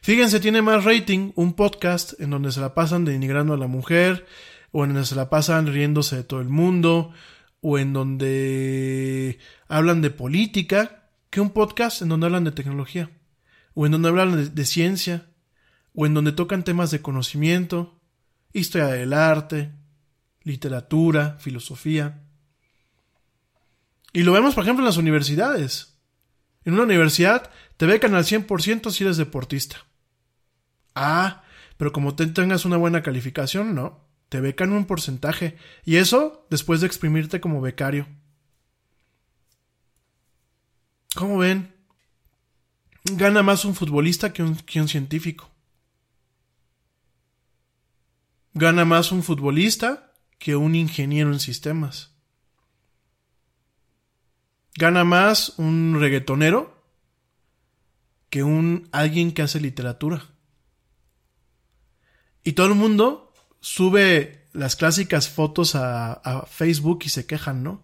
Fíjense, 0.01 0.39
tiene 0.39 0.61
más 0.61 0.83
rating 0.83 1.31
un 1.35 1.53
podcast 1.53 2.19
en 2.19 2.31
donde 2.31 2.51
se 2.51 2.59
la 2.59 2.73
pasan 2.73 3.05
denigrando 3.05 3.53
a 3.53 3.57
la 3.57 3.67
mujer, 3.67 4.25
o 4.71 4.83
en 4.83 4.93
donde 4.93 5.05
se 5.05 5.15
la 5.15 5.29
pasan 5.29 5.67
riéndose 5.67 6.15
de 6.15 6.23
todo 6.23 6.41
el 6.41 6.49
mundo, 6.49 7.13
o 7.61 7.77
en 7.77 7.93
donde 7.93 9.37
hablan 9.67 10.01
de 10.01 10.09
política, 10.09 11.09
que 11.29 11.39
un 11.39 11.51
podcast 11.51 12.01
en 12.01 12.09
donde 12.09 12.25
hablan 12.25 12.45
de 12.45 12.51
tecnología, 12.51 13.11
o 13.75 13.85
en 13.85 13.91
donde 13.91 14.09
hablan 14.09 14.35
de, 14.35 14.49
de 14.49 14.65
ciencia, 14.65 15.27
o 15.93 16.07
en 16.07 16.15
donde 16.15 16.31
tocan 16.31 16.63
temas 16.63 16.89
de 16.89 17.01
conocimiento, 17.01 17.99
historia 18.53 18.87
del 18.87 19.13
arte, 19.13 19.71
literatura, 20.41 21.37
filosofía. 21.39 22.23
Y 24.13 24.23
lo 24.23 24.31
vemos, 24.31 24.55
por 24.55 24.63
ejemplo, 24.63 24.81
en 24.81 24.87
las 24.87 24.97
universidades. 24.97 25.98
En 26.65 26.73
una 26.73 26.83
universidad 26.83 27.51
te 27.77 27.85
becan 27.85 28.15
al 28.15 28.25
100% 28.25 28.91
si 28.91 29.03
eres 29.03 29.17
deportista. 29.17 29.85
Ah, 30.95 31.43
pero 31.77 31.93
como 31.93 32.15
te 32.15 32.27
tengas 32.27 32.65
una 32.65 32.77
buena 32.77 33.01
calificación, 33.01 33.73
no. 33.73 34.05
Te 34.27 34.41
becan 34.41 34.73
un 34.73 34.85
porcentaje. 34.85 35.57
Y 35.85 35.95
eso 35.95 36.45
después 36.49 36.81
de 36.81 36.87
exprimirte 36.87 37.39
como 37.39 37.61
becario. 37.61 38.07
¿Cómo 41.15 41.37
ven? 41.37 41.73
Gana 43.05 43.43
más 43.43 43.65
un 43.65 43.75
futbolista 43.75 44.33
que 44.33 44.43
un, 44.43 44.55
que 44.55 44.81
un 44.81 44.87
científico. 44.87 45.49
Gana 48.53 48.85
más 48.85 49.11
un 49.11 49.23
futbolista 49.23 50.13
que 50.37 50.55
un 50.55 50.75
ingeniero 50.75 51.31
en 51.31 51.39
sistemas. 51.39 52.13
Gana 54.79 55.03
más 55.03 55.55
un 55.57 55.97
reggaetonero 55.99 56.73
que 58.29 58.43
un 58.43 58.87
alguien 58.93 59.33
que 59.33 59.41
hace 59.41 59.59
literatura. 59.59 60.23
Y 62.45 62.53
todo 62.53 62.67
el 62.67 62.75
mundo 62.75 63.33
sube 63.59 64.47
las 64.53 64.77
clásicas 64.77 65.27
fotos 65.27 65.75
a, 65.75 66.45
Facebook 66.49 66.99
y 67.03 67.09
se 67.09 67.25
quejan, 67.25 67.61
¿no? 67.61 67.83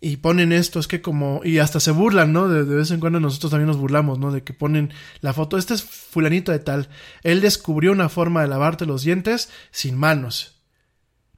y 0.00 0.16
ponen 0.16 0.52
esto, 0.52 0.80
es 0.80 0.88
que 0.88 1.02
como, 1.02 1.42
y 1.44 1.58
hasta 1.58 1.80
se 1.80 1.90
burlan, 1.90 2.32
¿no? 2.32 2.48
De, 2.48 2.64
de, 2.64 2.74
vez 2.74 2.90
en 2.90 2.98
cuando 2.98 3.20
nosotros 3.20 3.50
también 3.50 3.68
nos 3.68 3.76
burlamos, 3.76 4.18
¿no? 4.18 4.32
De 4.32 4.42
que 4.42 4.52
ponen 4.52 4.90
la 5.20 5.32
foto, 5.32 5.58
este 5.58 5.74
es 5.74 5.84
fulanito 5.84 6.50
de 6.50 6.58
tal, 6.58 6.88
él 7.22 7.40
descubrió 7.40 7.92
una 7.92 8.08
forma 8.08 8.42
de 8.42 8.48
lavarte 8.48 8.84
los 8.84 9.02
dientes 9.02 9.48
sin 9.70 9.96
manos, 9.96 10.62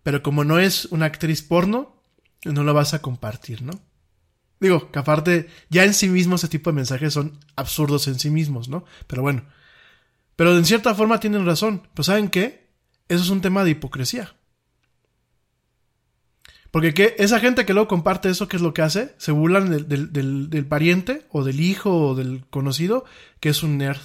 pero 0.02 0.22
como 0.22 0.44
no 0.44 0.60
es 0.60 0.86
una 0.86 1.06
actriz 1.06 1.42
porno, 1.42 2.00
no 2.44 2.64
lo 2.64 2.72
vas 2.72 2.94
a 2.94 3.02
compartir, 3.02 3.60
¿no? 3.60 3.82
Digo, 4.64 4.90
que 4.90 4.98
aparte, 4.98 5.50
ya 5.68 5.84
en 5.84 5.92
sí 5.92 6.08
mismo 6.08 6.36
ese 6.36 6.48
tipo 6.48 6.70
de 6.70 6.76
mensajes 6.76 7.12
son 7.12 7.38
absurdos 7.54 8.08
en 8.08 8.18
sí 8.18 8.30
mismos, 8.30 8.70
¿no? 8.70 8.86
Pero 9.06 9.20
bueno, 9.20 9.44
pero 10.36 10.56
en 10.56 10.64
cierta 10.64 10.94
forma 10.94 11.20
tienen 11.20 11.44
razón, 11.44 11.86
pues 11.92 12.06
¿saben 12.06 12.30
qué? 12.30 12.70
Eso 13.06 13.22
es 13.24 13.28
un 13.28 13.42
tema 13.42 13.62
de 13.62 13.72
hipocresía. 13.72 14.36
Porque 16.70 17.14
esa 17.18 17.40
gente 17.40 17.66
que 17.66 17.74
luego 17.74 17.88
comparte 17.88 18.30
eso, 18.30 18.48
¿qué 18.48 18.56
es 18.56 18.62
lo 18.62 18.72
que 18.72 18.80
hace? 18.80 19.14
Se 19.18 19.32
burlan 19.32 19.68
del, 19.68 19.86
del, 19.86 20.14
del, 20.14 20.48
del, 20.48 20.66
pariente 20.66 21.26
o 21.28 21.44
del 21.44 21.60
hijo 21.60 21.94
o 21.94 22.14
del 22.14 22.46
conocido 22.48 23.04
que 23.40 23.50
es 23.50 23.62
un 23.62 23.76
nerd. 23.76 24.00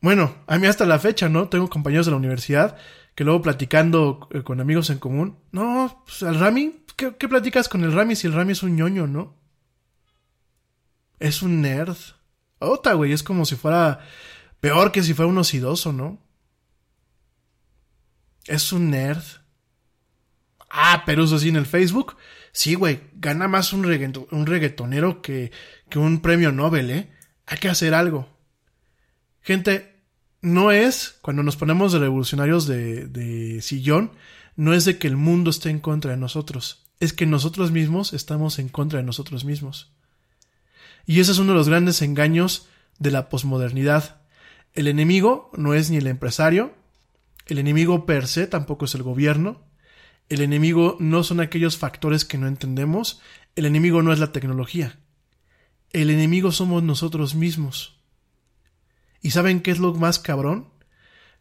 Bueno, 0.00 0.34
a 0.48 0.58
mí 0.58 0.66
hasta 0.66 0.86
la 0.86 0.98
fecha, 0.98 1.28
¿no? 1.28 1.48
Tengo 1.48 1.70
compañeros 1.70 2.06
de 2.06 2.10
la 2.10 2.18
universidad 2.18 2.76
que 3.14 3.22
luego 3.22 3.42
platicando 3.42 4.28
eh, 4.32 4.42
con 4.42 4.60
amigos 4.60 4.90
en 4.90 4.98
común, 4.98 5.38
no, 5.52 6.02
pues 6.04 6.24
al 6.24 6.40
Rami, 6.40 6.84
¿qué, 6.96 7.14
¿qué, 7.16 7.28
platicas 7.28 7.68
con 7.68 7.84
el 7.84 7.92
Rami 7.92 8.16
si 8.16 8.26
el 8.26 8.32
Rami 8.32 8.52
es 8.52 8.62
un 8.62 8.76
ñoño, 8.76 9.06
no? 9.06 9.36
Es 11.18 11.42
un 11.42 11.60
nerd. 11.62 11.96
Ota, 12.58 12.94
güey, 12.94 13.12
es 13.12 13.22
como 13.22 13.44
si 13.44 13.56
fuera 13.56 14.00
peor 14.60 14.92
que 14.92 15.02
si 15.02 15.14
fuera 15.14 15.30
un 15.30 15.38
osidoso, 15.38 15.92
¿no? 15.92 16.18
Es 18.46 18.72
un 18.72 18.90
nerd. 18.90 19.22
Ah, 20.70 21.02
pero 21.06 21.24
eso 21.24 21.38
sí 21.38 21.48
en 21.48 21.56
el 21.56 21.66
Facebook. 21.66 22.16
Sí, 22.52 22.74
güey, 22.74 23.00
gana 23.14 23.48
más 23.48 23.72
un, 23.72 23.84
reggaeton, 23.84 24.26
un 24.30 24.46
reggaetonero 24.46 25.22
que, 25.22 25.52
que 25.88 25.98
un 25.98 26.20
premio 26.20 26.52
Nobel, 26.52 26.90
¿eh? 26.90 27.10
Hay 27.46 27.58
que 27.58 27.68
hacer 27.68 27.94
algo. 27.94 28.28
Gente, 29.42 30.02
no 30.40 30.70
es, 30.72 31.18
cuando 31.22 31.42
nos 31.42 31.56
ponemos 31.56 31.92
de 31.92 31.98
revolucionarios 32.00 32.66
de, 32.66 33.06
de 33.06 33.62
sillón, 33.62 34.12
no 34.56 34.74
es 34.74 34.84
de 34.84 34.98
que 34.98 35.06
el 35.06 35.16
mundo 35.16 35.50
esté 35.50 35.70
en 35.70 35.80
contra 35.80 36.12
de 36.12 36.16
nosotros. 36.16 36.85
Es 37.00 37.12
que 37.12 37.26
nosotros 37.26 37.70
mismos 37.70 38.12
estamos 38.12 38.58
en 38.58 38.68
contra 38.68 38.98
de 38.98 39.04
nosotros 39.04 39.44
mismos. 39.44 39.92
Y 41.06 41.20
ese 41.20 41.32
es 41.32 41.38
uno 41.38 41.52
de 41.52 41.58
los 41.58 41.68
grandes 41.68 42.02
engaños 42.02 42.68
de 42.98 43.10
la 43.10 43.28
posmodernidad. 43.28 44.20
El 44.74 44.88
enemigo 44.88 45.50
no 45.56 45.74
es 45.74 45.90
ni 45.90 45.98
el 45.98 46.06
empresario, 46.06 46.74
el 47.46 47.58
enemigo 47.58 48.06
per 48.06 48.26
se 48.26 48.46
tampoco 48.46 48.86
es 48.86 48.94
el 48.94 49.02
gobierno, 49.02 49.62
el 50.28 50.40
enemigo 50.40 50.96
no 50.98 51.22
son 51.22 51.40
aquellos 51.40 51.78
factores 51.78 52.24
que 52.24 52.38
no 52.38 52.48
entendemos, 52.48 53.20
el 53.54 53.66
enemigo 53.66 54.02
no 54.02 54.12
es 54.12 54.18
la 54.18 54.32
tecnología. 54.32 54.98
El 55.92 56.10
enemigo 56.10 56.50
somos 56.50 56.82
nosotros 56.82 57.34
mismos. 57.34 58.00
¿Y 59.22 59.30
saben 59.30 59.60
qué 59.60 59.70
es 59.70 59.78
lo 59.78 59.94
más 59.94 60.18
cabrón? 60.18 60.68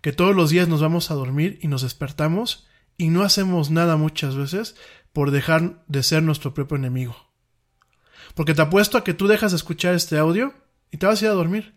Que 0.02 0.14
todos 0.14 0.36
los 0.36 0.52
días 0.52 0.68
nos 0.68 0.82
vamos 0.82 1.10
a 1.10 1.16
dormir 1.16 1.58
y 1.62 1.68
nos 1.68 1.82
despertamos 1.82 2.68
y 2.98 3.10
no 3.10 3.24
hacemos 3.24 3.72
nada 3.72 3.98
muchas 3.98 4.36
veces 4.36 4.76
por 5.16 5.32
dejar 5.32 5.82
de 5.88 6.04
ser 6.04 6.24
nuestro 6.24 6.54
propio 6.54 6.76
enemigo. 6.76 7.16
Porque 8.34 8.54
te 8.54 8.62
apuesto 8.62 8.98
a 8.98 9.06
que 9.06 9.14
tú 9.14 9.28
dejas 9.28 9.54
de 9.54 9.56
escuchar 9.56 9.96
este 9.96 10.18
audio 10.18 10.54
y 10.92 10.98
te 10.98 11.06
vas 11.06 11.22
a 11.22 11.26
ir 11.26 11.32
a 11.32 11.36
dormir. 11.36 11.74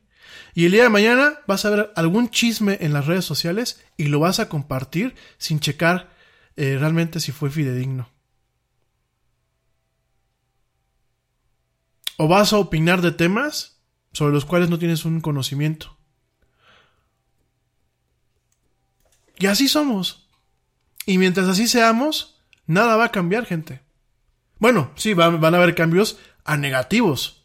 Y 0.55 0.67
el 0.67 0.73
día 0.73 0.83
de 0.83 0.89
mañana 0.89 1.39
vas 1.47 1.65
a 1.65 1.71
ver 1.71 1.93
algún 1.95 2.31
chisme 2.31 2.79
en 2.81 2.93
las 2.93 3.07
redes 3.07 3.25
sociales 3.25 3.81
y 3.97 4.07
lo 4.07 4.19
vas 4.19 4.41
a 4.41 4.49
compartir 4.49 5.15
sin 5.39 5.61
checar 5.61 6.11
eh, 6.57 6.79
realmente 6.81 7.21
si 7.21 7.31
fue 7.31 7.49
fidedigno. 7.49 8.11
O 12.17 12.27
vas 12.27 12.53
a 12.53 12.59
opinar 12.59 13.03
de 13.03 13.13
temas 13.13 13.85
sobre 14.13 14.33
los 14.33 14.47
cuales 14.47 14.69
no 14.69 14.81
tienes 14.81 15.05
un 15.05 15.21
conocimiento. 15.21 15.97
Y 19.39 19.47
así 19.47 19.69
somos. 19.69 20.29
Y 21.07 21.19
mientras 21.19 21.47
así 21.47 21.69
seamos, 21.69 22.38
nada 22.69 22.97
va 22.97 23.07
a 23.07 23.13
cambiar, 23.13 23.45
gente. 23.45 23.81
Bueno, 24.61 24.93
sí, 24.95 25.15
van, 25.15 25.43
a 25.43 25.49
haber 25.59 25.75
cambios 25.75 26.19
a 26.45 26.57
negativos. 26.57 27.45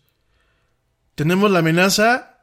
Tenemos 1.15 1.49
la 1.49 1.59
amenaza 1.59 2.37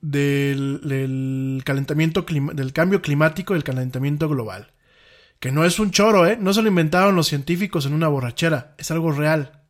del, 0.00 1.62
calentamiento 1.64 2.22
del 2.22 2.72
cambio 2.72 3.00
climático, 3.00 3.54
del 3.54 3.64
calentamiento 3.64 4.28
global. 4.28 4.72
Que 5.40 5.52
no 5.52 5.64
es 5.64 5.78
un 5.78 5.90
choro, 5.90 6.26
¿eh? 6.26 6.36
No 6.38 6.52
se 6.54 6.62
lo 6.62 6.68
inventaron 6.68 7.16
los 7.16 7.28
científicos 7.28 7.86
en 7.86 7.92
una 7.92 8.08
borrachera, 8.08 8.74
es 8.78 8.90
algo 8.90 9.12
real. 9.12 9.64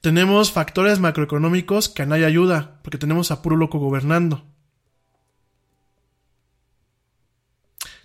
Tenemos 0.00 0.52
factores 0.52 1.00
macroeconómicos 1.00 1.88
que 1.88 2.02
a 2.02 2.06
nadie 2.06 2.24
ayuda, 2.24 2.78
porque 2.82 2.98
tenemos 2.98 3.30
a 3.30 3.42
puro 3.42 3.56
loco 3.56 3.78
gobernando. 3.78 4.46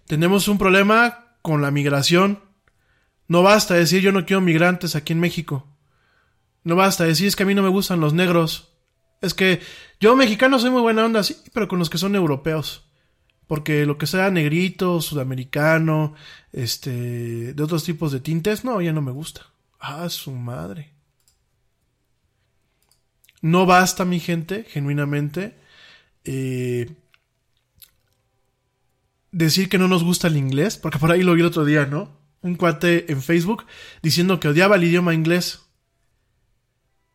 Tenemos 0.07 0.47
un 0.47 0.57
problema 0.57 1.22
con 1.43 1.61
la 1.61 1.69
migración. 1.69 2.39
No 3.27 3.43
basta 3.43 3.75
decir 3.75 4.01
yo 4.01 4.11
no 4.11 4.25
quiero 4.25 4.41
migrantes 4.41 4.95
aquí 4.95 5.13
en 5.13 5.19
México. 5.19 5.67
No 6.63 6.75
basta 6.75 7.03
decir 7.03 7.27
es 7.27 7.35
que 7.35 7.43
a 7.43 7.45
mí 7.45 7.53
no 7.53 7.61
me 7.61 7.69
gustan 7.69 7.99
los 7.99 8.13
negros. 8.13 8.73
Es 9.21 9.35
que 9.35 9.61
yo 9.99 10.15
mexicano 10.15 10.57
soy 10.57 10.71
muy 10.71 10.81
buena 10.81 11.05
onda, 11.05 11.21
sí, 11.21 11.37
pero 11.53 11.67
con 11.67 11.77
los 11.77 11.91
que 11.91 11.99
son 11.99 12.15
europeos. 12.15 12.89
Porque 13.45 13.85
lo 13.85 13.97
que 13.97 14.07
sea 14.07 14.31
negrito, 14.31 15.01
sudamericano, 15.01 16.15
este, 16.53 17.53
de 17.53 17.63
otros 17.63 17.83
tipos 17.83 18.11
de 18.11 18.21
tintes, 18.21 18.63
no, 18.63 18.81
ya 18.81 18.93
no 18.93 19.01
me 19.01 19.11
gusta. 19.11 19.47
Ah, 19.79 20.09
su 20.09 20.31
madre. 20.31 20.93
No 23.41 23.65
basta, 23.65 24.05
mi 24.05 24.21
gente, 24.21 24.63
genuinamente, 24.63 25.57
eh, 26.23 26.89
decir 29.34 29.68
que 29.68 29.77
no 29.77 29.89
nos 29.89 30.03
gusta 30.03 30.27
el 30.27 30.38
inglés, 30.38 30.77
porque 30.77 30.99
por 30.99 31.11
ahí 31.11 31.23
lo 31.23 31.34
vi 31.34 31.41
el 31.41 31.47
otro 31.47 31.65
día, 31.65 31.85
¿no? 31.85 32.18
Un 32.41 32.55
cuate 32.55 33.11
en 33.11 33.22
Facebook 33.22 33.65
diciendo 34.01 34.39
que 34.39 34.47
odiaba 34.47 34.77
el 34.77 34.85
idioma 34.85 35.14
inglés. 35.14 35.61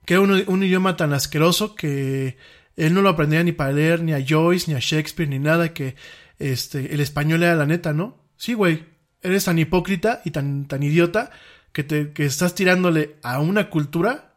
Que 0.05 0.15
era 0.15 0.23
un, 0.23 0.43
un 0.47 0.63
idioma 0.63 0.97
tan 0.97 1.13
asqueroso 1.13 1.75
que 1.75 2.37
él 2.77 2.95
no 2.95 3.03
lo 3.03 3.09
aprendía 3.09 3.43
ni 3.43 3.53
para 3.53 3.73
leer, 3.73 4.03
ni 4.03 4.13
a 4.13 4.25
Joyce, 4.27 4.71
ni 4.71 4.77
a 4.77 4.81
Shakespeare, 4.81 5.29
ni 5.29 5.39
nada, 5.39 5.73
que 5.73 5.97
este, 6.39 6.95
el 6.95 7.01
español 7.01 7.43
era 7.43 7.55
la 7.55 7.67
neta, 7.67 7.93
¿no? 7.93 8.25
Sí, 8.37 8.55
güey. 8.55 8.85
Eres 9.21 9.45
tan 9.45 9.59
hipócrita 9.59 10.23
y 10.25 10.31
tan, 10.31 10.67
tan 10.69 10.83
idiota 10.83 11.31
que, 11.73 11.83
te, 11.83 12.13
que 12.13 12.25
estás 12.25 12.55
tirándole 12.55 13.17
a 13.23 13.41
una 13.41 13.69
cultura 13.69 14.37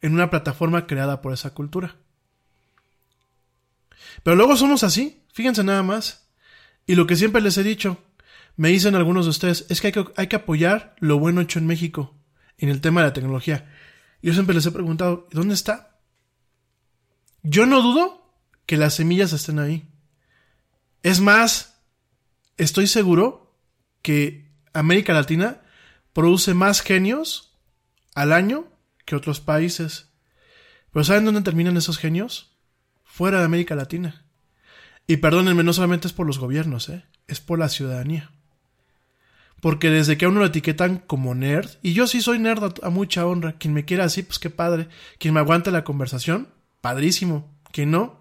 en 0.00 0.12
una 0.12 0.28
plataforma 0.28 0.86
creada 0.86 1.22
por 1.22 1.32
esa 1.32 1.54
cultura. 1.54 1.96
Pero 4.22 4.36
luego 4.36 4.56
somos 4.56 4.82
así, 4.82 5.22
fíjense 5.32 5.62
nada 5.62 5.82
más. 5.82 6.25
Y 6.86 6.94
lo 6.94 7.06
que 7.06 7.16
siempre 7.16 7.42
les 7.42 7.58
he 7.58 7.62
dicho, 7.62 8.02
me 8.56 8.68
dicen 8.68 8.94
algunos 8.94 9.26
de 9.26 9.30
ustedes, 9.30 9.66
es 9.68 9.80
que 9.80 9.88
hay 9.88 9.92
que, 9.92 10.04
hay 10.16 10.26
que 10.28 10.36
apoyar 10.36 10.94
lo 10.98 11.18
bueno 11.18 11.40
hecho 11.40 11.58
en 11.58 11.66
México 11.66 12.14
en 12.58 12.68
el 12.68 12.80
tema 12.80 13.00
de 13.00 13.08
la 13.08 13.12
tecnología. 13.12 13.70
Yo 14.22 14.32
siempre 14.32 14.54
les 14.54 14.66
he 14.66 14.72
preguntado, 14.72 15.28
¿dónde 15.30 15.54
está? 15.54 15.98
Yo 17.42 17.66
no 17.66 17.82
dudo 17.82 18.34
que 18.66 18.76
las 18.76 18.94
semillas 18.94 19.32
estén 19.32 19.58
ahí. 19.58 19.88
Es 21.02 21.20
más, 21.20 21.80
estoy 22.56 22.86
seguro 22.86 23.56
que 24.02 24.50
América 24.72 25.12
Latina 25.12 25.62
produce 26.12 26.54
más 26.54 26.80
genios 26.80 27.56
al 28.14 28.32
año 28.32 28.68
que 29.04 29.16
otros 29.16 29.40
países. 29.40 30.10
Pero 30.92 31.04
¿saben 31.04 31.24
dónde 31.24 31.42
terminan 31.42 31.76
esos 31.76 31.98
genios? 31.98 32.56
Fuera 33.04 33.38
de 33.38 33.44
América 33.44 33.74
Latina. 33.74 34.25
Y 35.06 35.18
perdónenme, 35.18 35.62
no 35.62 35.72
solamente 35.72 36.08
es 36.08 36.12
por 36.12 36.26
los 36.26 36.38
gobiernos, 36.38 36.88
¿eh? 36.88 37.04
es 37.28 37.40
por 37.40 37.58
la 37.58 37.68
ciudadanía. 37.68 38.32
Porque 39.60 39.90
desde 39.90 40.18
que 40.18 40.24
a 40.24 40.28
uno 40.28 40.40
lo 40.40 40.46
etiquetan 40.46 40.98
como 40.98 41.34
nerd, 41.34 41.70
y 41.82 41.92
yo 41.92 42.06
sí 42.06 42.20
soy 42.20 42.38
nerd 42.38 42.64
a, 42.64 42.86
a 42.86 42.90
mucha 42.90 43.26
honra, 43.26 43.52
quien 43.52 43.72
me 43.72 43.84
quiera 43.84 44.04
así, 44.04 44.22
pues 44.22 44.38
qué 44.38 44.50
padre. 44.50 44.88
Quien 45.18 45.34
me 45.34 45.40
aguante 45.40 45.70
la 45.70 45.84
conversación, 45.84 46.48
padrísimo. 46.80 47.54
Quien 47.72 47.90
no, 47.90 48.20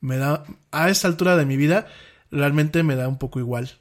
me 0.00 0.16
da, 0.16 0.44
a 0.70 0.88
esta 0.88 1.08
altura 1.08 1.36
de 1.36 1.46
mi 1.46 1.56
vida, 1.56 1.86
realmente 2.30 2.82
me 2.82 2.96
da 2.96 3.08
un 3.08 3.18
poco 3.18 3.40
igual. 3.40 3.78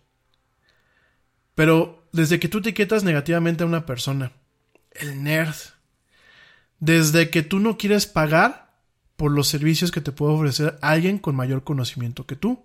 Pero 1.55 2.07
desde 2.11 2.39
que 2.39 2.47
tú 2.47 2.59
etiquetas 2.59 3.03
negativamente 3.03 3.63
a 3.63 3.67
una 3.67 3.85
persona, 3.85 4.31
el 4.91 5.23
nerd, 5.23 5.55
desde 6.79 7.29
que 7.29 7.43
tú 7.43 7.59
no 7.59 7.77
quieres 7.77 8.07
pagar 8.07 8.68
por 9.19 9.33
los 9.33 9.49
servicios 9.49 9.91
que 9.91 9.99
te 9.99 10.13
puede 10.13 10.33
ofrecer 10.33 10.79
alguien 10.81 11.19
con 11.19 11.35
mayor 11.35 11.65
conocimiento 11.65 12.25
que 12.25 12.37
tú. 12.37 12.63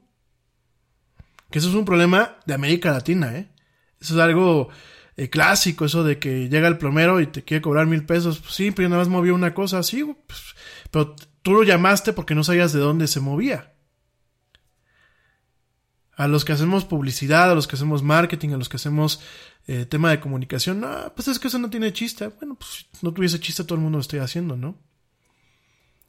Que 1.50 1.58
eso 1.58 1.68
es 1.68 1.74
un 1.74 1.84
problema 1.84 2.36
de 2.46 2.54
América 2.54 2.92
Latina, 2.92 3.36
¿eh? 3.36 3.50
Eso 4.00 4.14
es 4.14 4.20
algo 4.20 4.68
eh, 5.16 5.28
clásico, 5.30 5.84
eso 5.84 6.04
de 6.04 6.20
que 6.20 6.48
llega 6.48 6.68
el 6.68 6.78
plomero 6.78 7.20
y 7.20 7.26
te 7.26 7.42
quiere 7.42 7.60
cobrar 7.60 7.88
mil 7.88 8.06
pesos. 8.06 8.38
Pues 8.38 8.54
sí, 8.54 8.70
pero 8.70 8.88
nada 8.88 9.00
más 9.00 9.08
movió 9.08 9.34
una 9.34 9.52
cosa 9.52 9.80
así, 9.80 10.04
pues, 10.04 10.54
pero 10.92 11.16
tú 11.42 11.54
lo 11.54 11.64
llamaste 11.64 12.12
porque 12.12 12.36
no 12.36 12.44
sabías 12.44 12.72
de 12.72 12.78
dónde 12.78 13.08
se 13.08 13.18
movía. 13.18 13.72
A 16.14 16.28
los 16.28 16.44
que 16.44 16.52
hacemos 16.52 16.84
publicidad, 16.84 17.50
a 17.50 17.56
los 17.56 17.66
que 17.66 17.74
hacemos 17.74 18.04
marketing, 18.04 18.50
a 18.50 18.58
los 18.58 18.68
que 18.68 18.76
hacemos 18.76 19.20
eh, 19.66 19.86
tema 19.86 20.10
de 20.10 20.20
comunicación, 20.20 20.78
no, 20.78 21.12
pues 21.16 21.26
es 21.26 21.40
que 21.40 21.48
eso 21.48 21.58
no 21.58 21.68
tiene 21.68 21.92
chiste. 21.92 22.28
Bueno, 22.28 22.54
pues 22.54 22.86
si 22.92 23.04
no 23.04 23.12
tuviese 23.12 23.40
chiste, 23.40 23.64
todo 23.64 23.74
el 23.74 23.82
mundo 23.82 23.98
lo 23.98 24.02
estaría 24.02 24.22
haciendo, 24.22 24.56
¿no? 24.56 24.78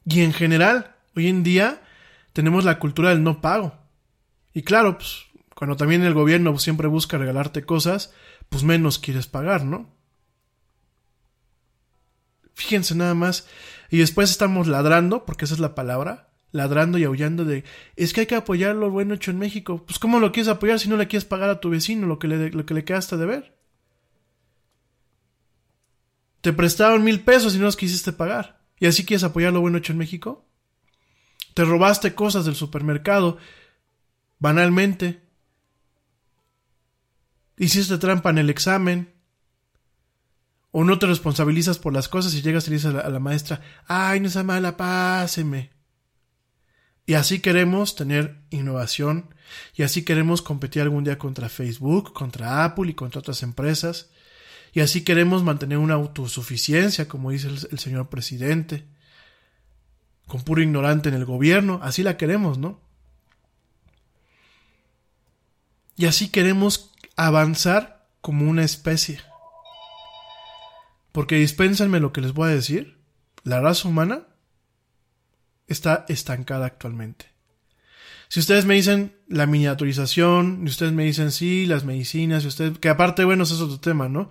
Y 0.08 0.22
en 0.22 0.32
general, 0.32 0.94
hoy 1.16 1.26
en 1.28 1.42
día 1.42 1.82
tenemos 2.32 2.64
la 2.64 2.78
cultura 2.78 3.10
del 3.10 3.22
no 3.22 3.40
pago. 3.40 3.76
Y 4.54 4.62
claro, 4.62 4.98
pues 4.98 5.26
cuando 5.54 5.76
también 5.76 6.02
el 6.02 6.14
gobierno 6.14 6.56
siempre 6.58 6.86
busca 6.86 7.18
regalarte 7.18 7.64
cosas, 7.64 8.12
pues 8.48 8.62
menos 8.62 8.98
quieres 8.98 9.26
pagar, 9.26 9.64
¿no? 9.64 9.90
Fíjense 12.54 12.94
nada 12.94 13.14
más. 13.14 13.48
Y 13.90 13.98
después 13.98 14.30
estamos 14.30 14.68
ladrando, 14.68 15.24
porque 15.24 15.44
esa 15.44 15.54
es 15.54 15.60
la 15.60 15.74
palabra, 15.74 16.30
ladrando 16.52 16.98
y 16.98 17.04
aullando 17.04 17.44
de, 17.44 17.64
es 17.96 18.12
que 18.12 18.20
hay 18.20 18.26
que 18.26 18.34
apoyar 18.36 18.76
lo 18.76 18.90
bueno 18.90 19.14
hecho 19.14 19.30
en 19.30 19.38
México. 19.38 19.84
Pues 19.84 19.98
¿cómo 19.98 20.20
lo 20.20 20.32
quieres 20.32 20.48
apoyar 20.48 20.78
si 20.78 20.88
no 20.88 20.96
le 20.96 21.08
quieres 21.08 21.24
pagar 21.24 21.50
a 21.50 21.60
tu 21.60 21.70
vecino 21.70 22.06
lo 22.06 22.18
que 22.18 22.28
le, 22.28 22.50
lo 22.50 22.64
que 22.64 22.74
le 22.74 22.84
quedaste 22.84 23.16
de 23.16 23.26
ver? 23.26 23.56
Te 26.40 26.52
prestaron 26.52 27.02
mil 27.02 27.20
pesos 27.20 27.54
y 27.54 27.58
no 27.58 27.64
los 27.64 27.76
quisiste 27.76 28.12
pagar. 28.12 28.55
¿Y 28.78 28.86
así 28.86 29.04
quieres 29.04 29.24
apoyar 29.24 29.52
lo 29.52 29.60
bueno 29.60 29.78
hecho 29.78 29.92
en 29.92 29.98
México? 29.98 30.46
Te 31.54 31.64
robaste 31.64 32.14
cosas 32.14 32.44
del 32.44 32.54
supermercado, 32.54 33.38
banalmente. 34.38 35.22
Hiciste 37.56 37.96
trampa 37.98 38.30
en 38.30 38.38
el 38.38 38.50
examen. 38.50 39.14
O 40.70 40.84
no 40.84 40.98
te 40.98 41.06
responsabilizas 41.06 41.78
por 41.78 41.94
las 41.94 42.08
cosas 42.08 42.34
y 42.34 42.42
llegas 42.42 42.68
y 42.68 42.72
dices 42.72 42.90
a 42.90 42.92
la, 42.92 43.00
a 43.00 43.08
la 43.08 43.18
maestra, 43.18 43.62
ay, 43.86 44.20
no 44.20 44.28
sea 44.28 44.42
mala, 44.42 44.76
páseme. 44.76 45.70
Y 47.06 47.14
así 47.14 47.40
queremos 47.40 47.94
tener 47.94 48.42
innovación 48.50 49.34
y 49.74 49.84
así 49.84 50.04
queremos 50.04 50.42
competir 50.42 50.82
algún 50.82 51.04
día 51.04 51.18
contra 51.18 51.48
Facebook, 51.48 52.12
contra 52.12 52.64
Apple 52.64 52.90
y 52.90 52.94
contra 52.94 53.20
otras 53.20 53.42
empresas. 53.42 54.10
Y 54.76 54.82
así 54.82 55.04
queremos 55.04 55.42
mantener 55.42 55.78
una 55.78 55.94
autosuficiencia, 55.94 57.08
como 57.08 57.30
dice 57.30 57.48
el, 57.48 57.78
señor 57.78 58.10
presidente, 58.10 58.84
con 60.26 60.42
puro 60.42 60.60
ignorante 60.60 61.08
en 61.08 61.14
el 61.14 61.24
gobierno. 61.24 61.80
Así 61.82 62.02
la 62.02 62.18
queremos, 62.18 62.58
¿no? 62.58 62.78
Y 65.96 66.04
así 66.04 66.28
queremos 66.28 66.92
avanzar 67.16 68.06
como 68.20 68.50
una 68.50 68.64
especie. 68.64 69.18
Porque 71.10 71.36
dispénsenme 71.36 71.98
lo 71.98 72.12
que 72.12 72.20
les 72.20 72.34
voy 72.34 72.50
a 72.50 72.54
decir. 72.54 72.98
La 73.44 73.62
raza 73.62 73.88
humana 73.88 74.26
está 75.68 76.04
estancada 76.10 76.66
actualmente. 76.66 77.24
Si 78.28 78.40
ustedes 78.40 78.66
me 78.66 78.74
dicen 78.74 79.16
la 79.26 79.46
miniaturización, 79.46 80.64
y 80.64 80.68
ustedes 80.68 80.92
me 80.92 81.04
dicen 81.04 81.32
sí, 81.32 81.64
las 81.64 81.84
medicinas, 81.84 82.44
y 82.44 82.48
ustedes, 82.48 82.78
que 82.78 82.90
aparte, 82.90 83.24
bueno, 83.24 83.44
eso 83.44 83.54
es 83.54 83.62
otro 83.62 83.80
tema, 83.80 84.10
¿no? 84.10 84.28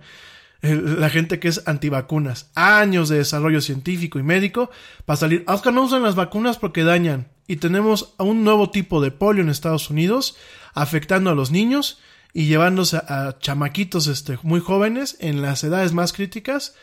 La 0.62 1.10
gente 1.10 1.38
que 1.38 1.48
es 1.48 1.66
antivacunas. 1.66 2.50
Años 2.54 3.08
de 3.08 3.18
desarrollo 3.18 3.60
científico 3.60 4.18
y 4.18 4.22
médico 4.22 4.70
para 5.04 5.16
salir. 5.16 5.44
Oscar, 5.46 5.72
no 5.72 5.82
usan 5.82 6.02
las 6.02 6.14
vacunas 6.14 6.58
porque 6.58 6.84
dañan. 6.84 7.28
Y 7.46 7.56
tenemos 7.56 8.14
a 8.18 8.24
un 8.24 8.44
nuevo 8.44 8.70
tipo 8.70 9.00
de 9.00 9.10
polio 9.10 9.42
en 9.42 9.50
Estados 9.50 9.90
Unidos 9.90 10.36
afectando 10.74 11.30
a 11.30 11.34
los 11.34 11.50
niños 11.50 12.00
y 12.32 12.46
llevándose 12.46 12.96
a, 12.96 13.28
a 13.28 13.38
chamaquitos 13.38 14.08
este, 14.08 14.38
muy 14.42 14.60
jóvenes 14.60 15.16
en 15.20 15.42
las 15.42 15.62
edades 15.62 15.92
más 15.92 16.12
críticas. 16.12 16.74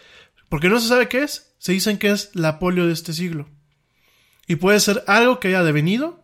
Porque 0.49 0.69
no 0.69 0.79
se 0.79 0.87
sabe 0.87 1.09
qué 1.09 1.23
es. 1.23 1.53
Se 1.57 1.71
dicen 1.71 1.97
que 1.97 2.11
es 2.11 2.29
la 2.33 2.59
polio 2.59 2.87
de 2.87 2.93
este 2.93 3.13
siglo. 3.13 3.47
Y 4.47 4.55
puede 4.57 4.79
ser 4.79 5.03
algo 5.07 5.39
que 5.39 5.49
haya 5.49 5.63
devenido 5.63 6.22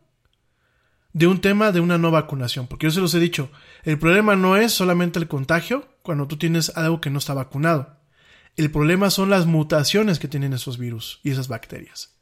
de 1.14 1.28
un 1.28 1.42
tema 1.42 1.72
de 1.72 1.80
una 1.80 1.98
no 1.98 2.12
vacunación. 2.12 2.68
Porque 2.68 2.88
yo 2.88 2.92
se 2.92 3.02
los 3.02 3.14
he 3.14 3.20
dicho, 3.20 3.52
el 3.84 3.98
problema 3.98 4.36
no 4.36 4.58
es 4.58 4.74
solamente 4.74 5.20
el 5.20 5.28
contagio 5.28 5.88
cuando 6.02 6.28
tú 6.28 6.38
tienes 6.38 6.76
algo 6.78 7.02
que 7.02 7.10
no 7.10 7.20
está 7.20 7.34
vacunado. 7.34 7.98
El 8.56 8.72
problema 8.72 9.10
son 9.10 9.30
las 9.30 9.46
mutaciones 9.46 10.20
que 10.20 10.28
tienen 10.28 10.54
esos 10.54 10.78
virus 10.78 11.20
y 11.24 11.32
esas 11.32 11.48
bacterias. 11.48 12.16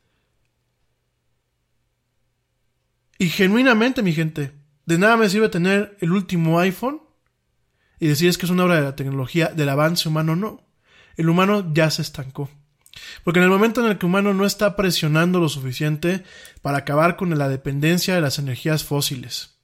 Y 3.18 3.30
genuinamente, 3.30 4.04
mi 4.04 4.14
gente, 4.14 4.54
de 4.86 4.98
nada 4.98 5.18
me 5.18 5.30
sirve 5.30 5.50
tener 5.50 5.98
el 6.00 6.12
último 6.12 6.60
iPhone 6.60 7.02
y 8.00 8.08
decir 8.08 8.30
es 8.30 8.38
que 8.38 8.46
es 8.46 8.52
una 8.52 8.66
obra 8.66 8.76
de 8.76 8.84
la 8.84 8.96
tecnología, 8.96 9.48
del 9.48 9.70
avance 9.70 10.08
humano, 10.08 10.36
no. 10.36 10.64
El 11.16 11.30
humano 11.30 11.74
ya 11.74 11.90
se 11.90 12.04
estancó. 12.04 12.50
Porque 13.24 13.40
en 13.40 13.46
el 13.46 13.50
momento 13.50 13.82
en 13.82 13.92
el 13.92 13.98
que 13.98 14.06
el 14.06 14.10
humano 14.10 14.34
no 14.34 14.46
está 14.46 14.76
presionando 14.76 15.40
lo 15.40 15.50
suficiente 15.50 16.24
para 16.62 16.80
acabar 16.80 17.16
con 17.16 17.38
la 17.38 17.50
dependencia 17.50 18.16
de 18.16 18.22
las 18.22 18.40
energías 18.40 18.84
fósiles. 18.84 19.58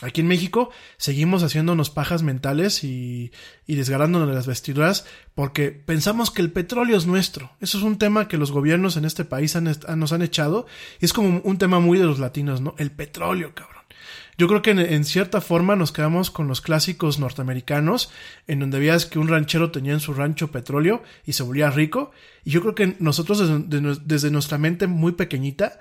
Aquí 0.00 0.20
en 0.20 0.28
México 0.28 0.70
seguimos 0.96 1.42
haciéndonos 1.42 1.90
pajas 1.90 2.22
mentales 2.22 2.84
y, 2.84 3.32
y 3.66 3.74
desgarrándonos 3.74 4.28
de 4.28 4.34
las 4.34 4.46
vestiduras 4.46 5.06
porque 5.34 5.72
pensamos 5.72 6.30
que 6.30 6.40
el 6.40 6.52
petróleo 6.52 6.96
es 6.96 7.06
nuestro. 7.06 7.50
Eso 7.60 7.78
es 7.78 7.84
un 7.84 7.98
tema 7.98 8.28
que 8.28 8.36
los 8.36 8.52
gobiernos 8.52 8.96
en 8.96 9.04
este 9.04 9.24
país 9.24 9.56
nos 9.56 10.12
han 10.12 10.22
echado 10.22 10.66
y 11.00 11.04
es 11.04 11.12
como 11.12 11.40
un 11.40 11.58
tema 11.58 11.80
muy 11.80 11.98
de 11.98 12.04
los 12.04 12.20
latinos, 12.20 12.60
¿no? 12.60 12.76
El 12.78 12.92
petróleo, 12.92 13.54
cabrón. 13.54 13.77
Yo 14.38 14.46
creo 14.46 14.62
que 14.62 14.70
en, 14.70 15.04
cierta 15.04 15.40
forma 15.40 15.74
nos 15.74 15.90
quedamos 15.90 16.30
con 16.30 16.46
los 16.46 16.60
clásicos 16.60 17.18
norteamericanos, 17.18 18.10
en 18.46 18.60
donde 18.60 18.78
veías 18.78 19.04
que 19.04 19.18
un 19.18 19.26
ranchero 19.26 19.72
tenía 19.72 19.92
en 19.92 20.00
su 20.00 20.14
rancho 20.14 20.52
petróleo 20.52 21.02
y 21.26 21.32
se 21.32 21.42
volvía 21.42 21.70
rico. 21.70 22.12
Y 22.44 22.52
yo 22.52 22.60
creo 22.60 22.76
que 22.76 22.96
nosotros 23.00 23.40
desde, 23.40 23.58
de- 23.80 23.98
desde 24.04 24.30
nuestra 24.30 24.56
mente 24.56 24.86
muy 24.86 25.12
pequeñita, 25.12 25.80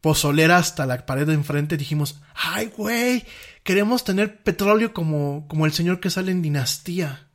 pozolera 0.00 0.56
hasta 0.58 0.86
la 0.86 1.04
pared 1.04 1.26
de 1.26 1.34
enfrente, 1.34 1.76
dijimos, 1.76 2.20
ay, 2.36 2.70
güey, 2.76 3.24
queremos 3.64 4.04
tener 4.04 4.40
petróleo 4.40 4.92
como, 4.92 5.48
como 5.48 5.66
el 5.66 5.72
señor 5.72 5.98
que 5.98 6.10
sale 6.10 6.30
en 6.30 6.42
dinastía. 6.42 7.26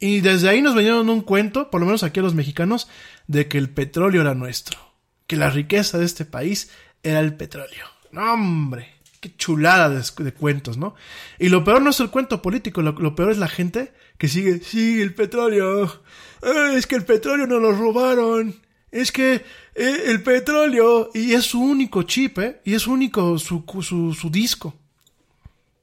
Y 0.00 0.20
desde 0.22 0.48
ahí 0.48 0.62
nos 0.62 0.74
venían 0.74 1.08
un 1.10 1.20
cuento, 1.20 1.70
por 1.70 1.80
lo 1.80 1.86
menos 1.86 2.02
aquí 2.02 2.20
a 2.20 2.22
los 2.22 2.34
mexicanos, 2.34 2.88
de 3.26 3.46
que 3.46 3.58
el 3.58 3.68
petróleo 3.68 4.22
era 4.22 4.34
nuestro. 4.34 4.78
Que 5.26 5.36
la 5.36 5.50
riqueza 5.50 5.98
de 5.98 6.06
este 6.06 6.24
país 6.24 6.70
era 7.02 7.20
el 7.20 7.34
petróleo. 7.34 7.84
No, 8.10 8.32
hombre, 8.34 8.93
chulada 9.36 9.88
de, 9.90 10.32
cuentos, 10.32 10.76
¿no? 10.76 10.94
Y 11.38 11.48
lo 11.48 11.64
peor 11.64 11.82
no 11.82 11.90
es 11.90 12.00
el 12.00 12.10
cuento 12.10 12.42
político, 12.42 12.82
lo, 12.82 12.92
lo 12.92 13.14
peor 13.14 13.30
es 13.30 13.38
la 13.38 13.48
gente 13.48 13.92
que 14.18 14.28
sigue, 14.28 14.60
sí, 14.60 15.00
el 15.00 15.14
petróleo. 15.14 16.02
Eh, 16.42 16.74
es 16.76 16.86
que 16.86 16.96
el 16.96 17.04
petróleo 17.04 17.46
nos 17.46 17.62
lo 17.62 17.72
robaron. 17.72 18.54
Es 18.90 19.10
que 19.10 19.44
eh, 19.74 20.02
el 20.06 20.22
petróleo, 20.22 21.10
y 21.14 21.32
es 21.32 21.44
su 21.44 21.60
único 21.60 22.02
chip, 22.02 22.38
¿eh? 22.38 22.60
Y 22.64 22.74
es 22.74 22.82
su 22.82 22.92
único, 22.92 23.38
su, 23.38 23.64
su, 23.82 24.14
su 24.14 24.30
disco. 24.30 24.74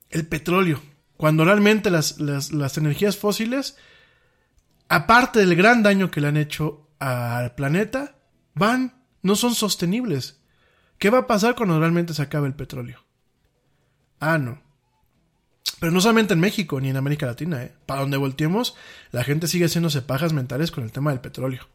El 0.09 0.27
petróleo. 0.27 0.81
Cuando 1.17 1.43
realmente 1.45 1.89
las, 1.89 2.19
las, 2.19 2.51
las 2.51 2.77
energías 2.77 3.17
fósiles 3.17 3.75
aparte 4.91 5.39
del 5.39 5.55
gran 5.55 5.83
daño 5.83 6.11
que 6.11 6.19
le 6.19 6.27
han 6.27 6.35
hecho 6.35 6.89
al 6.99 7.55
planeta, 7.55 8.15
van, 8.53 9.01
no 9.21 9.37
son 9.37 9.55
sostenibles. 9.55 10.41
¿Qué 10.97 11.09
va 11.09 11.19
a 11.19 11.27
pasar 11.27 11.55
cuando 11.55 11.79
realmente 11.79 12.13
se 12.13 12.21
acabe 12.21 12.47
el 12.47 12.55
petróleo? 12.55 12.99
Ah, 14.21 14.37
no. 14.37 14.61
Pero 15.79 15.91
no 15.91 15.99
solamente 15.99 16.35
en 16.35 16.39
México 16.39 16.79
ni 16.79 16.89
en 16.89 16.95
América 16.95 17.25
Latina, 17.25 17.63
¿eh? 17.63 17.73
Para 17.87 18.01
donde 18.01 18.17
volteemos, 18.17 18.75
la 19.11 19.23
gente 19.23 19.47
sigue 19.47 19.65
haciéndose 19.65 20.03
pajas 20.03 20.31
mentales 20.31 20.71
con 20.71 20.83
el 20.83 20.91
tema 20.91 21.09
del 21.09 21.19
petróleo. 21.19 21.67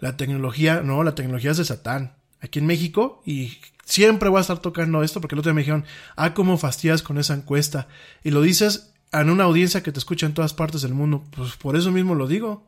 La 0.00 0.16
tecnología, 0.16 0.82
no, 0.82 1.04
la 1.04 1.14
tecnología 1.14 1.52
es 1.52 1.58
de 1.58 1.64
Satán. 1.64 2.16
Aquí 2.40 2.58
en 2.58 2.66
México, 2.66 3.22
y 3.24 3.58
siempre 3.84 4.28
voy 4.28 4.38
a 4.38 4.40
estar 4.40 4.58
tocando 4.58 5.04
esto 5.04 5.20
porque 5.20 5.36
el 5.36 5.38
otro 5.38 5.50
día 5.50 5.54
me 5.54 5.60
dijeron, 5.60 5.84
ah, 6.16 6.34
cómo 6.34 6.58
fastidias 6.58 7.02
con 7.02 7.16
esa 7.18 7.34
encuesta. 7.34 7.86
Y 8.24 8.32
lo 8.32 8.42
dices 8.42 8.92
en 9.12 9.30
una 9.30 9.44
audiencia 9.44 9.84
que 9.84 9.92
te 9.92 10.00
escucha 10.00 10.26
en 10.26 10.34
todas 10.34 10.52
partes 10.52 10.82
del 10.82 10.94
mundo. 10.94 11.22
Pues 11.30 11.54
por 11.54 11.76
eso 11.76 11.92
mismo 11.92 12.16
lo 12.16 12.26
digo. 12.26 12.66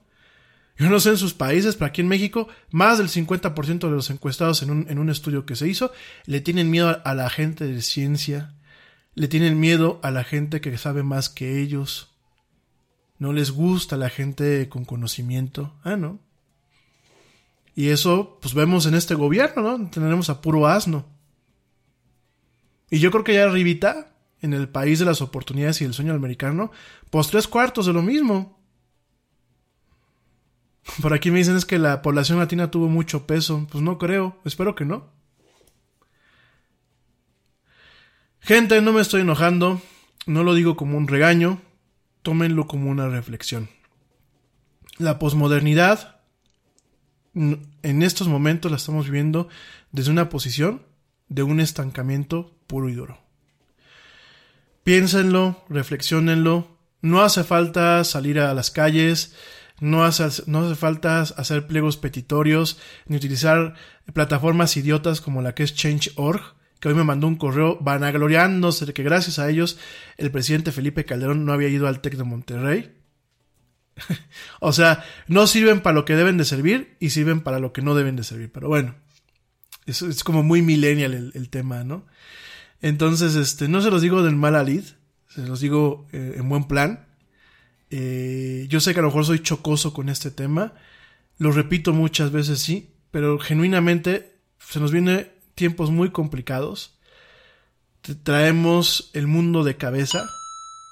Yo 0.77 0.91
no 0.91 0.99
sé 0.99 1.11
en 1.11 1.19
sus 1.19 1.35
países, 1.35 1.77
pero 1.77 1.87
aquí 1.87 2.01
en 2.01 2.09
México, 2.09 2.49
más 2.71 2.99
del 2.99 3.09
50% 3.09 3.79
de 3.79 3.91
los 3.91 4.11
encuestados 4.11 4.63
en 4.63 4.71
un, 4.71 4.87
en 4.89 4.99
un 4.99 5.09
estudio 5.09 5.47
que 5.47 5.55
se 5.55 5.69
hizo 5.69 5.93
le 6.27 6.41
tienen 6.41 6.71
miedo 6.71 7.01
a, 7.05 7.15
la 7.15 7.31
gente 7.31 7.67
de 7.67 7.81
ciencia, 7.81 8.55
le 9.15 9.29
tienen 9.29 9.61
miedo 9.61 10.01
a 10.03 10.11
la 10.11 10.25
gente 10.25 10.61
que 10.61 10.77
sabe 10.77 11.05
más 11.05 11.29
que 11.29 11.61
ellos. 11.61 12.11
No 13.19 13.33
les 13.33 13.53
gusta 13.53 13.97
la 13.97 14.11
gente 14.11 14.69
con 14.69 14.85
conocimiento. 14.85 15.73
Ah, 15.85 15.97
no. 15.97 16.19
Y 17.77 17.89
eso, 17.89 18.39
pues 18.43 18.55
vemos 18.55 18.87
en 18.87 18.95
este 18.95 19.15
gobierno, 19.15 19.63
¿no? 19.63 19.91
Tenemos 19.91 20.29
a 20.29 20.41
puro 20.41 20.67
asno. 20.67 21.07
Y 22.91 22.99
yo 22.99 23.11
creo 23.13 23.25
que 23.25 23.35
ya 23.35 23.45
arribita, 23.45 24.15
en 24.45 24.53
el 24.53 24.69
país 24.69 24.99
de 24.99 25.07
las 25.07 25.23
oportunidades 25.23 25.81
y 25.81 25.85
el 25.85 25.95
sueño 25.95 26.13
americano, 26.13 26.71
pues 27.09 27.29
tres 27.29 27.49
cuartos 27.49 27.87
de 27.87 27.95
lo 27.95 28.03
mismo. 28.03 28.61
Por 31.01 31.15
aquí 31.15 31.31
me 31.31 31.39
dicen 31.39 31.57
es 31.57 31.65
que 31.65 31.79
la 31.79 32.03
población 32.03 32.39
latina 32.39 32.71
tuvo 32.71 32.89
mucho 32.89 33.27
peso. 33.27 33.67
Pues 33.71 33.83
no 33.83 33.99
creo, 33.99 34.41
espero 34.45 34.75
que 34.75 34.85
no. 34.85 35.13
Gente, 38.41 38.81
no 38.83 38.93
me 38.93 39.01
estoy 39.01 39.23
enojando, 39.23 39.81
no 40.27 40.45
lo 40.45 40.53
digo 40.53 40.77
como 40.77 40.99
un 40.99 41.09
regaño, 41.09 41.63
tómenlo 42.23 42.67
como 42.67 42.91
una 42.91 43.09
reflexión. 43.09 43.71
La 44.99 45.19
posmodernidad 45.19 46.21
en 47.35 48.03
estos 48.03 48.29
momentos 48.29 48.71
la 48.71 48.77
estamos 48.77 49.07
viviendo 49.07 49.49
desde 49.91 50.11
una 50.11 50.29
posición 50.29 50.83
de 51.29 51.43
un 51.43 51.59
estancamiento 51.59 52.57
puro 52.67 52.89
y 52.89 52.95
duro. 52.95 53.19
Piénsenlo, 54.85 55.65
reflexionenlo. 55.69 56.69
No 57.01 57.23
hace 57.23 57.45
falta 57.45 58.05
salir 58.05 58.39
a 58.39 58.55
las 58.55 58.71
calles, 58.71 59.35
no 59.81 60.05
hace, 60.05 60.25
no 60.47 60.67
hace 60.67 60.75
falta 60.75 61.21
hacer 61.21 61.67
pliegos 61.67 61.97
petitorios, 61.97 62.79
ni 63.07 63.17
utilizar 63.17 63.75
plataformas 64.13 64.77
idiotas 64.77 65.21
como 65.21 65.43
la 65.43 65.55
que 65.55 65.63
es 65.63 65.75
Change.org, 65.75 66.55
que 66.81 66.89
hoy 66.89 66.95
me 66.95 67.05
mandó 67.05 67.27
un 67.27 67.37
correo 67.37 67.79
vanagloriándose 67.81 68.87
de 68.87 68.93
que 68.93 69.03
gracias 69.03 69.39
a 69.39 69.49
ellos 69.49 69.79
el 70.17 70.31
presidente 70.31 70.73
Felipe 70.73 71.05
Calderón 71.05 71.45
no 71.45 71.53
había 71.53 71.69
ido 71.69 71.89
al 71.89 72.01
TEC 72.01 72.17
de 72.17 72.25
Monterrey. 72.25 72.93
o 74.61 74.73
sea, 74.73 75.05
no 75.29 75.47
sirven 75.47 75.81
para 75.81 75.95
lo 75.95 76.05
que 76.05 76.17
deben 76.17 76.37
de 76.37 76.45
servir 76.45 76.97
y 77.01 77.11
sirven 77.11 77.41
para 77.41 77.59
lo 77.59 77.73
que 77.73 77.83
no 77.83 77.95
deben 77.95 78.17
de 78.17 78.25
servir. 78.25 78.51
Pero 78.53 78.69
bueno, 78.69 78.95
es, 79.87 80.03
es 80.03 80.25
como 80.25 80.43
muy 80.43 80.63
millennial 80.63 81.33
el, 81.35 81.49
tema, 81.51 81.85
¿no? 81.85 82.07
Entonces, 82.81 83.35
este, 83.35 83.69
no 83.69 83.81
se 83.81 83.91
los 83.91 84.03
digo 84.03 84.23
del 84.23 84.37
mal 84.37 84.55
alid, 84.55 84.85
se 85.29 85.47
los 85.47 85.61
digo 85.61 86.07
eh, 86.13 86.35
en 86.37 86.49
buen 86.49 86.65
plan. 86.65 87.04
Eh, 87.97 88.67
yo 88.69 88.81
sé 88.81 88.93
que 88.93 88.99
a 88.99 89.03
lo 89.03 89.09
mejor 89.09 89.25
soy 89.25 89.39
chocoso 89.39 89.95
con 89.95 90.09
este 90.09 90.33
tema, 90.33 90.73
lo 91.39 91.53
repito 91.53 91.93
muchas 91.93 92.33
veces, 92.33 92.59
sí, 92.59 92.91
pero 93.13 93.39
genuinamente 93.39 94.33
se 94.59 94.81
nos 94.81 94.91
viene 94.91 95.31
tiempos 95.55 95.93
muy 95.93 96.11
complicados. 96.11 96.99
Traemos 98.25 99.11
el 99.13 99.29
mundo 99.29 99.63
de 99.63 99.77
cabeza. 99.77 100.29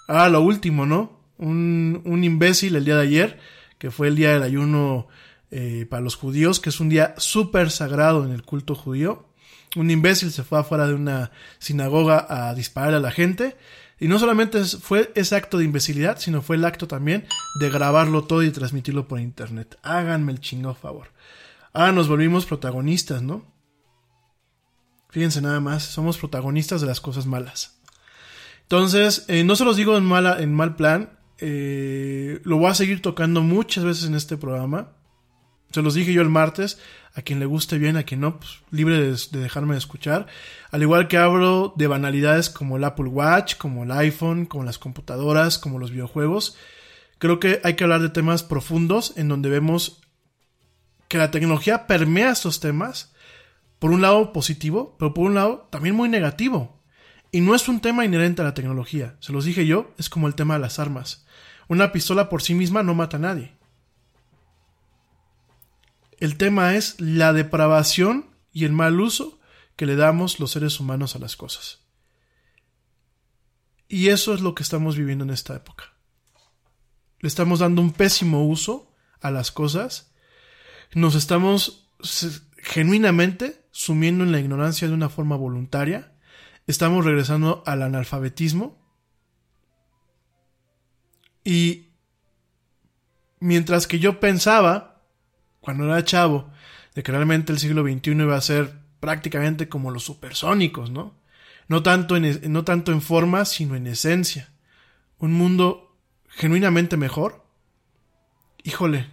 Ah, 0.06 0.28
lo 0.28 0.42
último, 0.42 0.86
¿no? 0.86 1.18
Un, 1.38 2.02
un 2.04 2.22
imbécil 2.22 2.76
el 2.76 2.84
día 2.84 2.94
de 2.94 3.02
ayer, 3.02 3.40
que 3.78 3.90
fue 3.90 4.06
el 4.06 4.14
día 4.14 4.34
del 4.34 4.44
ayuno 4.44 5.08
eh, 5.50 5.86
para 5.90 6.02
los 6.02 6.14
judíos, 6.14 6.60
que 6.60 6.70
es 6.70 6.78
un 6.78 6.88
día 6.88 7.16
súper 7.18 7.72
sagrado 7.72 8.24
en 8.24 8.30
el 8.30 8.44
culto 8.44 8.76
judío. 8.76 9.26
Un 9.74 9.90
imbécil 9.90 10.30
se 10.30 10.44
fue 10.44 10.60
afuera 10.60 10.86
de 10.86 10.94
una 10.94 11.32
sinagoga 11.58 12.26
a 12.28 12.54
disparar 12.54 12.94
a 12.94 13.00
la 13.00 13.10
gente. 13.10 13.56
Y 14.02 14.08
no 14.08 14.18
solamente 14.18 14.64
fue 14.64 15.12
ese 15.14 15.36
acto 15.36 15.58
de 15.58 15.64
imbecilidad, 15.64 16.18
sino 16.18 16.42
fue 16.42 16.56
el 16.56 16.64
acto 16.64 16.88
también 16.88 17.24
de 17.60 17.70
grabarlo 17.70 18.24
todo 18.24 18.42
y 18.42 18.50
transmitirlo 18.50 19.06
por 19.06 19.20
internet. 19.20 19.78
Háganme 19.84 20.32
el 20.32 20.40
chingo 20.40 20.74
favor. 20.74 21.12
Ahora 21.72 21.92
nos 21.92 22.08
volvimos 22.08 22.44
protagonistas, 22.44 23.22
¿no? 23.22 23.46
Fíjense 25.10 25.40
nada 25.40 25.60
más, 25.60 25.84
somos 25.84 26.18
protagonistas 26.18 26.80
de 26.80 26.88
las 26.88 27.00
cosas 27.00 27.26
malas. 27.26 27.78
Entonces, 28.62 29.24
eh, 29.28 29.44
no 29.44 29.54
se 29.54 29.64
los 29.64 29.76
digo 29.76 29.96
en, 29.96 30.10
en 30.40 30.52
mal 30.52 30.74
plan, 30.74 31.16
eh, 31.38 32.40
lo 32.42 32.56
voy 32.56 32.72
a 32.72 32.74
seguir 32.74 33.02
tocando 33.02 33.40
muchas 33.42 33.84
veces 33.84 34.06
en 34.06 34.16
este 34.16 34.36
programa. 34.36 34.96
Se 35.72 35.82
los 35.82 35.94
dije 35.94 36.12
yo 36.12 36.22
el 36.22 36.28
martes, 36.28 36.78
a 37.14 37.22
quien 37.22 37.40
le 37.40 37.46
guste 37.46 37.78
bien, 37.78 37.96
a 37.96 38.04
quien 38.04 38.20
no, 38.20 38.38
pues 38.38 38.60
libre 38.70 39.00
de, 39.00 39.16
de 39.30 39.40
dejarme 39.40 39.74
de 39.74 39.78
escuchar. 39.78 40.26
Al 40.70 40.82
igual 40.82 41.08
que 41.08 41.18
hablo 41.18 41.72
de 41.76 41.86
banalidades 41.86 42.50
como 42.50 42.76
el 42.76 42.84
Apple 42.84 43.06
Watch, 43.06 43.56
como 43.56 43.84
el 43.84 43.92
iPhone, 43.92 44.46
como 44.46 44.64
las 44.64 44.78
computadoras, 44.78 45.58
como 45.58 45.78
los 45.78 45.90
videojuegos. 45.90 46.56
Creo 47.18 47.40
que 47.40 47.60
hay 47.64 47.74
que 47.74 47.84
hablar 47.84 48.02
de 48.02 48.10
temas 48.10 48.42
profundos 48.42 49.14
en 49.16 49.28
donde 49.28 49.48
vemos 49.48 50.00
que 51.08 51.18
la 51.18 51.30
tecnología 51.30 51.86
permea 51.86 52.30
estos 52.30 52.60
temas, 52.60 53.12
por 53.78 53.90
un 53.90 54.00
lado 54.00 54.32
positivo, 54.32 54.96
pero 54.98 55.12
por 55.12 55.26
un 55.26 55.34
lado 55.34 55.68
también 55.70 55.94
muy 55.94 56.08
negativo. 56.08 56.80
Y 57.30 57.40
no 57.40 57.54
es 57.54 57.68
un 57.68 57.80
tema 57.80 58.04
inherente 58.04 58.42
a 58.42 58.44
la 58.44 58.54
tecnología, 58.54 59.16
se 59.20 59.32
los 59.32 59.44
dije 59.44 59.66
yo, 59.66 59.92
es 59.98 60.08
como 60.08 60.26
el 60.26 60.34
tema 60.34 60.54
de 60.54 60.60
las 60.60 60.78
armas. 60.78 61.26
Una 61.68 61.92
pistola 61.92 62.28
por 62.28 62.42
sí 62.42 62.54
misma 62.54 62.82
no 62.82 62.94
mata 62.94 63.16
a 63.16 63.20
nadie. 63.20 63.52
El 66.22 66.36
tema 66.36 66.76
es 66.76 67.00
la 67.00 67.32
depravación 67.32 68.30
y 68.52 68.64
el 68.64 68.70
mal 68.70 69.00
uso 69.00 69.40
que 69.74 69.86
le 69.86 69.96
damos 69.96 70.38
los 70.38 70.52
seres 70.52 70.78
humanos 70.78 71.16
a 71.16 71.18
las 71.18 71.34
cosas. 71.34 71.80
Y 73.88 74.10
eso 74.10 74.32
es 74.32 74.40
lo 74.40 74.54
que 74.54 74.62
estamos 74.62 74.96
viviendo 74.96 75.24
en 75.24 75.30
esta 75.30 75.56
época. 75.56 75.94
Le 77.18 77.26
estamos 77.26 77.58
dando 77.58 77.82
un 77.82 77.92
pésimo 77.92 78.46
uso 78.46 78.94
a 79.20 79.32
las 79.32 79.50
cosas. 79.50 80.14
Nos 80.94 81.16
estamos 81.16 81.90
genuinamente 82.56 83.66
sumiendo 83.72 84.22
en 84.22 84.30
la 84.30 84.38
ignorancia 84.38 84.86
de 84.86 84.94
una 84.94 85.08
forma 85.08 85.34
voluntaria. 85.34 86.12
Estamos 86.68 87.04
regresando 87.04 87.64
al 87.66 87.82
analfabetismo. 87.82 88.80
Y 91.42 91.88
mientras 93.40 93.88
que 93.88 93.98
yo 93.98 94.20
pensaba, 94.20 94.91
cuando 95.62 95.84
era 95.84 96.04
chavo, 96.04 96.50
de 96.94 97.02
que 97.02 97.12
realmente 97.12 97.52
el 97.52 97.58
siglo 97.58 97.82
XXI 97.82 98.10
iba 98.10 98.36
a 98.36 98.40
ser 98.42 98.74
prácticamente 99.00 99.70
como 99.70 99.90
los 99.90 100.04
supersónicos, 100.04 100.90
¿no? 100.90 101.14
No 101.68 101.82
tanto 101.82 102.16
en, 102.16 102.52
no 102.52 102.64
tanto 102.64 102.92
en 102.92 103.00
forma, 103.00 103.46
sino 103.46 103.74
en 103.76 103.86
esencia. 103.86 104.50
Un 105.18 105.32
mundo 105.32 105.96
genuinamente 106.28 106.98
mejor. 106.98 107.44
Híjole, 108.64 109.06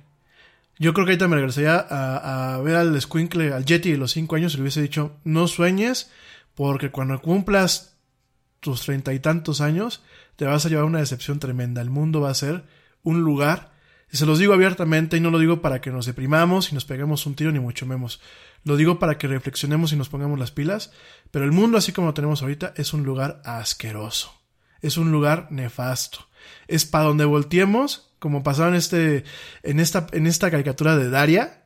yo 0.78 0.94
creo 0.94 1.06
que 1.06 1.12
ahorita 1.12 1.28
me 1.28 1.36
regresaría 1.38 1.78
a, 1.78 2.58
ver 2.62 2.76
al 2.76 3.00
Squinkle, 3.00 3.54
al 3.54 3.66
Yeti 3.66 3.92
de 3.92 3.98
los 3.98 4.12
5 4.12 4.36
años 4.36 4.54
y 4.54 4.58
le 4.58 4.64
hubiese 4.64 4.82
dicho, 4.82 5.18
no 5.24 5.48
sueñes, 5.48 6.12
porque 6.56 6.92
cuando 6.92 7.22
cumplas 7.22 7.96
tus 8.60 8.82
treinta 8.82 9.14
y 9.14 9.20
tantos 9.20 9.62
años, 9.62 10.04
te 10.36 10.46
vas 10.46 10.66
a 10.66 10.70
llevar 10.70 10.86
una 10.86 11.00
decepción 11.00 11.40
tremenda. 11.40 11.82
El 11.82 11.90
mundo 11.90 12.22
va 12.22 12.30
a 12.30 12.34
ser 12.34 12.66
un 13.04 13.22
lugar, 13.22 13.72
y 14.12 14.18
se 14.18 14.26
los 14.26 14.40
digo 14.40 14.54
abiertamente, 14.54 15.18
y 15.18 15.20
no 15.20 15.32
lo 15.32 15.40
digo 15.40 15.62
para 15.62 15.82
que 15.82 15.92
nos 15.92 16.06
deprimamos 16.06 16.72
y 16.72 16.76
nos 16.76 16.86
peguemos 16.86 17.26
un 17.26 17.36
tiro, 17.36 17.52
ni 17.52 17.60
mucho 17.60 17.86
menos. 17.86 18.22
Lo 18.64 18.76
digo 18.76 19.00
para 19.00 19.18
que 19.18 19.28
reflexionemos 19.28 19.94
y 19.94 19.96
nos 19.96 20.10
pongamos 20.10 20.40
las 20.40 20.52
pilas, 20.52 20.92
pero 21.32 21.46
el 21.46 21.52
mundo 21.52 21.78
así 21.78 21.92
como 21.92 22.08
lo 22.08 22.14
tenemos 22.14 22.42
ahorita 22.42 22.74
es 22.76 22.94
un 22.94 23.04
lugar 23.04 23.42
asqueroso. 23.46 24.34
Es 24.82 24.98
un 24.98 25.12
lugar 25.12 25.48
nefasto. 25.52 26.28
Es 26.68 26.86
para 26.86 27.06
donde 27.06 27.26
volteemos, 27.26 28.14
como 28.20 28.44
pasaba 28.44 28.70
en 28.70 28.76
este, 28.76 29.24
en 29.64 29.80
esta, 29.80 30.08
en 30.12 30.26
esta 30.26 30.50
caricatura 30.50 30.98
de 30.98 31.10
Daria, 31.10 31.66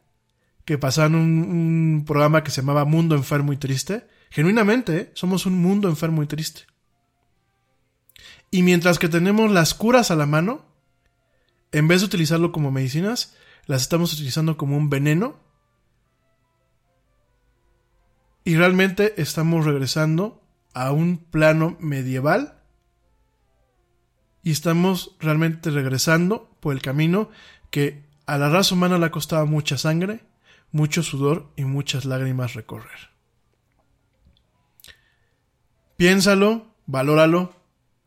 que 0.66 0.78
pasaba 0.78 1.08
en 1.08 1.16
un, 1.16 1.44
un 1.44 2.06
programa 2.06 2.44
que 2.44 2.52
se 2.52 2.62
llamaba 2.62 2.86
Mundo 2.86 3.16
Enfermo 3.16 3.54
y 3.54 3.58
Triste. 3.58 4.08
Genuinamente, 4.34 4.98
¿eh? 4.98 5.12
somos 5.14 5.46
un 5.46 5.62
mundo 5.62 5.88
enfermo 5.90 6.24
y 6.24 6.26
triste. 6.26 6.64
Y 8.50 8.64
mientras 8.64 8.98
que 8.98 9.08
tenemos 9.08 9.52
las 9.52 9.76
curas 9.76 10.10
a 10.10 10.16
la 10.16 10.26
mano, 10.26 10.73
en 11.74 11.88
vez 11.88 12.02
de 12.02 12.06
utilizarlo 12.06 12.52
como 12.52 12.72
medicinas, 12.72 13.36
las 13.66 13.82
estamos 13.82 14.14
utilizando 14.14 14.58
como 14.58 14.78
un 14.78 14.90
veneno. 14.90 15.40
Y 18.46 18.56
realmente 18.56 19.22
estamos 19.22 19.66
regresando 19.66 20.42
a 20.74 20.92
un 20.92 21.18
plano 21.18 21.76
medieval. 21.80 22.62
Y 24.44 24.52
estamos 24.52 25.16
realmente 25.20 25.72
regresando 25.72 26.56
por 26.60 26.74
el 26.74 26.82
camino 26.82 27.30
que 27.72 28.06
a 28.26 28.38
la 28.38 28.50
raza 28.50 28.76
humana 28.76 28.98
le 28.98 29.08
ha 29.08 29.12
costado 29.12 29.46
mucha 29.48 29.78
sangre, 29.78 30.24
mucho 30.72 31.02
sudor 31.02 31.52
y 31.56 31.64
muchas 31.64 32.06
lágrimas 32.06 32.54
recorrer. 32.54 33.12
Piénsalo, 35.98 36.76
valóralo, 36.86 37.56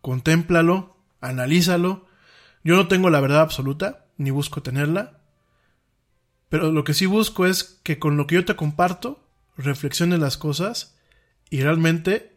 contémplalo, 0.02 0.96
analízalo. 1.20 2.05
Yo 2.66 2.74
no 2.74 2.88
tengo 2.88 3.10
la 3.10 3.20
verdad 3.20 3.42
absoluta, 3.42 4.06
ni 4.16 4.32
busco 4.32 4.60
tenerla, 4.60 5.20
pero 6.48 6.72
lo 6.72 6.82
que 6.82 6.94
sí 6.94 7.06
busco 7.06 7.46
es 7.46 7.78
que 7.84 8.00
con 8.00 8.16
lo 8.16 8.26
que 8.26 8.34
yo 8.34 8.44
te 8.44 8.56
comparto, 8.56 9.24
reflexiones 9.56 10.18
las 10.18 10.36
cosas 10.36 10.98
y 11.48 11.62
realmente 11.62 12.36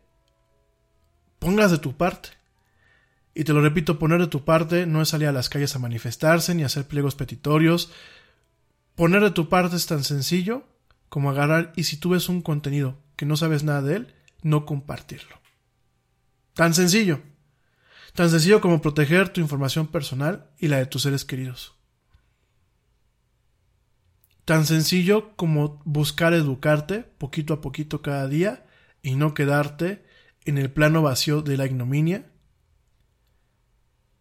pongas 1.40 1.72
de 1.72 1.80
tu 1.80 1.98
parte. 1.98 2.30
Y 3.34 3.44
te 3.44 3.54
lo 3.54 3.62
repito, 3.62 3.98
poner 3.98 4.20
de 4.20 4.28
tu 4.28 4.46
parte 4.46 4.86
no 4.86 5.02
es 5.02 5.10
salir 5.10 5.28
a 5.28 5.32
las 5.32 5.50
calles 5.50 5.76
a 5.76 5.80
manifestarse 5.80 6.54
ni 6.54 6.64
hacer 6.64 6.88
pliegos 6.88 7.16
petitorios. 7.16 7.92
Poner 8.94 9.24
de 9.24 9.32
tu 9.32 9.50
parte 9.50 9.78
es 9.78 9.88
tan 9.88 10.04
sencillo 10.04 10.64
como 11.10 11.32
agarrar 11.32 11.74
y 11.76 11.86
si 11.86 11.98
tú 11.98 12.10
ves 12.10 12.30
un 12.30 12.44
contenido 12.44 13.00
que 13.16 13.26
no 13.26 13.36
sabes 13.36 13.64
nada 13.64 13.82
de 13.82 13.96
él, 13.96 14.14
no 14.44 14.68
compartirlo. 14.68 15.40
Tan 16.54 16.76
sencillo. 16.76 17.20
Tan 18.20 18.30
sencillo 18.30 18.60
como 18.60 18.82
proteger 18.82 19.30
tu 19.30 19.40
información 19.40 19.88
personal 19.88 20.50
y 20.58 20.68
la 20.68 20.76
de 20.76 20.86
tus 20.88 21.04
seres 21.04 21.24
queridos. 21.24 21.78
Tan 24.44 24.66
sencillo 24.66 25.38
como 25.38 25.82
buscar 25.86 26.34
educarte 26.34 27.06
poquito 27.18 27.54
a 27.54 27.62
poquito 27.62 28.02
cada 28.02 28.28
día 28.28 28.66
y 29.02 29.16
no 29.16 29.34
quedarte 29.34 30.04
en 30.44 30.58
el 30.58 30.70
plano 30.70 31.02
vacío 31.02 31.42
de 31.42 31.56
la 31.56 31.66
ignominia 31.66 32.30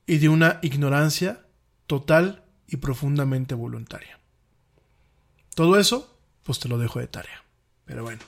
y 0.06 0.18
de 0.18 0.28
una 0.28 0.60
ignorancia 0.62 1.48
total 1.88 2.44
y 2.68 2.76
profundamente 2.76 3.56
voluntaria. 3.56 4.20
Todo 5.56 5.76
eso, 5.76 6.20
pues 6.44 6.60
te 6.60 6.68
lo 6.68 6.78
dejo 6.78 7.00
de 7.00 7.08
tarea. 7.08 7.42
Pero 7.84 8.04
bueno. 8.04 8.20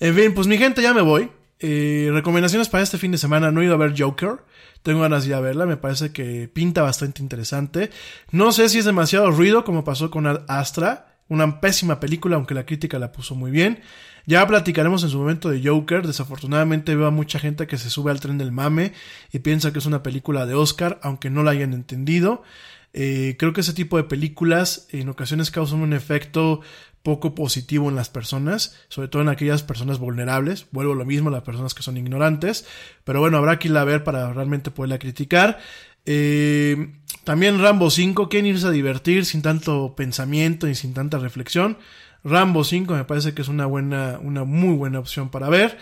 En 0.00 0.14
fin, 0.14 0.34
pues 0.34 0.46
mi 0.46 0.58
gente, 0.58 0.82
ya 0.82 0.92
me 0.92 1.00
voy. 1.00 1.30
Eh, 1.60 2.10
recomendaciones 2.12 2.68
para 2.68 2.84
este 2.84 2.98
fin 2.98 3.12
de 3.12 3.16
semana. 3.16 3.50
No 3.50 3.62
he 3.62 3.64
ido 3.64 3.72
a 3.72 3.78
ver 3.78 3.94
Joker. 3.96 4.40
Tengo 4.84 5.00
ganas 5.00 5.26
de 5.26 5.32
a 5.34 5.40
verla. 5.40 5.64
Me 5.64 5.78
parece 5.78 6.12
que 6.12 6.46
pinta 6.46 6.82
bastante 6.82 7.22
interesante. 7.22 7.90
No 8.30 8.52
sé 8.52 8.68
si 8.68 8.78
es 8.78 8.84
demasiado 8.84 9.30
ruido 9.30 9.64
como 9.64 9.82
pasó 9.82 10.10
con 10.10 10.26
Astra. 10.46 11.16
Una 11.26 11.62
pésima 11.62 12.00
película, 12.00 12.36
aunque 12.36 12.52
la 12.52 12.66
crítica 12.66 12.98
la 12.98 13.10
puso 13.10 13.34
muy 13.34 13.50
bien. 13.50 13.80
Ya 14.26 14.46
platicaremos 14.46 15.02
en 15.02 15.08
su 15.08 15.16
momento 15.16 15.48
de 15.48 15.66
Joker. 15.66 16.06
Desafortunadamente 16.06 16.94
veo 16.96 17.06
a 17.06 17.10
mucha 17.10 17.38
gente 17.38 17.66
que 17.66 17.78
se 17.78 17.88
sube 17.88 18.10
al 18.10 18.20
tren 18.20 18.36
del 18.36 18.52
mame 18.52 18.92
y 19.32 19.38
piensa 19.38 19.72
que 19.72 19.78
es 19.78 19.86
una 19.86 20.02
película 20.02 20.44
de 20.44 20.52
Oscar, 20.52 21.00
aunque 21.02 21.30
no 21.30 21.42
la 21.42 21.52
hayan 21.52 21.72
entendido. 21.72 22.42
Eh, 22.92 23.36
creo 23.38 23.54
que 23.54 23.62
ese 23.62 23.72
tipo 23.72 23.96
de 23.96 24.04
películas 24.04 24.86
en 24.90 25.08
ocasiones 25.08 25.50
causan 25.50 25.80
un 25.80 25.94
efecto 25.94 26.60
poco 27.04 27.34
positivo 27.34 27.90
en 27.90 27.96
las 27.96 28.08
personas, 28.08 28.74
sobre 28.88 29.08
todo 29.08 29.20
en 29.20 29.28
aquellas 29.28 29.62
personas 29.62 29.98
vulnerables. 29.98 30.66
Vuelvo 30.72 30.94
a 30.94 30.96
lo 30.96 31.04
mismo, 31.04 31.28
las 31.28 31.42
personas 31.42 31.74
que 31.74 31.82
son 31.82 31.98
ignorantes. 31.98 32.66
Pero 33.04 33.20
bueno, 33.20 33.36
habrá 33.36 33.58
que 33.58 33.68
irla 33.68 33.82
a 33.82 33.84
ver 33.84 34.02
para 34.02 34.32
realmente 34.32 34.70
poderla 34.70 34.98
criticar. 34.98 35.58
Eh, 36.06 36.94
también 37.22 37.60
Rambo 37.60 37.90
5, 37.90 38.30
quieren 38.30 38.46
irse 38.46 38.66
a 38.66 38.70
divertir 38.70 39.26
sin 39.26 39.42
tanto 39.42 39.94
pensamiento 39.94 40.66
y 40.66 40.74
sin 40.74 40.94
tanta 40.94 41.18
reflexión. 41.18 41.76
Rambo 42.24 42.64
5 42.64 42.94
me 42.94 43.04
parece 43.04 43.34
que 43.34 43.42
es 43.42 43.48
una 43.48 43.66
buena, 43.66 44.18
una 44.22 44.44
muy 44.44 44.74
buena 44.74 44.98
opción 44.98 45.28
para 45.28 45.50
ver. 45.50 45.76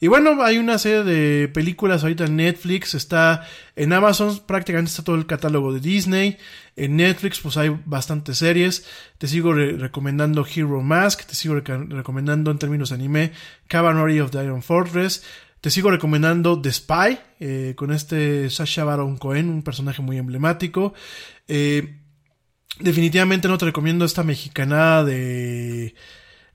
Y 0.00 0.06
bueno, 0.06 0.42
hay 0.44 0.58
una 0.58 0.78
serie 0.78 1.02
de 1.02 1.48
películas 1.48 2.02
ahorita 2.02 2.26
en 2.26 2.36
Netflix, 2.36 2.94
está 2.94 3.46
en 3.74 3.92
Amazon, 3.92 4.40
prácticamente 4.46 4.90
está 4.90 5.02
todo 5.02 5.16
el 5.16 5.26
catálogo 5.26 5.72
de 5.72 5.80
Disney. 5.80 6.38
En 6.76 6.96
Netflix, 6.96 7.40
pues 7.40 7.56
hay 7.56 7.76
bastantes 7.84 8.38
series. 8.38 8.86
Te 9.18 9.26
sigo 9.26 9.52
recomendando 9.52 10.46
Hero 10.46 10.80
Mask, 10.82 11.26
te 11.26 11.34
sigo 11.34 11.56
recomendando 11.56 12.52
en 12.52 12.58
términos 12.58 12.90
de 12.90 12.94
anime 12.94 13.32
Cavalry 13.66 14.20
of 14.20 14.30
the 14.30 14.44
Iron 14.44 14.62
Fortress. 14.62 15.24
Te 15.60 15.70
sigo 15.70 15.90
recomendando 15.90 16.60
The 16.60 16.72
Spy, 16.72 17.18
eh, 17.40 17.72
con 17.76 17.92
este 17.92 18.48
Sasha 18.48 18.84
Baron 18.84 19.16
Cohen, 19.16 19.48
un 19.48 19.62
personaje 19.64 20.02
muy 20.02 20.16
emblemático. 20.16 20.94
Eh, 21.48 21.96
definitivamente 22.78 23.48
no 23.48 23.58
te 23.58 23.64
recomiendo 23.64 24.04
esta 24.04 24.22
mexicanada 24.22 25.04
de 25.04 25.96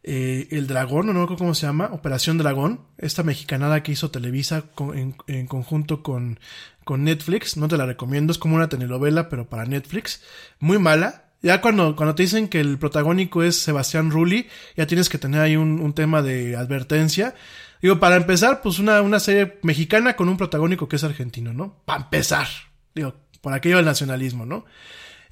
eh, 0.04 0.48
El 0.52 0.68
Dragón, 0.68 1.08
no 1.08 1.14
me 1.14 1.36
cómo 1.36 1.56
se 1.56 1.66
llama, 1.66 1.90
Operación 1.94 2.38
Dragón, 2.38 2.82
esta 2.98 3.24
mexicanada 3.24 3.84
que 3.84 3.94
hizo 3.94 4.12
Televisa 4.12 4.66
en, 4.94 5.16
en, 5.28 5.48
conjunto 5.48 6.04
con, 6.04 6.40
con 6.84 7.04
Netflix, 7.04 7.56
no 7.58 7.68
te 7.68 7.78
la 7.78 7.86
recomiendo, 7.86 8.32
es 8.32 8.38
como 8.38 8.56
una 8.56 8.70
telenovela, 8.70 9.30
pero 9.30 9.48
para 9.48 9.66
Netflix, 9.66 10.22
muy 10.60 10.78
mala. 10.78 11.26
Ya 11.42 11.62
cuando, 11.62 11.96
cuando 11.96 12.16
te 12.16 12.24
dicen 12.24 12.48
que 12.48 12.60
el 12.60 12.78
protagónico 12.78 13.44
es 13.44 13.58
Sebastián 13.58 14.12
Rulli, 14.12 14.48
ya 14.78 14.88
tienes 14.88 15.10
que 15.10 15.18
tener 15.18 15.42
ahí 15.42 15.58
un, 15.58 15.82
un 15.82 15.94
tema 15.94 16.22
de 16.22 16.56
advertencia. 16.56 17.36
Digo, 17.82 18.00
para 18.00 18.16
empezar, 18.16 18.62
pues 18.62 18.80
una, 18.80 19.02
una 19.02 19.20
serie 19.20 19.60
mexicana 19.62 20.16
con 20.16 20.30
un 20.30 20.38
protagónico 20.38 20.88
que 20.88 20.96
es 20.96 21.04
argentino, 21.04 21.52
¿no? 21.52 21.82
Para 21.84 22.04
empezar. 22.04 22.48
Digo, 22.96 23.14
por 23.42 23.52
aquello 23.52 23.76
del 23.76 23.86
nacionalismo, 23.86 24.46
¿no? 24.46 24.64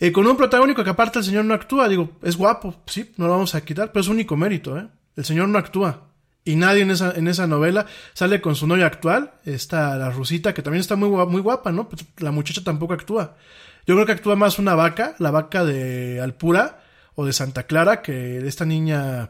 Eh, 0.02 0.12
con 0.12 0.26
un 0.26 0.36
protagónico 0.36 0.84
que 0.84 0.90
aparte 0.90 1.20
el 1.20 1.26
señor 1.26 1.46
no 1.46 1.54
actúa, 1.54 1.88
digo, 1.88 2.18
es 2.24 2.36
guapo, 2.36 2.82
sí, 2.88 3.12
no 3.18 3.28
lo 3.28 3.34
vamos 3.34 3.54
a 3.54 3.62
quitar, 3.62 3.92
pero 3.92 4.02
es 4.02 4.08
único 4.08 4.36
mérito, 4.36 4.76
¿eh? 4.76 4.88
El 5.16 5.24
señor 5.26 5.48
no 5.48 5.60
actúa. 5.60 6.08
Y 6.44 6.56
nadie 6.56 6.82
en 6.82 6.90
esa, 6.90 7.12
en 7.12 7.28
esa 7.28 7.46
novela 7.46 7.86
sale 8.14 8.42
con 8.42 8.56
su 8.56 8.66
novia 8.66 8.88
actual, 8.88 9.34
esta, 9.46 9.96
la 9.98 10.10
rusita, 10.10 10.56
que 10.56 10.64
también 10.64 10.82
está 10.82 10.96
muy, 10.96 11.08
guapa, 11.08 11.32
muy 11.32 11.40
guapa, 11.40 11.72
¿no? 11.72 11.88
Pues 11.88 12.04
la 12.18 12.32
muchacha 12.32 12.64
tampoco 12.64 12.96
actúa. 12.96 13.38
Yo 13.86 13.94
creo 13.94 14.08
que 14.08 14.14
actúa 14.14 14.36
más 14.36 14.58
una 14.58 14.74
vaca, 14.74 15.14
la 15.20 15.30
vaca 15.30 15.64
de 15.64 16.20
Alpura 16.20 16.82
o 17.14 17.24
de 17.24 17.34
Santa 17.34 17.68
Clara, 17.68 18.02
que 18.02 18.40
esta 18.48 18.66
niña, 18.66 19.30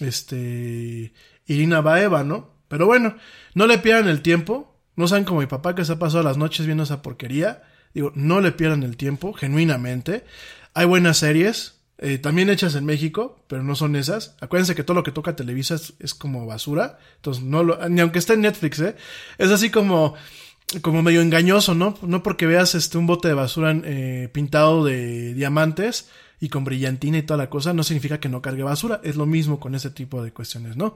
este, 0.00 1.14
Irina 1.46 1.80
Baeva, 1.80 2.24
¿no? 2.24 2.50
Pero 2.68 2.84
bueno, 2.84 3.16
no 3.54 3.66
le 3.66 3.78
pierdan 3.78 4.08
el 4.08 4.20
tiempo. 4.20 4.76
No 4.96 5.08
saben 5.08 5.24
como 5.24 5.40
mi 5.40 5.46
papá 5.46 5.74
que 5.74 5.86
se 5.86 5.92
ha 5.92 5.98
pasado 5.98 6.22
las 6.22 6.36
noches 6.36 6.66
viendo 6.66 6.84
esa 6.84 7.00
porquería. 7.00 7.62
Digo, 7.94 8.12
no 8.14 8.40
le 8.40 8.52
pierdan 8.52 8.82
el 8.82 8.96
tiempo, 8.96 9.32
genuinamente. 9.32 10.24
Hay 10.74 10.86
buenas 10.86 11.18
series, 11.18 11.80
eh, 12.02 12.16
también 12.16 12.48
hechas 12.48 12.74
en 12.76 12.86
México, 12.86 13.44
pero 13.46 13.62
no 13.62 13.74
son 13.74 13.94
esas. 13.94 14.34
Acuérdense 14.40 14.74
que 14.74 14.84
todo 14.84 14.94
lo 14.94 15.02
que 15.02 15.12
toca 15.12 15.36
Televisa 15.36 15.76
es, 15.98 16.14
como 16.14 16.46
basura. 16.46 16.98
Entonces, 17.16 17.42
no 17.42 17.62
lo, 17.62 17.88
ni 17.88 18.00
aunque 18.00 18.18
esté 18.18 18.34
en 18.34 18.40
Netflix, 18.40 18.80
¿eh? 18.80 18.96
Es 19.36 19.50
así 19.50 19.68
como, 19.70 20.14
como 20.80 21.02
medio 21.02 21.20
engañoso, 21.20 21.74
¿no? 21.74 21.98
No 22.00 22.22
porque 22.22 22.46
veas 22.46 22.74
este 22.74 22.96
un 22.96 23.06
bote 23.06 23.28
de 23.28 23.34
basura 23.34 23.78
eh, 23.84 24.30
pintado 24.32 24.84
de 24.84 25.34
diamantes 25.34 26.08
y 26.40 26.48
con 26.48 26.64
brillantina 26.64 27.18
y 27.18 27.22
toda 27.22 27.36
la 27.36 27.50
cosa, 27.50 27.74
no 27.74 27.82
significa 27.82 28.18
que 28.18 28.30
no 28.30 28.40
cargue 28.40 28.62
basura. 28.62 29.02
Es 29.04 29.16
lo 29.16 29.26
mismo 29.26 29.60
con 29.60 29.74
ese 29.74 29.90
tipo 29.90 30.22
de 30.22 30.32
cuestiones, 30.32 30.76
¿no? 30.76 30.94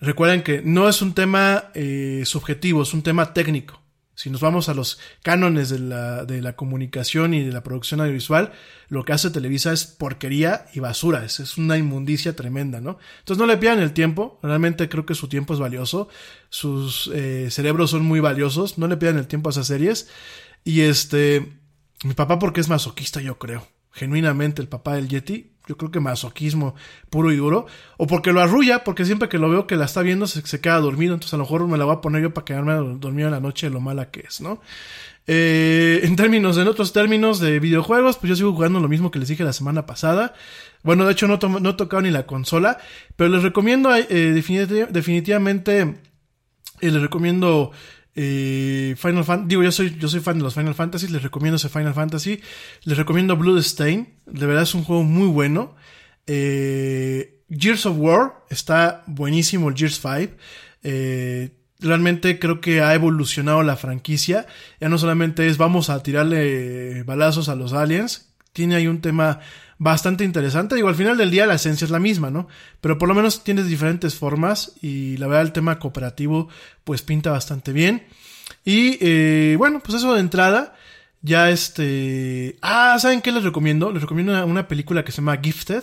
Recuerden 0.00 0.44
que 0.44 0.62
no 0.62 0.88
es 0.88 1.02
un 1.02 1.12
tema 1.12 1.70
eh, 1.74 2.22
subjetivo, 2.24 2.82
es 2.82 2.94
un 2.94 3.02
tema 3.02 3.34
técnico. 3.34 3.80
Si 4.16 4.30
nos 4.30 4.40
vamos 4.40 4.70
a 4.70 4.74
los 4.74 4.98
cánones 5.22 5.68
de 5.68 5.78
la, 5.78 6.24
de 6.24 6.40
la 6.40 6.56
comunicación 6.56 7.34
y 7.34 7.44
de 7.44 7.52
la 7.52 7.62
producción 7.62 8.00
audiovisual, 8.00 8.50
lo 8.88 9.04
que 9.04 9.12
hace 9.12 9.30
Televisa 9.30 9.72
es 9.74 9.84
porquería 9.84 10.66
y 10.72 10.80
basura, 10.80 11.22
es, 11.22 11.38
es 11.38 11.58
una 11.58 11.76
inmundicia 11.76 12.34
tremenda, 12.34 12.80
¿no? 12.80 12.98
Entonces 13.18 13.38
no 13.38 13.46
le 13.46 13.58
pidan 13.58 13.78
el 13.78 13.92
tiempo, 13.92 14.40
realmente 14.42 14.88
creo 14.88 15.04
que 15.04 15.14
su 15.14 15.28
tiempo 15.28 15.52
es 15.52 15.60
valioso, 15.60 16.08
sus 16.48 17.10
eh, 17.14 17.48
cerebros 17.50 17.90
son 17.90 18.06
muy 18.06 18.20
valiosos, 18.20 18.78
no 18.78 18.88
le 18.88 18.96
pidan 18.96 19.18
el 19.18 19.26
tiempo 19.26 19.50
a 19.50 19.52
esas 19.52 19.66
series. 19.66 20.08
Y 20.64 20.80
este, 20.80 21.60
mi 22.02 22.14
papá 22.14 22.38
porque 22.38 22.62
es 22.62 22.70
masoquista, 22.70 23.20
yo 23.20 23.38
creo, 23.38 23.68
genuinamente 23.92 24.62
el 24.62 24.68
papá 24.68 24.94
del 24.94 25.08
Yeti, 25.08 25.55
yo 25.66 25.76
creo 25.76 25.90
que 25.90 26.00
masoquismo 26.00 26.74
puro 27.10 27.32
y 27.32 27.36
duro, 27.36 27.66
o 27.96 28.06
porque 28.06 28.32
lo 28.32 28.40
arrulla, 28.40 28.84
porque 28.84 29.04
siempre 29.04 29.28
que 29.28 29.38
lo 29.38 29.48
veo 29.50 29.66
que 29.66 29.76
la 29.76 29.84
está 29.86 30.02
viendo 30.02 30.26
se, 30.26 30.42
queda 30.60 30.78
dormido, 30.80 31.14
entonces 31.14 31.34
a 31.34 31.38
lo 31.38 31.44
mejor 31.44 31.66
me 31.66 31.76
la 31.78 31.84
voy 31.84 31.94
a 31.96 32.00
poner 32.00 32.22
yo 32.22 32.32
para 32.34 32.44
quedarme 32.44 32.74
dormido 32.98 33.28
en 33.28 33.32
la 33.34 33.40
noche 33.40 33.66
de 33.66 33.72
lo 33.72 33.80
mala 33.80 34.10
que 34.10 34.20
es, 34.20 34.40
¿no? 34.40 34.60
Eh, 35.28 36.00
en 36.04 36.14
términos, 36.14 36.56
en 36.56 36.68
otros 36.68 36.92
términos 36.92 37.40
de 37.40 37.58
videojuegos, 37.58 38.16
pues 38.16 38.28
yo 38.30 38.36
sigo 38.36 38.52
jugando 38.52 38.78
lo 38.78 38.88
mismo 38.88 39.10
que 39.10 39.18
les 39.18 39.28
dije 39.28 39.42
la 39.42 39.52
semana 39.52 39.84
pasada. 39.84 40.34
Bueno, 40.84 41.04
de 41.04 41.12
hecho 41.12 41.26
no, 41.26 41.38
to- 41.40 41.48
no 41.48 41.70
he 41.70 41.74
tocado 41.74 42.02
ni 42.02 42.10
la 42.12 42.26
consola, 42.26 42.78
pero 43.16 43.30
les 43.30 43.42
recomiendo 43.42 43.92
eh, 43.94 44.06
definiti- 44.08 44.86
definitivamente, 44.88 45.80
eh, 46.80 46.90
les 46.92 47.02
recomiendo 47.02 47.72
eh, 48.18 48.94
Final 48.96 49.24
Fantasy, 49.24 49.48
digo, 49.48 49.62
yo 49.62 49.70
soy, 49.70 49.96
yo 49.98 50.08
soy 50.08 50.20
fan 50.20 50.38
de 50.38 50.44
los 50.44 50.54
Final 50.54 50.74
Fantasy, 50.74 51.06
les 51.08 51.22
recomiendo 51.22 51.56
ese 51.56 51.68
Final 51.68 51.92
Fantasy, 51.92 52.40
les 52.84 52.96
recomiendo 52.96 53.36
Bloodstain, 53.36 54.08
de 54.24 54.46
verdad 54.46 54.62
es 54.62 54.74
un 54.74 54.84
juego 54.84 55.02
muy 55.04 55.28
bueno. 55.28 55.76
Eh, 56.26 57.42
Gears 57.50 57.84
of 57.84 57.96
War, 57.98 58.44
está 58.48 59.04
buenísimo 59.06 59.68
el 59.68 59.76
Gears 59.76 60.00
5. 60.00 60.32
Eh, 60.82 61.50
realmente 61.78 62.38
creo 62.38 62.62
que 62.62 62.80
ha 62.80 62.94
evolucionado 62.94 63.62
la 63.62 63.76
franquicia. 63.76 64.46
Ya 64.80 64.88
no 64.88 64.96
solamente 64.96 65.46
es 65.46 65.58
vamos 65.58 65.90
a 65.90 66.02
tirarle 66.02 67.02
balazos 67.02 67.50
a 67.50 67.54
los 67.54 67.74
aliens, 67.74 68.32
tiene 68.54 68.76
ahí 68.76 68.86
un 68.86 69.02
tema 69.02 69.40
bastante 69.78 70.24
interesante. 70.24 70.74
Digo, 70.74 70.88
al 70.88 70.94
final 70.94 71.16
del 71.16 71.30
día 71.30 71.46
la 71.46 71.54
esencia 71.54 71.84
es 71.84 71.90
la 71.90 71.98
misma, 71.98 72.30
¿no? 72.30 72.48
Pero 72.80 72.98
por 72.98 73.08
lo 73.08 73.14
menos 73.14 73.44
tienes 73.44 73.66
diferentes 73.66 74.14
formas 74.14 74.72
y 74.82 75.16
la 75.18 75.26
verdad 75.26 75.42
el 75.42 75.52
tema 75.52 75.78
cooperativo 75.78 76.48
pues 76.84 77.02
pinta 77.02 77.30
bastante 77.30 77.72
bien. 77.72 78.06
Y 78.64 78.98
eh, 79.00 79.56
bueno, 79.58 79.80
pues 79.80 79.98
eso 79.98 80.14
de 80.14 80.20
entrada. 80.20 80.74
Ya 81.22 81.50
este... 81.50 82.56
Ah, 82.62 82.96
¿saben 83.00 83.20
qué 83.20 83.32
les 83.32 83.42
recomiendo? 83.42 83.90
Les 83.90 84.02
recomiendo 84.02 84.46
una, 84.46 84.68
película 84.68 85.04
que 85.04 85.12
se 85.12 85.16
llama 85.16 85.38
Gifted. 85.42 85.82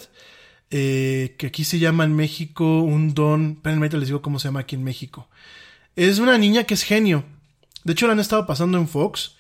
eh, 0.72 1.36
que 1.38 1.48
aquí 1.48 1.64
se 1.66 1.80
llama 1.80 2.04
en 2.06 2.16
México 2.16 2.82
un 2.82 3.14
don... 3.14 3.54
Espérenme, 3.58 3.90
les 3.90 4.08
digo 4.08 4.22
cómo 4.22 4.40
se 4.40 4.48
llama 4.48 4.62
aquí 4.62 4.76
en 4.76 4.84
México. 4.84 5.28
Es 5.96 6.20
una 6.20 6.38
niña 6.38 6.64
que 6.64 6.74
es 6.74 6.84
genio. 6.84 7.26
De 7.84 7.94
hecho, 7.94 8.08
la 8.08 8.14
han 8.14 8.20
estado 8.20 8.48
pasando 8.48 8.78
en 8.78 8.88
Fox. 8.88 9.36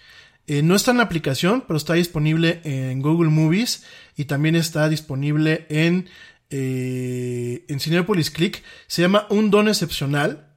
Eh, 0.45 0.61
no 0.61 0.75
está 0.75 0.91
en 0.91 0.97
la 0.97 1.03
aplicación, 1.03 1.63
pero 1.67 1.77
está 1.77 1.93
disponible 1.93 2.61
en 2.63 3.01
Google 3.01 3.29
Movies 3.29 3.83
y 4.15 4.25
también 4.25 4.55
está 4.55 4.89
disponible 4.89 5.65
en, 5.69 6.09
eh, 6.49 7.65
en 7.67 7.79
Cinepolis 7.79 8.29
Click. 8.29 8.61
Se 8.87 9.01
llama 9.01 9.25
Un 9.29 9.51
Don 9.51 9.67
Excepcional. 9.67 10.49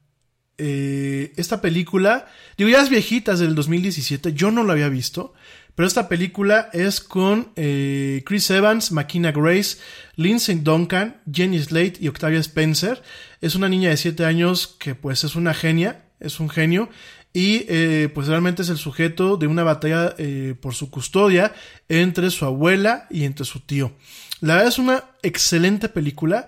Eh, 0.58 1.32
esta 1.36 1.60
película, 1.60 2.26
digo, 2.56 2.70
ya 2.70 2.80
es 2.80 2.88
viejita, 2.88 3.32
es 3.32 3.40
del 3.40 3.54
2017, 3.54 4.32
yo 4.32 4.50
no 4.50 4.64
la 4.64 4.72
había 4.72 4.88
visto, 4.88 5.34
pero 5.74 5.86
esta 5.86 6.08
película 6.08 6.70
es 6.72 7.02
con 7.02 7.52
eh, 7.56 8.22
Chris 8.24 8.50
Evans, 8.50 8.90
Makina 8.90 9.32
Grace, 9.32 9.76
Lindsay 10.14 10.54
Duncan, 10.54 11.20
Jenny 11.30 11.62
Slate 11.62 11.98
y 12.00 12.08
Octavia 12.08 12.40
Spencer. 12.40 13.02
Es 13.42 13.54
una 13.54 13.68
niña 13.68 13.90
de 13.90 13.98
7 13.98 14.24
años 14.24 14.66
que 14.66 14.94
pues 14.94 15.22
es 15.24 15.36
una 15.36 15.52
genia, 15.52 16.06
es 16.18 16.40
un 16.40 16.48
genio 16.48 16.88
y 17.36 17.66
eh, 17.68 18.08
pues 18.14 18.28
realmente 18.28 18.62
es 18.62 18.70
el 18.70 18.78
sujeto 18.78 19.36
de 19.36 19.46
una 19.46 19.62
batalla 19.62 20.14
eh, 20.16 20.54
por 20.58 20.74
su 20.74 20.90
custodia 20.90 21.52
entre 21.86 22.30
su 22.30 22.46
abuela 22.46 23.06
y 23.10 23.24
entre 23.24 23.44
su 23.44 23.60
tío. 23.60 23.92
La 24.40 24.54
verdad 24.54 24.70
es 24.70 24.78
una 24.78 25.04
excelente 25.22 25.90
película. 25.90 26.46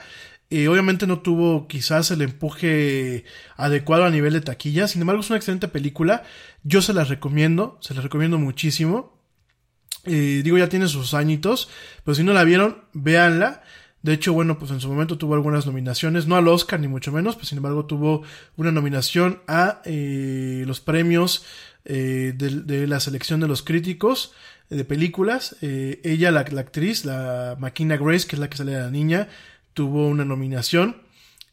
Eh, 0.48 0.66
obviamente 0.66 1.06
no 1.06 1.18
tuvo 1.18 1.68
quizás 1.68 2.10
el 2.10 2.22
empuje 2.22 3.26
adecuado 3.58 4.06
a 4.06 4.10
nivel 4.10 4.32
de 4.32 4.40
taquilla, 4.40 4.88
sin 4.88 5.02
embargo 5.02 5.20
es 5.20 5.28
una 5.28 5.36
excelente 5.36 5.68
película. 5.68 6.22
Yo 6.62 6.80
se 6.80 6.94
las 6.94 7.10
recomiendo, 7.10 7.76
se 7.82 7.92
las 7.92 8.02
recomiendo 8.02 8.38
muchísimo. 8.38 9.12
Eh, 10.06 10.40
digo, 10.42 10.56
ya 10.56 10.70
tiene 10.70 10.88
sus 10.88 11.12
añitos, 11.12 11.68
pero 12.02 12.14
si 12.14 12.22
no 12.22 12.32
la 12.32 12.44
vieron, 12.44 12.84
véanla. 12.94 13.62
De 14.02 14.12
hecho, 14.12 14.32
bueno, 14.32 14.58
pues 14.58 14.70
en 14.70 14.80
su 14.80 14.88
momento 14.88 15.18
tuvo 15.18 15.34
algunas 15.34 15.66
nominaciones, 15.66 16.26
no 16.26 16.36
al 16.36 16.46
Oscar 16.48 16.78
ni 16.78 16.86
mucho 16.86 17.10
menos, 17.10 17.34
pues 17.34 17.48
sin 17.48 17.58
embargo 17.58 17.84
tuvo 17.86 18.22
una 18.56 18.70
nominación 18.70 19.40
a 19.48 19.82
eh, 19.84 20.62
los 20.66 20.80
premios 20.80 21.44
eh, 21.84 22.32
de, 22.36 22.60
de, 22.60 22.86
la 22.86 23.00
selección 23.00 23.40
de 23.40 23.48
los 23.48 23.62
críticos 23.62 24.32
eh, 24.70 24.76
de 24.76 24.84
películas. 24.84 25.56
Eh, 25.62 26.00
ella, 26.04 26.30
la, 26.30 26.40
actriz, 26.40 27.04
la 27.04 27.56
Makina 27.58 27.96
Grace, 27.96 28.26
que 28.26 28.36
es 28.36 28.40
la 28.40 28.50
que 28.50 28.56
sale 28.56 28.72
de 28.72 28.80
la 28.80 28.90
niña, 28.90 29.28
tuvo 29.74 30.06
una 30.06 30.24
nominación. 30.24 31.02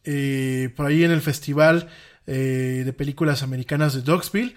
Eh, 0.03 0.69
por 0.76 0.85
ahí 0.85 1.03
en 1.03 1.11
el 1.11 1.22
festival 1.22 1.89
eh, 2.27 2.84
de 2.85 2.93
películas 2.93 3.43
americanas 3.43 3.93
de 3.93 4.01
Dogsville, 4.01 4.55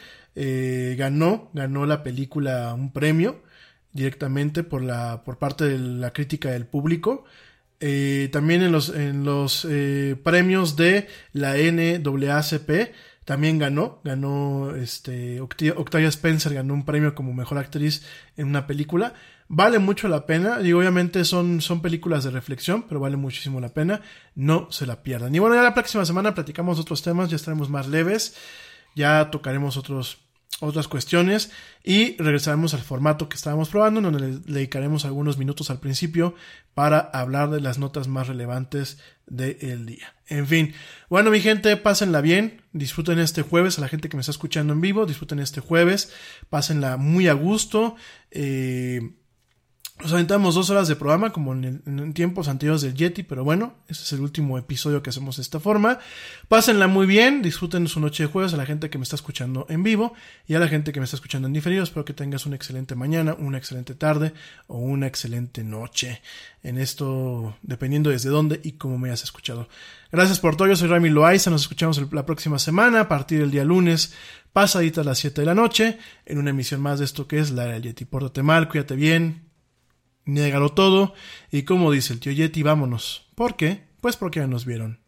ganó, 0.97 1.51
ganó 1.53 1.85
la 1.85 2.05
película 2.05 2.73
un 2.73 2.93
premio 2.93 3.43
directamente 3.93 4.63
por 4.63 4.83
la 4.85 5.25
por 5.25 5.39
parte 5.39 5.65
de 5.65 5.79
la 5.79 6.13
crítica 6.13 6.51
del 6.51 6.65
público 6.65 7.25
eh, 7.81 8.29
también 8.33 8.63
en 8.63 8.73
los 8.73 8.89
en 8.89 9.25
los 9.25 9.67
eh, 9.69 10.17
premios 10.23 10.75
de 10.75 11.07
la 11.33 11.55
NAACP 11.55 12.93
también 13.25 13.59
ganó 13.59 14.01
ganó 14.03 14.75
este 14.75 15.41
Octavia 15.41 16.09
Spencer 16.09 16.55
ganó 16.55 16.75
un 16.75 16.85
premio 16.85 17.15
como 17.15 17.33
mejor 17.35 17.59
actriz 17.59 18.05
en 18.37 18.49
una 18.49 18.67
película. 18.67 19.15
Vale 19.51 19.79
mucho 19.79 20.09
la 20.09 20.27
pena 20.27 20.61
y 20.61 20.73
obviamente 20.73 21.25
son 21.25 21.61
son 21.61 21.81
películas 21.81 22.25
de 22.25 22.31
reflexión 22.31 22.85
pero 22.89 23.01
vale 23.01 23.17
muchísimo 23.17 23.61
la 23.61 23.73
pena 23.73 24.01
no 24.35 24.71
se 24.71 24.85
la 24.85 25.03
pierdan. 25.03 25.35
Y 25.35 25.39
bueno 25.39 25.55
ya 25.55 25.63
la 25.63 25.75
próxima 25.75 26.05
semana 26.05 26.35
platicamos 26.35 26.81
otros 26.81 27.03
temas 27.03 27.31
ya 27.31 27.37
estaremos 27.37 27.71
más 27.71 27.87
leves 27.87 28.35
ya 28.97 29.31
tocaremos 29.31 29.77
otros 29.77 30.28
otras 30.61 30.89
cuestiones 30.89 31.51
y 31.85 32.17
regresaremos 32.17 32.75
al 32.75 32.81
formato 32.81 33.29
que 33.29 33.37
estábamos 33.37 33.69
probando 33.69 34.01
donde 34.01 34.21
le 34.21 34.39
dedicaremos 34.39 35.05
algunos 35.05 35.39
minutos 35.39 35.71
al 35.71 35.79
principio 35.79 36.35
para 36.75 36.99
hablar 36.99 37.51
de 37.51 37.61
las 37.61 37.79
notas 37.79 38.09
más 38.09 38.27
relevantes 38.27 38.99
del 39.27 39.87
día. 39.87 40.15
En 40.27 40.47
fin, 40.47 40.75
bueno 41.09 41.31
mi 41.31 41.41
gente, 41.41 41.77
pásenla 41.77 42.21
bien, 42.21 42.63
disfruten 42.73 43.19
este 43.19 43.43
jueves, 43.43 43.79
a 43.79 43.83
la 43.83 43.89
gente 43.89 44.09
que 44.09 44.17
me 44.17 44.21
está 44.21 44.33
escuchando 44.33 44.73
en 44.73 44.81
vivo, 44.81 45.07
disfruten 45.07 45.39
este 45.39 45.61
jueves, 45.61 46.13
pásenla 46.51 46.97
muy 46.97 47.29
a 47.29 47.35
gusto. 47.35 47.95
Eh, 48.31 49.01
nos 50.01 50.13
aventamos 50.13 50.55
dos 50.55 50.71
horas 50.71 50.87
de 50.87 50.95
programa, 50.95 51.33
como 51.33 51.53
en, 51.53 52.13
tiempos 52.13 52.47
anteriores 52.49 52.83
del 52.83 52.95
Yeti, 52.95 53.25
pero 53.25 53.43
bueno, 53.43 53.75
este 53.89 54.05
es 54.05 54.13
el 54.13 54.21
último 54.21 54.57
episodio 54.57 55.03
que 55.03 55.11
hacemos 55.11 55.37
de 55.37 55.43
esta 55.43 55.59
forma. 55.59 55.99
Pásenla 56.47 56.87
muy 56.87 57.07
bien, 57.07 57.43
disfruten 57.43 57.89
su 57.89 57.99
noche 57.99 58.23
de 58.23 58.29
jueves 58.29 58.55
a 58.55 58.57
la 58.57 58.65
gente 58.65 58.91
que 58.91 58.99
me 58.99 59.03
está 59.03 59.17
escuchando 59.17 59.67
en 59.69 59.83
vivo 59.83 60.15
y 60.47 60.55
a 60.55 60.61
la 60.61 60.69
gente 60.69 60.93
que 60.93 61.01
me 61.01 61.05
está 61.05 61.17
escuchando 61.17 61.49
en 61.49 61.55
diferido. 61.55 61.83
Espero 61.83 62.05
que 62.05 62.15
tengas 62.15 62.47
una 62.47 62.55
excelente 62.55 62.95
mañana, 62.95 63.35
una 63.39 63.59
excelente 63.59 63.95
tarde 63.95 64.35
o 64.69 64.79
una 64.79 65.09
excelente 65.09 65.65
noche. 65.65 66.23
En 66.63 66.79
esto, 66.79 67.57
dependiendo 67.63 68.11
desde 68.11 68.31
dónde 68.31 68.61
y 68.63 68.73
cómo 68.73 68.99
me 68.99 69.09
hayas 69.09 69.25
escuchado. 69.25 69.69
Gracias 70.13 70.39
por 70.39 70.57
todo, 70.57 70.69
yo 70.69 70.77
soy 70.77 70.89
Rami 70.89 71.11
Loaiza, 71.11 71.51
nos 71.51 71.63
escuchamos 71.63 72.01
la 72.13 72.25
próxima 72.25 72.59
semana 72.59 73.01
a 73.01 73.09
partir 73.09 73.41
del 73.41 73.51
día 73.51 73.65
lunes, 73.65 74.15
pasadita 74.53 75.01
a 75.01 75.05
las 75.05 75.19
7 75.19 75.41
de 75.41 75.47
la 75.47 75.55
noche, 75.55 75.99
en 76.25 76.39
una 76.39 76.51
emisión 76.51 76.81
más 76.81 77.01
de 77.01 77.05
esto 77.05 77.27
que 77.27 77.39
es 77.39 77.51
la 77.51 77.65
del 77.65 77.83
Yeti. 77.83 78.05
Pórtate 78.05 78.43
mal, 78.43 78.69
cuídate 78.69 78.97
bien 78.97 79.48
Niégalo 80.29 80.69
todo 80.69 81.15
y 81.51 81.63
como 81.63 81.91
dice 81.91 82.13
el 82.13 82.21
tío 82.21 82.33
Yeti, 82.33 82.63
vámonos. 82.63 83.27
¿Por 83.35 83.57
qué? 83.57 83.87
Pues 84.03 84.19
porque 84.19 84.41
ya 84.41 84.47
nos 84.47 84.67
vieron. 84.67 85.01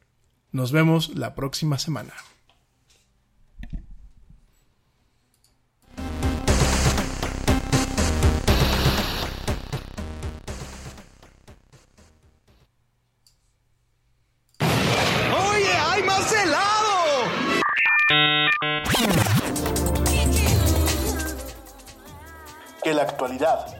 Nos 0.51 0.73
vemos 0.73 1.15
la 1.15 1.35
próxima 1.35 1.77
semana. 1.77 2.15
¡Oye, 14.59 15.71
hay 15.71 16.03
más 16.03 16.33
helado! 16.33 17.29
Que 22.83 22.95
la 22.95 23.03
actualidad 23.03 23.80